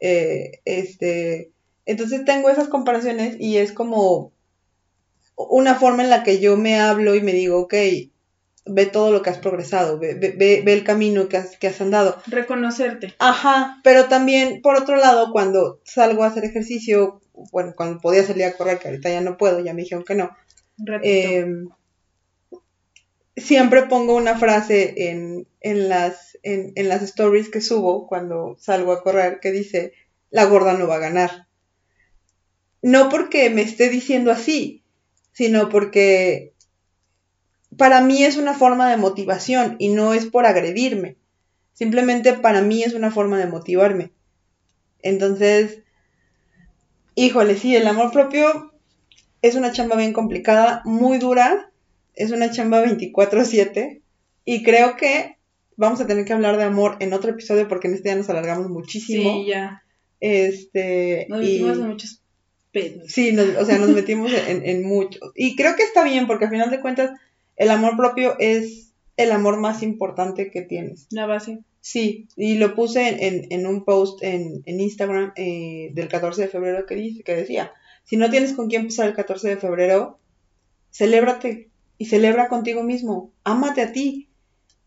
Eh, 0.00 0.60
este, 0.66 1.50
entonces 1.86 2.24
tengo 2.26 2.50
esas 2.50 2.68
comparaciones 2.68 3.36
y 3.40 3.56
es 3.58 3.72
como 3.72 4.32
una 5.36 5.74
forma 5.74 6.02
en 6.02 6.10
la 6.10 6.22
que 6.22 6.40
yo 6.40 6.56
me 6.56 6.80
hablo 6.80 7.14
y 7.14 7.20
me 7.20 7.32
digo, 7.32 7.58
ok, 7.60 7.74
ve 8.68 8.86
todo 8.86 9.12
lo 9.12 9.22
que 9.22 9.30
has 9.30 9.38
progresado, 9.38 9.98
ve, 9.98 10.14
ve, 10.14 10.62
ve- 10.64 10.72
el 10.72 10.82
camino 10.84 11.28
que 11.28 11.36
has, 11.36 11.56
que 11.56 11.68
has 11.68 11.80
andado. 11.80 12.16
Reconocerte. 12.26 13.14
Ajá, 13.18 13.80
pero 13.84 14.06
también, 14.06 14.60
por 14.62 14.76
otro 14.76 14.96
lado, 14.96 15.30
cuando 15.32 15.80
salgo 15.84 16.24
a 16.24 16.28
hacer 16.28 16.44
ejercicio, 16.44 17.20
bueno, 17.52 17.74
cuando 17.76 18.00
podía 18.00 18.24
salir 18.24 18.44
a 18.44 18.52
correr, 18.54 18.78
que 18.78 18.88
ahorita 18.88 19.10
ya 19.10 19.20
no 19.20 19.36
puedo, 19.36 19.60
ya 19.60 19.74
me 19.74 19.82
dijeron 19.82 20.04
que 20.04 20.14
no, 20.14 20.30
Un 20.78 20.86
ratito. 20.86 21.06
eh, 21.08 21.46
siempre 23.36 23.84
pongo 23.84 24.16
una 24.16 24.38
frase 24.38 25.10
en, 25.10 25.46
en 25.60 25.88
las, 25.88 26.38
en, 26.42 26.72
en 26.74 26.88
las 26.88 27.02
stories 27.02 27.48
que 27.48 27.60
subo 27.60 28.06
cuando 28.06 28.56
salgo 28.58 28.92
a 28.92 29.02
correr 29.02 29.40
que 29.40 29.52
dice, 29.52 29.92
la 30.30 30.44
gorda 30.44 30.74
no 30.74 30.86
va 30.88 30.96
a 30.96 31.00
ganar. 31.00 31.46
No 32.82 33.08
porque 33.08 33.50
me 33.50 33.62
esté 33.62 33.88
diciendo 33.88 34.30
así, 34.30 34.84
sino 35.32 35.68
porque 35.68 36.54
para 37.76 38.00
mí 38.00 38.24
es 38.24 38.36
una 38.36 38.54
forma 38.54 38.90
de 38.90 38.96
motivación 38.96 39.76
y 39.78 39.88
no 39.88 40.14
es 40.14 40.26
por 40.26 40.46
agredirme. 40.46 41.16
Simplemente 41.72 42.32
para 42.32 42.62
mí 42.62 42.82
es 42.82 42.94
una 42.94 43.10
forma 43.10 43.38
de 43.38 43.46
motivarme. 43.46 44.12
Entonces, 45.02 45.82
híjole, 47.14 47.56
sí, 47.56 47.76
el 47.76 47.86
amor 47.86 48.12
propio 48.12 48.72
es 49.42 49.54
una 49.56 49.72
chamba 49.72 49.96
bien 49.96 50.14
complicada, 50.14 50.80
muy 50.84 51.18
dura, 51.18 51.70
es 52.16 52.30
una 52.32 52.50
chamba 52.50 52.82
24/7 52.84 54.00
y 54.44 54.62
creo 54.62 54.96
que 54.96 55.36
vamos 55.76 56.00
a 56.00 56.06
tener 56.06 56.24
que 56.24 56.32
hablar 56.32 56.56
de 56.56 56.64
amor 56.64 56.96
en 57.00 57.12
otro 57.12 57.30
episodio 57.30 57.68
porque 57.68 57.88
en 57.88 57.94
este 57.94 58.08
día 58.08 58.16
nos 58.16 58.28
alargamos 58.30 58.68
muchísimo. 58.68 59.42
Sí, 59.42 59.46
ya. 59.50 59.82
Este, 60.20 61.26
Nos 61.28 61.40
y- 61.42 61.44
metimos 61.52 61.78
en 61.78 61.88
muchos 61.88 62.22
pedos. 62.72 63.04
Sí, 63.12 63.32
nos- 63.32 63.56
o 63.56 63.64
sea, 63.64 63.78
nos 63.78 63.90
metimos 63.90 64.32
en, 64.32 64.66
en 64.66 64.82
mucho. 64.84 65.20
Y 65.34 65.56
creo 65.56 65.76
que 65.76 65.82
está 65.82 66.02
bien, 66.04 66.26
porque 66.26 66.46
al 66.46 66.50
final 66.50 66.70
de 66.70 66.80
cuentas, 66.80 67.10
el 67.56 67.70
amor 67.70 67.96
propio 67.96 68.34
es 68.38 68.92
el 69.16 69.32
amor 69.32 69.58
más 69.58 69.82
importante 69.82 70.50
que 70.50 70.62
tienes. 70.62 71.06
La 71.10 71.26
base. 71.26 71.60
Sí, 71.80 72.26
y 72.36 72.56
lo 72.56 72.74
puse 72.74 73.08
en, 73.08 73.22
en- 73.22 73.46
en 73.52 73.66
un 73.66 73.84
post 73.84 74.22
en, 74.22 74.62
en 74.66 74.80
Instagram 74.80 75.32
eh, 75.36 75.90
del 75.94 76.08
14 76.08 76.42
de 76.42 76.48
febrero 76.48 76.84
que, 76.86 76.96
dice, 76.96 77.22
que 77.22 77.34
decía, 77.36 77.72
si 78.04 78.16
no 78.16 78.28
tienes 78.30 78.52
con 78.54 78.68
quién 78.68 78.82
empezar 78.82 79.06
el 79.08 79.14
14 79.14 79.48
de 79.48 79.56
febrero, 79.56 80.18
celébrate 80.92 81.68
y 81.98 82.06
celebra 82.06 82.48
contigo 82.48 82.82
mismo, 82.82 83.32
ámate 83.44 83.82
a 83.82 83.92
ti. 83.92 84.28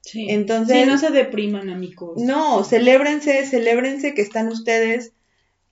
Sí. 0.01 0.27
Entonces- 0.29 0.83
Sí, 0.83 0.85
no 0.89 0.97
se 0.97 1.09
depriman, 1.11 1.69
amigos. 1.69 2.21
No, 2.21 2.63
celébrense, 2.63 3.45
celébrense 3.45 4.13
que 4.13 4.21
están 4.21 4.47
ustedes, 4.47 5.13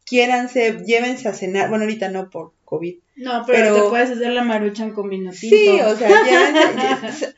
quiéranse, 0.05 0.79
llévense 0.85 1.27
a 1.27 1.33
cenar, 1.33 1.69
bueno, 1.69 1.83
ahorita 1.85 2.09
no 2.09 2.29
por 2.29 2.53
COVID, 2.65 2.95
No, 3.15 3.43
pero, 3.47 3.57
Pero- 3.73 3.75
te 3.83 3.89
puedes 3.89 4.11
hacer 4.11 4.31
la 4.31 4.43
maruchan 4.43 4.91
con 4.93 5.09
vino 5.09 5.31
tinto. 5.31 5.55
Sí, 5.55 5.79
o 5.81 5.95
sea, 5.95 6.09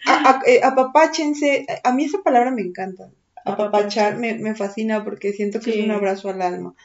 a- 0.06 0.42
eh, 0.46 0.60
apapáchense. 0.64 1.66
A 1.84 1.94
mí 1.94 2.06
esa 2.06 2.22
palabra 2.22 2.52
me 2.52 2.62
encanta. 2.62 3.10
Apapachar 3.46 4.18
me, 4.18 4.34
me 4.36 4.56
fascina 4.56 5.04
porque 5.06 5.32
siento 5.32 5.60
que 5.62 5.72
Sí. 5.72 5.80
es 5.80 5.86
un 5.86 5.92
abrazo 5.92 6.30
al 6.30 6.42
alma. 6.42 6.76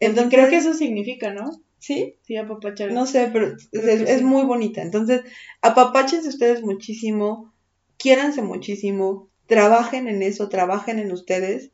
Entonces, 0.00 0.24
Entonces, 0.24 0.30
creo 0.34 0.50
que 0.50 0.56
eso 0.56 0.74
significa, 0.74 1.32
¿no? 1.32 1.52
Sí, 1.82 2.16
Sí, 2.22 2.36
apapachar. 2.36 2.92
no 2.92 3.06
sé, 3.06 3.28
pero 3.32 3.56
es, 3.72 4.22
muy 4.22 4.44
bonita. 4.44 4.82
Entonces, 4.82 5.22
apapáchense 5.60 6.28
ustedes 6.28 6.62
muchísimo, 6.62 7.52
quiéranse 7.98 8.40
muchísimo, 8.40 9.28
trabajen 9.46 10.06
en 10.06 10.22
eso, 10.22 10.48
trabajen 10.48 11.00
en 11.00 11.10
ustedes 11.10 11.72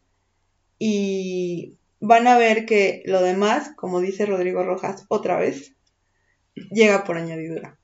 y 0.78 1.76
van 2.00 2.26
a 2.26 2.38
ver 2.38 2.64
que 2.64 3.02
lo 3.04 3.22
demás, 3.22 3.72
como 3.76 4.00
dice 4.00 4.24
Rodrigo 4.24 4.64
Rojas 4.64 5.04
otra 5.08 5.38
vez, 5.38 5.74
llega 6.70 7.04
por 7.04 7.18
añadidura. 7.18 7.78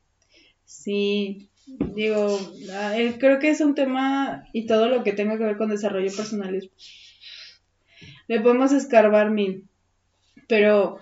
Sí, 0.64 1.50
digo, 1.94 2.38
ah, 2.72 2.98
eh, 2.98 3.16
creo 3.18 3.38
que 3.38 3.50
es 3.50 3.60
un 3.60 3.74
tema 3.74 4.48
y 4.54 4.66
todo 4.66 4.88
lo 4.88 5.04
que 5.04 5.12
tenga 5.12 5.36
que 5.36 5.44
ver 5.44 5.58
con 5.58 5.68
desarrollo 5.68 6.10
personal 6.16 6.54
es... 6.54 6.70
Le 8.28 8.40
podemos 8.40 8.72
escarbar 8.72 9.30
mil, 9.30 9.68
pero 10.48 10.98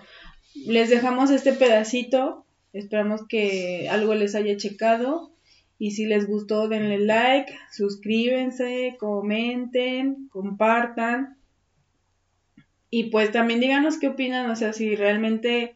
les 0.55 0.89
dejamos 0.89 1.31
este 1.31 1.53
pedacito, 1.53 2.45
esperamos 2.73 3.27
que 3.27 3.87
algo 3.89 4.13
les 4.15 4.35
haya 4.35 4.57
checado 4.57 5.31
y 5.79 5.91
si 5.91 6.05
les 6.05 6.27
gustó 6.27 6.67
denle 6.67 6.99
like, 6.99 7.53
suscríbanse, 7.71 8.95
comenten, 8.99 10.27
compartan 10.29 11.37
y 12.89 13.05
pues 13.05 13.31
también 13.31 13.59
díganos 13.59 13.97
qué 13.97 14.09
opinan, 14.09 14.49
o 14.51 14.55
sea, 14.55 14.71
si 14.71 14.95
realmente 14.95 15.75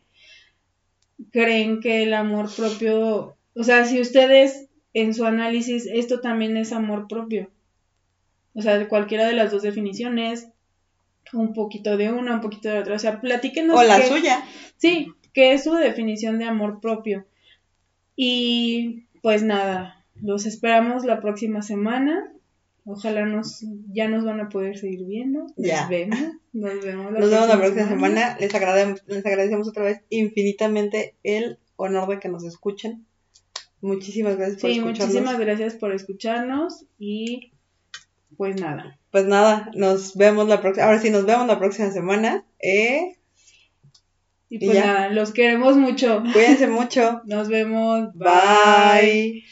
creen 1.32 1.80
que 1.80 2.04
el 2.04 2.14
amor 2.14 2.54
propio, 2.56 3.36
o 3.56 3.64
sea, 3.64 3.86
si 3.86 4.00
ustedes 4.00 4.68
en 4.94 5.14
su 5.14 5.26
análisis 5.26 5.88
esto 5.88 6.22
también 6.22 6.58
es 6.58 6.72
amor 6.72 7.08
propio. 7.08 7.50
O 8.54 8.62
sea, 8.62 8.88
cualquiera 8.88 9.28
de 9.28 9.34
las 9.34 9.52
dos 9.52 9.62
definiciones, 9.62 10.48
un 11.34 11.54
poquito 11.54 11.98
de 11.98 12.12
una, 12.12 12.36
un 12.36 12.42
poquito 12.42 12.70
de 12.70 12.80
otra, 12.80 12.96
o 12.96 13.00
sea, 13.00 13.20
platíquenos 13.22 13.78
O 13.78 13.84
la 13.84 13.98
qué- 14.02 14.08
suya. 14.08 14.44
Sí, 14.78 15.12
que 15.34 15.54
es 15.54 15.64
su 15.64 15.74
definición 15.74 16.40
de 16.40 16.46
amor 16.46 16.80
propio. 16.82 17.26
Y 18.16 19.06
pues 19.22 19.44
nada, 19.44 20.06
los 20.22 20.46
esperamos 20.46 21.06
la 21.06 21.22
próxima 21.22 21.62
semana. 21.62 22.32
Ojalá 22.86 23.26
nos 23.26 23.66
ya 23.92 24.08
nos 24.08 24.24
van 24.24 24.40
a 24.40 24.50
poder 24.50 24.78
seguir 24.78 25.06
viendo. 25.06 25.42
Nos 25.58 25.68
Ya. 25.68 25.88
vemos. 25.88 26.18
Nos 26.54 26.84
vemos 26.84 27.12
la 27.12 27.20
Nos 27.20 27.30
vemos 27.30 27.48
la 27.50 27.58
próxima 27.60 27.88
semana. 27.90 28.38
Les, 28.40 28.54
agrade- 28.56 29.02
les 29.08 29.26
agradecemos 29.26 29.68
otra 29.68 29.84
vez 29.84 30.02
infinitamente 30.10 31.16
el 31.24 31.60
honor 31.76 32.08
de 32.10 32.20
que 32.20 32.30
nos 32.30 32.44
escuchen. 32.46 33.06
Muchísimas 33.82 34.38
gracias 34.38 34.60
por 34.62 34.72
Sí, 34.72 34.78
escucharnos. 34.78 35.08
muchísimas 35.14 35.40
gracias 35.40 35.76
por 35.76 35.92
escucharnos 35.94 36.86
y 36.98 37.52
pues 38.38 38.60
nada. 38.62 38.98
Pues 39.12 39.26
nada, 39.26 39.72
nos 39.74 40.16
vemos 40.16 40.48
la 40.48 40.62
próxima. 40.62 40.86
Ahora 40.86 41.00
sí, 41.02 41.10
nos 41.10 41.26
vemos 41.26 41.48
la 41.48 41.58
próxima 41.60 41.92
semana. 41.92 42.46
Eh, 42.60 43.18
Y 44.50 44.60
pues 44.60 44.78
ya. 44.78 44.86
nada, 44.86 45.10
los 45.10 45.32
queremos 45.32 45.76
mucho. 45.78 46.24
cuídense 46.34 46.68
mucho. 46.80 47.22
Nos 47.26 47.50
vemos. 47.50 48.14
Bye. 48.14 49.44